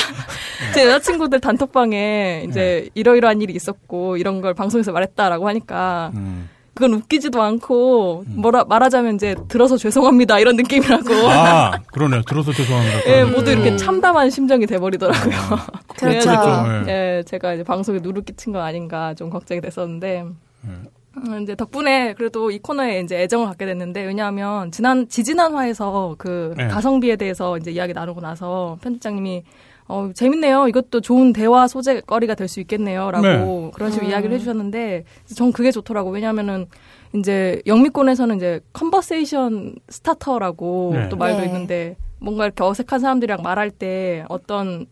제 0.75 0.85
여자친구들 0.85 1.41
단톡방에 1.41 2.45
이제 2.49 2.83
네. 2.85 2.91
이러이러한 2.95 3.41
일이 3.41 3.55
있었고 3.55 4.19
이런 4.19 4.43
걸 4.43 4.53
방송에서 4.53 4.93
말했다라고 4.93 5.49
하니까 5.49 6.11
음. 6.15 6.51
그건 6.81 6.95
웃기지도 6.95 7.43
않고 7.43 8.25
뭐라 8.27 8.65
말하자면 8.65 9.17
이제 9.17 9.37
들어서 9.49 9.77
죄송합니다 9.77 10.39
이런 10.39 10.57
느낌이라고. 10.57 11.13
아, 11.29 11.73
그러네요. 11.93 12.23
들어서 12.23 12.53
죄송합니다. 12.53 13.07
예, 13.07 13.23
모두 13.25 13.51
이렇게 13.51 13.77
참담한 13.77 14.31
심정이 14.31 14.65
돼버리더라고요. 14.65 15.35
그렇죠. 15.99 16.31
그렇죠. 16.31 16.65
예. 16.89 17.19
예, 17.19 17.23
제가 17.25 17.53
이제 17.53 17.65
방송에 17.65 17.99
누를 18.01 18.25
끼친 18.25 18.55
거 18.55 18.63
아닌가 18.63 19.13
좀 19.13 19.29
걱정이 19.29 19.61
됐었는데. 19.61 20.25
음, 20.65 21.43
이제 21.43 21.55
덕분에 21.55 22.15
그래도 22.15 22.51
이 22.51 22.59
코너에 22.61 23.01
이제 23.01 23.21
애정을 23.21 23.47
갖게 23.47 23.67
됐는데 23.67 24.05
왜냐하면 24.05 24.71
지난 24.71 25.09
지지난 25.09 25.55
화에서 25.55 26.15
그 26.17 26.55
네. 26.57 26.69
가성비에 26.69 27.17
대해서 27.17 27.59
이제 27.59 27.73
이야기 27.73 27.93
나누고 27.93 28.21
나서 28.21 28.79
편집장님이 28.81 29.43
어 29.91 30.09
재밌네요. 30.15 30.69
이것도 30.69 31.01
좋은 31.01 31.33
대화 31.33 31.67
소재거리가 31.67 32.37
될 32.37 32.47
수 32.49 32.61
있겠네요 32.61 33.11
라고 33.11 33.27
네. 33.27 33.71
그런 33.75 33.91
식으로 33.91 34.09
이야기를 34.09 34.35
해주셨는데 34.37 35.05
전 35.35 35.51
그게 35.53 35.73
좋더라고. 35.73 36.11
왜냐하면은 36.11 36.67
이제 37.13 37.61
영미권에서는 37.67 38.37
이제 38.37 38.61
conversation 38.73 39.75
starter라고 39.89 40.93
네. 40.95 41.09
또 41.09 41.17
말도 41.17 41.39
네. 41.41 41.47
있는데 41.47 41.97
뭔가 42.21 42.45
이렇게 42.45 42.63
어색한 42.63 43.01
사람들이랑 43.01 43.43
말할 43.43 43.71
때 43.73 44.25
어떤 44.29 44.87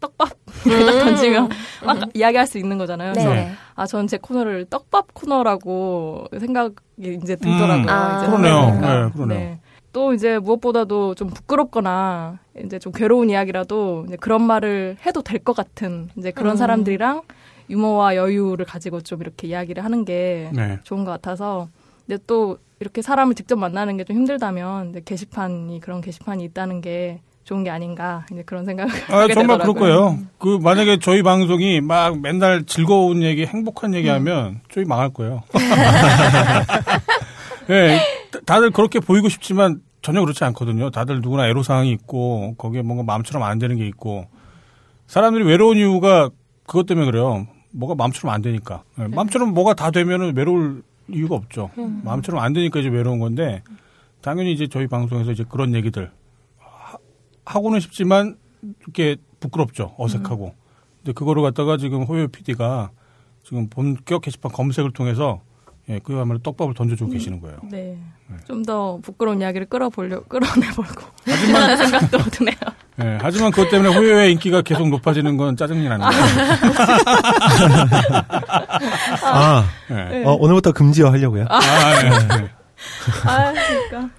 떡밥 0.00 0.30
딱 0.64 1.04
던지면 1.04 1.50
막 1.84 1.98
이야기할 2.14 2.46
수 2.46 2.56
있는 2.56 2.78
거잖아요. 2.78 3.12
그래서 3.12 3.34
네. 3.34 3.50
아, 3.74 3.84
전 3.86 4.06
제 4.06 4.16
코너를 4.16 4.64
떡밥 4.70 5.12
코너라고 5.12 6.28
생각이 6.38 6.74
이제 7.22 7.36
들더라고요. 7.36 7.84
음, 7.84 7.88
아. 7.90 8.16
이제 8.16 8.26
그러네요. 8.26 8.80
네, 8.80 9.12
그러네요. 9.12 9.58
또 9.92 10.14
이제 10.14 10.38
무엇보다도 10.38 11.14
좀 11.16 11.28
부끄럽거나 11.28 12.38
이제 12.64 12.78
좀 12.78 12.92
괴로운 12.92 13.28
이야기라도 13.30 14.04
이제 14.06 14.16
그런 14.16 14.42
말을 14.42 14.96
해도 15.04 15.22
될 15.22 15.40
것 15.42 15.54
같은 15.56 16.08
이제 16.16 16.30
그런 16.30 16.52
음. 16.52 16.56
사람들이랑 16.56 17.22
유머와 17.70 18.14
여유를 18.16 18.64
가지고 18.66 19.00
좀 19.00 19.20
이렇게 19.20 19.48
이야기를 19.48 19.84
하는 19.84 20.04
게 20.04 20.50
네. 20.52 20.78
좋은 20.84 21.04
것 21.04 21.10
같아서 21.12 21.68
근데 22.06 22.22
또 22.26 22.58
이렇게 22.80 23.02
사람을 23.02 23.34
직접 23.34 23.56
만나는 23.56 23.96
게 23.96 24.04
좀 24.04 24.16
힘들다면 24.16 24.90
이제 24.90 25.02
게시판이 25.04 25.80
그런 25.80 26.00
게시판이 26.00 26.44
있다는 26.44 26.80
게 26.80 27.20
좋은 27.44 27.64
게 27.64 27.70
아닌가 27.70 28.26
이제 28.30 28.42
그런 28.44 28.64
생각을 28.64 28.92
아, 29.10 29.20
하게 29.22 29.34
정말 29.34 29.58
그럴 29.58 29.74
되더라고요. 29.74 30.04
거예요. 30.04 30.18
그, 30.38 30.58
만약에 30.62 30.98
저희 31.00 31.22
방송이 31.22 31.80
막 31.80 32.20
맨날 32.20 32.64
즐거운 32.64 33.22
얘기, 33.22 33.44
행복한 33.46 33.94
얘기 33.94 34.08
하면 34.08 34.60
저희 34.70 34.84
망할 34.84 35.10
거예요. 35.12 35.42
예, 37.70 37.96
다- 37.98 38.04
다들 38.46 38.70
그렇게 38.70 39.00
보이고 39.00 39.28
싶지만 39.28 39.82
전혀 40.02 40.20
그렇지 40.20 40.42
않거든요. 40.44 40.90
다들 40.90 41.20
누구나 41.20 41.46
애로사항이 41.48 41.90
있고, 41.92 42.54
거기에 42.56 42.82
뭔가 42.82 43.04
마음처럼 43.04 43.42
안 43.42 43.58
되는 43.58 43.76
게 43.76 43.86
있고, 43.86 44.26
사람들이 45.06 45.44
외로운 45.44 45.76
이유가 45.76 46.30
그것 46.66 46.86
때문에 46.86 47.06
그래요. 47.06 47.46
뭐가 47.72 47.94
마음처럼 47.94 48.34
안 48.34 48.42
되니까. 48.42 48.82
예, 48.98 49.06
마음처럼 49.08 49.52
뭐가 49.54 49.74
다 49.74 49.90
되면은 49.90 50.36
외로울 50.36 50.82
이유가 51.08 51.34
없죠. 51.36 51.70
마음처럼 52.04 52.42
안 52.42 52.52
되니까 52.52 52.80
이제 52.80 52.88
외로운 52.88 53.18
건데, 53.18 53.62
당연히 54.22 54.52
이제 54.52 54.66
저희 54.68 54.86
방송에서 54.86 55.32
이제 55.32 55.44
그런 55.48 55.74
얘기들 55.74 56.10
하- 56.58 56.98
하고는 57.44 57.80
싶지만 57.80 58.36
이렇게 58.82 59.16
부끄럽죠. 59.40 59.94
어색하고. 59.98 60.54
근데 60.98 61.12
그거를 61.12 61.42
갖다가 61.42 61.76
지금 61.78 62.02
호요 62.02 62.28
PD가 62.28 62.90
지금 63.44 63.68
본격 63.68 64.22
게시판 64.22 64.52
검색을 64.52 64.92
통해서 64.92 65.40
예, 65.88 65.98
그야말로 65.98 66.38
떡밥을 66.40 66.74
던져주고 66.74 67.10
계시는 67.10 67.40
거예요. 67.40 67.58
네. 67.70 67.96
좀 68.46 68.62
더 68.64 68.98
부끄러운 69.02 69.40
이야기를 69.40 69.66
끌어보려, 69.66 70.22
끌어내보려고. 70.24 71.02
하지만 71.26 71.76
생각도 71.76 72.18
드네요. 72.30 72.54
예, 73.02 73.18
하지만 73.20 73.50
그것 73.50 73.68
때문에 73.70 73.92
호요의 73.94 74.32
인기가 74.32 74.62
계속 74.62 74.88
높아지는 74.88 75.36
건 75.36 75.56
짜증이 75.56 75.88
나는 75.88 76.06
거예요. 76.06 76.22
아, 79.24 79.64
예. 79.90 80.24
어, 80.24 80.32
오늘부터 80.34 80.72
금지어 80.72 81.10
하려고요. 81.10 81.46
아, 81.48 81.60
예, 82.04 82.06
예. 82.08 82.50
아, 83.24 83.52
그러니까. 83.52 84.10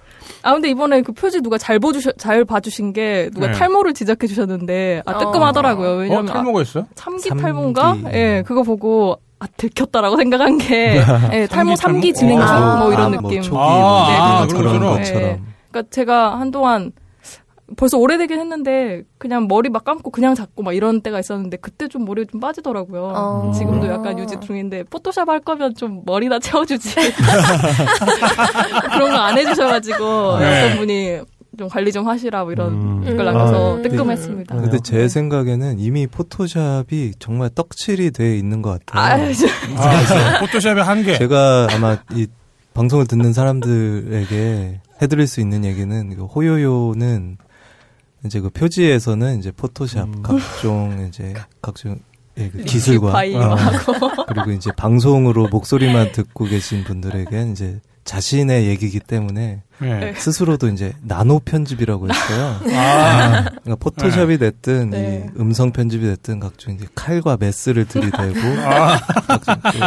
아, 0.42 0.52
근데 0.54 0.70
이번에 0.70 1.02
그 1.02 1.12
표지 1.12 1.40
누가 1.40 1.56
잘 1.56 1.78
봐주셔, 1.78 2.12
잘 2.12 2.44
봐주신 2.44 2.92
게 2.92 3.30
누가 3.32 3.46
네. 3.46 3.52
탈모를 3.52 3.94
지적해 3.94 4.26
주셨는데, 4.26 5.02
아, 5.06 5.18
뜨끔하더라고요. 5.18 5.88
어, 5.88 5.96
왜냐면. 5.96 6.28
아, 6.30 6.32
탈모가 6.34 6.62
있어요? 6.62 6.86
참기 6.96 7.28
삼기. 7.28 7.42
탈모인가? 7.42 7.96
예, 8.12 8.42
그거 8.46 8.62
보고, 8.62 9.18
아, 9.42 9.46
들켰다라고 9.56 10.16
생각한 10.18 10.58
게, 10.58 11.00
예, 11.32 11.46
탈모 11.48 11.74
삼기 11.74 12.12
3기 12.12 12.14
진행 12.14 12.38
중, 12.38 12.46
탈모? 12.46 12.76
뭐 12.84 12.92
이런 12.92 13.06
아, 13.14 13.20
뭐 13.20 13.30
느낌. 13.30 13.42
초기 13.42 13.56
아, 13.58 13.60
뭐 13.60 14.06
아, 14.08 14.46
그런 14.46 14.62
그렇구나. 14.62 14.90
것처럼. 14.98 15.22
예. 15.22 15.40
그러니까 15.70 15.90
제가 15.90 16.38
한동안 16.38 16.92
벌써 17.76 17.96
오래되긴 17.96 18.38
했는데 18.38 19.02
그냥 19.16 19.48
머리 19.48 19.70
막 19.70 19.82
감고 19.84 20.10
그냥 20.10 20.34
잡고 20.34 20.62
막 20.62 20.74
이런 20.74 21.00
때가 21.00 21.18
있었는데 21.18 21.56
그때 21.56 21.88
좀 21.88 22.04
머리가 22.04 22.28
좀 22.30 22.38
빠지더라고요. 22.38 23.12
어. 23.16 23.52
지금도 23.56 23.88
약간 23.88 24.18
유지 24.18 24.36
중인데 24.40 24.82
포토샵 24.84 25.26
할 25.28 25.40
거면 25.40 25.74
좀 25.74 26.02
머리나 26.04 26.38
채워주지. 26.40 26.94
그런 28.92 29.10
거 29.10 29.16
안 29.16 29.38
해주셔가지고 29.38 30.38
네. 30.38 30.64
어떤 30.66 30.78
분이 30.78 31.20
좀 31.58 31.68
관리 31.68 31.92
좀 31.92 32.06
하시라 32.08 32.44
뭐 32.44 32.52
이런 32.52 32.72
음. 32.72 33.04
댓글 33.04 33.24
남겨서 33.24 33.76
음. 33.76 33.82
뜨끔했습니다. 33.82 34.54
근데 34.54 34.78
제 34.82 35.08
생각에는 35.08 35.78
이미 35.78 36.06
포토샵이 36.06 37.12
정말 37.18 37.50
떡칠이 37.54 38.12
돼 38.12 38.36
있는 38.38 38.62
것 38.62 38.80
아, 38.92 39.08
같아요. 39.08 39.32
진짜. 39.32 39.52
아, 39.76 40.40
포토샵의 40.40 40.82
한계. 40.82 41.18
제가 41.18 41.68
아마 41.70 41.98
이 42.12 42.26
방송을 42.72 43.06
듣는 43.06 43.32
사람들에게 43.32 44.80
해드릴 45.02 45.26
수 45.26 45.40
있는 45.40 45.64
얘기는 45.64 46.16
그 46.16 46.24
호요요는 46.24 47.36
이제 48.24 48.40
그 48.40 48.48
표지에서는 48.50 49.38
이제 49.38 49.50
포토샵 49.50 50.08
음. 50.08 50.22
각종 50.22 51.06
이제 51.08 51.34
각종 51.60 51.98
예, 52.38 52.48
그 52.48 52.62
기술과 52.62 53.10
어, 53.10 53.56
그리고 54.26 54.52
이제 54.52 54.70
방송으로 54.72 55.48
목소리만 55.48 56.12
듣고 56.12 56.46
계신 56.46 56.82
분들에겐 56.84 57.52
이제 57.52 57.80
자신의 58.04 58.66
얘기이기 58.66 59.00
때문에 59.00 59.62
예. 59.82 60.14
스스로도 60.16 60.68
이제 60.68 60.92
나노 61.02 61.40
편집이라고 61.40 62.08
했어요. 62.08 62.56
아, 62.74 63.44
그러니까 63.62 63.76
포토샵이 63.78 64.38
됐든 64.38 64.90
네. 64.90 65.26
이 65.26 65.40
음성 65.40 65.72
편집이 65.72 66.04
됐든 66.06 66.40
각종 66.40 66.74
이제 66.74 66.86
칼과 66.94 67.36
메스를 67.38 67.86
들이대고 67.86 68.40
아, 68.64 68.98
각종 69.26 69.54
그 69.62 69.78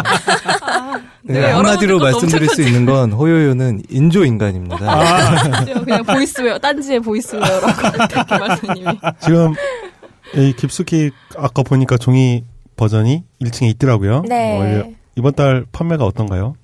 네, 1.28 1.40
그러니까 1.40 1.58
한마디로 1.58 2.00
말씀드릴 2.00 2.50
수 2.50 2.62
있는 2.62 2.86
건 2.86 3.12
호요요는 3.12 3.84
인조 3.90 4.26
인간입니다. 4.26 4.78
아, 4.82 5.64
그냥 5.84 6.04
보이스웨어 6.04 6.58
딴지의 6.60 7.00
보이스웨어라고 7.00 7.68
말씀님이 8.30 9.00
지금 9.22 9.54
이 10.36 10.54
깊숙이 10.54 11.12
아까 11.38 11.64
보니까 11.64 11.98
종이 11.98 12.44
버전이 12.76 13.24
1층에 13.42 13.70
있더라고요. 13.72 14.24
네. 14.28 14.84
어, 14.84 14.94
이번 15.16 15.34
달 15.34 15.66
판매가 15.72 16.06
어떤가요? 16.06 16.56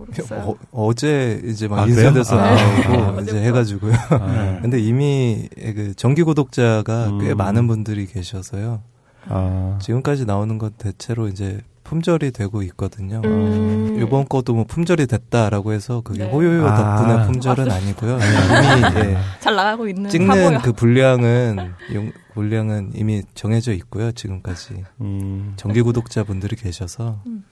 모르겠어요. 0.00 0.56
어, 0.72 0.92
제 0.94 1.40
이제 1.44 1.68
막 1.68 1.80
아, 1.80 1.86
인쇄돼서 1.86 2.36
그래요? 2.36 2.96
나오고 3.00 3.18
아. 3.18 3.22
이제. 3.22 3.40
해가지고요. 3.42 3.92
네. 3.92 4.58
근데 4.62 4.78
이미 4.80 5.48
그 5.56 5.94
정기 5.94 6.22
구독자가 6.22 7.18
꽤 7.20 7.32
음. 7.32 7.36
많은 7.36 7.66
분들이 7.66 8.06
계셔서요. 8.06 8.82
아. 9.28 9.78
지금까지 9.80 10.24
나오는 10.24 10.58
건 10.58 10.70
대체로 10.78 11.28
이제 11.28 11.60
품절이 11.84 12.30
되고 12.30 12.62
있거든요. 12.62 13.20
음. 13.24 14.00
이번 14.00 14.28
거도 14.28 14.54
뭐 14.54 14.64
품절이 14.64 15.06
됐다라고 15.06 15.72
해서 15.72 16.02
그게 16.02 16.24
네. 16.24 16.30
호요요 16.30 16.66
아. 16.66 16.96
덕분에 16.96 17.26
품절은 17.26 17.70
아 17.70 17.78
니고요. 17.80 18.18
이미 18.18 19.00
예, 19.08 19.18
잘 19.40 19.56
나가고 19.56 19.88
있는 19.88 20.08
찍는 20.08 20.30
화보요. 20.30 20.60
그 20.62 20.72
분량은 20.72 21.72
용, 21.94 22.12
물량은 22.34 22.92
이미 22.94 23.22
정해져 23.34 23.72
있고요. 23.72 24.12
지금까지 24.12 24.84
음. 25.00 25.54
정기 25.56 25.82
구독자 25.82 26.22
분들이 26.22 26.54
계셔서 26.54 27.22
음. 27.26 27.44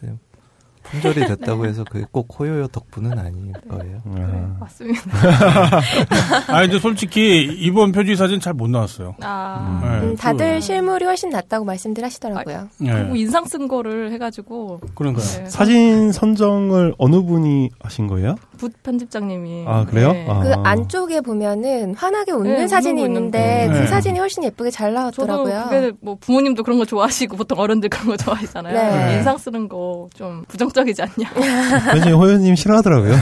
네, 0.93 1.01
품절이 1.01 1.27
됐다고 1.27 1.67
해서 1.67 1.85
그게 1.85 2.05
꼭 2.11 2.29
호요요 2.39 2.69
덕분은 2.69 3.19
아닐 3.19 3.53
거예요. 3.69 4.01
아. 4.07 4.57
맞습니다. 4.61 5.01
아, 6.49 6.61
근데 6.63 6.79
솔직히 6.79 7.45
이번 7.59 7.93
표지 7.93 8.17
사진 8.17 8.41
잘 8.41 8.55
못 8.55 8.69
나왔어요. 8.71 9.15
아. 9.23 9.81
네, 9.83 10.07
음, 10.09 10.17
다들 10.17 10.55
그- 10.57 10.61
실물이 10.61 11.05
훨씬 11.05 11.31
낫다고 11.31 11.65
말씀들 11.65 12.03
하시더라고요. 12.03 12.69
네. 12.79 12.93
그리고 12.93 13.15
인상 13.17 13.45
쓴 13.45 13.69
거를 13.69 14.11
해가지고 14.13 14.81
그런가요? 14.95 15.25
네, 15.25 15.47
사진 15.49 16.11
선정을 16.11 16.95
어느 16.99 17.23
분이 17.23 17.71
하신 17.81 18.07
거예요? 18.09 18.35
부 18.57 18.69
편집장님이 18.83 19.65
아, 19.69 19.85
그래요? 19.85 20.13
네. 20.13 20.27
아. 20.29 20.41
그 20.41 20.53
안쪽에 20.65 21.21
보면은 21.21 21.95
환하게 21.95 22.33
웃는 22.33 22.57
네, 22.57 22.67
사진이 22.69 23.03
있는데. 23.05 23.69
그 23.71 23.79
네. 23.79 23.87
사진이 23.87 24.19
훨씬 24.19 24.43
예쁘게 24.45 24.71
잘 24.71 24.89
저도 25.13 25.27
나왔더라고요. 25.27 25.65
그게 25.71 25.93
뭐 26.01 26.17
부모님도 26.21 26.63
그런 26.65 26.79
거 26.79 26.85
좋아하시고 26.85 27.37
보통 27.37 27.59
어른들 27.61 27.89
그런 27.91 28.07
거 28.09 28.17
좋아하시잖아요. 28.17 28.75
네. 29.07 29.17
인상 29.19 29.37
쓰는 29.39 29.69
거 29.69 30.09
좀 30.15 30.45
부정적 30.49 30.78
이지 30.87 31.03
않냐. 31.03 31.31
왠지 31.95 32.11
호연님 32.11 32.55
싫어하더라고요. 32.55 33.15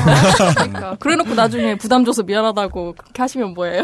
그러니까 0.56 0.96
그래놓고 0.98 1.34
나중에 1.34 1.76
부담 1.76 2.04
줘서 2.04 2.22
미안하다고 2.22 2.94
그렇게 2.96 3.22
하시면 3.22 3.54
뭐예요? 3.54 3.82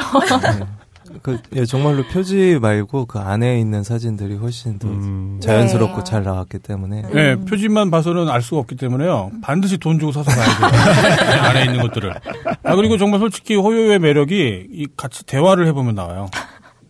그 1.20 1.38
예, 1.54 1.64
정말로 1.66 2.04
표지 2.04 2.58
말고 2.60 3.04
그 3.06 3.18
안에 3.18 3.58
있는 3.60 3.82
사진들이 3.82 4.36
훨씬 4.36 4.78
더 4.78 4.88
음. 4.88 5.38
자연스럽고 5.42 5.98
네. 5.98 6.04
잘 6.04 6.22
나왔기 6.22 6.60
때문에 6.60 7.02
네, 7.12 7.36
표지만 7.36 7.90
봐서는 7.90 8.28
알 8.30 8.40
수가 8.40 8.60
없기 8.60 8.76
때문에요. 8.76 9.30
반드시 9.42 9.76
돈 9.78 9.98
주고 9.98 10.12
사서 10.12 10.30
봐야 10.30 10.46
돼요. 10.72 11.42
안에 11.42 11.64
있는 11.66 11.82
것들을. 11.82 12.14
아, 12.62 12.76
그리고 12.76 12.96
정말 12.96 13.20
솔직히 13.20 13.54
호요의 13.56 13.98
매력이 13.98 14.68
이 14.70 14.86
같이 14.96 15.24
대화를 15.26 15.66
해보면 15.66 15.94
나와요. 15.94 16.28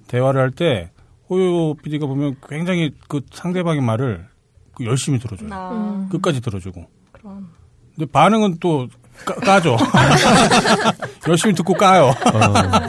대화를 0.09 0.41
할 0.41 0.51
때 0.53 0.91
호요 1.31 1.75
PD가 1.75 2.07
보면 2.07 2.37
굉장히 2.49 2.93
그 3.09 3.23
상대방의 3.33 3.81
말을 3.81 4.27
그 4.27 4.32
열심히 4.81 5.19
들어줘요. 5.19 5.49
아, 5.53 6.07
끝까지 6.11 6.41
들어주고. 6.41 6.85
그럼. 7.13 7.49
근데 7.95 8.11
반응은 8.11 8.57
또 8.61 8.89
까, 9.25 9.35
까죠. 9.35 9.77
열심히 11.29 11.55
듣고 11.55 11.75
까요. 11.75 12.13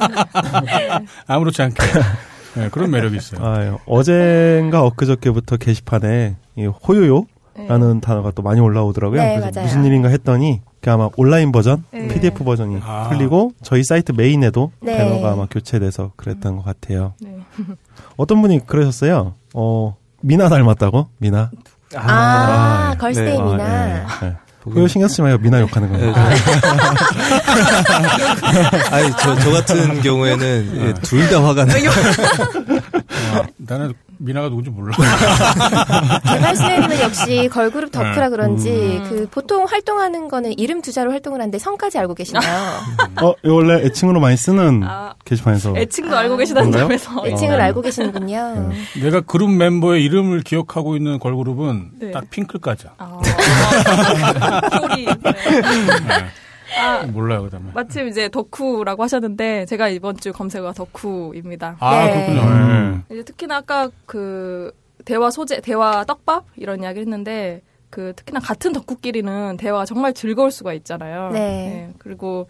아무렇지 1.27 1.61
않게. 1.61 1.76
네, 2.55 2.69
그런 2.69 2.91
매력이 2.91 3.18
있어요. 3.18 3.45
아, 3.45 3.64
예. 3.65 3.77
어젠가 3.85 4.84
엊그저께부터 4.84 5.57
게시판에 5.57 6.35
이 6.55 6.65
호요요라는 6.65 8.01
단어가 8.01 8.31
또 8.31 8.41
많이 8.41 8.60
올라오더라고요. 8.60 9.22
네, 9.22 9.39
그래서 9.39 9.51
맞아요. 9.53 9.68
무슨 9.68 9.85
일인가 9.85 10.10
했더니 10.10 10.61
아마 10.85 11.10
온라인 11.15 11.51
버전, 11.51 11.84
네. 11.91 12.07
PDF 12.07 12.43
버전이 12.43 12.80
아. 12.84 13.07
풀리고 13.10 13.53
저희 13.61 13.84
사이트 13.84 14.11
메인에도 14.11 14.72
네. 14.81 14.97
배너가 14.97 15.31
아마 15.31 15.45
교체돼서 15.49 16.11
그랬던 16.15 16.57
것 16.57 16.65
같아요. 16.65 17.14
네. 17.22 17.38
어떤 18.18 18.41
분이 18.41 18.65
그러셨어요. 18.65 19.34
어, 19.53 19.95
미나 20.22 20.49
닮았다고? 20.49 21.07
미나. 21.18 21.51
아, 21.95 22.90
네. 22.91 22.98
걸스데이 22.98 23.38
네. 23.38 23.44
미나. 23.44 23.86
네. 23.86 24.03
네. 24.22 24.36
호요 24.65 24.88
신경 24.88 25.10
쓰지 25.10 25.22
마요. 25.22 25.38
미나 25.40 25.60
욕하는 25.60 25.91
네, 25.91 25.99
거예요. 25.99 26.14
아니 28.91 29.11
저, 29.20 29.36
저 29.40 29.52
같은 29.52 30.02
경우에는 30.02 30.72
예, 30.88 30.94
둘다 31.02 31.44
화가 31.44 31.65
나요. 31.65 31.90
아, 33.34 33.44
나는 33.57 33.94
미나가 34.18 34.49
누군지 34.49 34.69
몰라. 34.69 34.95
개발신혜님은 36.26 36.99
역시 37.02 37.49
걸그룹 37.52 37.91
덕후라 37.91 38.30
그런지 38.30 38.69
음. 38.72 39.03
그 39.10 39.27
보통 39.30 39.65
활동하는 39.65 40.27
거는 40.27 40.57
이름 40.57 40.81
두자로 40.81 41.11
활동을 41.11 41.40
하는데 41.40 41.57
성까지 41.60 41.98
알고 41.99 42.15
계시나요? 42.15 42.44
어, 43.22 43.34
이거 43.44 43.53
원래 43.53 43.84
애칭으로 43.85 44.19
많이 44.19 44.38
쓰는 44.38 44.84
아, 44.84 45.14
게시판에서. 45.26 45.73
애칭도 45.76 46.18
알고 46.18 46.38
계시다는? 46.38 46.72
점에서 46.72 47.26
애칭을 47.26 47.60
어. 47.60 47.64
알고 47.64 47.81
계시는군요. 47.81 48.72
내가 49.02 49.22
그룹 49.22 49.52
멤버의 49.52 50.03
이름을 50.03 50.41
기억하고 50.41 50.95
있는 50.95 51.19
걸그룹은 51.19 51.91
네. 51.99 52.11
딱 52.11 52.30
핑클까지야. 52.30 52.91
아, 52.98 53.19
소리. 54.80 55.06
네. 55.06 55.14
아, 56.76 57.04
몰라요, 57.04 57.44
그 57.44 57.50
다음에. 57.50 57.72
마침 57.74 58.08
이제 58.08 58.30
덕후라고 58.30 59.04
하셨는데 59.04 59.66
제가 59.66 59.90
이번 59.90 60.18
주 60.18 60.32
검색어가 60.32 60.74
덕후입니다. 60.74 61.78
아, 61.80 62.06
네. 62.06 62.14
그렇군요. 62.14 62.41
음. 62.41 63.04
이제 63.12 63.24
특히나 63.24 63.58
아까 63.58 63.90
그 64.06 64.72
대화 65.06 65.30
소재, 65.30 65.60
대화 65.62 66.04
떡밥 66.06 66.45
이런 66.56 66.82
이야기를 66.82 67.02
했는데 67.06 67.62
그 67.90 68.14
특히나 68.16 68.40
같은 68.40 68.74
덕후끼리는 68.74 69.58
대화가 69.58 69.86
정말 69.86 70.14
즐거울 70.14 70.50
수가 70.50 70.74
있잖아요. 70.74 71.30
네. 71.32 71.91
그리고 72.00 72.48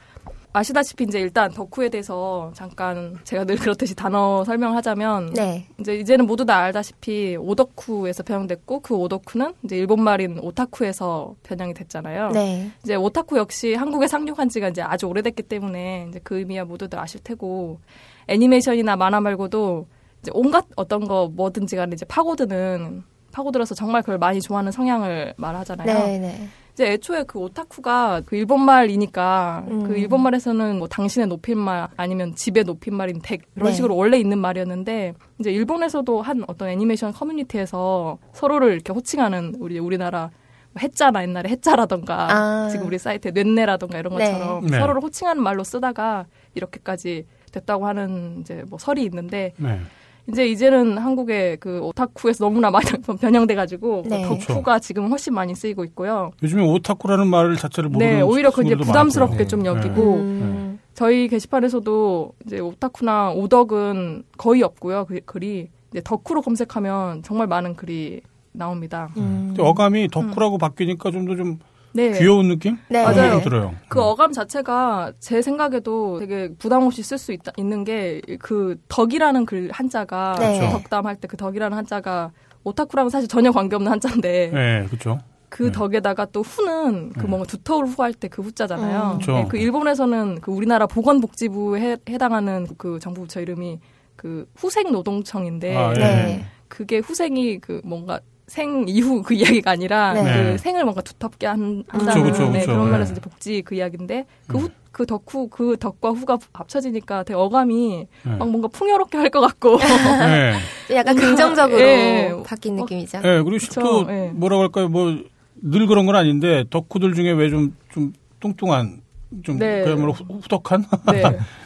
아시다시피 0.54 1.06
이제 1.06 1.20
일단 1.20 1.52
덕후에 1.52 1.90
대해서 1.90 2.52
잠깐 2.54 3.18
제가 3.24 3.44
늘 3.44 3.56
그렇듯이 3.58 3.96
단어 3.96 4.44
설명하자면 4.46 5.34
네. 5.34 5.66
이제 5.80 5.96
이제는 5.96 6.28
모두 6.28 6.46
다 6.46 6.58
알다시피 6.58 7.36
오덕후에서 7.38 8.22
변형됐고 8.22 8.82
그 8.82 8.94
오덕후는 8.96 9.54
이제 9.64 9.76
일본 9.78 10.04
말인 10.04 10.40
오타쿠에서 10.40 11.36
변형이 11.42 11.74
됐잖아요. 11.74 12.30
네. 12.30 12.72
이제 12.84 12.94
오타쿠 12.94 13.38
역시 13.40 13.74
한국에 13.74 14.08
상륙한 14.08 14.48
지가 14.48 14.70
이제 14.70 14.84
아주 14.84 15.08
오래됐기 15.08 15.44
때문에 15.44 16.06
이제 16.10 16.20
그 16.24 16.38
의미야 16.38 16.66
모두들 16.66 17.00
아실 17.00 17.20
테고 17.24 17.80
애니메이션이나 18.28 18.96
만화 18.96 19.20
말고도 19.22 19.88
이제 20.22 20.32
온갖 20.36 20.66
어떤 20.76 21.08
거 21.08 21.32
뭐든지 21.34 21.76
간에 21.76 21.94
이제 21.94 22.06
파고드는 22.06 23.04
파고들어서 23.32 23.74
정말 23.74 24.04
그걸 24.04 24.20
많이 24.20 24.40
좋아하는 24.40 24.72
성향을 24.72 25.34
말하잖아요. 25.38 25.86
네, 25.88 26.20
네. 26.20 26.48
이제 26.74 26.94
애초에 26.94 27.24
그 27.24 27.38
오타쿠가 27.40 28.24
그 28.26 28.36
일본말이니까 28.36 29.66
음. 29.68 29.84
그 29.88 29.96
일본말에서는 29.96 30.80
뭐 30.80 30.88
당신의 30.88 31.28
높임말 31.28 31.88
아니면 31.96 32.34
집의 32.36 32.64
높임말인 32.64 33.22
댁 33.22 33.44
이런 33.56 33.70
네. 33.70 33.76
식으로 33.76 33.96
원래 33.96 34.18
있는 34.18 34.40
말이었는데 34.40 35.14
이제 35.40 35.52
일본에서도 35.52 36.22
한 36.22 36.44
어떤 36.48 36.70
애니메이션 36.70 37.14
커뮤니티에서 37.14 38.18
서로를 38.34 38.74
이렇게 38.74 38.92
호칭하는 38.92 39.56
우리 39.60 39.78
우리나라 39.78 40.32
뭐 40.72 40.82
해짜나 40.82 41.22
옛날에 41.22 41.50
해짜라던가 41.52 42.28
아. 42.32 42.70
지금 42.72 42.88
우리 42.88 42.98
사이트에 42.98 43.32
뇌내라던가 43.32 44.00
이런 44.00 44.18
네. 44.18 44.32
것처럼 44.32 44.66
네. 44.66 44.80
서로를 44.80 45.04
호칭하는 45.04 45.44
말로 45.44 45.64
쓰다가 45.64 46.26
이렇게까지 46.56 47.28
됐다고 47.52 47.86
하는 47.86 48.40
이제 48.42 48.64
뭐 48.68 48.80
설이 48.80 49.04
있는데 49.04 49.54
네. 49.58 49.80
이제 50.28 50.48
이제는 50.48 50.98
한국의 50.98 51.58
그 51.58 51.82
오타쿠에서 51.82 52.46
너무나 52.46 52.72
많이 52.72 52.86
변형돼가지고 53.20 54.04
네. 54.08 54.26
뭐 54.26 54.38
덕후가 54.38 54.80
지금 54.80 55.10
훨씬 55.10 55.34
많이 55.34 55.54
쓰이고 55.54 55.84
있고요. 55.86 56.32
요즘에 56.42 56.64
오타쿠라는 56.64 57.28
말을 57.28 57.58
자체를 57.58 57.90
모르는 57.90 58.14
네, 58.14 58.22
오히려 58.22 58.50
그 58.52 58.62
이제 58.62 58.70
친구들도 58.70 58.86
부담스럽게 58.86 59.32
많고요. 59.32 59.48
좀 59.48 59.64
네. 59.64 59.70
여기고 59.70 60.14
음. 60.16 60.80
저희 60.94 61.28
게시판에서도 61.28 62.32
이제 62.46 62.60
오타쿠나 62.60 63.32
오덕은 63.32 64.24
거의 64.38 64.64
없고요. 64.64 65.06
그 65.06 65.20
글이 65.26 65.68
이제 65.92 66.02
덕후로 66.04 66.42
검색하면 66.42 67.24
정말 67.24 67.48
많은 67.48 67.76
글이 67.76 68.22
나옵니다. 68.54 69.10
음. 69.18 69.48
근데 69.50 69.64
어감이 69.64 70.08
덕후라고 70.10 70.58
바뀌니까 70.58 71.12
좀 71.12 71.26
더좀 71.26 71.60
네. 71.94 72.12
귀여운 72.18 72.48
느낌? 72.48 72.78
네. 72.90 73.04
맞아요. 73.04 73.42
들어요. 73.42 73.76
그 73.88 74.02
어감 74.02 74.32
자체가 74.32 75.14
제 75.20 75.42
생각에도 75.42 76.20
되게 76.20 76.50
부담 76.58 76.84
없이 76.84 77.04
쓸 77.04 77.18
수 77.18 77.36
있는 77.58 77.84
게 77.84 78.22
그 78.40 78.78
덕이라는 78.88 79.46
글 79.46 79.70
한자가 79.72 80.36
네. 80.40 80.58
그렇죠. 80.60 80.78
덕담할 80.78 81.18
때 81.18 81.28
그 81.28 81.38
덕이라는 81.38 81.78
한자가 81.78 82.32
오타쿠랑은 82.64 83.10
사실 83.10 83.28
전혀 83.28 83.52
관계없는 83.52 83.92
한자인데 83.92 84.52
네, 84.54 84.86
그렇죠. 84.88 85.20
그 85.50 85.64
네. 85.64 85.72
덕에다가 85.72 86.26
또 86.32 86.42
후는 86.42 87.14
그 87.14 87.20
네. 87.20 87.28
뭔가 87.28 87.46
두터울 87.46 87.86
후할 87.86 88.14
때 88.14 88.28
그 88.28 88.42
후자잖아요. 88.42 89.20
음. 89.22 89.34
네, 89.34 89.46
그 89.50 89.58
일본에서는 89.58 90.42
그 90.42 90.52
우리나라 90.52 90.88
보건복지부에 90.88 91.98
해당하는 92.10 92.66
그 92.78 92.98
정부 93.00 93.22
부처 93.22 93.40
이름이 93.42 93.80
그 94.16 94.48
후생 94.56 94.92
노동청인데 94.92 95.76
아, 95.76 95.94
예. 95.96 96.00
네. 96.00 96.46
그게 96.68 96.98
후생이 97.00 97.60
그 97.60 97.82
뭔가 97.84 98.20
생 98.54 98.86
이후 98.88 99.24
그 99.24 99.34
이야기가 99.34 99.72
아니라 99.72 100.14
네. 100.14 100.22
그 100.22 100.28
네. 100.28 100.58
생을 100.60 100.84
뭔가 100.84 101.02
두텁게 101.02 101.48
한, 101.48 101.84
그쵸, 101.88 101.98
한다는 101.98 102.24
그쵸, 102.32 102.50
네, 102.52 102.60
그쵸. 102.60 102.72
그런 102.74 102.92
면에서 102.92 103.10
네. 103.10 103.12
이제 103.14 103.22
복지 103.22 103.62
그 103.64 103.74
이야기인데 103.74 104.26
그, 104.48 104.58
네. 104.58 104.62
후, 104.64 104.70
그 104.92 105.08
덕후 105.08 105.48
그 105.50 105.76
덕과 105.80 106.12
후가 106.12 106.38
합쳐지니까 106.54 107.24
되게 107.24 107.36
어감이 107.36 108.08
네. 108.24 108.36
막 108.38 108.48
뭔가 108.50 108.68
풍요롭게 108.68 109.18
할 109.18 109.32
것 109.32 109.42
같고 109.42 109.78
네. 110.20 110.54
좀 110.88 110.98
약간 110.98 111.16
긍정적으로 111.16 111.80
예. 111.82 112.32
바뀐 112.46 112.74
어, 112.78 112.84
느낌이죠. 112.84 113.22
네, 113.22 113.42
그리고 113.42 113.58
그쵸, 113.66 113.82
또 113.82 114.06
예. 114.12 114.30
뭐라고 114.36 114.62
할까요? 114.62 114.88
뭐 114.88 115.34
늘 115.66 115.88
그런 115.88 116.06
건 116.06 116.16
아닌데 116.16 116.66
덕후들 116.70 117.14
중에 117.14 117.32
왜 117.32 117.50
좀좀 117.50 118.14
뚱뚱한 118.40 119.02
좀 119.42 119.58
네. 119.58 119.84
그야말로 119.84 120.12
후- 120.12 120.26
후덕한 120.42 120.86
네. 121.12 121.24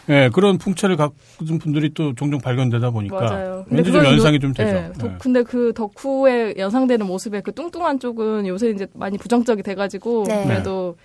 네, 0.07 0.29
그런 0.33 0.57
풍채를 0.57 0.95
가진 0.95 1.59
분들이 1.59 1.93
또 1.93 2.13
종종 2.15 2.39
발견되다 2.39 2.91
보니까 2.91 3.15
맞아요. 3.19 3.65
왠지 3.69 3.91
좀 3.91 4.05
연상이 4.05 4.35
요- 4.35 4.39
좀 4.39 4.53
되죠. 4.53 4.73
네, 4.73 4.91
덕- 4.97 5.07
네. 5.11 5.15
근데 5.19 5.43
그 5.43 5.73
덕후에 5.75 6.55
연상되는 6.57 7.05
모습의 7.05 7.41
그 7.41 7.51
뚱뚱한 7.51 7.99
쪽은 7.99 8.47
요새 8.47 8.69
이제 8.69 8.87
많이 8.93 9.17
부정적이 9.17 9.63
돼가지고 9.63 10.23
네. 10.27 10.45
그래도 10.45 10.95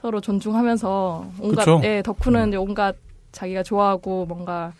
서로 0.00 0.20
존중하면서 0.20 1.26
온갖 1.40 1.56
그쵸? 1.64 1.80
예, 1.84 2.00
덕후는 2.02 2.42
음. 2.44 2.48
이제 2.48 2.56
온갖 2.56 2.96
자기가 3.32 3.62
좋아하고 3.62 4.24
뭔가 4.26 4.72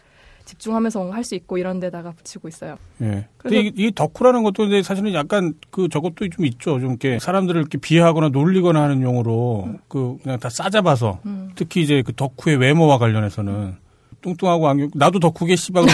집중하면서 0.46 1.10
할 1.10 1.22
수 1.24 1.34
있고 1.34 1.58
이런 1.58 1.78
데다가 1.80 2.12
붙이고 2.12 2.46
있어요. 2.48 2.76
예. 3.02 3.26
근데 3.36 3.60
이, 3.60 3.72
이 3.76 3.92
덕후라는 3.94 4.42
것도 4.44 4.62
근데 4.62 4.82
사실은 4.82 5.12
약간 5.12 5.52
그 5.70 5.88
저것도 5.88 6.28
좀 6.30 6.46
있죠. 6.46 6.78
좀 6.80 6.90
이렇게 6.90 7.18
사람들을 7.18 7.60
이렇게 7.60 7.76
비하하거나 7.78 8.28
놀리거나 8.28 8.80
하는 8.80 9.02
용어로 9.02 9.68
그 9.88 10.16
그냥 10.22 10.38
다 10.38 10.48
싸잡아서 10.48 11.18
음. 11.26 11.50
특히 11.56 11.82
이제 11.82 12.02
그 12.06 12.14
덕후의 12.14 12.56
외모와 12.58 12.98
관련해서는 12.98 13.76
뚱뚱하고 14.22 14.68
안경 14.68 14.88
나도 14.94 15.18
덕후게 15.20 15.56
씨발 15.56 15.84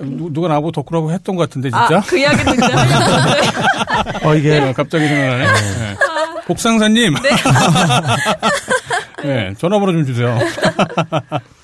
누- 0.00 0.30
누가 0.32 0.48
나보고 0.48 0.72
덕후라고 0.72 1.12
했던 1.12 1.36
것 1.36 1.48
같은데 1.48 1.70
진짜? 1.70 1.98
아, 1.98 2.00
그 2.00 2.18
이야기도 2.18 2.50
하려고 2.50 4.28
어 4.28 4.34
이게 4.34 4.72
갑자기 4.72 5.06
생각나네. 5.08 5.44
네. 5.46 5.96
복상사님. 6.46 7.14
네, 9.24 9.52
전화번호 9.58 9.92
좀 9.92 10.04
주세요. 10.04 10.38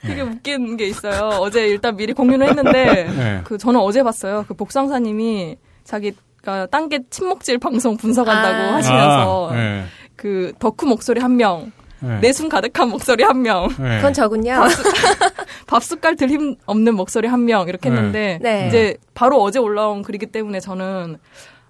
되게 0.00 0.20
웃긴 0.22 0.76
게 0.76 0.86
있어요. 0.86 1.28
어제 1.40 1.66
일단 1.66 1.96
미리 1.96 2.12
공유를 2.12 2.48
했는데 2.48 3.04
네. 3.16 3.40
그 3.44 3.58
저는 3.58 3.80
어제 3.80 4.02
봤어요. 4.02 4.44
그 4.46 4.54
복상사님이 4.54 5.56
자기가 5.84 6.66
딴게 6.66 7.00
친목질 7.10 7.58
방송 7.58 7.96
분석한다고 7.96 8.54
아. 8.72 8.74
하시면서 8.76 9.50
아, 9.50 9.54
네. 9.56 9.84
그 10.16 10.52
덕후 10.58 10.86
목소리 10.86 11.20
한 11.20 11.36
명, 11.36 11.72
네. 12.00 12.20
내숭 12.20 12.48
가득한 12.48 12.88
목소리 12.90 13.24
한 13.24 13.42
명, 13.42 13.68
네. 13.78 13.96
그건 13.96 14.12
저군요. 14.12 14.60
밥 15.66 15.82
숟갈 15.84 16.14
들 16.16 16.28
힘 16.28 16.56
없는 16.66 16.94
목소리 16.94 17.26
한 17.28 17.44
명 17.44 17.68
이렇게 17.68 17.88
네. 17.90 17.96
했는데 17.96 18.38
네. 18.42 18.68
이제 18.68 18.96
바로 19.14 19.40
어제 19.42 19.58
올라온 19.58 20.02
글이기 20.02 20.26
때문에 20.26 20.60
저는 20.60 21.18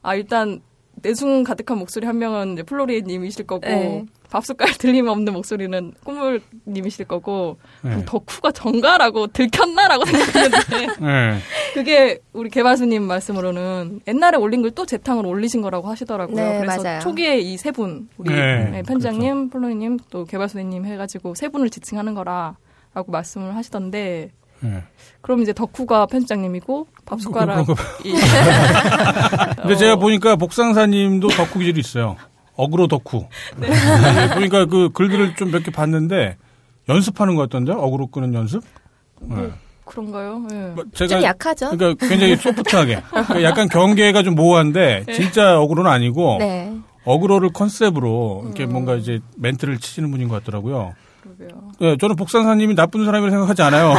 아 0.03 0.15
일단 0.15 0.61
내숭 1.03 1.45
가득한 1.45 1.79
목소리 1.79 2.07
한 2.07 2.19
명은 2.19 2.55
이제 2.55 2.63
플로리님이실 2.63 3.47
거고 3.47 3.67
네. 3.69 4.05
밥숟갈 4.31 4.69
들림 4.79 5.09
없는 5.09 5.33
목소리는 5.33 5.93
꾸물님이실 6.05 7.07
거고 7.07 7.59
네. 7.83 8.05
덕후가 8.05 8.53
정가라고 8.53 9.29
들켰나라고 9.29 10.05
생각했는데 10.07 10.87
네. 11.01 11.39
그게 11.75 12.19
우리 12.33 12.51
개발수님 12.51 13.03
말씀으로는 13.05 14.01
옛날에 14.07 14.37
올린 14.37 14.63
걸 14.63 14.69
또 14.75 14.85
재탕으로 14.87 15.29
올리신 15.29 15.63
거라고 15.63 15.89
하시더라고요. 15.89 16.37
네, 16.37 16.59
그래서 16.61 16.83
맞아요. 16.83 17.01
초기에 17.01 17.39
이 17.41 17.57
세 17.57 17.71
분, 17.73 18.09
우리 18.19 18.31
네, 18.35 18.65
네, 18.71 18.83
편장님, 18.83 19.49
플로이님, 19.51 19.99
또 20.11 20.25
개발수님 20.27 20.85
해가지고 20.85 21.35
세 21.35 21.49
분을 21.49 21.71
지칭하는 21.71 22.15
거라라고 22.15 23.11
말씀을 23.11 23.57
하시던데 23.57 24.31
네. 24.61 24.83
그럼 25.23 25.41
이제 25.43 25.53
덕후가 25.53 26.07
편집장님이고 26.07 26.87
밥숟가락 27.07 27.67
이 28.05 28.13
근데 29.63 29.77
제가 29.77 29.97
보니까 29.97 30.37
복상사님도 30.37 31.29
덕후 31.29 31.59
기질이 31.61 31.81
있어요. 31.81 32.17
어그로 32.59 32.89
덕후. 32.89 33.27
네, 33.57 33.69
보니까 34.35 34.67
그 34.67 34.91
글들을 34.93 35.35
좀 35.37 35.51
몇 35.51 35.63
개 35.65 35.71
봤는데 35.71 36.37
연습하는 36.89 37.35
것 37.37 37.43
같던데 37.43 37.73
어그로 37.73 38.09
끄는 38.09 38.35
연습. 38.35 38.63
네. 39.21 39.51
그런가요? 39.85 40.47
예. 40.53 40.57
뭐좀 40.75 41.23
약하죠? 41.23 41.71
그러니까 41.71 42.07
굉장히 42.07 42.37
소프트하게. 42.37 43.01
그러니까 43.11 43.43
약간 43.43 43.69
경계가 43.69 44.23
좀 44.23 44.35
모호한데 44.35 45.05
네. 45.07 45.13
진짜 45.15 45.59
어그로는 45.59 45.91
아니고 45.91 46.37
네. 46.41 46.75
어그로를 47.05 47.51
컨셉으로 47.55 48.43
이렇게 48.45 48.65
음. 48.65 48.73
뭔가 48.73 48.97
이제 48.97 49.21
멘트를 49.37 49.79
치시는 49.79 50.11
분인 50.11 50.29
것 50.29 50.43
같더라고요. 50.43 50.95
그러게요. 51.23 51.73
네, 51.81 51.97
저는 51.97 52.17
복상사님이 52.17 52.75
나쁜 52.75 53.05
사람이라고 53.07 53.31
생각하지 53.31 53.63
않아요. 53.63 53.95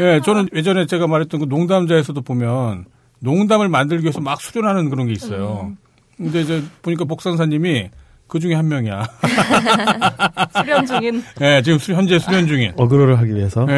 예, 0.00 0.20
저는 0.24 0.48
예전에 0.54 0.86
제가 0.86 1.06
말했던 1.06 1.40
그 1.40 1.46
농담자에서도 1.46 2.20
보면 2.22 2.86
농담을 3.20 3.68
만들기 3.68 4.04
위해서 4.04 4.20
막 4.20 4.40
수련하는 4.40 4.90
그런 4.90 5.06
게 5.06 5.12
있어요. 5.12 5.72
근데 6.20 6.40
이제 6.42 6.62
보니까 6.82 7.04
복상사님이 7.04 7.90
그 8.26 8.38
중에 8.38 8.54
한 8.54 8.68
명이야. 8.68 9.04
수련 10.56 10.86
중인 10.86 11.22
예, 11.40 11.62
지금 11.62 11.78
수- 11.78 11.92
현재 11.94 12.18
수련 12.18 12.46
중인. 12.46 12.72
어그로를 12.76 13.18
하기 13.18 13.34
위해서. 13.34 13.66
예, 13.68 13.74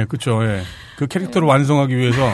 예, 0.00 0.06
그쵸, 0.08 0.42
예. 0.44 0.62
그 0.96 1.06
캐릭터를 1.06 1.48
완성하기 1.48 1.96
위해서 1.96 2.32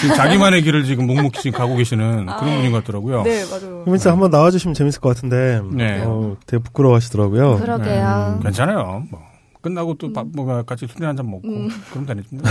지금 0.00 0.14
자기만의 0.14 0.62
길을 0.62 0.84
지금 0.84 1.06
묵묵히 1.06 1.40
지금 1.40 1.58
가고 1.58 1.74
계시는 1.76 2.26
그런 2.26 2.56
분인 2.56 2.70
것 2.72 2.84
같더라고요. 2.84 3.22
네 3.22 3.44
맞아요. 3.46 3.84
진짜 3.86 4.12
한번 4.12 4.30
나와주시면 4.30 4.74
재밌을 4.74 5.00
것 5.00 5.14
같은데. 5.14 5.60
네. 5.72 6.02
어, 6.04 6.36
되게 6.46 6.62
부끄러워하시더라고요. 6.62 7.58
그러게요. 7.58 8.34
음, 8.38 8.42
괜찮아요. 8.42 9.04
뭐. 9.10 9.20
끝나고 9.62 9.94
또 9.94 10.12
밥, 10.12 10.26
뭐, 10.34 10.62
같이 10.62 10.86
술 10.86 11.04
한잔 11.06 11.30
먹고. 11.30 11.46
음. 11.48 11.68
그럼 11.90 12.06
되겠습니다. 12.06 12.50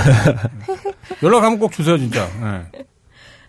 연락하면 1.23 1.57
꼭 1.59 1.71
주세요, 1.71 1.97
진짜. 1.97 2.27
예. 2.41 2.83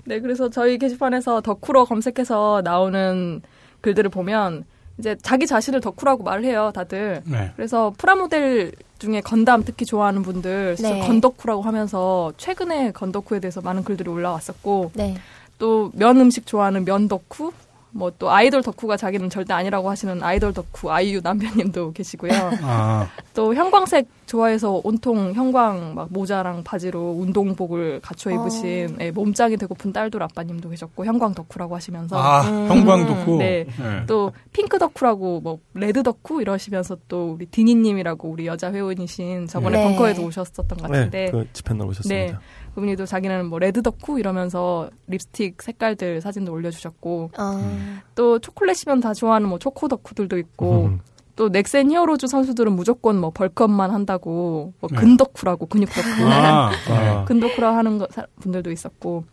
네, 0.05 0.21
그래서 0.21 0.49
저희 0.49 0.79
게시판에서 0.79 1.41
덕후로 1.41 1.85
검색해서 1.87 2.63
나오는 2.65 3.43
글들을 3.81 4.11
보면 4.11 4.65
이제 4.99 5.17
자기 5.23 5.47
자신을 5.47 5.81
덕후라고 5.81 6.23
말을 6.23 6.45
해요, 6.45 6.71
다들. 6.75 7.23
네. 7.25 7.53
그래서 7.57 7.93
프라모델 7.97 8.73
중에 8.99 9.23
건담 9.23 9.65
특히 9.65 9.87
좋아하는 9.87 10.23
분들 10.23 10.77
네. 10.79 11.01
건덕후라고 11.01 11.63
하면서 11.63 12.33
최근에 12.37 12.93
건덕후에 12.93 13.41
대해서 13.41 13.63
많은 13.63 13.83
글들이 13.83 14.11
올라왔었고 14.11 14.93
네. 14.95 15.17
또 15.59 15.82
면 15.82 16.21
음식 16.21 16.47
좋아하는 16.47 16.85
면 16.85 17.09
덕후 17.09 17.53
뭐 17.93 18.11
또 18.21 18.31
아이돌 18.31 18.63
덕후가 18.63 18.99
자기는 18.99 19.31
절대 19.31 19.55
아니라고 19.55 19.89
하시는 19.89 20.23
아이돌 20.23 20.53
덕후 20.53 20.91
아이유 20.91 21.21
남편님도 21.25 21.93
계시고요. 21.93 22.31
아, 22.63 23.09
또 23.35 23.55
형광색 23.55 24.07
좋아해서 24.27 24.81
온통 24.85 25.33
형광 25.33 25.95
막 25.95 26.09
모자랑 26.11 26.63
바지로 26.63 27.17
운동복을 27.19 28.01
갖춰 28.03 28.31
입으신 28.31 28.99
예, 29.01 29.11
몸짱이 29.11 29.57
되고픈 29.57 29.93
딸돌 29.95 30.23
아빠님도 30.23 30.69
계셨고 30.69 31.07
형광 31.07 31.35
덕후라고 31.35 31.75
하시면서 31.75 32.17
아, 32.17 32.43
형광 32.69 33.07
덕후. 33.07 33.39
네. 33.39 33.65
네. 33.65 34.07
또 34.07 34.33
핑크 34.53 34.79
덕후라고 34.79 35.41
뭐 35.41 35.59
레드 35.73 36.03
덕후 36.03 36.43
이러시면서 36.43 36.99
또 37.09 37.33
우리 37.33 37.47
디니 37.47 37.75
님이라고 37.75 38.29
우리 38.29 38.47
여자 38.47 38.71
회원이신 38.71 39.47
저번에 39.47 39.79
네. 39.79 39.85
벙커에도 39.85 40.23
오셨었던 40.23 40.67
것 40.67 40.83
같은데 40.83 41.25
네, 41.25 41.31
그 41.31 41.49
집회날 41.55 41.89
오셨습니다. 41.89 42.33
네. 42.33 42.39
그분이도 42.75 43.07
자기는 43.07 43.47
뭐 43.47 43.59
레드 43.59 43.83
덕후 43.83 44.19
이러면서 44.19 44.89
립스틱 45.09 45.61
색깔들 45.63 46.21
사진도 46.21 46.53
올려주셨고 46.53 47.31
어, 47.39 48.01
또 48.15 48.39
초콜릿이면 48.39 49.01
다 49.01 49.13
좋아하는 49.15 49.49
뭐 49.49 49.59
초코 49.59 49.89
덕후들도 49.89 50.39
있고 50.39 50.85
음. 50.87 51.01
또 51.37 51.49
넥센 51.49 51.91
히어로즈 51.91 52.27
선수들은 52.27 52.73
무조건 52.73 53.19
뭐 53.19 53.31
bulk 53.31 53.58
up만 53.58 53.91
한다고 53.91 54.73
뭐 54.81 54.91
네. 54.93 54.97
근덕후라고 54.99 55.67
근육 55.67 55.89
덕후 55.91 56.25
아, 56.31 56.71
아. 56.89 57.25
근덕후라 57.25 57.77
하는 57.77 57.99
거, 57.99 58.07
사- 58.11 58.27
분들도 58.41 58.71
있었고 58.71 59.25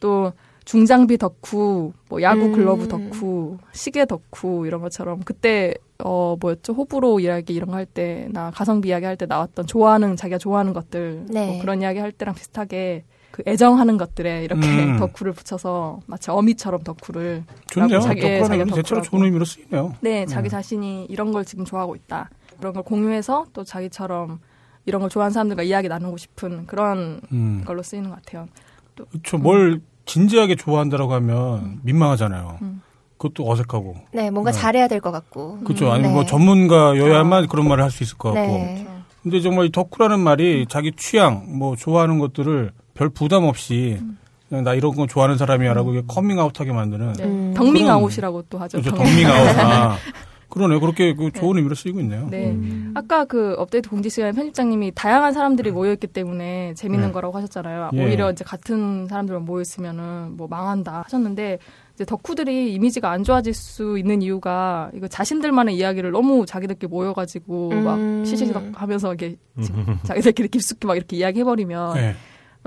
또 0.00 0.32
중장비 0.66 1.16
덕후, 1.16 1.92
뭐 2.08 2.20
야구 2.22 2.46
음. 2.46 2.52
글러브 2.52 2.88
덕후, 2.88 3.56
시계 3.72 4.04
덕후 4.04 4.66
이런 4.66 4.80
것처럼 4.82 5.20
그때 5.24 5.74
어 6.04 6.36
뭐였죠 6.40 6.74
호불호 6.74 7.20
이야기 7.20 7.54
이런 7.54 7.70
거 7.70 7.76
할 7.76 7.86
때나 7.86 8.50
가성비 8.50 8.88
이야기 8.88 9.06
할 9.06 9.16
때 9.16 9.24
나왔던 9.26 9.66
좋아하는 9.66 10.16
자기가 10.16 10.36
좋아하는 10.38 10.74
것들 10.74 11.24
네. 11.30 11.46
뭐 11.52 11.60
그런 11.62 11.80
이야기 11.80 11.98
할 12.00 12.12
때랑 12.12 12.34
비슷하게 12.34 13.04
그 13.30 13.42
애정하는 13.46 13.96
것들에 13.96 14.44
이렇게 14.44 14.66
음. 14.66 14.96
덕후를 15.00 15.32
붙여서 15.32 16.00
마치 16.06 16.30
어미처럼 16.30 16.82
덕후를 16.82 17.44
좋네요. 17.70 18.00
자기- 18.00 18.20
예, 18.22 18.38
덕후라는 18.40 18.46
자기가 18.48 18.64
게 18.76 18.82
대체로. 18.82 19.02
좋은 19.02 19.24
의미로 19.24 19.44
쓰이네요. 19.44 19.94
네, 20.00 20.26
자기 20.26 20.48
자신이 20.50 21.06
이런 21.08 21.32
걸 21.32 21.44
지금 21.44 21.64
좋아하고 21.64 21.94
있다. 21.96 22.28
그런 22.58 22.72
걸 22.74 22.82
공유해서 22.82 23.46
또 23.52 23.62
자기처럼 23.64 24.40
이런 24.84 25.00
걸 25.00 25.08
좋아하는 25.10 25.32
사람들과 25.32 25.62
이야기 25.62 25.88
나누고 25.88 26.16
싶은 26.16 26.66
그런 26.66 27.20
음. 27.32 27.62
걸로 27.64 27.82
쓰이는 27.82 28.10
것 28.10 28.16
같아요. 28.16 28.48
그렇죠. 29.12 29.38
뭘 29.38 29.80
진지하게 30.06 30.54
좋아한다라고 30.56 31.12
하면 31.14 31.80
민망하잖아요. 31.82 32.58
음. 32.62 32.82
그것도 33.18 33.50
어색하고. 33.50 33.96
네, 34.12 34.30
뭔가 34.30 34.50
네. 34.52 34.58
잘해야 34.58 34.88
될 34.88 35.00
것 35.00 35.10
같고. 35.10 35.60
그렇죠. 35.64 35.90
아니면 35.90 36.10
네. 36.10 36.14
뭐 36.14 36.24
전문가여야만 36.26 37.48
그런 37.48 37.66
말을 37.68 37.82
할 37.84 37.90
수 37.90 38.02
있을 38.02 38.16
것 38.18 38.32
같고. 38.32 38.52
네. 38.52 38.86
근데 39.22 39.40
정말 39.40 39.66
이 39.66 39.72
덕후라는 39.72 40.20
말이 40.20 40.66
자기 40.68 40.92
취향, 40.96 41.58
뭐 41.58 41.74
좋아하는 41.76 42.18
것들을 42.18 42.70
별 42.94 43.08
부담 43.08 43.44
없이 43.44 43.98
그냥 44.48 44.62
나 44.64 44.74
이런 44.74 44.94
거 44.94 45.06
좋아하는 45.06 45.36
사람이야라고 45.36 45.92
이게 45.94 46.02
커밍아웃하게 46.06 46.72
만드는 46.72 47.12
네. 47.14 47.24
음. 47.24 47.54
덕밍아웃이라고 47.56 48.42
또 48.48 48.58
하죠. 48.58 48.80
그렇죠. 48.80 48.96
덕밍. 48.96 49.12
덕밍아웃. 49.26 49.58
아, 49.58 49.96
그러네. 50.48 50.78
그렇게 50.78 51.14
그 51.14 51.30
좋은 51.32 51.56
의미로 51.56 51.74
쓰이고 51.74 52.00
있네요. 52.00 52.28
네. 52.30 52.50
음. 52.50 52.92
아까 52.94 53.24
그 53.24 53.54
업데이트 53.58 53.90
공지 53.90 54.08
시간에 54.08 54.32
편집장님이 54.32 54.92
다양한 54.94 55.32
사람들이 55.32 55.70
모여있기 55.70 56.06
때문에 56.06 56.74
재밌는 56.74 57.08
네. 57.08 57.12
거라고 57.12 57.36
하셨잖아요. 57.36 57.90
예. 57.94 58.04
오히려 58.04 58.30
이제 58.30 58.44
같은 58.44 59.06
사람들만 59.08 59.44
모였으면은 59.44 60.36
뭐 60.36 60.46
망한다 60.48 61.02
하셨는데 61.06 61.58
이제 61.94 62.04
덕후들이 62.04 62.74
이미지가 62.74 63.10
안 63.10 63.24
좋아질 63.24 63.54
수 63.54 63.98
있는 63.98 64.22
이유가 64.22 64.90
이거 64.94 65.08
자신들만의 65.08 65.74
이야기를 65.76 66.10
너무 66.10 66.46
자기들끼리 66.46 66.88
모여가지고 66.88 67.70
음. 67.70 67.84
막 67.84 68.26
시시시덕 68.26 68.80
하면서 68.80 69.14
이렇게 69.14 69.36
자기들끼리 70.04 70.48
깊숙이 70.48 70.86
막 70.86 70.96
이렇게 70.96 71.16
이야기해버리면 71.16 71.94
네. 71.94 72.14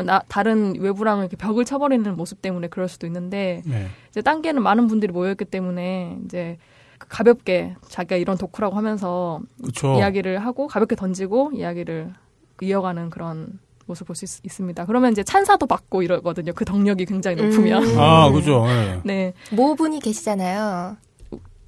나 0.03 0.21
다른 0.27 0.75
외부랑 0.79 1.19
이렇게 1.19 1.35
벽을 1.37 1.65
쳐버리는 1.65 2.15
모습 2.15 2.41
때문에 2.41 2.67
그럴 2.67 2.87
수도 2.87 3.05
있는데 3.07 3.61
네. 3.65 3.87
이제 4.09 4.21
딴게는 4.21 4.63
많은 4.63 4.87
분들이 4.87 5.11
모여있기 5.11 5.45
때문에 5.45 6.17
이제 6.25 6.57
그 6.57 6.78
가볍게 7.09 7.75
자기가 7.89 8.15
이런 8.15 8.37
덕후라고 8.37 8.75
하면서 8.75 9.41
그렇죠. 9.61 9.95
이야기를 9.95 10.39
하고 10.39 10.67
가볍게 10.67 10.95
던지고 10.95 11.51
이야기를 11.53 12.13
이어가는 12.61 13.09
그런 13.09 13.59
모습을 13.87 14.07
볼수 14.07 14.25
있습니다. 14.43 14.85
그러면 14.85 15.11
이제 15.11 15.23
찬사도 15.23 15.65
받고 15.65 16.03
이러거든요. 16.03 16.53
그 16.53 16.63
덕력이 16.63 17.05
굉장히 17.05 17.37
높으면. 17.41 17.83
음. 17.83 17.99
아, 17.99 18.31
그죠. 18.31 18.65
네. 18.69 19.01
네. 19.03 19.33
모분이 19.51 19.99
계시잖아요. 19.99 20.95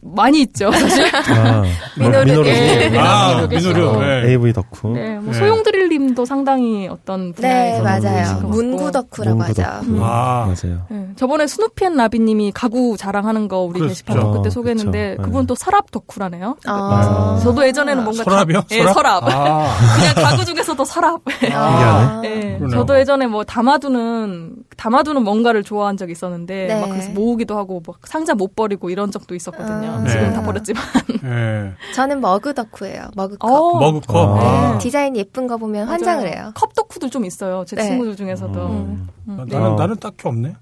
많이 0.04 0.42
있죠, 0.42 0.72
사실. 0.72 1.06
아, 1.16 1.64
민호르. 1.98 2.26
민호르. 2.26 2.48
예, 2.50 2.92
아, 2.98 3.28
민호르 3.30 3.48
계시고. 3.50 3.74
민호르. 3.74 4.06
네. 4.06 4.32
AV 4.32 4.54
덕후. 4.54 4.94
네, 4.94 5.20
뭐 5.20 5.32
네. 5.32 5.40
소용드릴님도 5.40 6.26
상당히 6.26 6.88
어떤 6.88 7.34
분야에 7.34 7.74
네, 7.74 7.82
맞아요. 7.82 8.40
문구 8.42 8.92
덕후라고 8.92 9.38
문구 9.38 9.44
하죠. 9.50 9.62
덕후. 9.62 10.00
아. 10.04 10.46
맞아요. 10.46 10.82
네, 10.90 11.08
저번에 11.16 11.46
스누피앤 11.46 11.96
라비님이 11.96 12.52
가구 12.52 12.98
자랑하는 12.98 13.48
거 13.48 13.60
우리 13.60 13.74
그렇죠. 13.80 13.90
게시판에 13.90 14.24
그때 14.32 14.48
어, 14.48 14.50
소개했는데 14.50 15.16
그쵸. 15.18 15.22
그분 15.24 15.46
또 15.46 15.54
서랍 15.56 15.92
덕후라네요. 15.92 16.58
아. 16.66 17.40
저도 17.44 17.66
예전에는 17.68 18.04
뭔가 18.04 18.24
서랍이요? 18.24 18.62
다- 18.62 18.68
예, 18.72 18.84
서랍. 18.88 19.24
아. 19.24 19.76
그냥 20.16 20.30
가구 20.32 20.46
중에서도 20.46 20.84
서랍. 20.84 21.22
신기하네. 21.40 22.22
네, 22.30 22.58
그러네요. 22.58 22.70
저도 22.80 23.00
예전에 23.00 23.28
뭐 23.28 23.44
담아두는 23.44 24.56
담아두는 24.78 25.24
뭔가를 25.24 25.64
좋아한 25.64 25.96
적이 25.98 26.14
있었는데 26.14 26.68
네. 26.68 26.82
막 26.82 26.90
그래서 26.90 27.12
모으기도 27.12 27.56
하고 27.58 27.82
막 27.86 27.98
상자 28.06 28.34
못 28.34 28.56
버리고 28.56 28.90
이런 28.90 29.12
적도 29.12 29.36
있었거든요. 29.36 29.91
아. 29.94 30.08
지금 30.08 30.24
네. 30.30 30.34
다 30.34 30.42
버렸지만. 30.44 30.84
예. 31.24 31.74
저는 31.94 32.22
머그 32.22 32.54
덕후예요. 32.54 33.10
머그컵. 33.16 33.50
어, 33.52 33.80
머그컵. 33.80 34.16
아. 34.40 34.72
네. 34.74 34.78
디자인 34.80 35.16
예쁜 35.16 35.48
거 35.48 35.58
보면 35.58 35.88
환장을 35.88 36.26
해요. 36.28 36.52
컵 36.56 36.74
덕후들 36.74 37.10
좀 37.10 37.26
있어요. 37.26 37.64
제 37.66 37.76
네. 37.76 37.84
친구들 37.84 38.16
중에서도. 38.16 38.60
음. 38.68 39.10
음, 39.28 39.38
나- 39.38 39.46
네. 39.46 39.54
나는 39.56 39.72
어. 39.72 39.76
나는 39.76 39.96
딱히 39.98 40.28
없네. 40.28 40.56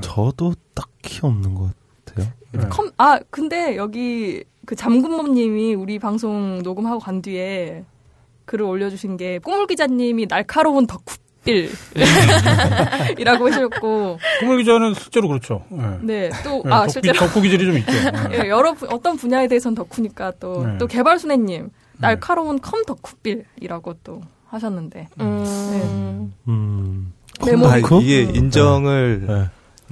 저도 0.00 0.54
딱히 0.74 1.20
없는 1.22 1.54
것 1.54 1.70
같아요. 2.04 2.26
네. 2.52 2.60
컴, 2.68 2.90
아, 2.98 3.18
근데 3.30 3.76
여기 3.76 4.44
그 4.66 4.76
잠군모님이 4.76 5.74
우리 5.74 5.98
방송 5.98 6.60
녹음하고 6.62 6.98
간 6.98 7.22
뒤에 7.22 7.84
글을 8.44 8.64
올려주신 8.66 9.16
게 9.16 9.38
꼬물 9.38 9.66
기자님이 9.66 10.26
날카로운 10.26 10.86
덕후 10.86 11.16
빌 11.44 11.70
이라고 13.18 13.48
하셨고 13.48 14.18
꾸물 14.40 14.58
기자는 14.58 14.94
실제로 14.94 15.28
그렇죠. 15.28 15.64
예. 15.72 15.98
네또 16.06 16.62
예, 16.66 16.70
아 16.70 16.78
덕후, 16.80 16.90
실제로 16.92 17.18
덕후 17.18 17.40
기질이 17.42 17.64
좀 17.64 17.78
있죠. 17.78 17.92
예. 18.32 18.44
예, 18.44 18.48
여러 18.48 18.72
분- 18.74 18.92
어떤 18.92 19.16
분야에 19.16 19.48
대해서는 19.48 19.74
덕후니까 19.74 20.32
또 20.40 20.66
네. 20.66 20.78
또 20.78 20.86
개발순애님 20.86 21.70
날카로운 21.98 22.60
컴 22.60 22.84
덕후빌이라고 22.84 23.94
또 24.04 24.20
하셨는데 24.48 25.08
음. 25.20 26.32
음. 26.48 27.12
네, 27.44 27.56
뭐- 27.56 27.68
아, 27.70 27.80
덕후? 27.80 28.02
이게 28.02 28.22
인정을 28.22 29.24
네. 29.26 29.44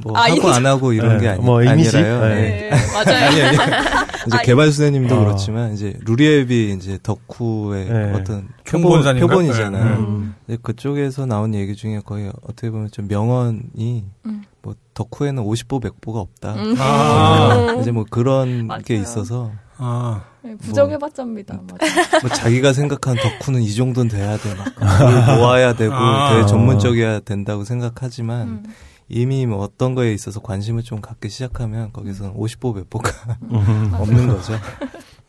뭐 0.03 0.17
아, 0.17 0.23
하고. 0.23 0.49
안 0.49 0.67
하고 0.67 0.93
이런 0.93 1.19
네, 1.19 1.25
게 1.25 1.29
아니, 1.29 1.43
뭐 1.43 1.63
이미지? 1.63 1.97
아니라요. 1.97 2.21
네. 2.21 2.29
네. 2.29 2.71
네, 2.71 2.93
맞아요. 2.93 3.27
아니 3.27 3.43
아니. 3.43 3.57
이제 4.27 4.37
아, 4.37 4.43
개발수님도 4.43 5.15
어. 5.15 5.21
그렇지만 5.21 5.73
이제 5.73 5.95
루리앱이 6.05 6.75
이제 6.77 6.99
덕후의 7.03 7.85
네. 7.87 8.13
어떤? 8.13 8.49
표본, 8.67 9.01
이잖아요 9.01 9.27
네, 9.27 9.79
네. 9.79 9.97
음. 9.97 10.35
그쪽에서 10.63 11.27
나온 11.27 11.55
얘기 11.55 11.75
중에 11.75 12.01
거의 12.05 12.31
어떻게 12.43 12.71
보면 12.71 12.91
좀 12.91 13.09
명언이 13.09 14.05
음. 14.27 14.45
뭐 14.63 14.75
덕후에는 14.95 15.43
50보 15.43 15.83
100보가 15.83 16.17
없다. 16.17 16.55
음. 16.55 16.75
아. 16.79 17.77
이제 17.81 17.91
뭐 17.91 18.05
그런 18.09 18.67
맞아요. 18.67 18.83
게 18.83 18.97
있어서 18.97 19.51
아. 19.79 20.23
네, 20.43 20.55
부정해봤자입니다. 20.57 21.55
맞아요. 21.55 22.21
뭐 22.23 22.31
자기가 22.31 22.73
생각한 22.73 23.17
덕후는 23.17 23.63
이 23.63 23.75
정도는 23.75 24.11
돼야 24.11 24.37
돼. 24.37 24.55
막 24.55 24.75
그걸 24.75 25.37
모아야 25.39 25.75
되고 25.75 25.95
아. 25.95 26.31
되게 26.35 26.47
전문적이어야 26.47 27.21
된다고 27.21 27.65
생각하지만 27.65 28.49
음. 28.49 28.63
이미 29.11 29.45
뭐 29.45 29.59
어떤 29.59 29.95
거에 29.97 30.15
있어서 30.15 30.41
관심을 30.41 30.85
좀 30.85 31.01
갖기 31.01 31.29
시작하면 31.29 31.93
거기서는 31.93 32.33
50보 32.35 32.89
100보가 32.89 33.37
음. 33.43 33.93
없는 33.99 34.29
거죠. 34.29 34.55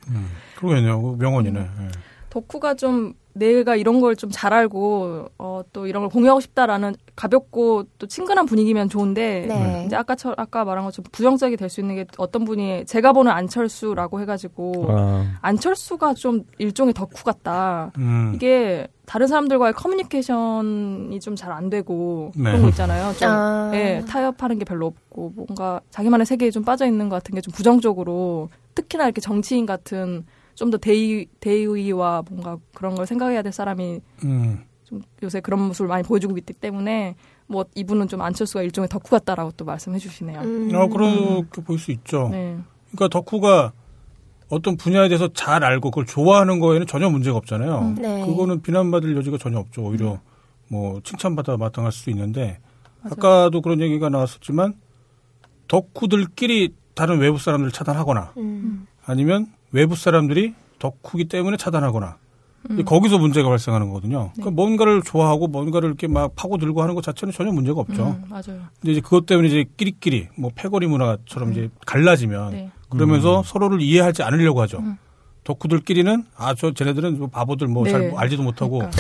음. 0.10 0.30
그러겠네요. 0.58 1.02
그 1.02 1.16
명언이네. 1.18 1.60
예. 1.60 1.88
덕후가 2.30 2.76
좀 2.76 3.16
내가 3.34 3.76
이런 3.76 4.02
걸 4.02 4.16
좀 4.16 4.30
잘 4.32 4.54
알고 4.54 5.28
어, 5.38 5.62
또 5.74 5.88
이런 5.88 6.02
걸 6.04 6.10
공유하고 6.10 6.40
싶다라는 6.42 6.96
가볍고 7.16 7.84
또 7.98 8.08
친근한 8.08 8.46
분위기면 8.46 8.90
좋은데 8.90 9.46
네. 9.48 9.84
이제 9.86 9.96
아까 9.96 10.16
처, 10.16 10.34
아까 10.38 10.66
말한 10.66 10.84
것처럼 10.86 11.08
부정적이 11.12 11.56
될 11.58 11.70
수 11.70 11.80
있는 11.80 11.96
게 11.96 12.06
어떤 12.18 12.44
분이 12.46 12.86
제가 12.86 13.14
보는 13.14 13.32
안철수라고 13.32 14.20
해가지고 14.22 14.88
아, 14.90 15.26
안철수가 15.42 16.16
좀 16.16 16.44
일종의 16.58 16.94
덕후 16.94 17.24
같다. 17.24 17.92
음. 17.98 18.34
이게 18.36 18.88
다른 19.06 19.28
사람들과의 19.28 19.74
커뮤니케이션이 19.74 21.20
좀 21.20 21.36
잘 21.36 21.52
안 21.52 21.70
되고 21.70 22.32
네. 22.36 22.44
그런 22.44 22.62
거 22.64 22.70
있잖아요. 22.70 23.14
좀 23.14 23.30
아. 23.30 23.72
예, 23.74 24.04
타협하는 24.08 24.60
게 24.60 24.66
별로 24.66 24.88
없고 24.88 25.34
뭔가 25.36 25.82
자기만의 25.92 26.26
세계에 26.26 26.52
좀 26.52 26.64
빠져 26.64 26.86
있는 26.86 27.10
것 27.10 27.16
같은 27.18 27.34
게 27.36 27.42
좀 27.42 27.52
부정적으로 27.54 28.50
특히나 28.76 29.06
이렇게 29.06 29.20
정치인 29.22 29.66
같은 29.66 30.26
좀 30.62 30.70
더 30.70 30.78
대의 30.78 31.26
대의와 31.40 32.22
뭔가 32.30 32.56
그런 32.76 32.94
걸 32.94 33.08
생각해야 33.08 33.42
될 33.42 33.52
사람이 33.52 34.00
음. 34.26 34.64
좀 34.86 35.02
요새 35.24 35.40
그런 35.42 35.60
모습을 35.64 35.88
많이 35.88 36.04
보여주고 36.04 36.38
있기 36.38 36.54
때문에 36.54 37.16
뭐 37.48 37.66
이분은 37.74 38.08
좀 38.08 38.22
안철수가 38.22 38.62
일종의 38.62 38.88
덕후 38.88 39.10
같다라고 39.10 39.54
또 39.58 39.66
말씀해 39.66 39.98
주시네요. 39.98 40.40
음. 40.42 40.70
아, 40.76 40.86
그렇게 40.88 41.64
볼 41.64 41.80
수 41.80 41.92
있죠. 41.92 42.30
네. 42.32 42.60
그러니까 42.92 43.08
덕후가 43.08 43.72
어떤 44.50 44.78
분야에 44.78 45.10
대해서 45.10 45.30
잘 45.34 45.64
알고 45.64 45.90
그걸 45.90 46.06
좋아하는 46.06 46.60
거에는 46.60 46.86
전혀 46.86 47.10
문제가 47.10 47.38
없잖아요. 47.38 47.80
음. 47.80 47.96
네. 47.96 48.24
그거는 48.24 48.62
비난받을 48.62 49.18
여지가 49.18 49.40
전혀 49.40 49.58
없죠. 49.58 49.82
오히려 49.82 50.20
뭐 50.68 51.02
칭찬받아 51.04 51.58
마땅할 51.58 51.92
수 51.92 52.12
있는데 52.12 52.60
아까도 53.04 53.62
그런 53.62 53.82
얘기가 53.82 54.10
나왔었지만 54.10 54.76
덕후들끼리 55.68 56.76
다른 56.94 57.18
외부 57.18 57.40
사람들을 57.40 57.72
차단하거나 57.72 58.34
음. 58.38 58.86
아니면 59.06 59.48
외부 59.72 59.96
사람들이 59.96 60.54
덕후기 60.80 61.26
때문에 61.26 61.58
차단하거나 61.58 62.18
음. 62.70 62.86
거기서 62.86 63.18
문제가 63.18 63.50
발생하는 63.50 63.88
거거든요. 63.88 64.32
그러니까 64.34 64.52
뭔가를 64.52 65.02
좋아하고 65.02 65.48
뭔가를 65.48 65.90
이렇게 65.90 66.08
막 66.08 66.36
파고들고 66.36 66.82
하는 66.82 66.94
것 66.96 67.04
자체는 67.04 67.34
전혀 67.34 67.52
문제가 67.52 67.80
없죠. 67.82 68.04
음, 68.08 68.24
맞아요. 68.30 68.62
근데 68.80 68.92
이제 68.92 69.02
그것 69.02 69.26
때문에 69.26 69.48
이제 69.48 69.66
끼리끼리 69.78 70.28
뭐 70.36 70.52
패거리 70.54 70.86
문화처럼 70.88 71.52
이제 71.54 71.70
갈라지면 71.86 72.52
네. 72.52 72.72
그러면서 72.90 73.42
서로를 73.44 73.82
이해하지 73.82 74.22
않으려고 74.24 74.62
하죠. 74.62 74.78
음. 74.80 74.98
덕후들끼리는 75.44 76.24
아 76.38 76.54
저 76.54 76.72
쟤네들은 76.72 77.18
뭐 77.18 77.28
바보들 77.28 77.68
뭐잘 77.68 78.10
네. 78.10 78.14
알지도 78.16 78.44
못하고 78.44 78.78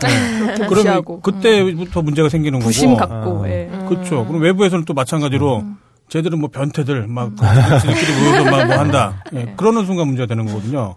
그렇게 0.00 0.56
그러면 0.56 0.68
무시하고 0.68 1.14
음. 1.16 1.20
그때부터 1.20 2.02
문제가 2.02 2.28
생기는 2.28 2.58
부심 2.58 2.96
거고. 2.96 3.08
갖고 3.08 3.44
아. 3.44 3.48
예. 3.48 3.70
그렇죠. 3.88 4.26
그럼 4.26 4.42
외부에서는 4.42 4.84
또 4.86 4.94
마찬가지로 4.94 5.58
음. 5.60 5.76
쟤들은 6.08 6.38
뭐 6.40 6.48
변태들 6.50 7.06
막 7.08 7.32
지들끼리 7.80 8.12
모여서 8.20 8.44
막 8.50 8.66
뭐 8.66 8.76
한다. 8.78 9.22
예, 9.32 9.44
네. 9.44 9.54
그러는 9.56 9.84
순간 9.86 10.06
문제가 10.06 10.26
되는 10.26 10.46
거거든요. 10.46 10.96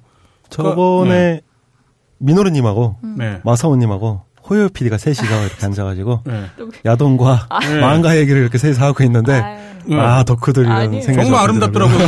저번에 0.49 1.41
민호르님하고 2.19 2.95
네. 3.17 3.39
마사오님하고 3.43 4.21
호요 4.49 4.69
PD가 4.69 4.97
셋이서 4.97 5.23
이렇게 5.45 5.65
앉아가지고 5.65 6.21
네. 6.25 6.45
야동과 6.85 7.47
네. 7.61 7.79
망가 7.81 8.17
얘기를 8.17 8.41
이렇게 8.41 8.57
셋이서 8.57 8.85
하고 8.85 9.03
있는데 9.03 9.33
아유. 9.33 9.57
네. 9.87 9.99
아 9.99 10.23
덕후들 10.23 10.63
이런 10.63 10.75
아니에요. 10.77 11.01
생각이 11.03 11.27
정말 11.29 11.47
좀 11.47 11.59
아름답더라고요. 11.61 12.07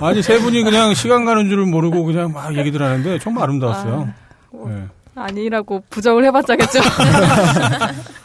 아니 0.06 0.22
세 0.22 0.38
분이 0.38 0.62
그냥 0.62 0.92
시간 0.94 1.24
가는 1.24 1.48
줄을 1.48 1.64
모르고 1.66 2.04
그냥 2.04 2.32
막 2.32 2.54
얘기들 2.56 2.82
하는데 2.82 3.18
정말 3.18 3.44
아름다웠어요. 3.44 4.08
뭐. 4.50 4.68
네. 4.68 4.84
아니라고 5.16 5.82
부정을 5.90 6.24
해봤자겠죠. 6.26 6.80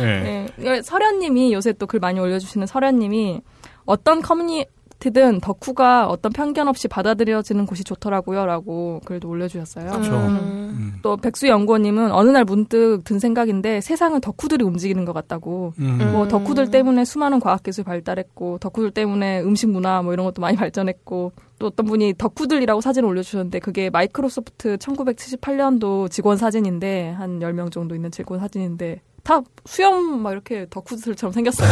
네. 0.00 0.46
네. 0.56 0.82
설현님이 0.82 1.52
요새 1.52 1.72
또 1.72 1.86
글 1.86 2.00
많이 2.00 2.18
올려주시는 2.20 2.66
설현님이 2.66 3.40
어떤 3.84 4.22
커뮤니티든 4.22 5.40
덕후가 5.40 6.06
어떤 6.08 6.32
편견 6.32 6.68
없이 6.68 6.88
받아들여지는 6.88 7.66
곳이 7.66 7.84
좋더라고요라고 7.84 9.00
글도 9.04 9.28
올려주셨어요. 9.28 9.90
그렇죠. 9.90 10.12
음. 10.14 10.36
음. 10.72 10.94
또 11.02 11.16
백수 11.16 11.48
연구원님은 11.48 12.12
어느 12.12 12.30
날 12.30 12.44
문득 12.44 13.00
든 13.04 13.18
생각인데 13.18 13.80
세상은 13.80 14.20
덕후들이 14.20 14.64
움직이는 14.64 15.04
것 15.04 15.12
같다고. 15.12 15.72
음. 15.80 16.12
뭐 16.12 16.28
덕후들 16.28 16.70
때문에 16.70 17.04
수많은 17.04 17.40
과학기술 17.40 17.82
발달했고 17.84 18.58
덕후들 18.58 18.92
때문에 18.92 19.40
음식 19.42 19.68
문화 19.68 20.00
뭐 20.02 20.12
이런 20.12 20.24
것도 20.24 20.40
많이 20.40 20.56
발전했고 20.56 21.32
또 21.58 21.66
어떤 21.66 21.86
분이 21.86 22.14
덕후들이라고 22.16 22.80
사진을 22.80 23.08
올려주셨는데 23.08 23.58
그게 23.58 23.90
마이크로소프트 23.90 24.76
1978년도 24.78 26.10
직원 26.10 26.36
사진인데 26.36 27.10
한 27.10 27.40
10명 27.40 27.70
정도 27.72 27.94
있는 27.94 28.10
직원 28.10 28.38
사진인데 28.40 29.00
다 29.22 29.40
수염 29.64 30.20
막 30.22 30.32
이렇게 30.32 30.66
덕후들처럼 30.70 31.32
생겼어요. 31.32 31.68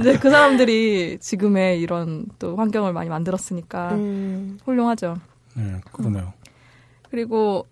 이제 0.00 0.16
그 0.18 0.30
사람들이 0.30 1.18
지금의 1.20 1.80
이런 1.80 2.26
또 2.38 2.56
환경을 2.56 2.92
많이 2.92 3.08
만들었으니까 3.08 3.92
음. 3.92 4.58
훌륭하죠. 4.64 5.16
네, 5.54 5.80
그러네요. 5.92 6.32
그리고 7.10 7.66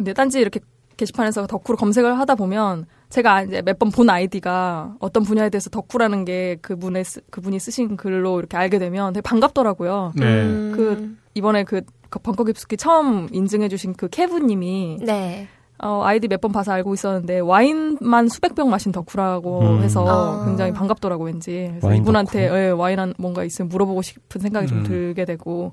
이제 0.00 0.12
딴지 0.12 0.40
이렇게 0.40 0.60
게시판에서 0.96 1.46
덕후로 1.46 1.76
검색을 1.78 2.18
하다 2.18 2.34
보면 2.34 2.86
제가 3.08 3.42
이제 3.42 3.62
몇 3.62 3.78
번 3.78 3.90
본 3.90 4.10
아이디가 4.10 4.94
어떤 4.98 5.22
분야에 5.22 5.48
대해서 5.50 5.70
덕후라는 5.70 6.24
게 6.24 6.56
그분의 6.62 7.04
쓰- 7.04 7.20
그분이 7.30 7.58
쓰신 7.60 7.96
글로 7.96 8.38
이렇게 8.38 8.56
알게 8.56 8.78
되면 8.78 9.12
되게 9.12 9.22
반갑더라고요. 9.22 10.12
네. 10.16 10.24
음. 10.24 10.72
그 10.74 11.16
이번에 11.34 11.64
그 11.64 11.82
벙커 12.10 12.44
깊숙이 12.44 12.76
처음 12.76 13.28
인증해주신 13.32 13.94
그 13.94 14.08
케브님이 14.08 14.98
네. 15.02 15.48
어, 15.82 16.02
아이디 16.04 16.28
몇 16.28 16.40
번 16.40 16.52
봐서 16.52 16.72
알고 16.72 16.94
있었는데 16.94 17.40
와인만 17.40 18.28
수백 18.28 18.54
병 18.54 18.70
마신 18.70 18.92
덕후라고 18.92 19.60
음. 19.60 19.82
해서 19.82 20.04
아. 20.42 20.44
굉장히 20.46 20.72
반갑더라고 20.72 21.24
왠지 21.24 21.66
그래서 21.70 21.88
와인 21.88 22.02
이분한테 22.02 22.48
덕후? 22.48 22.58
예, 22.58 22.68
와인 22.70 22.98
한 23.00 23.14
뭔가 23.18 23.44
있으면 23.44 23.68
물어보고 23.68 24.02
싶은 24.02 24.40
생각이 24.40 24.66
좀 24.68 24.78
음. 24.78 24.82
들게 24.84 25.24
되고 25.24 25.72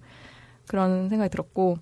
그런 0.68 1.10
생각이 1.10 1.30
들었고 1.30 1.78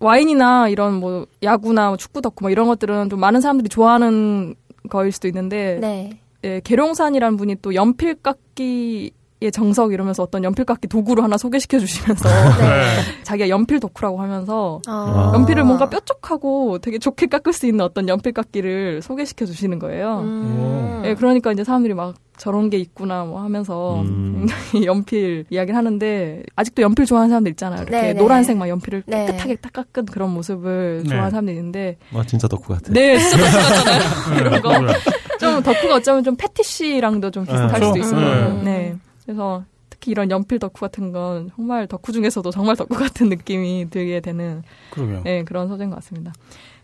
와인이나 0.00 0.68
이런 0.68 0.94
뭐 0.94 1.26
야구나 1.42 1.88
뭐 1.88 1.96
축구 1.96 2.22
덕후 2.22 2.36
뭐 2.40 2.50
이런 2.50 2.66
것들은 2.68 3.10
좀 3.10 3.20
많은 3.20 3.40
사람들이 3.40 3.68
좋아하는 3.68 4.54
거일 4.88 5.12
수도 5.12 5.28
있는데 5.28 5.78
네. 5.80 6.18
예, 6.42 6.60
계룡산이라는 6.64 7.36
분이 7.36 7.56
또 7.62 7.74
연필 7.74 8.14
깎기 8.14 9.12
연필 9.12 9.19
의 9.42 9.50
정석 9.50 9.94
이러면서 9.94 10.22
어떤 10.22 10.44
연필깎이 10.44 10.86
도구를 10.86 11.24
하나 11.24 11.38
소개시켜 11.38 11.78
주시면서 11.78 12.28
자기가 13.24 13.48
연필 13.48 13.80
덕후라고 13.80 14.20
하면서 14.20 14.82
아. 14.86 15.32
연필을 15.34 15.64
뭔가 15.64 15.88
뾰족하고 15.88 16.78
되게 16.78 16.98
좋게 16.98 17.26
깎을 17.26 17.54
수 17.54 17.66
있는 17.66 17.82
어떤 17.82 18.06
연필깎이를 18.06 19.00
소개시켜 19.00 19.46
주시는 19.46 19.78
거예요. 19.78 20.20
음. 20.20 21.02
예, 21.06 21.14
그러니까 21.14 21.52
이제 21.52 21.64
사람들이 21.64 21.94
막 21.94 22.16
저런 22.36 22.68
게 22.68 22.76
있구나 22.76 23.24
뭐 23.24 23.40
하면서 23.42 24.00
음. 24.02 24.46
굉장히 24.46 24.84
연필 24.84 25.46
이야기를 25.48 25.74
하는데 25.74 26.42
아직도 26.56 26.82
연필 26.82 27.06
좋아하는 27.06 27.30
사람들 27.30 27.50
있잖아요. 27.52 27.82
이렇게 27.82 27.96
네, 27.96 28.12
네. 28.12 28.20
노란색 28.20 28.58
막 28.58 28.68
연필을 28.68 29.04
네. 29.06 29.24
깨끗하게 29.26 29.56
딱 29.56 29.72
깎은 29.72 30.04
그런 30.04 30.34
모습을 30.34 31.00
네. 31.04 31.08
좋아하는 31.08 31.30
사람들이 31.30 31.56
있는데 31.56 31.96
아, 32.12 32.22
진짜 32.26 32.46
덕후 32.46 32.74
같아. 32.74 32.92
네, 32.92 33.18
진짜 33.18 33.38
덕후 33.38 33.74
같잖아요. 33.74 34.40
이런 34.40 34.62
거. 34.62 34.94
좀 35.38 35.62
덕후가 35.62 35.94
어쩌면 35.96 36.24
좀 36.24 36.36
패티시랑도 36.36 37.30
좀 37.30 37.46
비슷할 37.46 37.80
네. 37.80 37.86
수도. 37.86 37.98
있어요. 37.98 38.54
네. 38.56 38.62
네. 38.64 38.96
그래서 39.24 39.64
특히 39.90 40.12
이런 40.12 40.30
연필 40.30 40.58
덕후 40.58 40.72
같은 40.80 41.12
건 41.12 41.50
정말 41.56 41.86
덕후 41.86 42.12
중에서도 42.12 42.50
정말 42.50 42.76
덕후 42.76 42.88
같은 42.98 43.28
느낌이 43.28 43.88
들게 43.90 44.20
되는 44.20 44.62
그러게요. 44.90 45.22
네, 45.24 45.44
그런 45.44 45.68
소재인 45.68 45.90
것 45.90 45.96
같습니다. 45.96 46.32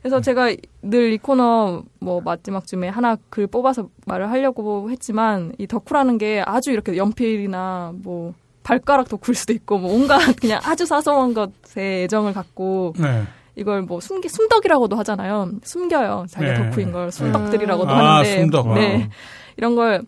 그래서 0.03 0.21
제가 0.21 0.55
늘 0.83 1.13
이 1.13 1.19
코너 1.19 1.83
뭐 1.99 2.21
마지막쯤에 2.21 2.89
하나 2.89 3.17
글 3.31 3.47
뽑아서 3.47 3.89
말을 4.07 4.31
하려고 4.31 4.91
했지만 4.91 5.53
이 5.59 5.67
덕후라는 5.67 6.19
게 6.19 6.43
아주 6.47 6.71
이렇게 6.71 6.97
연필이나 6.97 7.93
뭐 8.03 8.35
발가락 8.63 9.09
덕후일 9.09 9.35
수도 9.35 9.53
있고 9.53 9.79
뭐 9.79 9.93
온갖 9.95 10.19
그냥 10.41 10.61
아주 10.65 10.87
사소한 10.87 11.35
것에 11.35 12.05
애정을 12.05 12.35
갖고 12.35 12.93
네. 12.99 13.25
이걸 13.57 13.83
뭐 13.83 14.01
숨기 14.01 14.29
숨덕이라고도 14.29 14.97
하잖아요. 14.97 15.53
숨겨요. 15.63 16.27
자기 16.29 16.47
네. 16.47 16.55
덕후인 16.55 16.93
걸 16.93 17.11
숨덕들이라고도 17.11 17.91
아, 17.91 18.17
하는데 18.19 18.41
숨덕. 18.41 18.75
네. 18.75 19.09
이런 19.57 19.75
걸 19.75 20.03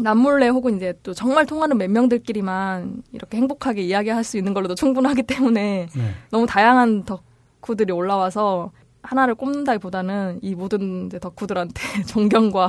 남몰래 0.00 0.48
혹은 0.48 0.76
이제 0.76 0.94
또 1.02 1.12
정말 1.12 1.46
통하는 1.46 1.76
몇 1.76 1.90
명들끼리만 1.90 3.02
이렇게 3.12 3.36
행복하게 3.36 3.82
이야기할 3.82 4.24
수 4.24 4.38
있는 4.38 4.54
걸로도 4.54 4.74
충분하기 4.74 5.24
때문에 5.24 5.88
네. 5.94 6.14
너무 6.30 6.46
다양한 6.46 7.04
덕후들이 7.04 7.92
올라와서 7.92 8.70
하나를 9.02 9.34
꼽는다기보다는 9.34 10.40
이 10.42 10.54
모든 10.54 11.08
덕후들한테 11.08 12.04
존경과 12.06 12.68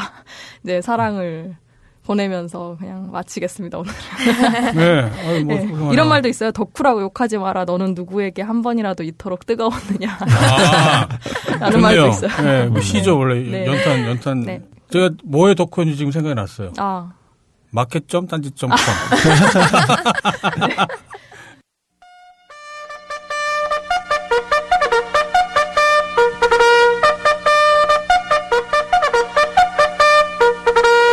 이제 0.63 0.81
사랑을 0.81 1.55
보내면서 2.03 2.77
그냥 2.79 3.11
마치겠습니다 3.11 3.77
오늘. 3.77 3.91
네. 4.75 5.01
아유, 5.27 5.45
뭐, 5.45 5.55
네. 5.55 5.93
이런 5.93 6.09
말도 6.09 6.27
있어요. 6.29 6.51
덕후라고 6.51 7.01
욕하지 7.03 7.37
마라. 7.37 7.65
너는 7.65 7.93
누구에게 7.93 8.41
한 8.41 8.63
번이라도 8.63 9.03
이토록 9.03 9.45
뜨거웠느냐. 9.45 10.17
아, 10.19 11.07
라는 11.59 11.79
말도 11.79 12.01
좋네요. 12.01 12.09
있어요. 12.09 12.41
네, 12.43 12.65
뭐 12.65 12.81
시죠 12.81 13.17
원래 13.19 13.39
네. 13.49 13.65
연탄 13.67 14.05
연탄. 14.07 14.63
네. 14.91 14.93
제가 14.99 15.09
뭐에 15.23 15.55
덕후인지 15.55 15.97
지금 15.97 16.11
생각이 16.11 16.35
났어요. 16.35 16.71
아, 16.77 17.11
마켓점 17.71 18.27
딴지점 18.27 18.69
컴. 18.69 18.77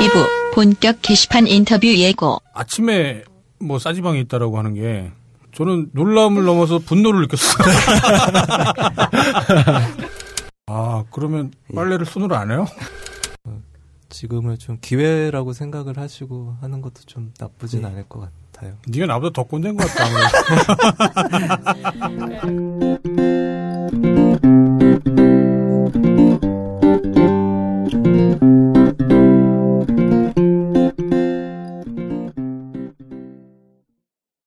이부 0.03 0.27
본격 0.55 1.03
게시판 1.03 1.47
인터뷰 1.47 1.87
예고. 1.87 2.39
아침에 2.55 3.23
뭐 3.61 3.79
싸지방이 3.79 4.21
있다라고 4.21 4.59
하는 4.59 4.75
게 4.75 5.11
저는 5.55 5.91
놀라움을 5.93 6.45
넘어서 6.45 6.79
분노를 6.79 7.21
느꼈어요. 7.23 7.69
아 10.67 11.05
그러면 11.11 11.53
빨래를 11.75 12.05
손으로 12.07 12.37
안 12.37 12.51
해요? 12.51 12.67
지금은 14.09 14.59
좀 14.59 14.79
기회라고 14.81 15.53
생각을 15.53 15.99
하시고 15.99 16.57
하는 16.61 16.81
것도 16.81 17.03
좀 17.07 17.33
나쁘진 17.39 17.85
않을 17.85 18.09
것 18.09 18.29
같아요. 18.53 18.77
네가 18.89 19.07
나보다 19.07 19.33
더 19.33 19.45
꼰대인 19.47 19.77
것 19.77 19.87
같다. 19.87 20.09